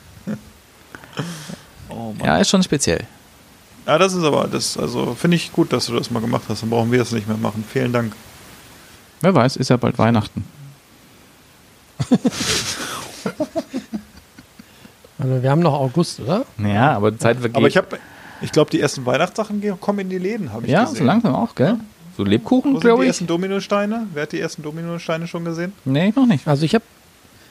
Oh 1.94 2.14
Mann. 2.18 2.26
Ja, 2.26 2.38
ist 2.38 2.48
schon 2.48 2.62
speziell. 2.62 3.06
Ja, 3.86 3.98
das 3.98 4.14
ist 4.14 4.24
aber, 4.24 4.48
das, 4.48 4.78
also 4.78 5.14
finde 5.14 5.36
ich 5.36 5.52
gut, 5.52 5.70
dass 5.74 5.84
du 5.86 5.94
das 5.94 6.10
mal 6.10 6.20
gemacht 6.20 6.44
hast. 6.48 6.62
Dann 6.62 6.70
brauchen 6.70 6.90
wir 6.90 6.98
das 6.98 7.12
nicht 7.12 7.28
mehr 7.28 7.36
machen. 7.36 7.64
Vielen 7.70 7.92
Dank. 7.92 8.14
Wer 9.20 9.34
weiß, 9.34 9.56
ist 9.56 9.68
ja 9.68 9.76
bald 9.76 9.98
Weihnachten. 9.98 10.42
Also 15.22 15.40
wir 15.40 15.50
haben 15.50 15.60
noch 15.60 15.74
August, 15.74 16.18
oder? 16.18 16.44
Ja, 16.58 16.96
aber 16.96 17.12
die 17.12 17.18
Zeit 17.18 17.38
vergeht. 17.38 17.56
Aber 17.56 17.68
ich 17.68 17.76
habe, 17.76 17.96
ich 18.42 18.52
glaube, 18.52 18.70
die 18.70 18.80
ersten 18.80 19.06
Weihnachtssachen 19.06 19.62
kommen 19.80 20.00
in 20.00 20.10
die 20.10 20.18
Läden, 20.18 20.52
habe 20.52 20.66
ich 20.66 20.72
ja, 20.72 20.84
gesehen. 20.84 20.98
so 20.98 21.04
langsam 21.04 21.34
auch, 21.34 21.54
gell? 21.54 21.78
So 22.16 22.24
Lebkuchen, 22.24 22.78
glaube 22.78 22.98
die 22.98 23.04
ich. 23.04 23.08
ersten 23.08 23.26
Dominosteine? 23.26 24.06
Wer 24.12 24.24
hat 24.24 24.32
die 24.32 24.40
ersten 24.40 24.62
Dominosteine 24.62 25.26
schon 25.26 25.44
gesehen? 25.44 25.72
Nee, 25.84 26.12
noch 26.14 26.26
nicht. 26.26 26.46
Also 26.46 26.64
ich 26.64 26.74
habe 26.74 26.84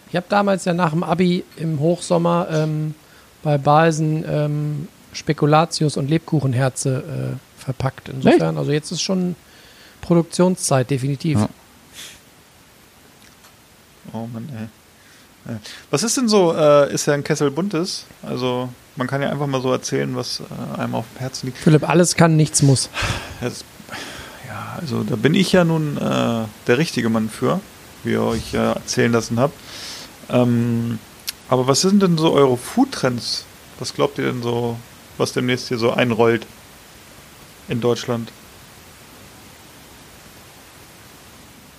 ich 0.09 0.15
hab 0.15 0.29
damals 0.29 0.65
ja 0.65 0.73
nach 0.73 0.91
dem 0.91 1.03
Abi 1.03 1.43
im 1.57 1.79
Hochsommer 1.79 2.47
ähm, 2.51 2.93
bei 3.43 3.57
Balsen 3.57 4.23
ähm, 4.27 4.87
Spekulatius 5.13 5.97
und 5.97 6.09
Lebkuchenherze 6.09 7.37
äh, 7.37 7.61
verpackt. 7.61 8.09
Insofern, 8.09 8.57
also 8.57 8.71
jetzt 8.71 8.91
ist 8.91 9.01
schon 9.01 9.35
Produktionszeit, 10.01 10.89
definitiv. 10.89 11.39
Ja. 11.39 11.49
Oh 14.13 14.27
Mann, 14.31 14.49
ey. 14.55 15.53
Ja. 15.53 15.59
Was 15.89 16.03
ist 16.03 16.17
denn 16.17 16.27
so, 16.27 16.53
äh, 16.53 16.93
ist 16.93 17.07
ja 17.07 17.13
ein 17.13 17.23
Kessel 17.23 17.49
buntes? 17.49 18.05
Also 18.21 18.69
man 18.95 19.07
kann 19.07 19.21
ja 19.21 19.29
einfach 19.29 19.47
mal 19.47 19.61
so 19.61 19.71
erzählen, 19.71 20.15
was 20.15 20.41
äh, 20.41 20.79
einem 20.81 20.95
auf 20.95 21.05
dem 21.15 21.19
Herzen 21.19 21.45
liegt. 21.47 21.57
Philipp, 21.57 21.87
alles 21.87 22.15
kann, 22.15 22.35
nichts 22.35 22.61
muss. 22.61 22.89
Das, 23.39 23.63
ja, 24.47 24.77
also 24.79 25.03
da 25.03 25.15
bin 25.15 25.33
ich 25.33 25.51
ja 25.53 25.63
nun 25.63 25.97
äh, 25.97 26.45
der 26.67 26.77
richtige 26.77 27.09
Mann 27.09 27.29
für, 27.29 27.59
wie 28.03 28.11
ihr 28.11 28.21
euch 28.23 28.51
ja 28.53 28.73
erzählen 28.73 29.11
lassen 29.11 29.39
habt. 29.39 29.53
Ähm, 30.29 30.99
aber 31.49 31.67
was 31.67 31.81
sind 31.81 32.01
denn 32.01 32.17
so 32.17 32.31
eure 32.33 32.57
Foodtrends? 32.57 33.45
Was 33.79 33.93
glaubt 33.93 34.17
ihr 34.19 34.25
denn 34.25 34.41
so, 34.43 34.77
was 35.17 35.33
demnächst 35.33 35.67
hier 35.69 35.77
so 35.77 35.91
einrollt 35.91 36.45
in 37.67 37.81
Deutschland? 37.81 38.31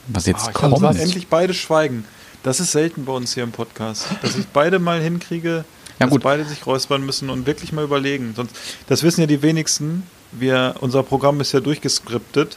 Was 0.08 0.26
jetzt 0.26 0.48
Ah, 0.48 0.52
kommt. 0.52 0.82
endlich 0.98 1.28
beide 1.28 1.54
schweigen. 1.54 2.04
Das 2.42 2.58
ist 2.58 2.72
selten 2.72 3.04
bei 3.04 3.12
uns 3.12 3.34
hier 3.34 3.44
im 3.44 3.52
Podcast, 3.52 4.06
dass 4.20 4.36
ich 4.36 4.48
beide 4.48 4.80
mal 4.80 5.00
hinkriege, 5.00 5.64
Ja, 6.02 6.06
dass 6.06 6.12
gut. 6.12 6.22
beide 6.22 6.44
sich 6.44 6.66
räuspern 6.66 7.04
müssen 7.04 7.30
und 7.30 7.46
wirklich 7.46 7.72
mal 7.72 7.84
überlegen. 7.84 8.34
Sonst, 8.36 8.54
das 8.88 9.02
wissen 9.02 9.20
ja 9.20 9.26
die 9.26 9.42
wenigsten. 9.42 10.04
Wir, 10.32 10.74
unser 10.80 11.02
Programm 11.02 11.40
ist 11.40 11.52
ja 11.52 11.60
durchgeskriptet. 11.60 12.56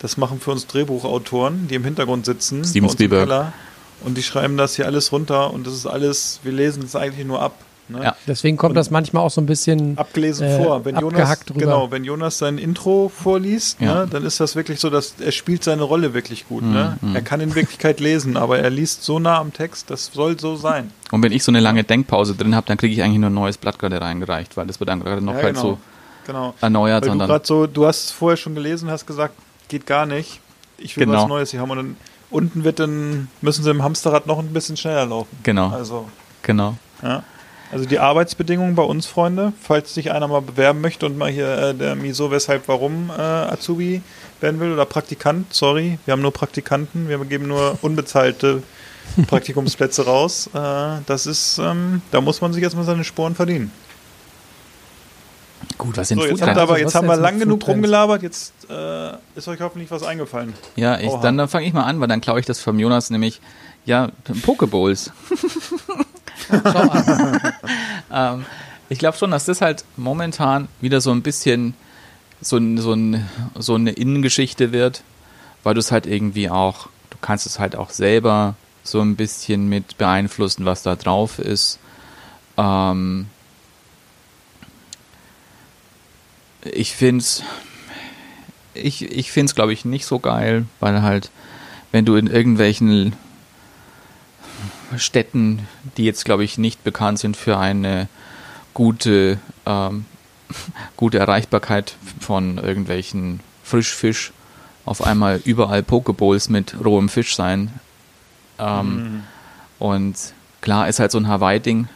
Das 0.00 0.16
machen 0.16 0.40
für 0.40 0.52
uns 0.52 0.66
Drehbuchautoren, 0.66 1.68
die 1.68 1.74
im 1.74 1.84
Hintergrund 1.84 2.24
sitzen. 2.24 2.64
Steven 2.64 2.88
Spielberg. 2.88 3.52
Und 4.04 4.16
die 4.16 4.22
schreiben 4.22 4.56
das 4.56 4.76
hier 4.76 4.86
alles 4.86 5.10
runter 5.10 5.52
und 5.52 5.66
das 5.66 5.74
ist 5.74 5.86
alles, 5.86 6.38
wir 6.44 6.52
lesen 6.52 6.84
es 6.84 6.94
eigentlich 6.94 7.26
nur 7.26 7.42
ab. 7.42 7.58
Ne? 7.90 8.02
Ja. 8.04 8.16
Deswegen 8.26 8.56
kommt 8.56 8.70
Und- 8.70 8.74
das 8.76 8.90
manchmal 8.90 9.22
auch 9.24 9.30
so 9.30 9.40
ein 9.40 9.46
bisschen 9.46 9.96
abgelesen 9.96 10.46
äh, 10.46 10.62
vor. 10.62 10.84
Wenn 10.84 10.96
Jonas, 10.98 11.40
genau, 11.46 11.90
wenn 11.90 12.04
Jonas 12.04 12.38
sein 12.38 12.58
Intro 12.58 13.08
vorliest, 13.08 13.80
Ja. 13.80 13.94
ne, 13.94 14.06
dann 14.10 14.24
ist 14.24 14.40
das 14.40 14.56
wirklich 14.56 14.78
so, 14.80 14.90
dass 14.90 15.14
er 15.20 15.32
spielt 15.32 15.64
seine 15.64 15.82
Rolle 15.82 16.12
wirklich 16.14 16.46
gut. 16.48 16.62
ne? 16.64 16.98
Mhm. 17.00 17.14
Er 17.16 17.22
kann 17.22 17.40
in 17.40 17.54
Wirklichkeit 17.54 18.00
lesen, 18.00 18.36
aber 18.36 18.58
er 18.58 18.70
liest 18.70 19.02
so 19.04 19.18
nah 19.18 19.38
am 19.38 19.52
Text, 19.52 19.90
das 19.90 20.10
soll 20.12 20.38
so 20.38 20.56
sein. 20.56 20.92
Und 21.10 21.22
wenn 21.22 21.32
ich 21.32 21.42
so 21.44 21.50
eine 21.50 21.60
lange 21.60 21.84
Denkpause 21.84 22.34
drin 22.34 22.54
habe, 22.54 22.66
dann 22.66 22.76
kriege 22.76 22.92
ich 22.94 23.02
eigentlich 23.02 23.18
nur 23.20 23.30
ein 23.30 23.34
neues 23.34 23.56
Blatt 23.58 23.78
gerade 23.78 24.00
reingereicht, 24.00 24.56
weil 24.56 24.66
das 24.66 24.80
wird 24.80 24.90
dann 24.90 25.00
gerade 25.02 25.22
noch 25.24 25.34
Ja, 25.34 25.42
halt 25.42 25.54
genau. 25.56 25.60
so 25.66 25.78
Genau. 26.26 26.54
erneuert, 26.60 27.06
Weil 27.08 27.38
du 27.38 27.40
so, 27.44 27.66
du 27.66 27.86
hast 27.86 28.04
es 28.04 28.10
vorher 28.10 28.36
schon 28.36 28.54
gelesen, 28.54 28.90
hast 28.90 29.06
gesagt, 29.06 29.34
geht 29.68 29.86
gar 29.86 30.04
nicht. 30.04 30.40
Ich 30.76 30.96
will 30.98 31.06
Genau. 31.06 31.22
was 31.22 31.28
Neues 31.28 31.50
hier 31.52 31.60
haben. 31.60 31.70
Und 31.70 31.76
dann 31.78 31.96
unten 32.30 32.64
wird 32.64 32.78
dann, 32.80 33.28
müssen 33.40 33.64
sie 33.64 33.70
im 33.70 33.82
Hamsterrad 33.82 34.26
noch 34.26 34.38
ein 34.38 34.52
bisschen 34.52 34.76
schneller 34.76 35.06
laufen. 35.06 35.34
genau, 35.42 35.70
Also, 35.70 36.06
genau. 36.42 36.76
ja. 37.02 37.22
Also 37.70 37.84
die 37.84 37.98
Arbeitsbedingungen 37.98 38.74
bei 38.74 38.82
uns, 38.82 39.06
Freunde, 39.06 39.52
falls 39.60 39.92
sich 39.92 40.10
einer 40.10 40.26
mal 40.26 40.40
bewerben 40.40 40.80
möchte 40.80 41.04
und 41.04 41.18
mal 41.18 41.30
hier 41.30 41.58
äh, 41.58 41.74
der 41.74 41.96
Miso, 41.96 42.30
weshalb, 42.30 42.66
warum 42.66 43.10
äh, 43.10 43.20
Azubi 43.20 44.00
werden 44.40 44.58
will 44.58 44.72
oder 44.72 44.86
Praktikant, 44.86 45.52
sorry, 45.52 45.98
wir 46.06 46.12
haben 46.12 46.22
nur 46.22 46.32
Praktikanten, 46.32 47.08
wir 47.08 47.18
geben 47.26 47.46
nur 47.48 47.78
unbezahlte 47.82 48.62
Praktikumsplätze 49.26 50.06
raus. 50.06 50.48
Äh, 50.54 51.02
das 51.06 51.26
ist, 51.26 51.58
ähm, 51.58 52.00
da 52.10 52.20
muss 52.22 52.40
man 52.40 52.52
sich 52.54 52.62
erstmal 52.62 52.84
seine 52.84 53.04
Sporen 53.04 53.34
verdienen. 53.34 53.70
Gut, 55.76 55.96
was 55.96 56.08
sind 56.08 56.20
So, 56.20 56.26
jetzt, 56.26 56.40
habt 56.40 56.56
aber, 56.56 56.72
Also, 56.72 56.84
jetzt 56.84 56.94
haben 56.94 57.06
wir 57.06 57.14
jetzt 57.14 57.22
lang 57.22 57.38
genug 57.38 57.66
rumgelabert, 57.66 58.22
jetzt 58.22 58.52
äh, 58.70 59.10
ist 59.34 59.46
euch 59.46 59.60
hoffentlich 59.60 59.90
was 59.90 60.02
eingefallen. 60.02 60.54
Ja, 60.76 60.98
ich, 60.98 61.12
dann, 61.16 61.36
dann 61.36 61.48
fange 61.48 61.66
ich 61.66 61.72
mal 61.72 61.84
an, 61.84 62.00
weil 62.00 62.08
dann 62.08 62.20
klaue 62.20 62.40
ich 62.40 62.46
das 62.46 62.60
vom 62.60 62.78
Jonas, 62.78 63.10
nämlich, 63.10 63.40
ja, 63.84 64.08
Pokeballs. 64.42 65.12
Schau 66.50 66.88
an. 66.88 67.52
ähm, 68.12 68.44
ich 68.88 68.98
glaube 68.98 69.16
schon, 69.18 69.30
dass 69.30 69.44
das 69.44 69.60
halt 69.60 69.84
momentan 69.96 70.68
wieder 70.80 71.00
so 71.00 71.10
ein 71.10 71.22
bisschen 71.22 71.74
so, 72.40 72.58
so, 72.76 72.96
so 73.56 73.74
eine 73.74 73.90
Innengeschichte 73.92 74.72
wird, 74.72 75.02
weil 75.62 75.74
du 75.74 75.80
es 75.80 75.92
halt 75.92 76.06
irgendwie 76.06 76.50
auch, 76.50 76.88
du 77.10 77.18
kannst 77.20 77.46
es 77.46 77.58
halt 77.58 77.76
auch 77.76 77.90
selber 77.90 78.54
so 78.82 79.00
ein 79.00 79.16
bisschen 79.16 79.68
mit 79.68 79.98
beeinflussen, 79.98 80.64
was 80.64 80.82
da 80.82 80.96
drauf 80.96 81.38
ist. 81.38 81.78
Ähm, 82.56 83.26
ich 86.62 86.94
finde 86.94 87.22
es, 87.22 87.42
ich, 88.74 89.02
ich 89.02 89.30
finde 89.30 89.50
es, 89.50 89.54
glaube 89.54 89.72
ich, 89.72 89.84
nicht 89.84 90.06
so 90.06 90.18
geil, 90.18 90.66
weil 90.80 91.02
halt, 91.02 91.30
wenn 91.92 92.04
du 92.04 92.16
in 92.16 92.26
irgendwelchen 92.26 93.14
Städten, 94.96 95.66
die 95.96 96.04
jetzt, 96.04 96.24
glaube 96.24 96.44
ich, 96.44 96.58
nicht 96.58 96.84
bekannt 96.84 97.18
sind 97.18 97.36
für 97.36 97.58
eine 97.58 98.08
gute, 98.74 99.38
ähm, 99.66 100.04
gute 100.96 101.18
Erreichbarkeit 101.18 101.96
von 102.20 102.58
irgendwelchen 102.58 103.40
Frischfisch, 103.64 104.32
auf 104.84 105.02
einmal 105.04 105.40
überall 105.44 105.82
Pokeballs 105.82 106.48
mit 106.48 106.74
rohem 106.82 107.08
Fisch 107.08 107.36
sein. 107.36 107.72
Ähm, 108.58 109.24
Und 109.78 110.16
klar 110.60 110.88
ist 110.88 110.98
halt 110.98 111.12
so 111.12 111.18
ein 111.18 111.28
Hawaii-Ding. 111.28 111.88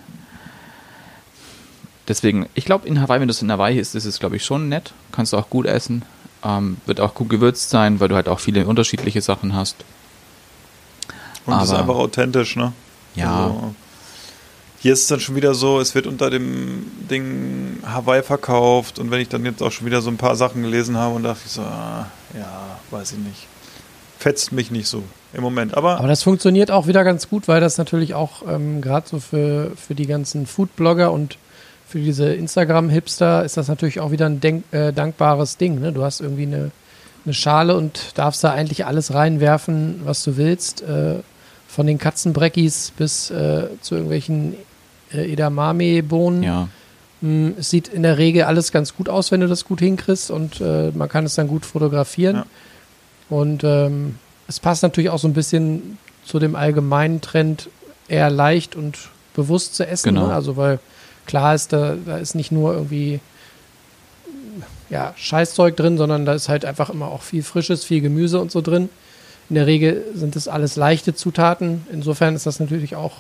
Deswegen, 2.09 2.49
ich 2.55 2.65
glaube, 2.65 2.87
in 2.87 3.01
Hawaii, 3.01 3.21
wenn 3.21 3.29
du 3.29 3.33
es 3.33 3.43
in 3.43 3.51
Hawaii 3.51 3.79
isst, 3.79 3.95
ist 3.95 4.05
es, 4.05 4.19
glaube 4.19 4.37
ich, 4.37 4.45
schon 4.45 4.69
nett. 4.69 4.93
Kannst 5.13 5.33
du 5.33 5.39
auch 5.39 5.49
gut 5.49 5.67
essen. 5.67 6.03
Ähm, 6.45 6.77
wird 6.87 7.01
auch 7.01 7.15
gut 7.15 7.29
gewürzt 7.31 7.71
sein, 7.71 8.01
weil 8.01 8.09
du 8.09 8.17
halt 8.17 8.29
auch 8.29 8.41
viele 8.41 8.67
unterschiedliche 8.67 9.23
Sachen 9.23 9.55
hast. 9.55 9.85
Und 11.47 11.55
das 11.55 11.65
ist 11.65 11.75
einfach 11.75 11.95
authentisch, 11.95 12.57
ne? 12.57 12.73
Ja. 13.15 13.45
Also, 13.45 13.75
hier 14.83 14.95
ist 14.95 15.03
es 15.03 15.07
dann 15.07 15.21
schon 15.21 15.37
wieder 15.37 15.55
so, 15.55 15.79
es 15.79 15.95
wird 15.95 16.09
unter 16.09 16.29
dem 16.29 16.91
Ding 17.09 17.79
Hawaii 17.87 18.23
verkauft 18.23 18.99
und 18.99 19.13
wenn 19.13 19.21
ich 19.21 19.29
dann 19.29 19.45
jetzt 19.45 19.63
auch 19.63 19.71
schon 19.71 19.87
wieder 19.87 20.03
so 20.03 20.11
ein 20.11 20.17
paar 20.17 20.35
Sachen 20.35 20.63
gelesen 20.63 20.97
habe 20.97 21.15
und 21.15 21.23
dachte 21.23 21.43
ich 21.47 21.53
so, 21.53 21.63
ah, 21.63 22.07
ja, 22.35 22.79
weiß 22.91 23.13
ich 23.13 23.19
nicht. 23.19 23.47
Fetzt 24.19 24.51
mich 24.51 24.73
nicht 24.73 24.89
so 24.89 25.05
im 25.33 25.43
Moment. 25.43 25.77
Aber, 25.77 25.99
Aber 25.99 26.09
das 26.09 26.25
funktioniert 26.25 26.73
auch 26.73 26.89
wieder 26.89 27.05
ganz 27.05 27.29
gut, 27.29 27.47
weil 27.47 27.61
das 27.61 27.79
natürlich 27.79 28.15
auch 28.15 28.43
ähm, 28.49 28.81
gerade 28.81 29.09
so 29.09 29.21
für, 29.21 29.71
für 29.77 29.95
die 29.95 30.07
ganzen 30.07 30.47
Foodblogger 30.47 31.13
und 31.13 31.39
für 31.87 32.01
diese 32.01 32.33
Instagram-Hipster 32.33 33.45
ist 33.45 33.57
das 33.57 33.69
natürlich 33.69 34.01
auch 34.01 34.11
wieder 34.11 34.27
ein 34.27 34.41
denk, 34.41 34.65
äh, 34.73 34.93
dankbares 34.93 35.59
Ding. 35.59 35.79
Ne? 35.79 35.93
Du 35.93 36.03
hast 36.03 36.21
irgendwie 36.21 36.47
eine, 36.47 36.73
eine 37.25 37.35
Schale 37.35 37.77
und 37.77 38.19
darfst 38.19 38.43
da 38.43 38.51
eigentlich 38.51 38.85
alles 38.87 39.15
reinwerfen, 39.15 40.01
was 40.05 40.25
du 40.25 40.37
willst. 40.37 40.83
Äh, 40.83 41.21
von 41.73 41.87
den 41.87 41.99
Katzenbreckis 41.99 42.93
bis 42.99 43.31
äh, 43.31 43.67
zu 43.81 43.95
irgendwelchen 43.95 44.55
äh, 45.11 45.33
Edamame-Bohnen. 45.33 46.43
Ja. 46.43 46.69
Mm, 47.23 47.53
Es 47.59 47.71
sieht 47.71 47.89
in 47.89 48.03
der 48.03 48.19
Regel 48.19 48.43
alles 48.43 48.73
ganz 48.73 48.95
gut 48.95 49.09
aus, 49.09 49.33
wenn 49.33 49.41
du 49.41 49.49
das 49.49 49.65
gut 49.65 49.81
hinkriegst 49.81 50.31
und 50.31 50.61
äh, 50.61 50.91
man 50.91 51.09
kann 51.09 51.25
es 51.25 51.35
dann 51.35 51.49
gut 51.49 51.65
fotografieren. 51.65 52.37
Ja. 52.37 52.47
Und 53.31 53.65
ähm, 53.65 54.17
es 54.49 54.61
passt 54.61 54.83
natürlich 54.83 55.09
auch 55.09 55.19
so 55.19 55.27
ein 55.29 55.33
bisschen 55.33 55.97
zu 56.27 56.39
dem 56.39 56.57
allgemeinen 56.57 57.23
Trend, 57.23 57.71
eher 58.07 58.29
leicht 58.29 58.77
und 58.77 58.99
bewusst 59.35 59.75
zu 59.75 59.87
essen. 59.87 60.11
Genau. 60.15 60.27
Ne? 60.27 60.35
Also 60.35 60.59
weil 60.59 60.79
klar 61.25 61.55
ist, 61.55 61.73
da, 61.73 61.95
da 62.05 62.19
ist 62.19 62.35
nicht 62.35 62.53
nur 62.53 62.75
irgendwie 62.75 63.21
ja, 64.91 65.15
Scheißzeug 65.17 65.75
drin, 65.75 65.97
sondern 65.97 66.27
da 66.27 66.35
ist 66.35 66.51
halt 66.51 66.67
einfach 66.67 66.91
immer 66.91 67.07
auch 67.07 67.23
viel 67.23 67.43
Frisches, 67.43 67.83
viel 67.83 68.03
Gemüse 68.03 68.39
und 68.39 68.53
so 68.53 68.61
drin. 68.61 68.91
In 69.53 69.57
der 69.57 69.67
Regel 69.67 70.03
sind 70.15 70.35
es 70.35 70.49
alles 70.49 70.77
leichte 70.77 71.15
Zutaten. 71.15 71.87
Insofern 71.93 72.35
ist 72.35 72.47
das 72.47 72.59
natürlich 72.59 72.97
auch 72.97 73.13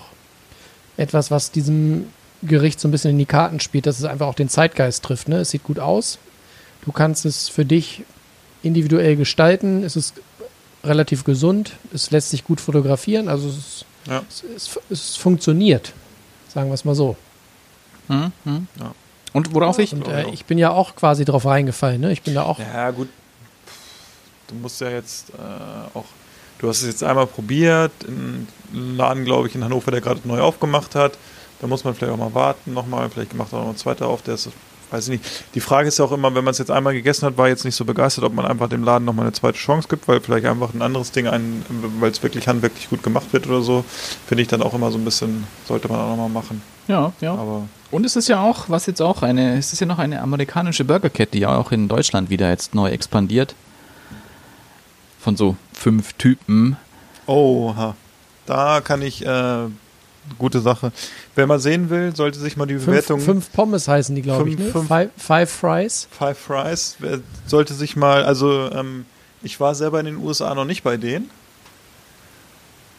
etwas, 0.97 1.31
was 1.31 1.51
diesem 1.51 2.07
Gericht 2.43 2.81
so 2.81 2.89
ein 2.89 2.91
bisschen 2.91 3.11
in 3.11 3.19
die 3.19 3.27
Karten 3.27 3.61
spielt, 3.61 3.85
dass 3.85 3.99
es 3.99 4.07
einfach 4.07 4.27
auch 4.29 4.35
den 4.35 4.49
Zeitgeist 4.49 5.05
trifft. 5.05 5.29
Ne? 5.29 5.41
Es 5.41 5.51
sieht 5.51 5.63
gut 5.63 5.79
aus. 5.79 6.17
Du 6.87 6.91
kannst 6.93 7.27
es 7.27 7.51
für 7.51 7.67
dich 7.67 8.05
individuell 8.63 9.17
gestalten. 9.17 9.85
Es 9.85 9.95
ist 9.95 10.23
relativ 10.83 11.25
gesund. 11.25 11.73
Es 11.93 12.11
lässt 12.11 12.31
sich 12.31 12.45
gut 12.45 12.63
fotografieren. 12.63 13.29
Also 13.29 13.51
es, 13.51 13.85
Ja. 14.07 14.23
es, 14.27 14.43
es, 14.57 14.81
es 14.89 15.17
funktioniert. 15.17 15.93
Sagen 16.49 16.71
wir 16.71 16.75
es 16.77 16.87
mal 16.87 16.95
so. 16.95 17.15
Hm, 18.09 18.33
hm. 18.45 18.69
Ja. 18.81 18.95
Und 19.35 19.53
worauf 19.55 19.79
ich? 19.79 19.93
Und 19.93 20.09
äh, 20.09 20.31
ich 20.31 20.47
bin 20.47 20.57
ja 20.57 20.71
auch 20.71 20.97
quasi 20.97 21.27
drauf 21.27 21.45
reingefallen. 21.45 22.01
Ne? 22.01 22.11
Ich 22.11 22.23
bin 22.23 22.33
da 22.33 22.45
auch. 22.45 22.59
ja, 22.59 22.91
gut. 22.91 23.11
Du 24.49 24.55
musst 24.55 24.81
ja 24.81 24.89
jetzt 24.89 25.29
äh, 25.31 25.35
auch, 25.95 26.07
du 26.63 26.69
hast 26.69 26.81
es 26.81 26.87
jetzt 26.87 27.05
einmal 27.05 27.27
probiert, 27.27 27.93
in 28.07 28.47
einem 28.73 28.97
Laden, 28.97 29.25
glaube 29.25 29.49
ich, 29.49 29.55
in 29.55 29.65
Hannover, 29.65 29.91
der 29.91 30.01
gerade 30.01 30.21
neu 30.25 30.41
aufgemacht 30.41 30.95
hat. 30.95 31.19
Da 31.61 31.67
muss 31.67 31.85
man 31.85 31.95
vielleicht 31.95 32.13
auch 32.13 32.19
mal 32.19 32.35
warten, 32.35 32.73
nochmal, 32.73 33.11
vielleicht 33.11 33.35
macht 33.35 33.53
er 33.53 33.59
auch 33.59 33.65
noch 33.65 33.71
ein 33.71 33.77
zweiter 33.77 34.07
auf, 34.07 34.23
der 34.23 34.35
ist, 34.35 34.49
weiß 34.91 35.05
ich 35.05 35.11
nicht. 35.11 35.45
Die 35.55 35.61
Frage 35.61 35.89
ist 35.89 35.99
ja 35.99 36.05
auch 36.05 36.13
immer, 36.13 36.35
wenn 36.35 36.45
man 36.45 36.53
es 36.53 36.59
jetzt 36.59 36.71
einmal 36.71 36.93
gegessen 36.93 37.27
hat, 37.27 37.37
war 37.37 37.49
jetzt 37.49 37.65
nicht 37.65 37.77
so 37.77 37.85
begeistert, 37.85 38.25
ob 38.25 38.35
man 38.35 38.47
einfach 38.47 38.69
dem 38.69 38.85
Laden 38.85 39.05
nochmal 39.05 39.27
eine 39.27 39.33
zweite 39.33 39.59
Chance 39.59 39.89
gibt, 39.89 40.09
weil 40.09 40.21
vielleicht 40.21 40.47
einfach 40.47 40.73
ein 40.75 40.83
anderes 40.83 41.13
Ding, 41.13 41.29
weil 42.01 42.11
es 42.11 42.23
wirklich 42.23 42.49
handwerklich 42.49 42.89
gut 42.91 43.03
gemacht 43.03 43.33
wird 43.33 43.47
oder 43.47 43.63
so, 43.63 43.85
finde 44.27 44.43
ich 44.43 44.49
dann 44.49 44.63
auch 44.63 44.75
immer 44.75 44.91
so 44.91 44.99
ein 44.99 45.05
bisschen, 45.05 45.47
sollte 45.67 45.89
man 45.89 46.01
auch 46.01 46.11
nochmal 46.11 46.31
machen. 46.31 46.63
Ja, 46.89 47.13
ja. 47.21 47.33
Aber 47.35 47.69
Und 47.91 48.07
es 48.07 48.17
ist 48.17 48.29
ja 48.29 48.43
auch, 48.43 48.69
was 48.69 48.87
jetzt 48.87 49.01
auch 49.01 49.23
eine, 49.23 49.57
es 49.57 49.73
ist 49.73 49.81
ja 49.81 49.87
noch 49.87 49.99
eine 49.99 50.21
amerikanische 50.21 50.85
Burgerkette, 50.85 51.33
die 51.33 51.41
ja 51.41 51.57
auch 51.57 51.71
in 51.71 51.89
Deutschland 51.89 52.31
wieder 52.31 52.51
jetzt 52.51 52.75
neu 52.75 52.91
expandiert. 52.91 53.55
Von 55.23 55.37
so 55.37 55.57
fünf 55.73 56.13
Typen. 56.15 56.77
Oha. 57.27 57.95
Da 58.47 58.81
kann 58.81 59.03
ich, 59.03 59.25
äh, 59.25 59.69
gute 60.39 60.61
Sache. 60.61 60.91
Wer 61.37 61.47
mal 61.47 61.61
sehen 61.61 61.91
will, 61.91 62.15
sollte 62.15 62.39
sich 62.41 62.57
mal 62.57 62.67
die 62.67 62.75
Fünf, 62.75 62.87
Bewertung. 62.87 63.21
fünf 63.21 63.53
Pommes 63.53 63.87
heißen 63.89 64.15
die, 64.17 64.23
glaube 64.23 64.51
ich. 64.51 64.59
Ne? 64.59 64.71
fünf- 64.71 64.89
Five, 64.89 65.11
five 65.17 65.51
Fries. 65.51 66.09
Five 66.11 66.39
Fries. 66.39 66.97
Wer 66.99 67.21
sollte 67.47 67.75
sich 67.75 67.95
mal, 67.97 68.25
also 68.25 68.71
ähm, 68.73 69.05
ich 69.43 69.61
war 69.61 69.75
selber 69.77 70.01
in 70.01 70.07
den 70.07 70.17
USA 70.17 70.55
noch 70.55 70.65
nicht 70.65 70.83
bei 70.83 70.97
denen, 70.97 71.31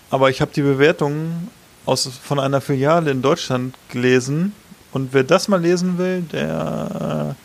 aber 0.09 0.29
ich 0.29 0.41
habe 0.41 0.51
die 0.55 0.61
Bewertungen 0.61 1.49
aus, 1.85 2.07
von 2.23 2.39
einer 2.39 2.61
Filiale 2.61 3.11
in 3.11 3.21
Deutschland 3.21 3.75
gelesen 3.89 4.53
und 4.91 5.13
wer 5.13 5.23
das 5.23 5.47
mal 5.47 5.59
lesen 5.61 5.97
will, 5.97 6.21
der 6.31 7.35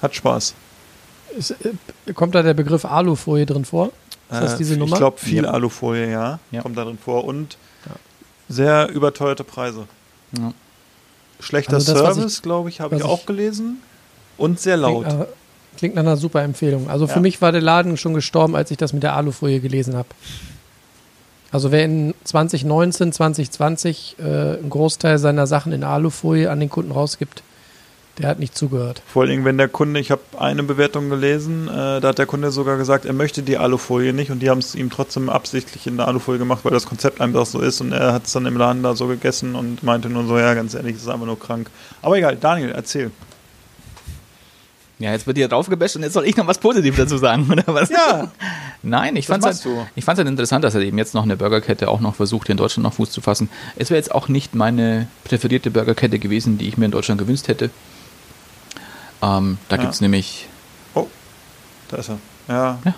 äh, 0.00 0.02
hat 0.02 0.14
Spaß. 0.14 0.54
Ist, 1.38 1.50
äh, 1.52 2.12
kommt 2.14 2.34
da 2.34 2.42
der 2.42 2.54
Begriff 2.54 2.84
Alufolie 2.84 3.46
drin 3.46 3.64
vor? 3.64 3.88
Ist 4.30 4.40
das 4.40 4.54
Äh, 4.54 4.58
diese 4.58 4.76
Nummer? 4.76 4.92
Ich 4.92 4.98
glaube, 4.98 5.18
viel 5.18 5.44
Ja. 5.44 5.50
Alufolie, 5.50 6.10
ja, 6.10 6.38
Ja. 6.50 6.62
kommt 6.62 6.76
darin 6.76 6.98
vor 6.98 7.24
und 7.24 7.56
Ja. 7.86 7.92
sehr 8.48 8.88
überteuerte 8.90 9.44
Preise. 9.44 9.86
Ja. 10.36 10.52
Schlechter 11.40 11.74
Also 11.74 11.92
das, 11.94 12.02
Service, 12.14 12.42
glaube 12.42 12.68
ich, 12.70 12.80
habe 12.80 12.96
ich 12.96 13.02
auch 13.02 13.20
ich- 13.20 13.26
gelesen 13.26 13.82
und 14.38 14.58
sehr 14.58 14.76
laut. 14.76 15.04
Klingt, 15.06 15.22
äh, 15.22 15.26
klingt 15.76 15.94
nach 15.94 16.02
einer 16.02 16.16
super 16.16 16.42
Empfehlung. 16.42 16.88
Also 16.88 17.06
für 17.06 17.20
mich 17.20 17.40
war 17.42 17.52
der 17.52 17.60
Laden 17.60 17.96
schon 17.98 18.14
gestorben, 18.14 18.56
als 18.56 18.70
ich 18.70 18.78
das 18.78 18.92
mit 18.94 19.02
der 19.02 19.14
Alufolie 19.14 19.60
gelesen 19.60 19.94
habe. 19.96 20.08
Also 21.52 21.70
wer 21.70 21.84
in 21.84 22.14
2019, 22.24 23.12
2020 23.12 24.16
äh, 24.18 24.22
einen 24.22 24.68
Großteil 24.70 25.18
seiner 25.18 25.46
Sachen 25.46 25.72
in 25.72 25.84
Alufolie 25.84 26.50
an 26.50 26.58
den 26.60 26.68
Kunden 26.70 26.90
rausgibt, 26.90 27.42
der 28.18 28.28
hat 28.28 28.38
nicht 28.38 28.56
zugehört. 28.56 29.02
Vor 29.06 29.22
allen 29.22 29.30
Dingen, 29.30 29.44
wenn 29.44 29.58
der 29.58 29.68
Kunde, 29.68 30.00
ich 30.00 30.10
habe 30.10 30.22
eine 30.38 30.62
Bewertung 30.62 31.10
gelesen, 31.10 31.68
äh, 31.68 32.00
da 32.00 32.08
hat 32.08 32.18
der 32.18 32.26
Kunde 32.26 32.50
sogar 32.50 32.78
gesagt, 32.78 33.04
er 33.04 33.12
möchte 33.12 33.42
die 33.42 33.58
Alufolie 33.58 34.12
nicht 34.12 34.30
und 34.30 34.40
die 34.40 34.48
haben 34.48 34.58
es 34.58 34.74
ihm 34.74 34.90
trotzdem 34.90 35.28
absichtlich 35.28 35.86
in 35.86 35.96
der 35.98 36.08
Alufolie 36.08 36.38
gemacht, 36.38 36.64
weil 36.64 36.72
das 36.72 36.86
Konzept 36.86 37.20
einfach 37.20 37.44
so 37.44 37.60
ist 37.60 37.80
und 37.80 37.92
er 37.92 38.14
hat 38.14 38.26
es 38.26 38.32
dann 38.32 38.46
im 38.46 38.56
Laden 38.56 38.82
da 38.82 38.94
so 38.94 39.06
gegessen 39.06 39.54
und 39.54 39.82
meinte 39.82 40.08
nur 40.08 40.26
so, 40.26 40.38
ja, 40.38 40.54
ganz 40.54 40.74
ehrlich, 40.74 40.96
ist 40.96 41.08
einfach 41.08 41.26
nur 41.26 41.38
krank. 41.38 41.70
Aber 42.00 42.16
egal, 42.16 42.36
Daniel, 42.36 42.70
erzähl. 42.70 43.10
Ja, 44.98 45.12
jetzt 45.12 45.26
wird 45.26 45.36
hier 45.36 45.48
draufgebasht 45.48 45.96
und 45.96 46.02
jetzt 46.04 46.14
soll 46.14 46.24
ich 46.24 46.38
noch 46.38 46.46
was 46.46 46.56
Positives 46.56 46.96
dazu 46.96 47.18
sagen, 47.18 47.46
oder 47.52 47.64
was? 47.66 47.90
Ja. 47.90 48.32
Nein, 48.82 49.16
ich 49.16 49.26
fand 49.26 49.44
es 49.44 49.64
halt, 49.64 49.64
du. 49.64 49.86
ich 49.94 50.04
fand's 50.04 50.18
halt 50.18 50.28
interessant, 50.28 50.64
dass 50.64 50.74
er 50.74 50.80
eben 50.80 50.96
jetzt 50.96 51.12
noch 51.12 51.24
eine 51.24 51.36
Burgerkette 51.36 51.88
auch 51.88 52.00
noch 52.00 52.14
versucht, 52.14 52.46
hier 52.46 52.54
in 52.54 52.56
Deutschland 52.56 52.84
noch 52.84 52.94
Fuß 52.94 53.10
zu 53.10 53.20
fassen. 53.20 53.50
Es 53.76 53.90
wäre 53.90 53.98
jetzt 53.98 54.14
auch 54.14 54.28
nicht 54.28 54.54
meine 54.54 55.08
präferierte 55.24 55.70
Burgerkette 55.70 56.18
gewesen, 56.18 56.56
die 56.56 56.68
ich 56.68 56.78
mir 56.78 56.86
in 56.86 56.92
Deutschland 56.92 57.20
gewünscht 57.20 57.48
hätte. 57.48 57.68
Ähm, 59.22 59.58
da 59.68 59.76
Ja. 59.76 59.82
gibt's 59.82 60.00
nämlich 60.00 60.48
Da 61.88 61.98
ist 61.98 62.08
er. 62.10 62.18
Ja. 62.48 62.78
ja. 62.84 62.94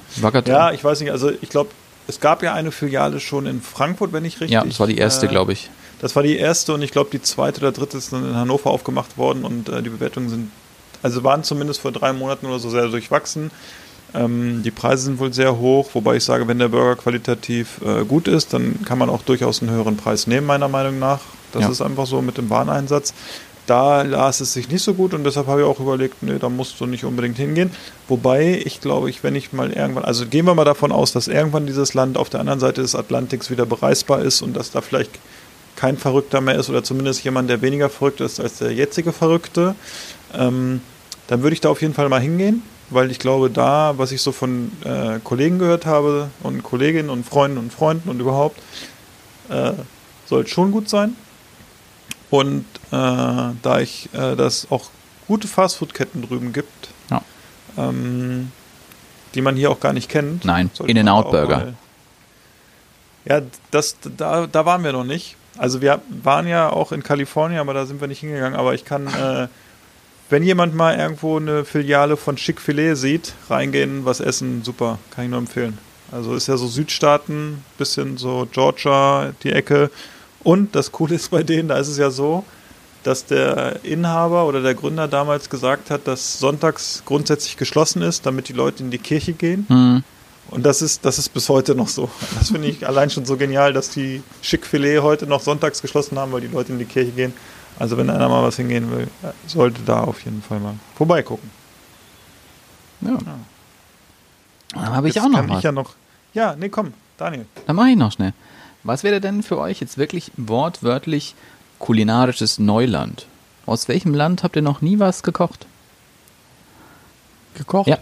Ja, 0.47 0.73
ich 0.73 0.83
weiß 0.83 1.01
nicht, 1.01 1.11
also 1.11 1.31
ich 1.43 1.51
glaube, 1.51 1.71
es 2.07 2.21
gab 2.21 2.43
ja 2.43 2.55
eine 2.55 2.73
Filiale 2.73 3.21
schon 3.21 3.45
in 3.47 3.61
Frankfurt, 3.61 4.15
wenn 4.15 4.25
ich 4.25 4.35
richtig. 4.41 4.51
ja, 4.53 4.65
das 4.65 4.81
war 4.81 4.87
die 4.87 4.97
erste, 4.97 5.27
äh, 5.27 5.29
glaube 5.29 5.53
ich. 5.53 5.69
Das 6.01 6.17
war 6.17 6.23
die 6.23 6.37
erste 6.39 6.73
und 6.73 6.81
ich 6.81 6.91
glaube, 6.91 7.11
die 7.13 7.21
zweite 7.21 7.61
oder 7.61 7.73
dritte 7.73 7.99
ist 7.99 8.13
dann 8.15 8.27
in 8.31 8.35
Hannover 8.35 8.71
aufgemacht 8.71 9.19
worden 9.19 9.45
und 9.45 9.69
äh, 9.69 9.83
die 9.83 9.91
Bewertungen 9.91 10.31
sind, 10.31 10.51
also 11.03 11.23
waren 11.23 11.45
zumindest 11.45 11.81
vor 11.81 11.93
drei 11.93 12.13
Monaten 12.15 12.47
oder 12.47 12.59
so 12.59 12.71
sehr 12.71 12.87
durchwachsen. 12.89 13.51
Ähm, 14.15 14.63
die 14.63 14.71
Preise 14.71 15.03
sind 15.05 15.19
wohl 15.19 15.35
sehr 15.35 15.59
hoch, 15.59 15.91
wobei 15.93 16.17
ich 16.17 16.25
sage, 16.25 16.49
wenn 16.49 16.59
der 16.59 16.69
Burger 16.69 16.97
qualitativ 16.97 17.81
äh, 17.85 18.05
gut 18.07 18.27
ist, 18.27 18.55
dann 18.55 18.83
kann 18.87 18.97
man 18.99 19.11
auch 19.11 19.21
durchaus 19.21 19.61
einen 19.61 19.71
höheren 19.71 19.99
Preis 19.99 20.27
nehmen, 20.27 20.47
meiner 20.47 20.69
Meinung 20.69 20.99
nach. 20.99 21.21
Das 21.53 21.63
Ja. 21.63 21.69
ist 21.69 21.83
einfach 21.83 22.07
so 22.07 22.23
mit 22.23 22.39
dem 22.39 22.49
Wareneinsatz. 22.49 23.13
Da 23.69 24.01
las 24.01 24.41
es 24.41 24.55
sich 24.55 24.71
nicht 24.71 24.83
so 24.83 24.95
gut 24.95 25.13
und 25.13 25.25
deshalb 25.25 25.47
habe 25.47 25.61
ich 25.61 25.67
auch 25.67 25.79
überlegt, 25.79 26.23
nee, 26.23 26.39
da 26.39 26.49
musst 26.49 26.81
du 26.81 26.87
nicht 26.87 27.05
unbedingt 27.05 27.37
hingehen. 27.37 27.71
Wobei 28.09 28.63
ich 28.65 28.81
glaube, 28.81 29.11
ich, 29.11 29.23
wenn 29.23 29.35
ich 29.35 29.53
mal 29.53 29.71
irgendwann, 29.71 30.07
also 30.07 30.25
gehen 30.25 30.47
wir 30.47 30.55
mal 30.55 30.65
davon 30.65 30.91
aus, 30.91 31.13
dass 31.13 31.29
irgendwann 31.29 31.67
dieses 31.67 31.93
Land 31.93 32.17
auf 32.17 32.31
der 32.31 32.41
anderen 32.41 32.61
Seite 32.61 32.81
des 32.81 32.95
Atlantiks 32.95 33.51
wieder 33.51 33.67
bereisbar 33.67 34.23
ist 34.23 34.41
und 34.41 34.57
dass 34.57 34.71
da 34.71 34.81
vielleicht 34.81 35.11
kein 35.77 35.99
Verrückter 35.99 36.41
mehr 36.41 36.55
ist 36.55 36.71
oder 36.71 36.83
zumindest 36.83 37.23
jemand, 37.25 37.51
der 37.51 37.61
weniger 37.61 37.91
verrückt 37.91 38.23
ist 38.23 38.41
als 38.41 38.57
der 38.57 38.73
jetzige 38.73 39.13
Verrückte, 39.13 39.75
ähm, 40.35 40.81
dann 41.27 41.43
würde 41.43 41.53
ich 41.53 41.61
da 41.61 41.69
auf 41.69 41.83
jeden 41.83 41.93
Fall 41.93 42.09
mal 42.09 42.23
hingehen, 42.23 42.63
weil 42.89 43.11
ich 43.11 43.19
glaube, 43.19 43.51
da, 43.51 43.99
was 43.99 44.13
ich 44.13 44.23
so 44.23 44.33
von 44.33 44.73
äh, 44.83 45.19
Kollegen 45.23 45.59
gehört 45.59 45.85
habe 45.85 46.31
und 46.43 46.63
Kolleginnen 46.63 47.11
und 47.11 47.27
Freunden 47.27 47.59
und 47.59 47.71
Freunden 47.71 48.09
und 48.09 48.19
überhaupt, 48.19 48.59
äh, 49.51 49.73
soll 50.27 50.47
schon 50.47 50.73
gut 50.73 50.89
sein. 50.89 51.17
Und 52.31 52.65
äh, 52.91 52.97
da 53.63 53.81
ich 53.81 54.09
äh, 54.13 54.37
das 54.37 54.67
auch 54.71 54.91
gute 55.27 55.49
Fastfood-Ketten 55.49 56.23
drüben 56.23 56.53
gibt, 56.53 56.89
Ja. 57.11 57.23
ähm, 57.77 58.53
die 59.35 59.41
man 59.43 59.57
hier 59.57 59.71
auch 59.71 59.81
gar 59.81 59.93
nicht 59.93 60.09
kennt. 60.09 60.45
Nein, 60.45 60.71
In-N-Out 60.85 61.31
Burger. 61.31 61.75
Ja, 63.25 63.43
das, 63.71 63.97
da, 64.17 64.47
da 64.47 64.65
waren 64.67 64.85
wir 64.85 64.93
noch 64.93 65.05
nicht. 65.05 65.37
Also 65.59 65.81
wir 65.83 66.01
waren 66.23 66.47
ja 66.47 66.71
auch 66.71 66.93
in 66.93 67.03
Kalifornien, 67.03 67.61
aber 67.61 67.75
da 67.75 67.85
sind 67.85 68.01
wir 68.01 68.09
nicht 68.09 68.21
hingegangen. 68.21 68.59
Aber 68.59 68.75
ich 68.75 68.85
kann, 68.85 69.07
äh, 69.09 69.49
wenn 70.31 70.43
jemand 70.43 70.75
mal 70.75 70.97
irgendwo 70.97 71.37
eine 71.37 71.65
Filiale 71.65 72.17
von 72.17 72.37
Chick-fil-A 72.37 72.95
sieht, 72.95 73.35
reingehen, 73.51 74.05
was 74.05 74.21
essen, 74.21 74.63
super, 74.65 74.99
kann 75.15 75.25
ich 75.25 75.31
nur 75.31 75.41
empfehlen. 75.41 75.79
Also 76.11 76.35
ist 76.35 76.47
ja 76.47 76.57
so 76.57 76.69
Südstaaten, 76.69 77.63
bisschen 77.77 78.17
so 78.17 78.49
Georgia, 78.51 79.33
die 79.43 79.53
Ecke. 79.53 79.91
Und 80.43 80.75
das 80.75 80.93
Coole 80.93 81.17
ist 81.17 81.31
bei 81.31 81.43
denen, 81.43 81.69
da 81.69 81.79
ist 81.79 81.89
es 81.89 81.99
ja 81.99 82.11
so, 82.11 82.45
dass 83.03 83.25
der 83.25 83.85
Inhaber 83.85 84.47
oder 84.47 84.63
der 84.63 84.75
Gründer 84.75 85.09
damals 85.09 85.51
gesagt 85.51 85.91
hat, 85.91 86.07
dass 86.07 86.39
sonntags 86.39 87.03
grundsätzlich 87.05 87.57
geschlossen 87.57 88.03
ist, 88.03 88.27
damit 88.27 88.49
die 88.49 88.53
Leute 88.53 88.83
in 88.83 88.91
die 88.91 88.99
Kirche 88.99 89.33
gehen. 89.33 89.67
Hm. 89.69 90.03
Und 90.51 90.65
das 90.65 90.81
ist, 90.81 91.05
das 91.05 91.19
ist 91.19 91.29
bis 91.31 91.49
heute 91.49 91.75
noch 91.75 91.89
so. 91.89 92.09
Das 92.39 92.51
finde 92.51 92.69
ich 92.69 92.87
allein 92.87 93.11
schon 93.11 93.27
so 93.27 93.37
genial, 93.37 93.73
dass 93.73 93.91
die 93.91 94.23
Schick-Filet 94.41 95.01
heute 95.01 95.27
noch 95.27 95.43
sonntags 95.43 95.83
geschlossen 95.83 96.19
haben, 96.19 96.33
weil 96.33 96.41
die 96.41 96.49
Leute 96.49 96.73
in 96.73 96.79
die 96.79 96.87
Kirche 96.87 97.13
gehen. 97.13 97.35
Also 97.79 97.97
wenn 97.97 98.11
einer 98.11 98.29
mal 98.29 98.43
was 98.43 98.57
hingehen 98.57 98.91
will, 98.91 99.09
sollte 99.47 99.83
da 99.85 100.01
auf 100.01 100.25
jeden 100.25 100.43
Fall 100.43 100.59
mal 100.59 100.75
vorbeigucken. 100.97 101.51
Ja. 103.03 103.19
Dann 104.73 104.87
habe 104.95 105.09
ich 105.09 105.15
Jetzt 105.15 105.25
auch 105.25 105.29
noch 105.29 105.39
kann 105.39 105.51
was. 105.51 105.59
Ich 105.59 105.65
ja, 105.65 105.73
noch 105.73 105.95
ja, 106.35 106.55
nee, 106.59 106.69
komm, 106.69 106.93
Daniel. 107.17 107.47
Dann 107.67 107.77
mache 107.77 107.91
ich 107.91 107.97
noch 107.97 108.13
schnell. 108.13 108.33
Was 108.89 109.05
wäre 109.05 109.21
denn 109.21 109.43
für 109.43 109.59
euch 109.59 109.81
jetzt 109.81 109.99
wirklich 109.99 110.33
wortwörtlich 110.39 111.35
kulinarisches 111.79 112.59
Neuland? 112.59 113.27
Aus 113.67 113.87
welchem 113.87 114.15
Land 114.15 114.43
habt 114.43 114.57
ihr 114.57 114.63
noch 114.63 114.81
nie 114.81 114.99
was 114.99 115.23
gekocht? 115.23 115.67
Gekocht? 117.53 117.89
Ja. 117.89 117.99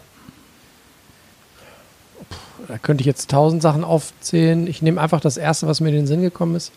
Da 2.68 2.78
könnte 2.78 3.02
ich 3.02 3.06
jetzt 3.06 3.32
tausend 3.32 3.62
Sachen 3.62 3.82
aufzählen. 3.82 4.68
Ich 4.68 4.80
nehme 4.80 5.00
einfach 5.00 5.18
das 5.18 5.36
erste, 5.36 5.66
was 5.66 5.80
mir 5.80 5.88
in 5.88 5.96
den 5.96 6.06
Sinn 6.06 6.22
gekommen 6.22 6.54
ist. 6.54 6.70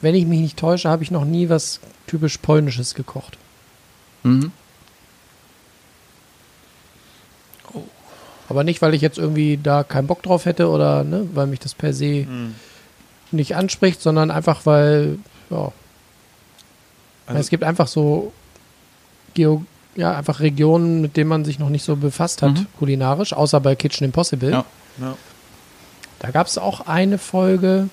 Wenn 0.00 0.14
ich 0.14 0.24
mich 0.24 0.40
nicht 0.40 0.58
täusche, 0.58 0.88
habe 0.88 1.02
ich 1.02 1.10
noch 1.10 1.26
nie 1.26 1.50
was 1.50 1.80
typisch 2.06 2.38
Polnisches 2.38 2.94
gekocht. 2.94 3.36
Mhm. 4.22 4.50
Aber 8.48 8.64
nicht, 8.64 8.80
weil 8.80 8.94
ich 8.94 9.02
jetzt 9.02 9.18
irgendwie 9.18 9.60
da 9.62 9.84
keinen 9.84 10.06
Bock 10.06 10.22
drauf 10.22 10.46
hätte 10.46 10.70
oder 10.70 11.04
ne, 11.04 11.28
weil 11.34 11.46
mich 11.46 11.60
das 11.60 11.74
per 11.74 11.92
se 11.92 12.24
Hm. 12.24 12.54
Nicht 13.32 13.56
anspricht, 13.56 14.00
sondern 14.00 14.30
einfach, 14.30 14.66
weil, 14.66 15.18
ja. 15.50 15.72
Also- 17.26 17.40
es 17.40 17.48
gibt 17.50 17.62
einfach 17.64 17.86
so 17.88 18.32
Geo, 19.34 19.64
ja, 19.96 20.16
einfach 20.16 20.40
Regionen, 20.40 21.00
mit 21.00 21.16
denen 21.16 21.28
man 21.28 21.44
sich 21.44 21.58
noch 21.58 21.68
nicht 21.68 21.84
so 21.84 21.96
befasst 21.96 22.42
hat, 22.42 22.52
Mhm. 22.52 22.66
kulinarisch, 22.78 23.32
außer 23.32 23.60
bei 23.60 23.74
Kitchen 23.76 24.04
Impossible. 24.04 24.50
Ja. 24.50 24.64
Ja. 25.00 25.16
Da 26.18 26.30
gab 26.30 26.46
es 26.48 26.58
auch 26.58 26.86
eine 26.86 27.18
Folge, 27.18 27.88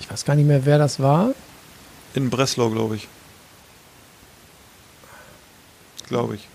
ich 0.00 0.10
weiß 0.10 0.24
gar 0.24 0.34
nicht 0.34 0.46
mehr, 0.46 0.66
wer 0.66 0.78
das 0.78 1.00
war. 1.00 1.30
In 2.14 2.30
Breslau, 2.30 2.70
glaube 2.70 2.96
ich. 2.96 3.08
Glaube 6.08 6.36
ich. 6.36 6.48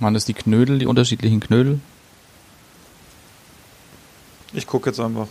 Waren 0.00 0.14
das 0.14 0.24
die 0.24 0.34
Knödel, 0.34 0.78
die 0.78 0.86
unterschiedlichen 0.86 1.40
Knödel? 1.40 1.80
Ich 4.52 4.66
gucke 4.66 4.90
jetzt 4.90 5.00
einfach. 5.00 5.28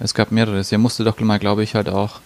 Es 0.00 0.14
gab 0.14 0.30
mehrere. 0.30 0.62
Er 0.68 0.78
musste 0.78 1.04
doch 1.04 1.18
mal, 1.20 1.38
glaube 1.38 1.62
ich, 1.62 1.74
halt 1.74 1.88
auch. 1.88 2.20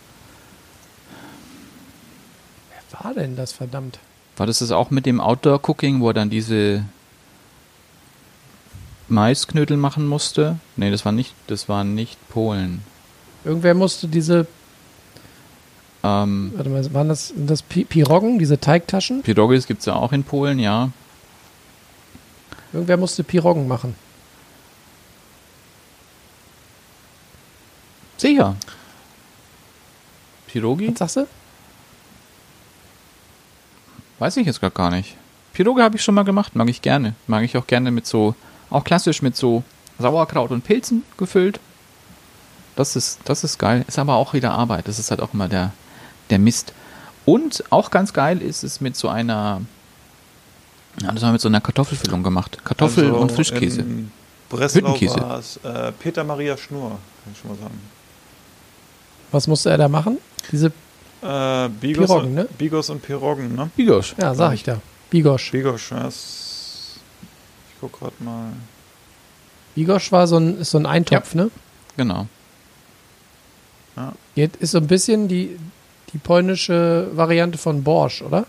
Wer 2.91 3.05
war 3.05 3.14
denn 3.14 3.37
das, 3.37 3.53
verdammt? 3.53 3.99
War 4.37 4.47
das 4.47 4.59
das 4.61 4.71
auch 4.73 4.91
mit 4.91 5.07
dem 5.07 5.21
Outdoor-Cooking, 5.21 6.01
wo 6.01 6.09
er 6.09 6.14
dann 6.14 6.31
diese 6.31 6.85
Maisknödel 9.09 9.77
machen 9.77 10.07
musste? 10.07 10.57
Nee, 10.77 10.91
das 10.91 11.05
war 11.05 11.12
nicht, 11.12 11.35
das 11.47 11.68
war 11.68 11.85
nicht 11.85 12.16
Polen. 12.29 12.83
Irgendwer 13.45 13.75
musste 13.75 14.09
diese, 14.09 14.47
Ähm, 16.03 16.53
warte 16.57 16.71
mal, 16.71 16.95
waren 16.95 17.09
das, 17.09 17.29
sind 17.29 17.49
das 17.51 17.62
Pi- 17.62 17.85
Piroggen, 17.85 18.39
diese 18.39 18.59
Teigtaschen? 18.59 19.23
Pierogis 19.23 19.66
gibt 19.66 19.81
es 19.81 19.87
ja 19.87 19.95
auch 19.95 20.12
in 20.12 20.25
Polen, 20.25 20.59
ja. 20.59 20.91
Irgendwer 22.73 22.97
musste 22.97 23.23
Piroggen 23.25 23.68
machen. 23.68 23.95
Sicher. 28.21 28.55
Pirogi? 30.47 30.89
Was 30.89 30.99
sagst 30.99 31.16
du? 31.16 31.27
Weiß 34.18 34.37
ich 34.37 34.47
jetzt 34.47 34.61
gar 34.75 34.91
nicht. 34.91 35.16
Piroge 35.55 35.83
habe 35.83 35.97
ich 35.97 36.03
schon 36.03 36.14
mal 36.14 36.25
gemacht, 36.25 36.55
mag 36.55 36.68
ich 36.68 36.83
gerne. 36.83 37.14
Mag 37.27 37.45
ich 37.45 37.57
auch 37.57 37.66
gerne 37.66 37.91
mit 37.91 38.07
so, 38.07 38.35
auch 38.68 38.85
klassisch 38.85 39.23
mit 39.23 39.37
so 39.37 39.64
Sauerkraut 39.99 40.51
und 40.51 40.64
Pilzen 40.64 41.03
gefüllt. 41.16 41.61
Das 42.77 42.95
ist, 42.95 43.21
das 43.25 43.43
ist 43.43 43.59
geil. 43.59 43.87
Ist 43.89 43.99
aber 43.99 44.16
auch 44.16 44.35
wieder 44.35 44.53
Arbeit. 44.53 44.87
Das 44.87 44.99
ist 44.99 45.11
halt 45.11 45.23
auch 45.23 45.33
immer 45.33 45.49
der, 45.49 45.73
der 46.29 46.39
Mist. 46.39 46.75
Und 47.25 47.64
auch 47.71 47.91
ganz 47.91 48.12
geil 48.12 48.43
ist 48.43 48.64
es 48.64 48.83
mit 48.83 48.97
so 48.97 49.09
einer, 49.09 49.62
ja, 51.01 51.11
das 51.12 51.23
haben 51.23 51.31
wir 51.31 51.33
mit 51.33 51.41
so 51.41 51.49
einer 51.49 51.62
Kartoffelfüllung 51.62 52.23
gemacht. 52.23 52.59
Kartoffel 52.66 53.07
Also 53.07 53.16
und 53.16 53.33
Frischkäse. 53.33 53.83
Breslau 54.51 54.93
Hüttenkäse. 54.93 55.21
war 55.23 55.39
es 55.39 55.57
äh, 55.64 55.91
Peter 55.93 56.23
Maria 56.23 56.59
Schnur, 56.59 56.91
kann 56.91 57.33
ich 57.33 57.39
schon 57.39 57.51
mal 57.53 57.59
sagen. 57.59 57.81
Was 59.33 59.47
musste 59.47 59.70
er 59.70 59.78
da 59.78 59.89
machen? 59.89 60.18
Diese, 60.51 60.72
Äh, 61.22 61.68
Bigos, 61.68 62.07
Piroggen, 62.07 62.28
und, 62.28 62.35
ne? 62.35 62.49
Bigos 62.59 62.89
und 62.91 63.03
Piroggen, 63.03 63.55
ne? 63.55 63.70
Bigos. 63.76 64.14
ja, 64.18 64.35
sag 64.35 64.55
ich 64.55 64.62
da. 64.62 64.81
Bigosch. 65.11 65.51
Bigosch, 65.53 65.91
ja, 65.91 66.07
ist, 66.09 66.97
ich 67.68 67.76
guck 67.81 67.99
gerade 67.99 68.14
mal. 68.20 68.53
Bigosch 69.74 70.11
war 70.12 70.26
so 70.26 70.39
ein, 70.39 70.59
ist 70.59 70.70
so 70.70 70.78
ein 70.78 70.87
Eintopf, 70.87 71.35
ne? 71.35 71.51
Genau. 71.97 72.26
Geht, 74.35 74.57
ist 74.57 74.70
so 74.70 74.78
ein 74.78 74.87
bisschen 74.87 75.28
die, 75.28 75.59
die 76.12 76.18
polnische 76.18 77.09
Variante 77.12 77.59
von 77.59 77.83
Borsch, 77.85 78.22
oder? 78.22 78.47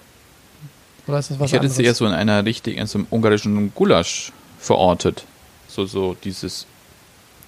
Oder 1.07 1.19
ist 1.19 1.31
das 1.31 1.39
was 1.39 1.47
ich 1.47 1.53
hätte 1.53 1.61
anderes? 1.61 1.75
sie 1.75 1.83
eher 1.83 1.93
so 1.93 2.05
in 2.05 2.13
einer 2.13 2.45
richtigen, 2.45 2.77
in 2.79 2.87
so 2.87 2.99
einem 2.99 3.07
ungarischen 3.09 3.73
Gulasch 3.75 4.31
verortet. 4.59 5.25
So, 5.67 5.85
so 5.85 6.15
dieses 6.23 6.65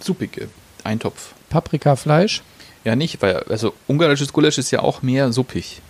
suppige 0.01 0.49
Eintopf. 0.83 1.33
Paprikafleisch. 1.49 2.41
Ja, 2.83 2.95
nicht, 2.95 3.21
weil, 3.21 3.37
also 3.49 3.73
ungarisches 3.87 4.33
Gulasch 4.33 4.57
ist 4.57 4.71
ja 4.71 4.81
auch 4.81 5.01
mehr 5.01 5.31
suppig. 5.31 5.81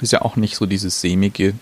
Ist 0.00 0.12
ja 0.12 0.22
auch 0.22 0.36
nicht 0.36 0.56
so 0.56 0.66
dieses 0.66 1.00
sämige. 1.00 1.54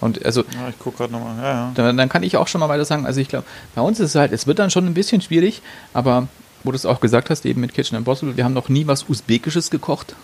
Und 0.00 0.24
also, 0.24 0.42
Ja, 0.54 0.68
ich 0.70 0.76
guck 0.78 0.96
gerade 0.96 1.12
nochmal. 1.12 1.36
Ja, 1.36 1.44
ja. 1.44 1.72
dann, 1.74 1.96
dann 1.96 2.08
kann 2.08 2.22
ich 2.22 2.36
auch 2.36 2.48
schon 2.48 2.60
mal 2.60 2.68
weiter 2.68 2.84
sagen, 2.84 3.06
also 3.06 3.20
ich 3.20 3.28
glaube, 3.28 3.44
bei 3.74 3.82
uns 3.82 4.00
ist 4.00 4.10
es 4.10 4.14
halt, 4.14 4.32
es 4.32 4.46
wird 4.46 4.58
dann 4.58 4.70
schon 4.70 4.86
ein 4.86 4.94
bisschen 4.94 5.20
schwierig, 5.20 5.60
aber 5.92 6.26
wo 6.64 6.70
du 6.72 6.76
es 6.76 6.86
auch 6.86 7.00
gesagt 7.00 7.30
hast, 7.30 7.44
eben 7.44 7.60
mit 7.60 7.74
Kitchen 7.74 7.96
Impossible, 7.96 8.36
wir 8.36 8.44
haben 8.44 8.54
noch 8.54 8.68
nie 8.68 8.86
was 8.86 9.08
Usbekisches 9.08 9.70
gekocht. 9.70 10.14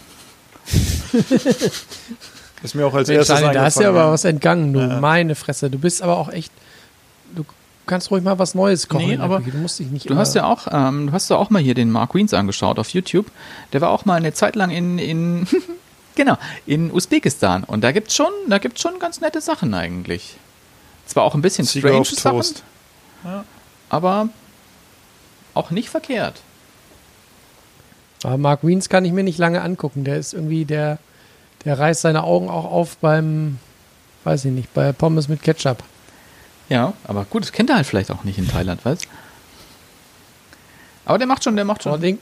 Ist 2.62 2.74
mir 2.74 2.86
auch 2.86 2.94
als 2.94 3.08
Mensch, 3.08 3.18
erstes 3.18 3.36
Daniel, 3.36 3.54
da 3.54 3.64
hast 3.64 3.78
du 3.78 3.82
ja 3.82 3.90
aber 3.90 4.10
was 4.10 4.24
entgangen, 4.24 4.72
du. 4.72 4.80
Ja. 4.80 4.98
Meine 5.00 5.34
Fresse. 5.34 5.70
Du 5.70 5.78
bist 5.78 6.02
aber 6.02 6.16
auch 6.16 6.30
echt. 6.30 6.50
Du 7.86 7.90
kannst 7.90 8.10
ruhig 8.10 8.24
mal 8.24 8.36
was 8.36 8.56
Neues 8.56 8.88
kochen. 8.88 9.06
Nee, 9.06 9.16
aber 9.18 9.38
du 9.38 9.56
musst 9.58 9.78
dich 9.78 9.86
nicht 9.86 10.10
Du 10.10 10.16
hast 10.16 10.34
ja 10.34 10.44
auch, 10.44 10.66
ähm, 10.72 11.06
du 11.06 11.12
hast 11.12 11.30
ja 11.30 11.36
auch 11.36 11.50
mal 11.50 11.62
hier 11.62 11.74
den 11.74 11.92
Mark 11.92 12.16
Wiens 12.16 12.34
angeschaut 12.34 12.80
auf 12.80 12.88
YouTube. 12.88 13.30
Der 13.72 13.80
war 13.80 13.90
auch 13.90 14.04
mal 14.04 14.16
eine 14.16 14.32
Zeit 14.34 14.56
lang 14.56 14.70
in, 14.70 14.98
in 14.98 15.46
genau, 16.16 16.36
in 16.66 16.90
Usbekistan. 16.90 17.62
Und 17.62 17.82
da 17.82 17.92
gibt's 17.92 18.16
schon, 18.16 18.32
da 18.48 18.58
gibt's 18.58 18.80
schon 18.80 18.98
ganz 18.98 19.20
nette 19.20 19.40
Sachen 19.40 19.72
eigentlich. 19.72 20.36
Zwar 21.06 21.22
auch 21.22 21.36
ein 21.36 21.42
bisschen 21.42 21.64
Ziege 21.64 21.86
strange 21.86 22.06
Sachen, 22.06 22.36
Toast. 22.38 22.64
aber 23.88 24.30
auch 25.54 25.70
nicht 25.70 25.88
verkehrt. 25.88 26.40
Aber 28.24 28.36
Mark 28.36 28.66
Wiens 28.66 28.88
kann 28.88 29.04
ich 29.04 29.12
mir 29.12 29.22
nicht 29.22 29.38
lange 29.38 29.62
angucken. 29.62 30.02
Der 30.02 30.16
ist 30.16 30.34
irgendwie, 30.34 30.64
der, 30.64 30.98
der 31.64 31.78
reißt 31.78 32.00
seine 32.00 32.24
Augen 32.24 32.50
auch 32.50 32.64
auf 32.64 32.96
beim, 32.96 33.60
weiß 34.24 34.46
ich 34.46 34.50
nicht, 34.50 34.74
bei 34.74 34.90
Pommes 34.90 35.28
mit 35.28 35.40
Ketchup. 35.44 35.84
Ja, 36.68 36.92
aber 37.04 37.24
gut, 37.24 37.42
das 37.44 37.52
kennt 37.52 37.70
er 37.70 37.76
halt 37.76 37.86
vielleicht 37.86 38.10
auch 38.10 38.24
nicht 38.24 38.38
in 38.38 38.48
Thailand, 38.48 38.84
weißt 38.84 39.06
Aber 41.04 41.18
der 41.18 41.26
macht 41.26 41.44
schon, 41.44 41.56
der 41.56 41.64
macht 41.64 41.82
schon. 41.84 42.00
den, 42.00 42.18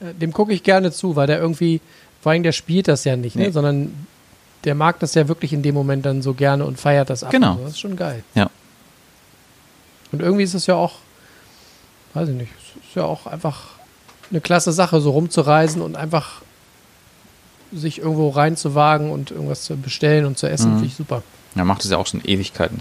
äh, 0.00 0.14
dem 0.14 0.32
gucke 0.32 0.52
ich 0.52 0.62
gerne 0.62 0.92
zu, 0.92 1.16
weil 1.16 1.26
der 1.26 1.38
irgendwie, 1.38 1.80
vor 2.20 2.32
allem 2.32 2.42
der 2.44 2.52
spielt 2.52 2.88
das 2.88 3.04
ja 3.04 3.16
nicht, 3.16 3.34
ne? 3.36 3.44
Nee. 3.46 3.50
sondern 3.50 4.06
der 4.64 4.74
mag 4.76 5.00
das 5.00 5.14
ja 5.14 5.26
wirklich 5.26 5.52
in 5.52 5.62
dem 5.62 5.74
Moment 5.74 6.06
dann 6.06 6.22
so 6.22 6.34
gerne 6.34 6.64
und 6.64 6.78
feiert 6.78 7.10
das 7.10 7.24
ab. 7.24 7.32
Genau. 7.32 7.56
so. 7.56 7.62
Das 7.64 7.72
ist 7.72 7.80
schon 7.80 7.96
geil. 7.96 8.22
Ja. 8.34 8.48
Und 10.12 10.20
irgendwie 10.22 10.44
ist 10.44 10.54
es 10.54 10.66
ja 10.66 10.76
auch, 10.76 10.94
weiß 12.14 12.28
ich 12.28 12.34
nicht, 12.36 12.52
es 12.80 12.88
ist 12.90 12.94
ja 12.94 13.04
auch 13.04 13.26
einfach 13.26 13.70
eine 14.30 14.40
klasse 14.40 14.70
Sache, 14.72 15.00
so 15.00 15.10
rumzureisen 15.10 15.82
und 15.82 15.96
einfach 15.96 16.42
sich 17.72 17.98
irgendwo 17.98 18.28
reinzuwagen 18.28 19.10
und 19.10 19.30
irgendwas 19.30 19.62
zu 19.64 19.76
bestellen 19.76 20.26
und 20.26 20.38
zu 20.38 20.46
essen, 20.48 20.70
Mhm. 20.70 20.74
finde 20.76 20.86
ich 20.88 20.94
super. 20.94 21.22
Er 21.54 21.64
macht 21.64 21.84
es 21.84 21.90
ja 21.90 21.96
auch 21.96 22.06
schon 22.06 22.22
Ewigkeiten. 22.24 22.80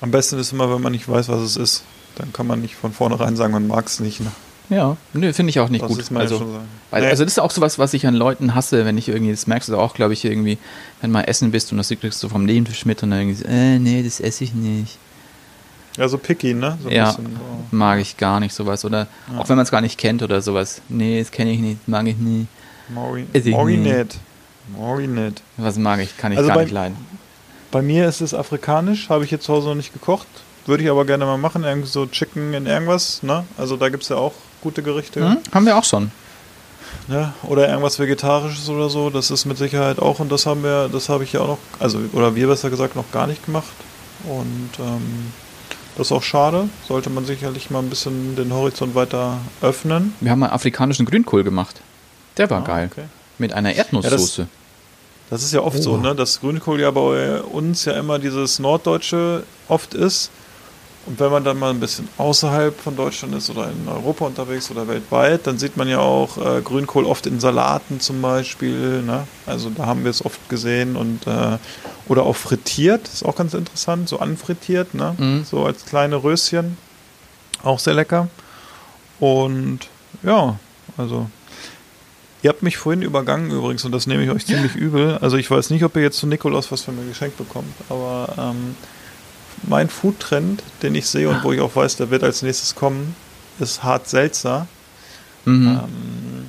Am 0.00 0.10
besten 0.10 0.38
ist 0.38 0.52
immer, 0.52 0.72
wenn 0.72 0.80
man 0.82 0.92
nicht 0.92 1.08
weiß, 1.08 1.28
was 1.28 1.40
es 1.40 1.56
ist. 1.56 1.82
Dann 2.16 2.32
kann 2.32 2.46
man 2.46 2.60
nicht 2.60 2.74
von 2.74 2.92
vornherein 2.92 3.36
sagen, 3.36 3.52
man 3.52 3.66
mag 3.66 3.86
es 3.86 4.00
nicht. 4.00 4.20
Ne? 4.20 4.30
Ja, 4.70 4.96
nö, 5.14 5.32
finde 5.32 5.50
ich 5.50 5.60
auch 5.60 5.68
nicht 5.70 5.82
Das 5.82 5.90
gut. 5.90 6.04
also. 6.16 6.40
Weil, 6.90 7.02
Nee. 7.02 7.08
Also 7.08 7.24
das 7.24 7.32
ist 7.34 7.38
auch 7.38 7.50
sowas, 7.50 7.78
was 7.78 7.94
ich 7.94 8.06
an 8.06 8.14
Leuten 8.14 8.54
hasse, 8.54 8.84
wenn 8.84 8.98
ich 8.98 9.08
irgendwie, 9.08 9.30
das 9.30 9.46
merkst 9.46 9.68
du 9.68 9.76
auch, 9.78 9.94
glaube 9.94 10.12
ich, 10.12 10.24
irgendwie, 10.24 10.58
wenn 11.00 11.10
mal 11.10 11.22
essen 11.22 11.50
bist 11.50 11.70
und 11.72 11.78
das 11.78 11.88
kriegst 11.88 12.22
du 12.22 12.28
vom 12.28 12.44
Nebentisch 12.44 12.84
mit 12.86 13.02
und 13.02 13.10
dann 13.10 13.20
irgendwie 13.20 13.36
so, 13.38 13.44
äh, 13.46 13.78
nee, 13.78 14.02
das 14.02 14.20
esse 14.20 14.44
ich 14.44 14.52
nicht. 14.54 14.98
Ja, 15.96 16.08
so 16.08 16.18
picky, 16.18 16.54
ne? 16.54 16.76
So 16.82 16.90
Ja. 16.90 17.06
bisschen 17.06 17.24
so. 17.26 17.76
Mag 17.76 17.98
ich 18.00 18.16
gar 18.16 18.40
nicht 18.40 18.54
sowas. 18.54 18.84
Oder 18.84 19.06
Ja. 19.32 19.38
auch 19.40 19.48
wenn 19.48 19.56
man 19.56 19.64
es 19.64 19.70
gar 19.70 19.80
nicht 19.80 19.98
kennt 19.98 20.22
oder 20.22 20.40
sowas. 20.42 20.80
Nee, 20.88 21.18
das 21.20 21.30
kenne 21.30 21.50
ich 21.50 21.58
nicht, 21.60 21.88
mag 21.88 22.06
ich 22.06 22.16
nie. 22.16 22.46
Mori 22.88 23.26
Mori 23.46 23.76
nicht. 23.76 24.18
Mori 24.76 25.06
nicht. 25.06 25.42
Was 25.56 25.78
mag 25.78 25.98
ich, 26.00 26.16
kann 26.16 26.32
ich 26.32 26.38
Also 26.38 26.48
gar 26.48 26.56
bei- 26.58 26.64
nicht 26.64 26.72
leiden. 26.72 26.96
Bei 27.70 27.82
mir 27.82 28.08
ist 28.08 28.20
es 28.20 28.34
afrikanisch, 28.34 29.08
habe 29.08 29.24
ich 29.24 29.30
jetzt 29.30 29.44
zu 29.44 29.52
Hause 29.52 29.68
noch 29.68 29.74
nicht 29.74 29.92
gekocht. 29.92 30.26
würde 30.66 30.82
ich 30.84 30.90
aber 30.90 31.04
gerne 31.04 31.24
mal 31.26 31.38
machen. 31.38 31.64
Irgendwie 31.64 31.88
so 31.88 32.06
Chicken 32.06 32.54
in 32.54 32.66
irgendwas, 32.66 33.22
ne? 33.22 33.44
Also 33.56 33.76
da 33.76 33.88
gibt 33.88 34.02
es 34.04 34.08
ja 34.08 34.16
auch 34.16 34.32
gute 34.60 34.82
Gerichte. 34.82 35.20
Hm? 35.20 35.38
Haben 35.52 35.66
wir 35.66 35.76
auch 35.76 35.84
schon. 35.84 36.10
Ne? 37.06 37.32
Oder 37.44 37.68
irgendwas 37.68 37.98
Vegetarisches 37.98 38.68
oder 38.68 38.88
so. 38.90 39.10
Das 39.10 39.30
ist 39.30 39.44
mit 39.46 39.56
Sicherheit 39.58 39.98
auch. 39.98 40.18
Und 40.20 40.30
das 40.32 40.46
haben 40.46 40.62
wir, 40.62 40.88
das 40.88 41.08
habe 41.08 41.24
ich 41.24 41.32
ja 41.34 41.40
auch 41.40 41.48
noch, 41.48 41.58
also, 41.78 41.98
oder 42.12 42.34
wir 42.34 42.46
besser 42.48 42.70
gesagt, 42.70 42.96
noch 42.96 43.10
gar 43.12 43.26
nicht 43.26 43.44
gemacht. 43.46 43.72
Und 44.24 44.70
ähm, 44.78 45.32
das 45.96 46.08
ist 46.08 46.12
auch 46.12 46.22
schade. 46.22 46.68
Sollte 46.86 47.08
man 47.10 47.24
sicherlich 47.24 47.70
mal 47.70 47.78
ein 47.80 47.88
bisschen 47.90 48.36
den 48.36 48.52
Horizont 48.52 48.94
weiter 48.94 49.38
öffnen. 49.62 50.14
Wir 50.20 50.30
haben 50.30 50.38
mal 50.40 50.50
afrikanischen 50.50 51.06
Grünkohl 51.06 51.44
gemacht. 51.44 51.80
Der 52.36 52.48
war 52.50 52.62
Ah, 52.62 52.66
geil. 52.66 52.88
okay. 52.92 53.04
Mit 53.38 53.52
einer 53.52 53.72
Erdnusssoße. 53.74 54.48
Das 55.30 55.42
ist 55.42 55.52
ja 55.52 55.60
oft 55.60 55.82
so, 55.82 55.96
ne? 55.96 56.14
Dass 56.14 56.40
Grünkohl 56.40 56.80
ja 56.80 56.90
bei 56.90 57.40
uns 57.42 57.84
ja 57.84 57.92
immer 57.92 58.18
dieses 58.18 58.58
Norddeutsche 58.58 59.44
oft 59.68 59.94
ist. 59.94 60.30
Und 61.06 61.18
wenn 61.20 61.30
man 61.30 61.42
dann 61.42 61.58
mal 61.58 61.70
ein 61.70 61.80
bisschen 61.80 62.06
außerhalb 62.18 62.78
von 62.78 62.94
Deutschland 62.94 63.34
ist 63.34 63.48
oder 63.48 63.70
in 63.70 63.88
Europa 63.88 64.26
unterwegs 64.26 64.70
oder 64.70 64.86
weltweit, 64.88 65.46
dann 65.46 65.58
sieht 65.58 65.76
man 65.76 65.88
ja 65.88 66.00
auch 66.00 66.36
äh, 66.36 66.60
Grünkohl 66.60 67.06
oft 67.06 67.26
in 67.26 67.40
Salaten 67.40 67.98
zum 68.00 68.20
Beispiel. 68.20 69.02
Ne? 69.02 69.26
Also 69.46 69.70
da 69.70 69.86
haben 69.86 70.04
wir 70.04 70.10
es 70.10 70.22
oft 70.22 70.50
gesehen 70.50 70.96
und 70.96 71.26
äh, 71.26 71.56
oder 72.08 72.24
auch 72.24 72.36
frittiert, 72.36 73.08
ist 73.08 73.24
auch 73.24 73.36
ganz 73.36 73.54
interessant, 73.54 74.08
so 74.08 74.18
anfrittiert, 74.18 74.94
ne? 74.94 75.14
Mhm. 75.16 75.44
so 75.44 75.64
als 75.64 75.84
kleine 75.84 76.22
Röschen, 76.22 76.76
auch 77.62 77.78
sehr 77.78 77.94
lecker. 77.94 78.28
Und 79.18 79.80
ja, 80.22 80.58
also 80.96 81.28
Ihr 82.42 82.50
habt 82.50 82.62
mich 82.62 82.76
vorhin 82.76 83.02
übergangen 83.02 83.50
übrigens 83.50 83.84
und 83.84 83.92
das 83.92 84.06
nehme 84.06 84.22
ich 84.24 84.30
euch 84.30 84.46
ziemlich 84.46 84.74
übel. 84.76 85.18
Also 85.20 85.36
ich 85.36 85.50
weiß 85.50 85.70
nicht, 85.70 85.82
ob 85.84 85.96
ihr 85.96 86.02
jetzt 86.02 86.18
zu 86.18 86.26
Nikolaus 86.26 86.70
was 86.70 86.82
von 86.82 86.96
mir 86.96 87.04
geschenkt 87.08 87.36
bekommt, 87.36 87.72
aber 87.88 88.32
ähm, 88.38 88.76
mein 89.64 89.88
Foodtrend, 89.88 90.62
den 90.82 90.94
ich 90.94 91.06
sehe 91.08 91.28
und 91.28 91.42
wo 91.42 91.52
ich 91.52 91.60
auch 91.60 91.74
weiß, 91.74 91.96
der 91.96 92.10
wird 92.10 92.22
als 92.22 92.42
nächstes 92.42 92.74
kommen, 92.76 93.16
ist 93.58 93.82
Hart 93.82 94.08
Seltzer. 94.08 94.68
Mhm. 95.44 95.66
Ähm, 95.82 96.46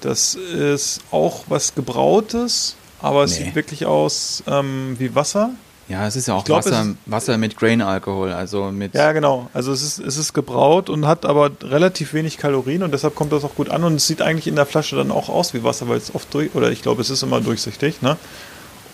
das 0.00 0.36
ist 0.36 1.00
auch 1.10 1.44
was 1.48 1.74
Gebrautes, 1.74 2.76
aber 3.00 3.24
es 3.24 3.38
Nee. 3.38 3.46
sieht 3.46 3.54
wirklich 3.56 3.84
aus 3.86 4.44
ähm, 4.46 4.94
wie 4.98 5.14
Wasser. 5.16 5.50
Ja, 5.88 6.06
es 6.06 6.16
ist 6.16 6.26
ja 6.26 6.34
auch 6.34 6.44
glaub, 6.44 6.64
Wasser, 6.64 6.94
Wasser 7.06 7.38
mit 7.38 7.56
Grain-Alkohol, 7.56 8.32
also 8.32 8.72
mit. 8.72 8.94
Ja, 8.94 9.12
genau. 9.12 9.48
Also 9.54 9.70
es 9.72 9.82
ist, 9.82 9.98
es 10.00 10.16
ist 10.16 10.32
gebraut 10.32 10.90
und 10.90 11.06
hat 11.06 11.24
aber 11.24 11.50
relativ 11.62 12.12
wenig 12.12 12.38
Kalorien 12.38 12.82
und 12.82 12.92
deshalb 12.92 13.14
kommt 13.14 13.32
das 13.32 13.44
auch 13.44 13.54
gut 13.54 13.70
an 13.70 13.84
und 13.84 13.94
es 13.94 14.06
sieht 14.08 14.20
eigentlich 14.20 14.48
in 14.48 14.56
der 14.56 14.66
Flasche 14.66 14.96
dann 14.96 15.12
auch 15.12 15.28
aus 15.28 15.54
wie 15.54 15.62
Wasser, 15.62 15.88
weil 15.88 15.98
es 15.98 16.12
oft 16.14 16.32
durch, 16.34 16.54
oder 16.56 16.72
ich 16.72 16.82
glaube, 16.82 17.02
es 17.02 17.10
ist 17.10 17.22
immer 17.22 17.40
durchsichtig, 17.40 18.02
ne? 18.02 18.16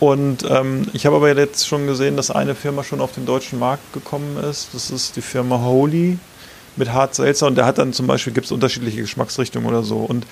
Und 0.01 0.45
ähm, 0.51 0.89
ich 0.93 1.07
habe 1.07 1.17
aber 1.17 1.35
jetzt 1.35 1.67
schon 1.67 1.87
gesehen, 1.87 2.17
dass 2.17 2.31
eine 2.31 2.55
Firma 2.57 2.83
schon 2.85 3.01
auf 3.01 3.13
den 3.13 3.25
deutschen 3.25 3.59
Markt 3.61 3.93
gekommen 3.93 4.37
ist. 4.37 4.71
Das 4.75 4.91
ist 4.91 5.15
die 5.17 5.23
Firma 5.23 5.61
Holy 5.63 6.19
mit 6.75 6.93
Hart 6.93 7.15
Seltzer 7.15 7.47
und 7.47 7.55
der 7.55 7.67
hat 7.67 7.79
dann 7.79 7.93
zum 7.93 8.07
Beispiel, 8.09 8.33
gibt 8.33 8.47
es 8.47 8.53
unterschiedliche 8.53 9.01
Geschmacksrichtungen 9.01 9.69
oder 9.69 9.83
so. 9.85 9.99
Und 9.99 10.27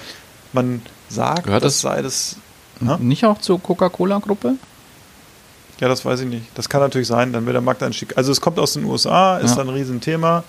man 0.52 0.82
sagt, 1.08 1.44
Gehört 1.44 1.62
das 1.64 1.74
das- 1.74 1.80
sei 1.82 2.02
das. 2.02 2.36
Ha? 2.84 2.98
Nicht 3.00 3.24
auch 3.24 3.38
zur 3.38 3.62
Coca-Cola-Gruppe? 3.62 4.54
Ja, 5.80 5.88
das 5.88 6.04
weiß 6.04 6.20
ich 6.20 6.26
nicht. 6.26 6.44
Das 6.54 6.68
kann 6.68 6.80
natürlich 6.80 7.08
sein, 7.08 7.32
dann 7.32 7.46
wird 7.46 7.54
der 7.54 7.60
Markteinstieg. 7.62 8.16
Also 8.16 8.30
es 8.32 8.40
kommt 8.40 8.58
aus 8.58 8.74
den 8.74 8.84
USA, 8.84 9.38
ist 9.38 9.50
Ja. 9.50 9.56
dann 9.56 9.68
ein 9.68 9.74
Riesenthema. 9.74 10.44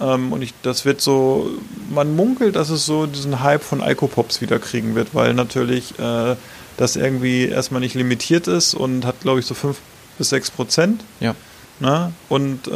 Ähm, 0.00 0.32
und 0.32 0.42
ich, 0.42 0.52
das 0.62 0.84
wird 0.84 1.00
so, 1.00 1.48
man 1.90 2.14
munkelt, 2.16 2.56
dass 2.56 2.68
es 2.68 2.84
so 2.84 3.06
diesen 3.06 3.42
Hype 3.42 3.62
von 3.62 3.80
Alkopops 3.80 4.40
wieder 4.40 4.58
kriegen 4.58 4.94
wird, 4.94 5.14
weil 5.14 5.32
natürlich 5.34 5.98
äh, 5.98 6.36
das 6.76 6.96
irgendwie 6.96 7.46
erstmal 7.46 7.80
nicht 7.80 7.94
limitiert 7.94 8.46
ist 8.48 8.74
und 8.74 9.06
hat, 9.06 9.20
glaube 9.20 9.40
ich, 9.40 9.46
so 9.46 9.54
5 9.54 9.78
bis 10.18 10.30
6 10.30 10.50
Prozent. 10.50 11.02
Ja. 11.20 11.34
Ne? 11.80 12.12
Und 12.28 12.66
äh, 12.68 12.70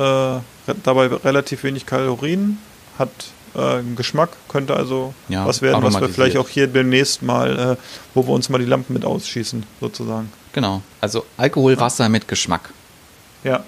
dabei 0.82 1.06
relativ 1.08 1.64
wenig 1.64 1.84
Kalorien, 1.86 2.58
hat 2.98 3.10
äh, 3.54 3.58
einen 3.78 3.96
Geschmack, 3.96 4.30
könnte 4.48 4.74
also 4.76 5.12
Ja, 5.28 5.46
was 5.46 5.60
werden, 5.60 5.82
was 5.82 6.00
wir 6.00 6.08
vielleicht 6.08 6.36
auch 6.36 6.48
hier 6.48 6.66
demnächst 6.68 7.22
mal, 7.22 7.58
äh, 7.58 7.76
wo 8.14 8.26
wir 8.26 8.30
uns 8.32 8.48
mal 8.48 8.58
die 8.58 8.64
Lampen 8.66 8.92
mit 8.94 9.04
ausschießen, 9.04 9.64
sozusagen. 9.80 10.30
Genau. 10.52 10.82
Also 11.00 11.24
Alkoholwasser 11.36 12.08
mit 12.08 12.26
Geschmack. 12.28 12.70
Ja. 13.44 13.62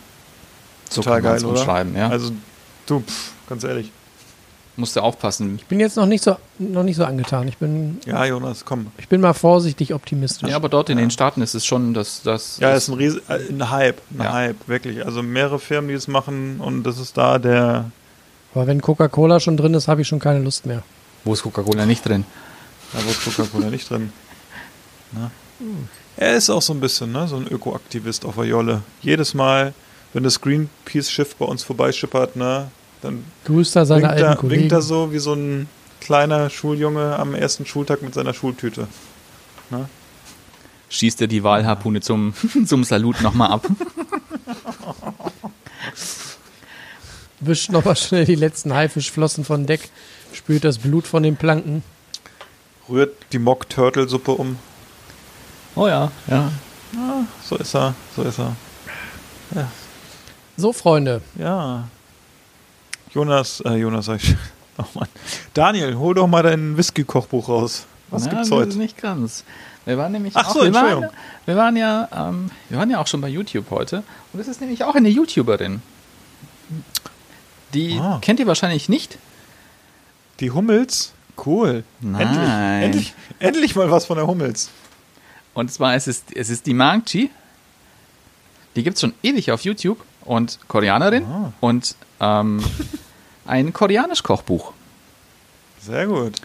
So 0.91 1.01
Total 1.03 1.23
kann 1.23 1.33
geil, 1.39 1.45
oder? 1.45 1.59
umschreiben, 1.61 1.97
ja. 1.97 2.09
Also, 2.09 2.33
du, 2.87 3.01
pff, 3.01 3.33
ganz 3.49 3.65
ehrlich. 3.65 3.91
Musst 4.75 4.97
du 4.97 5.01
aufpassen. 5.01 5.57
Ich 5.57 5.67
bin 5.67 5.81
jetzt 5.81 5.97
noch 5.97 6.07
nicht 6.07 6.25
so, 6.25 6.37
noch 6.59 6.83
nicht 6.83 6.97
so 6.97 7.05
angetan. 7.05 7.47
Ich 7.47 7.59
bin, 7.59 8.01
Ja, 8.07 8.25
Jonas, 8.25 8.65
komm. 8.65 8.87
ich 8.97 9.07
bin 9.07 9.21
mal 9.21 9.35
vorsichtig 9.35 9.93
optimistisch. 9.93 10.49
Ja, 10.49 10.57
aber 10.57 10.71
dort 10.71 10.89
in 10.89 10.97
den 10.97 11.11
Staaten 11.11 11.43
ist 11.43 11.55
es 11.55 11.67
schon, 11.67 11.93
dass 11.93 12.23
das. 12.23 12.59
Ja, 12.59 12.73
ist 12.73 12.89
ein, 12.89 12.95
Ries 12.95 13.17
äh, 13.29 13.39
ein 13.51 13.71
Hype. 13.71 14.01
Ein 14.19 14.25
Ja. 14.25 14.33
Hype, 14.33 14.69
wirklich. 14.69 15.05
Also 15.05 15.23
mehrere 15.23 15.59
Firmen, 15.59 15.89
die 15.89 15.95
es 15.95 16.09
machen 16.09 16.59
und 16.61 16.85
das 16.85 16.99
ist 16.99 17.17
da 17.19 17.39
der. 17.39 17.91
Aber 18.55 18.67
wenn 18.67 18.81
Coca-Cola 18.81 19.41
schon 19.41 19.59
drin 19.59 19.75
ist, 19.75 19.89
habe 19.89 20.01
ich 20.03 20.09
schon 20.09 20.19
keine 20.21 20.39
Lust 20.41 20.65
mehr. 20.65 20.83
Wo 21.25 21.35
ist 21.35 21.43
Coca-Cola 21.43 21.85
nicht 21.85 22.07
drin? 22.07 22.25
Da 22.95 22.99
wo 23.05 23.11
ist 23.11 23.23
Coca-Cola 23.25 23.67
nicht 23.69 23.89
drin. 23.91 24.11
Na? 25.13 25.31
Er 26.17 26.37
ist 26.37 26.51
auch 26.51 26.63
so 26.63 26.73
ein 26.73 26.81
bisschen, 26.81 27.13
ne? 27.13 27.27
So 27.27 27.37
ein 27.37 27.47
Ökoaktivist 27.49 28.25
auf 28.25 28.35
der 28.37 28.45
Jolle. 28.45 28.83
Jedes 29.01 29.35
Mal, 29.35 29.73
wenn 30.13 30.23
das 30.23 30.41
Greenpeace-Schiff 30.41 31.37
bei 31.37 31.47
uns 31.47 31.63
vorbeischippert, 31.63 32.37
ne? 32.37 32.71
Dann 33.01 33.25
Grüßt 33.45 33.77
er 33.77 33.87
seine 33.87 34.03
winkt 34.03 34.13
alten 34.13 34.25
er, 34.25 34.37
Kollegen. 34.37 34.61
winkt 34.63 34.73
er 34.73 34.83
so 34.83 35.13
wie 35.13 35.19
so 35.19 35.35
ein 35.35 35.69
kleiner 36.01 36.51
Schuljunge 36.51 37.19
am 37.19 37.35
ersten 37.35 37.67
Schultag 37.67 38.03
mit 38.03 38.15
seiner 38.15 38.35
Schultüte. 38.35 38.87
Schießt 40.91 41.23
er 41.23 41.27
die 41.27 41.43
Walharpune 41.43 42.01
zum, 42.03 42.35
zum 42.67 42.85
Salut 42.85 43.23
nochmal 43.23 43.51
ab. 43.51 43.67
Wischt 47.41 47.71
nochmal 47.71 47.97
schnell 47.97 48.25
die 48.25 48.35
letzten 48.35 48.73
Haifischflossen 48.75 49.45
von 49.45 49.67
Deck, 49.67 49.89
spült 50.33 50.65
das 50.65 50.79
Blut 50.79 51.07
von 51.07 51.23
den 51.23 51.37
Planken. 51.37 51.83
Rührt 52.89 53.17
die 53.33 53.39
Mock-Turtle-Suppe 53.39 54.33
um. 54.33 54.59
Oh 55.75 55.87
ja, 55.89 56.11
ja. 56.29 56.51
So 57.43 57.57
ist 57.57 57.75
er, 57.75 57.95
so 58.15 58.23
ist 58.23 58.39
er. 58.39 58.55
So, 60.57 60.73
Freunde, 60.73 61.23
Ja. 61.39 61.89
Jonas, 63.15 63.61
äh, 63.67 63.75
Jonas 63.75 64.07
sag 64.07 64.23
ich. 64.23 64.37
Oh 64.79 64.85
Mann. 64.95 65.09
Daniel, 65.53 65.97
hol 65.97 66.15
doch 66.15 66.27
mal 66.27 66.43
dein 66.43 66.79
Whisky-Kochbuch 66.79 67.47
raus. 67.47 67.85
Was 68.09 68.25
Na, 68.25 68.31
gibt's 68.31 68.51
heute? 68.51 68.79
Nicht 68.79 68.97
ganz. 68.97 69.45
Wir 69.85 69.99
waren 69.99 70.13
nämlich 70.13 70.35
Ach 70.35 70.49
auch, 70.49 70.55
so, 70.55 70.63
wir, 70.63 70.73
waren, 70.73 70.85
Entschuldigung. 70.87 71.17
wir, 71.45 71.57
waren 71.57 71.77
ja, 71.77 72.09
ähm, 72.11 72.51
wir 72.71 72.79
waren 72.79 72.89
ja 72.91 72.99
auch 72.99 73.07
schon 73.07 73.21
bei 73.21 73.29
YouTube 73.29 73.67
heute. 73.71 74.03
Und 74.33 74.41
es 74.41 74.49
ist 74.49 74.63
nämlich 74.63 74.83
auch 74.85 74.95
eine 74.95 75.11
YouTuberin. 75.11 75.83
Die 77.75 77.99
Ah. 78.01 78.19
kennt 78.23 78.41
ihr 78.41 78.47
wahrscheinlich 78.47 78.89
nicht. 78.89 79.19
Die 80.41 80.51
Hummels? 80.51 81.13
Cool. 81.45 81.85
Nein. 82.01 82.23
Endlich, 82.23 82.49
endlich, 82.83 83.15
endlich 83.41 83.77
mal 83.77 83.91
was 83.91 84.07
von 84.07 84.17
der 84.17 84.27
Hummels. 84.27 84.71
Und 85.55 85.71
zwar 85.73 85.97
ist 85.97 86.09
es, 86.09 86.25
es 86.35 86.51
ist 86.51 86.67
die 86.67 86.75
Mangchi. 86.75 87.31
Die 88.77 88.83
gibt 88.83 88.95
es 88.97 89.01
schon 89.01 89.13
ewig 89.23 89.51
auf 89.51 89.63
YouTube. 89.63 89.99
Und 90.25 90.59
Koreanerin. 90.69 91.25
Ah. 91.25 91.53
Und 91.61 91.95
ähm, 92.21 92.63
ein 93.47 93.73
koreanisch 93.73 94.23
Kochbuch. 94.23 94.73
Sehr 95.81 96.07
gut. 96.07 96.41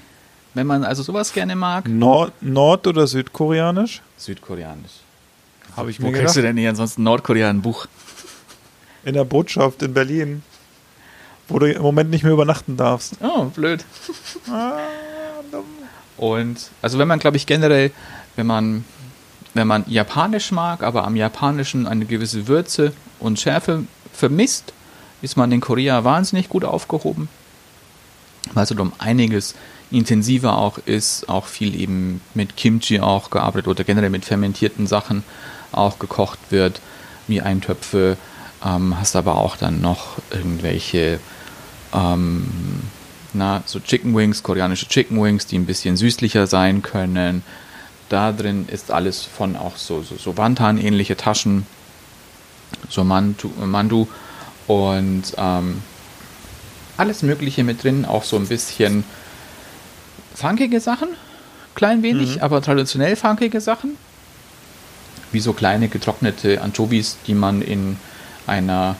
Wenn 0.56 0.66
man 0.68 0.84
also 0.84 1.04
sowas 1.04 1.32
gerne 1.32 1.56
mag. 1.56 1.88
Nord-, 1.88 2.34
Nord 2.42 2.88
oder 2.88 3.06
Südkoreanisch? 3.06 4.02
Südkoreanisch. 4.18 4.92
Habe 5.76 5.92
ich 5.92 6.02
Wo 6.02 6.08
mir 6.08 6.14
kriegst 6.14 6.36
du 6.36 6.40
gedacht. 6.40 6.50
denn 6.50 6.56
nicht 6.56 6.68
ansonsten 6.68 7.04
Nordkorea 7.04 7.50
ein 7.50 7.62
Buch? 7.62 7.86
In 9.06 9.14
der 9.14 9.24
Botschaft 9.26 9.84
in 9.84 9.94
Berlin. 9.94 10.42
Wo 11.48 11.60
du 11.60 11.72
im 11.72 11.82
Moment 11.84 12.10
nicht 12.10 12.24
mehr 12.24 12.34
übernachten 12.34 12.76
darfst. 12.76 13.14
Oh, 13.22 13.46
blöd. 13.46 13.86
Ah, 14.52 14.80
Und 16.18 16.58
also 16.82 16.98
wenn 16.98 17.08
man, 17.08 17.20
glaube 17.20 17.38
ich, 17.38 17.46
generell, 17.46 17.92
wenn 18.36 18.48
man, 18.48 18.84
wenn 19.58 19.68
man 19.68 19.84
Japanisch 19.88 20.52
mag, 20.52 20.84
aber 20.84 21.04
am 21.04 21.16
Japanischen 21.16 21.88
eine 21.88 22.06
gewisse 22.06 22.48
Würze 22.48 22.94
und 23.20 23.40
Schärfe 23.40 23.84
vermisst, 24.14 24.74
ist 25.22 25.36
man 25.36 25.52
in 25.52 25.60
Korea 25.60 26.04
wahnsinnig 26.04 26.48
gut 26.48 26.64
aufgehoben. 26.64 27.28
Weil 28.54 28.64
es 28.64 28.72
um 28.72 28.94
einiges 28.98 29.56
intensiver 29.92 30.58
auch 30.58 30.78
ist, 30.80 31.28
auch 31.28 31.46
viel 31.46 31.80
eben 31.80 32.22
mit 32.34 32.56
Kimchi 32.56 33.00
auch 33.00 33.30
gearbeitet 33.30 33.68
oder 33.68 33.84
generell 33.84 34.10
mit 34.10 34.26
fermentierten 34.26 34.88
Sachen 34.88 35.24
auch 35.72 36.00
gekocht 36.00 36.40
wird, 36.50 36.80
wie 37.28 37.42
Eintöpfe. 37.42 38.18
Ähm, 38.66 39.00
hast 39.00 39.16
aber 39.16 39.38
auch 39.38 39.58
dann 39.58 39.82
noch 39.82 40.18
irgendwelche 40.32 41.20
ähm, 41.94 42.48
na, 43.34 43.64
so 43.66 43.80
Chicken 43.80 44.16
Wings, 44.16 44.44
koreanische 44.44 44.88
Chicken 44.88 45.22
Wings, 45.22 45.46
die 45.46 45.58
ein 45.58 45.66
bisschen 45.66 45.98
süßlicher 45.98 46.48
sein 46.48 46.82
können. 46.82 47.44
Da 48.10 48.32
drin 48.32 48.68
ist 48.70 48.92
alles 48.92 49.24
von 49.24 49.56
auch 49.56 49.76
so, 49.78 50.02
so, 50.02 50.16
so 50.16 50.38
Wantan-ähnliche 50.38 51.18
Taschen, 51.18 51.66
so 52.90 53.04
Mandu, 53.04 53.52
Mandu 53.66 54.08
und 54.68 55.24
ähm, 55.38 55.82
alles 56.98 57.22
Mögliche 57.22 57.64
mit 57.64 57.84
drin, 57.84 58.06
auch 58.06 58.24
so 58.24 58.38
ein 58.38 58.48
bisschen 58.48 59.04
funkige 60.34 60.80
Sachen, 60.80 61.10
klein 61.76 62.02
wenig, 62.04 62.42
aber 62.44 62.62
traditionell 62.62 63.16
funkige 63.16 63.62
Sachen, 63.62 63.98
wie 65.32 65.40
so 65.40 65.54
kleine 65.54 65.90
getrocknete 65.90 66.62
Anchovies, 66.62 67.18
die 67.28 67.34
man 67.34 67.62
in 67.62 67.98
einer 68.46 68.96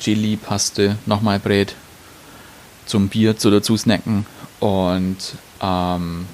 Chili-Paste 0.00 0.96
nochmal 1.06 1.38
brät 1.38 1.74
zum 2.86 3.08
Bier 3.08 3.36
zu 3.36 3.50
dazu 3.50 3.76
snacken. 3.76 4.26
Und 4.58 5.16
ähm, 5.62 6.26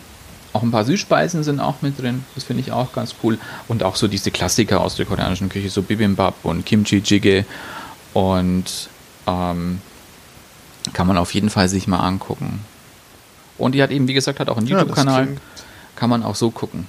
auch 0.57 0.63
ein 0.63 0.71
paar 0.71 0.85
Süßspeisen 0.85 1.45
sind 1.45 1.61
auch 1.61 1.83
mit 1.83 2.01
drin. 2.01 2.25
Das 2.35 2.45
finde 2.45 2.63
ich 2.63 2.73
auch 2.73 2.93
ganz 2.93 3.15
cool. 3.23 3.39
Und 3.69 3.83
auch 3.83 3.97
so 3.97 4.09
diese 4.09 4.31
Klassiker 4.31 4.81
aus 4.81 4.97
der 4.97 5.05
koreanischen 5.07 5.49
Küche, 5.49 5.69
so 5.71 5.83
Bibimbap 5.83 6.35
und 6.45 6.65
Kimchi 6.65 6.99
Jjigae. 7.05 7.45
Und 8.15 8.89
ähm, 9.27 9.81
kann 10.93 11.07
man 11.07 11.19
auf 11.19 11.35
jeden 11.35 11.51
Fall 11.51 11.69
sich 11.69 11.87
mal 11.87 11.99
angucken. 12.01 12.61
Und 13.59 13.73
die 13.75 13.83
hat 13.83 13.91
eben, 13.91 14.09
wie 14.09 14.15
gesagt, 14.15 14.41
hat 14.41 14.49
auch 14.49 14.57
einen 14.57 14.67
Ja, 14.67 14.79
YouTube-Kanal. 14.79 15.29
kann 15.95 16.11
man 16.11 16.23
auch 16.23 16.35
so 16.35 16.51
gucken. 16.51 16.87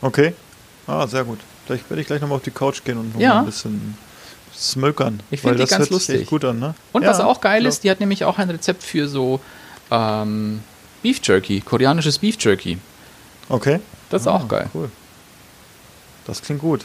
Okay. 0.00 0.34
Ah, 0.86 1.06
sehr 1.06 1.24
gut. 1.24 1.38
Vielleicht 1.66 1.88
werde 1.90 2.00
ich 2.00 2.06
gleich 2.06 2.20
nochmal 2.20 2.36
auf 2.36 2.42
die 2.44 2.50
Couch 2.50 2.82
gehen 2.84 2.98
und 2.98 3.18
Ja. 3.18 3.40
ein 3.40 3.46
bisschen 3.46 3.96
smökern. 4.56 5.20
Ich 5.30 5.40
find 5.40 5.50
weil 5.50 5.56
die 5.56 5.62
das 5.62 5.70
ganz 5.70 5.90
lustig. 5.90 6.20
echt 6.22 6.30
gut 6.30 6.44
an, 6.44 6.58
ne? 6.58 6.74
Und 6.92 7.02
Ja, 7.02 7.10
was 7.10 7.20
auch 7.20 7.40
geil 7.40 7.60
glaub- 7.60 7.68
ist, 7.72 7.84
die 7.84 7.90
hat 7.90 8.00
nämlich 8.00 8.24
auch 8.24 8.38
ein 8.38 8.48
Rezept 8.50 8.82
für 8.82 9.08
so 9.08 9.40
ähm, 9.90 10.60
Beef 11.02 11.20
Jerky, 11.22 11.60
koreanisches 11.60 12.18
Beef 12.18 12.36
Jerky. 12.40 12.78
Okay. 13.48 13.80
Das 14.10 14.22
ist 14.22 14.28
Ah, 14.28 14.36
auch 14.36 14.48
geil. 14.48 14.68
Cool. 14.74 14.90
Das 16.26 16.42
klingt 16.42 16.60
gut. 16.60 16.84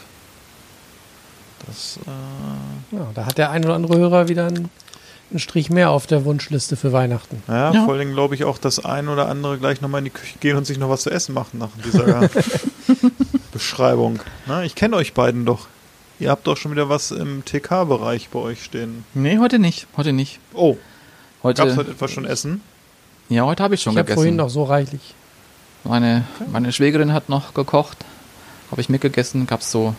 Das, 1.66 1.98
äh, 2.06 2.96
Ja, 2.96 3.06
da 3.14 3.26
hat 3.26 3.38
der 3.38 3.50
ein 3.50 3.64
oder 3.64 3.74
andere 3.74 3.96
Hörer 3.96 4.28
wieder 4.28 4.46
einen, 4.46 4.68
einen 5.30 5.38
Strich 5.38 5.70
mehr 5.70 5.90
auf 5.90 6.06
der 6.06 6.24
Wunschliste 6.24 6.76
für 6.76 6.92
Weihnachten. 6.92 7.42
ja, 7.48 7.72
Ja. 7.72 7.84
vor 7.84 7.94
allem 7.94 8.12
glaube 8.12 8.34
ich 8.34 8.44
auch, 8.44 8.58
dass 8.58 8.84
ein 8.84 9.08
oder 9.08 9.28
andere 9.28 9.58
gleich 9.58 9.80
nochmal 9.80 9.98
in 10.00 10.04
die 10.06 10.10
Küche 10.10 10.38
gehen 10.38 10.56
und 10.56 10.66
sich 10.66 10.78
noch 10.78 10.88
was 10.88 11.02
zu 11.02 11.10
essen 11.10 11.34
machen 11.34 11.58
nach 11.58 11.70
dieser 11.84 12.28
Beschreibung. 13.52 14.20
Na, 14.46 14.64
ich 14.64 14.74
kenne 14.74 14.96
euch 14.96 15.14
beiden 15.14 15.44
doch. 15.44 15.68
Ihr 16.18 16.30
habt 16.30 16.46
doch 16.46 16.56
schon 16.56 16.70
wieder 16.72 16.88
was 16.88 17.10
im 17.10 17.44
TK-Bereich 17.44 18.28
bei 18.28 18.38
euch 18.38 18.62
stehen. 18.62 19.04
Nee, 19.14 19.38
heute 19.38 19.58
nicht. 19.58 19.86
Heute 19.96 20.12
nicht. 20.12 20.38
Oh, 20.54 20.76
Heute, 21.42 21.62
gab 21.62 21.70
es 21.70 21.76
heute 21.76 21.90
etwas 21.90 22.10
schon 22.12 22.24
Essen? 22.24 22.60
ja, 23.28 23.44
heute 23.44 23.62
habe 23.64 23.74
ich 23.74 23.82
schon 23.82 23.92
ich 23.94 23.98
habe 23.98 24.04
gegessen. 24.06 24.16
vorhin 24.18 24.36
noch 24.36 24.48
so 24.50 24.62
reichlich. 24.62 25.14
Meine, 25.84 26.24
meine 26.50 26.72
Schwägerin 26.72 27.12
hat 27.12 27.28
noch 27.28 27.54
gekocht. 27.54 27.98
Habe 28.70 28.80
ich 28.80 28.88
mitgegessen. 28.88 29.46
Gab 29.46 29.60
es 29.60 29.70
so 29.70 29.94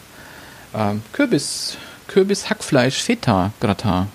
ähm, 0.74 1.02
Kürbis, 1.12 1.78
Kürbis 2.08 2.50
Hackfleisch 2.50 3.02
Feta 3.02 3.52
Gratin. 3.60 4.08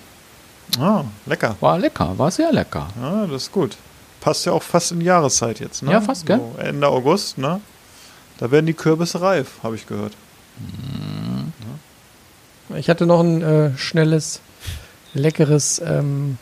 Ah, 0.79 1.03
lecker. 1.25 1.55
War 1.59 1.79
lecker, 1.79 2.17
war 2.17 2.31
sehr 2.31 2.51
lecker. 2.51 2.87
Ja, 3.01 3.25
das 3.25 3.43
ist 3.43 3.51
gut. 3.51 3.77
Passt 4.21 4.45
ja 4.45 4.51
auch 4.51 4.63
fast 4.63 4.91
in 4.91 4.99
die 4.99 5.05
Jahreszeit 5.05 5.59
jetzt, 5.59 5.81
ne? 5.81 5.91
Ja, 5.91 6.01
fast, 6.01 6.25
gell? 6.25 6.37
So 6.37 6.61
Ende 6.61 6.87
August, 6.87 7.37
ne? 7.37 7.61
Da 8.37 8.51
werden 8.51 8.65
die 8.65 8.73
Kürbisse 8.73 9.21
reif, 9.21 9.59
habe 9.63 9.75
ich 9.75 9.87
gehört. 9.87 10.13
Ich 12.75 12.89
hatte 12.89 13.05
noch 13.05 13.21
ein 13.21 13.41
äh, 13.41 13.77
schnelles, 13.77 14.41
leckeres, 15.13 15.81
ähm, 15.83 16.37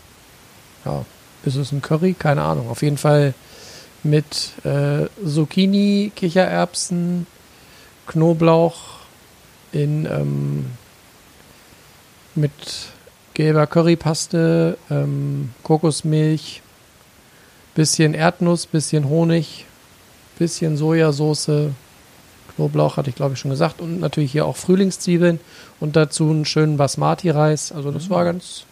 ja, 0.85 1.05
ist 1.43 1.55
es 1.55 1.71
ein 1.71 1.81
Curry? 1.81 2.15
Keine 2.17 2.41
Ahnung. 2.41 2.69
Auf 2.69 2.81
jeden 2.81 2.97
Fall 2.97 3.33
mit 4.03 4.53
äh, 4.63 5.07
Zucchini, 5.25 6.11
Kichererbsen, 6.15 7.27
Knoblauch 8.07 8.75
in 9.71 10.05
ähm, 10.05 10.65
mit 12.35 12.51
gelber 13.33 13.67
Currypaste, 13.67 14.77
ähm, 14.89 15.51
Kokosmilch, 15.63 16.61
bisschen 17.75 18.13
Erdnuss, 18.13 18.65
bisschen 18.65 19.09
Honig, 19.09 19.65
bisschen 20.39 20.77
Sojasauce, 20.77 21.69
Knoblauch 22.55 22.97
hatte 22.97 23.09
ich 23.09 23.15
glaube 23.15 23.33
ich 23.33 23.39
schon 23.39 23.51
gesagt. 23.51 23.81
Und 23.81 23.99
natürlich 23.99 24.31
hier 24.31 24.45
auch 24.45 24.55
Frühlingszwiebeln 24.55 25.39
und 25.79 25.95
dazu 25.95 26.29
einen 26.29 26.45
schönen 26.45 26.77
Basmati-Reis. 26.77 27.71
Also 27.71 27.91
das 27.91 28.09
war 28.09 28.23
ganz, 28.23 28.65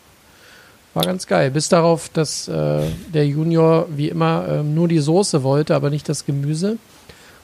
war 0.95 1.03
ganz 1.03 1.27
geil. 1.27 1.51
Bis 1.51 1.69
darauf, 1.69 2.09
dass 2.09 2.47
äh, 2.47 2.83
der 3.13 3.27
Junior 3.27 3.87
wie 3.89 4.09
immer 4.09 4.45
ähm, 4.49 4.73
nur 4.73 4.87
die 4.87 4.99
Soße 4.99 5.43
wollte, 5.43 5.75
aber 5.75 5.89
nicht 5.89 6.07
das 6.09 6.25
Gemüse. 6.25 6.77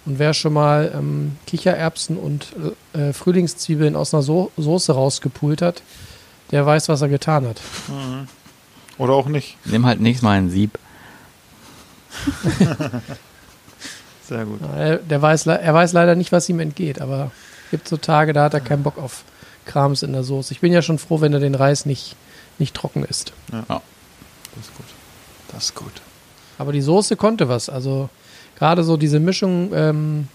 Und 0.06 0.18
wer 0.18 0.34
schon 0.34 0.54
mal 0.54 0.92
ähm, 0.96 1.38
Kichererbsen 1.46 2.18
und 2.18 2.48
äh, 2.94 3.14
Frühlingszwiebeln 3.14 3.96
aus 3.96 4.14
einer 4.14 4.24
so 4.24 4.52
Soße 4.58 4.94
rausgepult 4.94 5.62
hat, 5.62 5.84
der 6.52 6.66
weiß, 6.66 6.90
was 6.90 7.02
er 7.02 7.10
getan 7.10 7.48
hat. 7.48 7.62
Oder 8.98 9.14
auch 9.14 9.28
nicht. 9.28 9.58
Nimm 9.66 9.86
halt 9.86 10.02
nächstes 10.02 10.24
Mal 10.24 10.38
ein 10.38 10.50
Sieb. 10.50 10.80
Sehr 14.28 14.46
gut. 14.46 14.60
Ja, 14.62 14.76
Er, 14.78 14.98
der 14.98 15.22
weiß, 15.22 15.46
er 15.48 15.74
weiß 15.74 15.94
leider 15.94 16.16
nicht, 16.16 16.32
was 16.32 16.50
ihm 16.50 16.60
entgeht, 16.60 17.02
aber 17.02 17.32
gibt 17.70 17.88
so 17.88 17.98
Tage, 17.98 18.34
da 18.34 18.46
hat 18.46 18.54
er 18.54 18.60
keinen 18.62 18.84
Bock 18.84 18.98
auf 18.98 19.24
Krams 19.66 20.04
in 20.04 20.14
der 20.14 20.24
Soße. 20.24 20.54
Ich 20.54 20.60
bin 20.62 20.74
ja 20.74 20.82
schon 20.82 20.98
froh, 21.00 21.22
wenn 21.22 21.34
er 21.34 21.40
den 21.40 21.56
Reis 21.56 21.86
nicht, 21.86 22.16
nicht 22.62 22.74
trocken 22.76 23.04
isst. 23.04 23.34
Das 23.52 23.60
ist 24.62 24.78
gut. 24.78 24.86
Das 25.52 25.64
ist 25.66 25.76
gut. 25.76 25.92
Aber 26.58 26.72
die 26.72 26.82
Soße 26.82 27.18
konnte 27.18 27.50
was. 27.50 27.68
Also 27.68 28.10
gerade 28.58 28.84
so 28.84 28.96
diese 28.96 29.20
Mischung 29.20 29.72
ähm, 29.74 30.28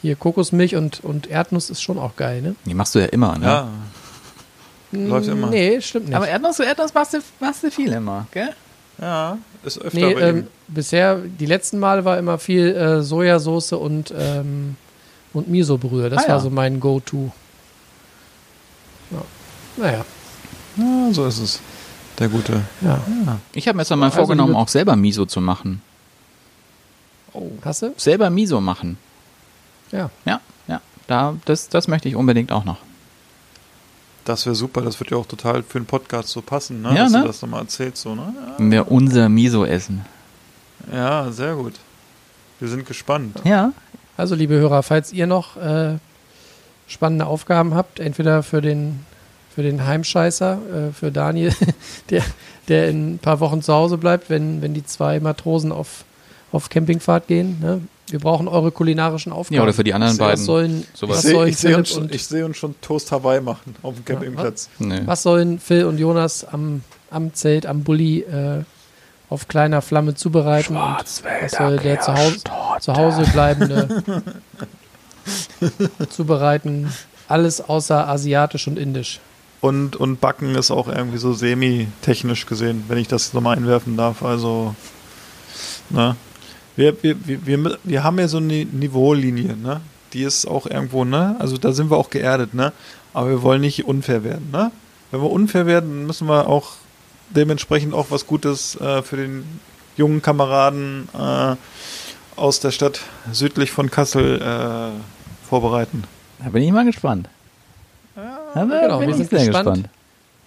hier 0.00 0.16
Kokosmilch 0.16 0.76
und, 0.76 1.04
und 1.04 1.26
Erdnuss 1.26 1.68
ist 1.68 1.82
schon 1.82 1.98
auch 1.98 2.16
geil, 2.16 2.40
ne? 2.40 2.54
Die 2.64 2.74
machst 2.74 2.94
du 2.94 3.00
ja 3.00 3.06
immer, 3.06 3.36
ne? 3.38 3.46
Ja. 3.46 3.68
Läuft 4.92 5.28
immer. 5.28 5.48
Nee, 5.48 5.80
stimmt 5.80 6.06
nicht. 6.08 6.16
Aber 6.16 6.28
Erdnuss, 6.28 6.58
Erdnuss 6.60 6.92
machst 6.94 7.14
du, 7.14 7.18
machst 7.40 7.62
du 7.62 7.70
viel 7.70 7.92
immer, 7.92 8.26
gell? 8.32 8.50
Ja, 9.00 9.38
ist 9.64 9.78
öfter 9.80 9.98
nee, 9.98 10.14
bei 10.14 10.20
ähm, 10.20 10.46
bisher, 10.68 11.16
die 11.16 11.46
letzten 11.46 11.78
Male 11.78 12.04
war 12.04 12.18
immer 12.18 12.38
viel 12.38 12.74
äh, 12.76 13.02
Sojasauce 13.02 13.72
und, 13.72 14.12
ähm, 14.16 14.76
und 15.32 15.48
Miso-Brühe. 15.48 16.10
Das 16.10 16.24
Ah, 16.24 16.28
ja. 16.28 16.32
war 16.34 16.40
so 16.40 16.50
mein 16.50 16.78
Go-To. 16.78 17.32
Ja. 19.10 19.22
Naja, 19.78 20.04
Ja, 20.76 21.08
so 21.12 21.26
ist 21.26 21.38
es. 21.38 21.60
Der 22.18 22.28
gute. 22.28 22.62
ja. 22.82 23.00
Ich 23.52 23.66
habe 23.68 23.76
mir 23.76 23.82
jetzt 23.82 23.90
mal 23.90 24.04
Also, 24.04 24.16
vorgenommen, 24.16 24.54
auch 24.54 24.68
selber 24.68 24.96
Miso 24.96 25.24
zu 25.26 25.40
machen. 25.40 25.82
Hast 27.64 27.82
du? 27.82 27.94
Selber 27.96 28.28
Miso 28.30 28.60
machen. 28.60 28.98
Ja. 29.90 30.10
Ja, 30.24 30.40
ja. 30.68 30.80
Da, 31.06 31.34
das, 31.46 31.68
das 31.68 31.88
möchte 31.88 32.08
ich 32.08 32.16
unbedingt 32.16 32.52
auch 32.52 32.64
noch. 32.64 32.76
Das 34.24 34.46
wäre 34.46 34.54
super. 34.54 34.82
Das 34.82 35.00
wird 35.00 35.10
ja 35.10 35.16
auch 35.16 35.26
total 35.26 35.62
für 35.62 35.80
den 35.80 35.86
Podcast 35.86 36.28
so 36.28 36.42
passen, 36.42 36.82
ne? 36.82 36.90
Ja, 36.94 37.04
Dass 37.04 37.12
ne? 37.12 37.20
du 37.22 37.26
das 37.26 37.42
nochmal 37.42 37.62
erzählst, 37.62 38.02
so, 38.02 38.14
ne? 38.14 38.32
Wir 38.58 38.90
unser 38.90 39.28
Miso 39.28 39.64
essen. 39.64 40.04
Ja. 40.92 41.24
ja, 41.26 41.32
sehr 41.32 41.54
gut. 41.56 41.74
Wir 42.60 42.68
sind 42.68 42.86
gespannt. 42.86 43.40
Ja. 43.44 43.72
Also, 44.16 44.34
liebe 44.34 44.54
Hörer, 44.54 44.82
falls 44.82 45.12
ihr 45.12 45.26
noch 45.26 45.56
äh, 45.56 45.96
spannende 46.86 47.26
Aufgaben 47.26 47.74
habt, 47.74 47.98
entweder 47.98 48.42
für 48.42 48.60
den, 48.60 49.00
für 49.54 49.62
den 49.62 49.86
Heimscheißer, 49.86 50.52
äh, 50.52 50.92
für 50.92 51.10
Daniel, 51.10 51.52
der, 52.10 52.22
der 52.68 52.88
in 52.88 53.14
ein 53.14 53.18
paar 53.18 53.40
Wochen 53.40 53.62
zu 53.62 53.72
Hause 53.72 53.98
bleibt, 53.98 54.30
wenn, 54.30 54.62
wenn 54.62 54.74
die 54.74 54.84
zwei 54.84 55.20
Matrosen 55.20 55.72
auf, 55.72 56.04
auf 56.52 56.70
Campingfahrt 56.70 57.26
gehen. 57.26 57.58
Ne? 57.60 57.80
Wir 58.08 58.18
brauchen 58.18 58.48
eure 58.48 58.70
kulinarischen 58.70 59.32
Aufgaben. 59.32 59.56
Ja, 59.56 59.62
oder 59.62 59.72
für 59.72 59.84
die 59.84 59.94
anderen 59.94 60.16
beiden. 60.16 60.38
Was 60.38 60.44
sollen, 60.44 60.86
Sowas. 60.92 61.18
was 61.18 61.24
Ich 61.24 61.56
sehe 61.56 61.72
sollen 61.72 61.84
ich 61.84 61.96
uns, 61.96 62.28
seh 62.28 62.42
uns 62.42 62.56
schon 62.56 62.74
Toast 62.80 63.10
Hawaii 63.12 63.40
machen 63.40 63.74
auf 63.82 63.94
dem 63.94 64.04
Campingplatz. 64.04 64.68
Nö. 64.78 65.00
Was 65.06 65.22
sollen 65.22 65.58
Phil 65.58 65.84
und 65.84 65.98
Jonas 65.98 66.44
am, 66.44 66.82
am 67.10 67.32
Zelt, 67.34 67.66
am 67.66 67.84
Bulli 67.84 68.20
äh, 68.20 68.64
auf 69.30 69.48
kleiner 69.48 69.82
Flamme 69.82 70.14
zubereiten? 70.14 70.76
Und 70.76 70.82
was 70.82 71.22
soll 71.52 71.78
der 71.78 72.00
zu 72.00 72.14
Hause, 72.14 72.40
zu 72.80 72.94
Hause 72.94 73.24
bleibende 73.32 73.88
zubereiten? 76.10 76.92
Alles 77.28 77.62
außer 77.62 78.08
asiatisch 78.08 78.68
und 78.68 78.78
indisch. 78.78 79.20
Und, 79.62 79.94
und 79.94 80.20
Backen 80.20 80.56
ist 80.56 80.72
auch 80.72 80.88
irgendwie 80.88 81.18
so 81.18 81.32
semi-technisch 81.32 82.46
gesehen, 82.46 82.84
wenn 82.88 82.98
ich 82.98 83.06
das 83.06 83.32
nochmal 83.32 83.56
einwerfen 83.56 83.96
darf. 83.96 84.24
Also, 84.24 84.74
ne? 85.88 86.16
Wir, 86.74 87.00
wir, 87.02 87.16
wir, 87.24 87.78
wir, 87.84 88.02
haben 88.02 88.18
ja 88.18 88.26
so 88.26 88.38
eine 88.38 88.64
Niveaulinie, 88.64 89.56
ne? 89.56 89.80
Die 90.14 90.24
ist 90.24 90.46
auch 90.46 90.66
irgendwo, 90.66 91.04
ne? 91.04 91.36
Also 91.38 91.58
da 91.58 91.70
sind 91.70 91.92
wir 91.92 91.96
auch 91.96 92.10
geerdet, 92.10 92.54
ne? 92.54 92.72
Aber 93.14 93.28
wir 93.28 93.42
wollen 93.42 93.60
nicht 93.60 93.84
unfair 93.84 94.24
werden, 94.24 94.50
ne? 94.50 94.72
Wenn 95.12 95.20
wir 95.20 95.30
unfair 95.30 95.64
werden, 95.66 96.06
müssen 96.06 96.28
wir 96.28 96.48
auch 96.48 96.72
dementsprechend 97.30 97.94
auch 97.94 98.06
was 98.10 98.26
Gutes 98.26 98.74
äh, 98.80 99.02
für 99.02 99.16
den 99.16 99.44
jungen 99.96 100.22
Kameraden 100.22 101.08
äh, 101.16 101.54
aus 102.34 102.58
der 102.58 102.72
Stadt 102.72 103.00
südlich 103.30 103.70
von 103.70 103.92
Kassel 103.92 104.42
äh, 104.42 105.48
vorbereiten. 105.48 106.02
Da 106.42 106.48
bin 106.48 106.64
ich 106.64 106.72
mal 106.72 106.84
gespannt. 106.84 107.28
Ja, 108.54 108.64
da 108.66 108.80
genau, 108.82 108.98
bin 108.98 109.08
wir 109.08 109.14
sind 109.14 109.30
sehr 109.30 109.46
gespannt. 109.46 109.66
gespannt. 109.66 109.88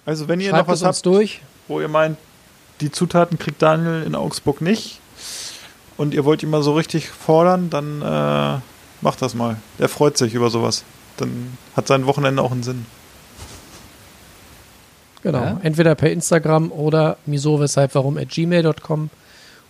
Also 0.06 0.27
wenn 0.27 0.40
ihr 0.40 0.52
Schreibt 0.52 0.68
noch 0.68 0.73
was 0.73 0.84
habt, 0.84 1.06
durch. 1.06 1.41
wo 1.68 1.82
ihr 1.82 1.88
meint, 1.88 2.18
die 2.82 2.91
Zutaten 2.91 3.40
kriegt 3.40 3.61
Daniel 3.61 4.03
in 4.06 4.15
Augsburg 4.15 4.61
nicht 4.61 4.99
und 5.98 6.14
ihr 6.14 6.26
wollt 6.26 6.44
ihn 6.44 6.49
mal 6.49 6.61
so 6.61 6.73
richtig 6.73 7.10
fordern, 7.10 7.69
dann 7.69 8.02
äh, 8.02 8.60
macht 9.02 9.22
das 9.22 9.34
mal. 9.34 9.57
Der 9.80 9.90
freut 9.90 10.18
sich 10.18 10.34
über 10.34 10.49
sowas. 10.49 10.84
Dann 11.18 11.57
hat 11.76 11.88
sein 11.88 12.06
Wochenende 12.06 12.41
auch 12.41 12.52
einen 12.52 12.64
Sinn. 12.64 12.86
Genau. 15.23 15.40
Ja. 15.40 15.60
Entweder 15.64 15.95
per 15.95 16.11
Instagram 16.11 16.72
oder 16.72 17.18
miso 17.26 17.60
weshalb 17.60 17.95
warum 17.95 18.18
at 18.18 18.30
gmail.com. 18.30 19.10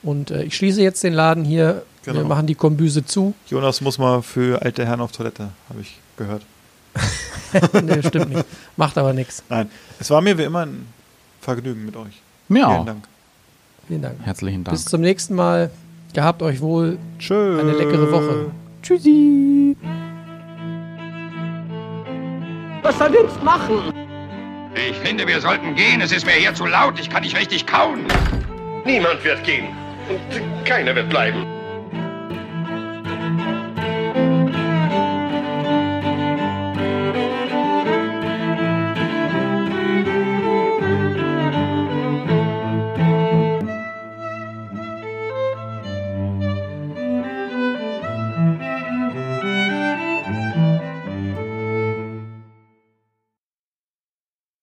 Und 0.03 0.31
äh, 0.31 0.43
ich 0.43 0.55
schließe 0.55 0.81
jetzt 0.81 1.03
den 1.03 1.13
Laden 1.13 1.45
hier. 1.45 1.83
Genau. 2.03 2.19
Wir 2.19 2.25
machen 2.25 2.45
die 2.45 2.55
Kombüse 2.55 3.05
zu. 3.05 3.33
Jonas 3.47 3.81
muss 3.81 3.97
mal 3.97 4.21
für 4.21 4.61
alte 4.61 4.85
Herren 4.85 5.01
auf 5.01 5.11
Toilette, 5.11 5.49
habe 5.69 5.81
ich 5.81 5.97
gehört. 6.17 6.41
nee, 7.83 8.01
stimmt 8.03 8.29
nicht. 8.33 8.45
Macht 8.77 8.97
aber 8.97 9.13
nichts. 9.13 9.43
Nein, 9.49 9.69
es 9.99 10.09
war 10.09 10.21
mir 10.21 10.37
wie 10.37 10.43
immer 10.43 10.65
ein 10.65 10.87
Vergnügen 11.41 11.85
mit 11.85 11.95
euch. 11.95 12.21
Ja, 12.49 12.69
Vielen 12.71 12.85
Dank. 12.85 13.03
Vielen 13.87 14.01
Dank. 14.01 14.15
herzlichen 14.23 14.63
Dank. 14.63 14.75
Bis 14.75 14.85
zum 14.85 15.01
nächsten 15.01 15.35
Mal. 15.35 15.69
Gehabt 16.13 16.41
euch 16.41 16.61
wohl. 16.61 16.97
Tschö. 17.19 17.59
Eine 17.59 17.73
leckere 17.73 18.11
Woche. 18.11 18.51
Tschüssi. 18.81 19.75
Was 22.81 22.97
soll 22.97 23.13
jetzt 23.13 23.43
machen? 23.43 23.91
Ich 24.75 24.95
finde, 24.97 25.27
wir 25.27 25.41
sollten 25.41 25.75
gehen. 25.75 26.01
Es 26.01 26.11
ist 26.11 26.25
mir 26.25 26.33
hier 26.33 26.53
zu 26.53 26.65
laut. 26.65 26.99
Ich 26.99 27.09
kann 27.09 27.23
nicht 27.23 27.37
richtig 27.37 27.65
kauen. 27.65 28.01
Niemand 28.85 29.23
wird 29.23 29.43
gehen. 29.43 29.67
Und 30.09 30.65
keiner 30.65 30.95
wird 30.95 31.09
bleiben. 31.09 31.45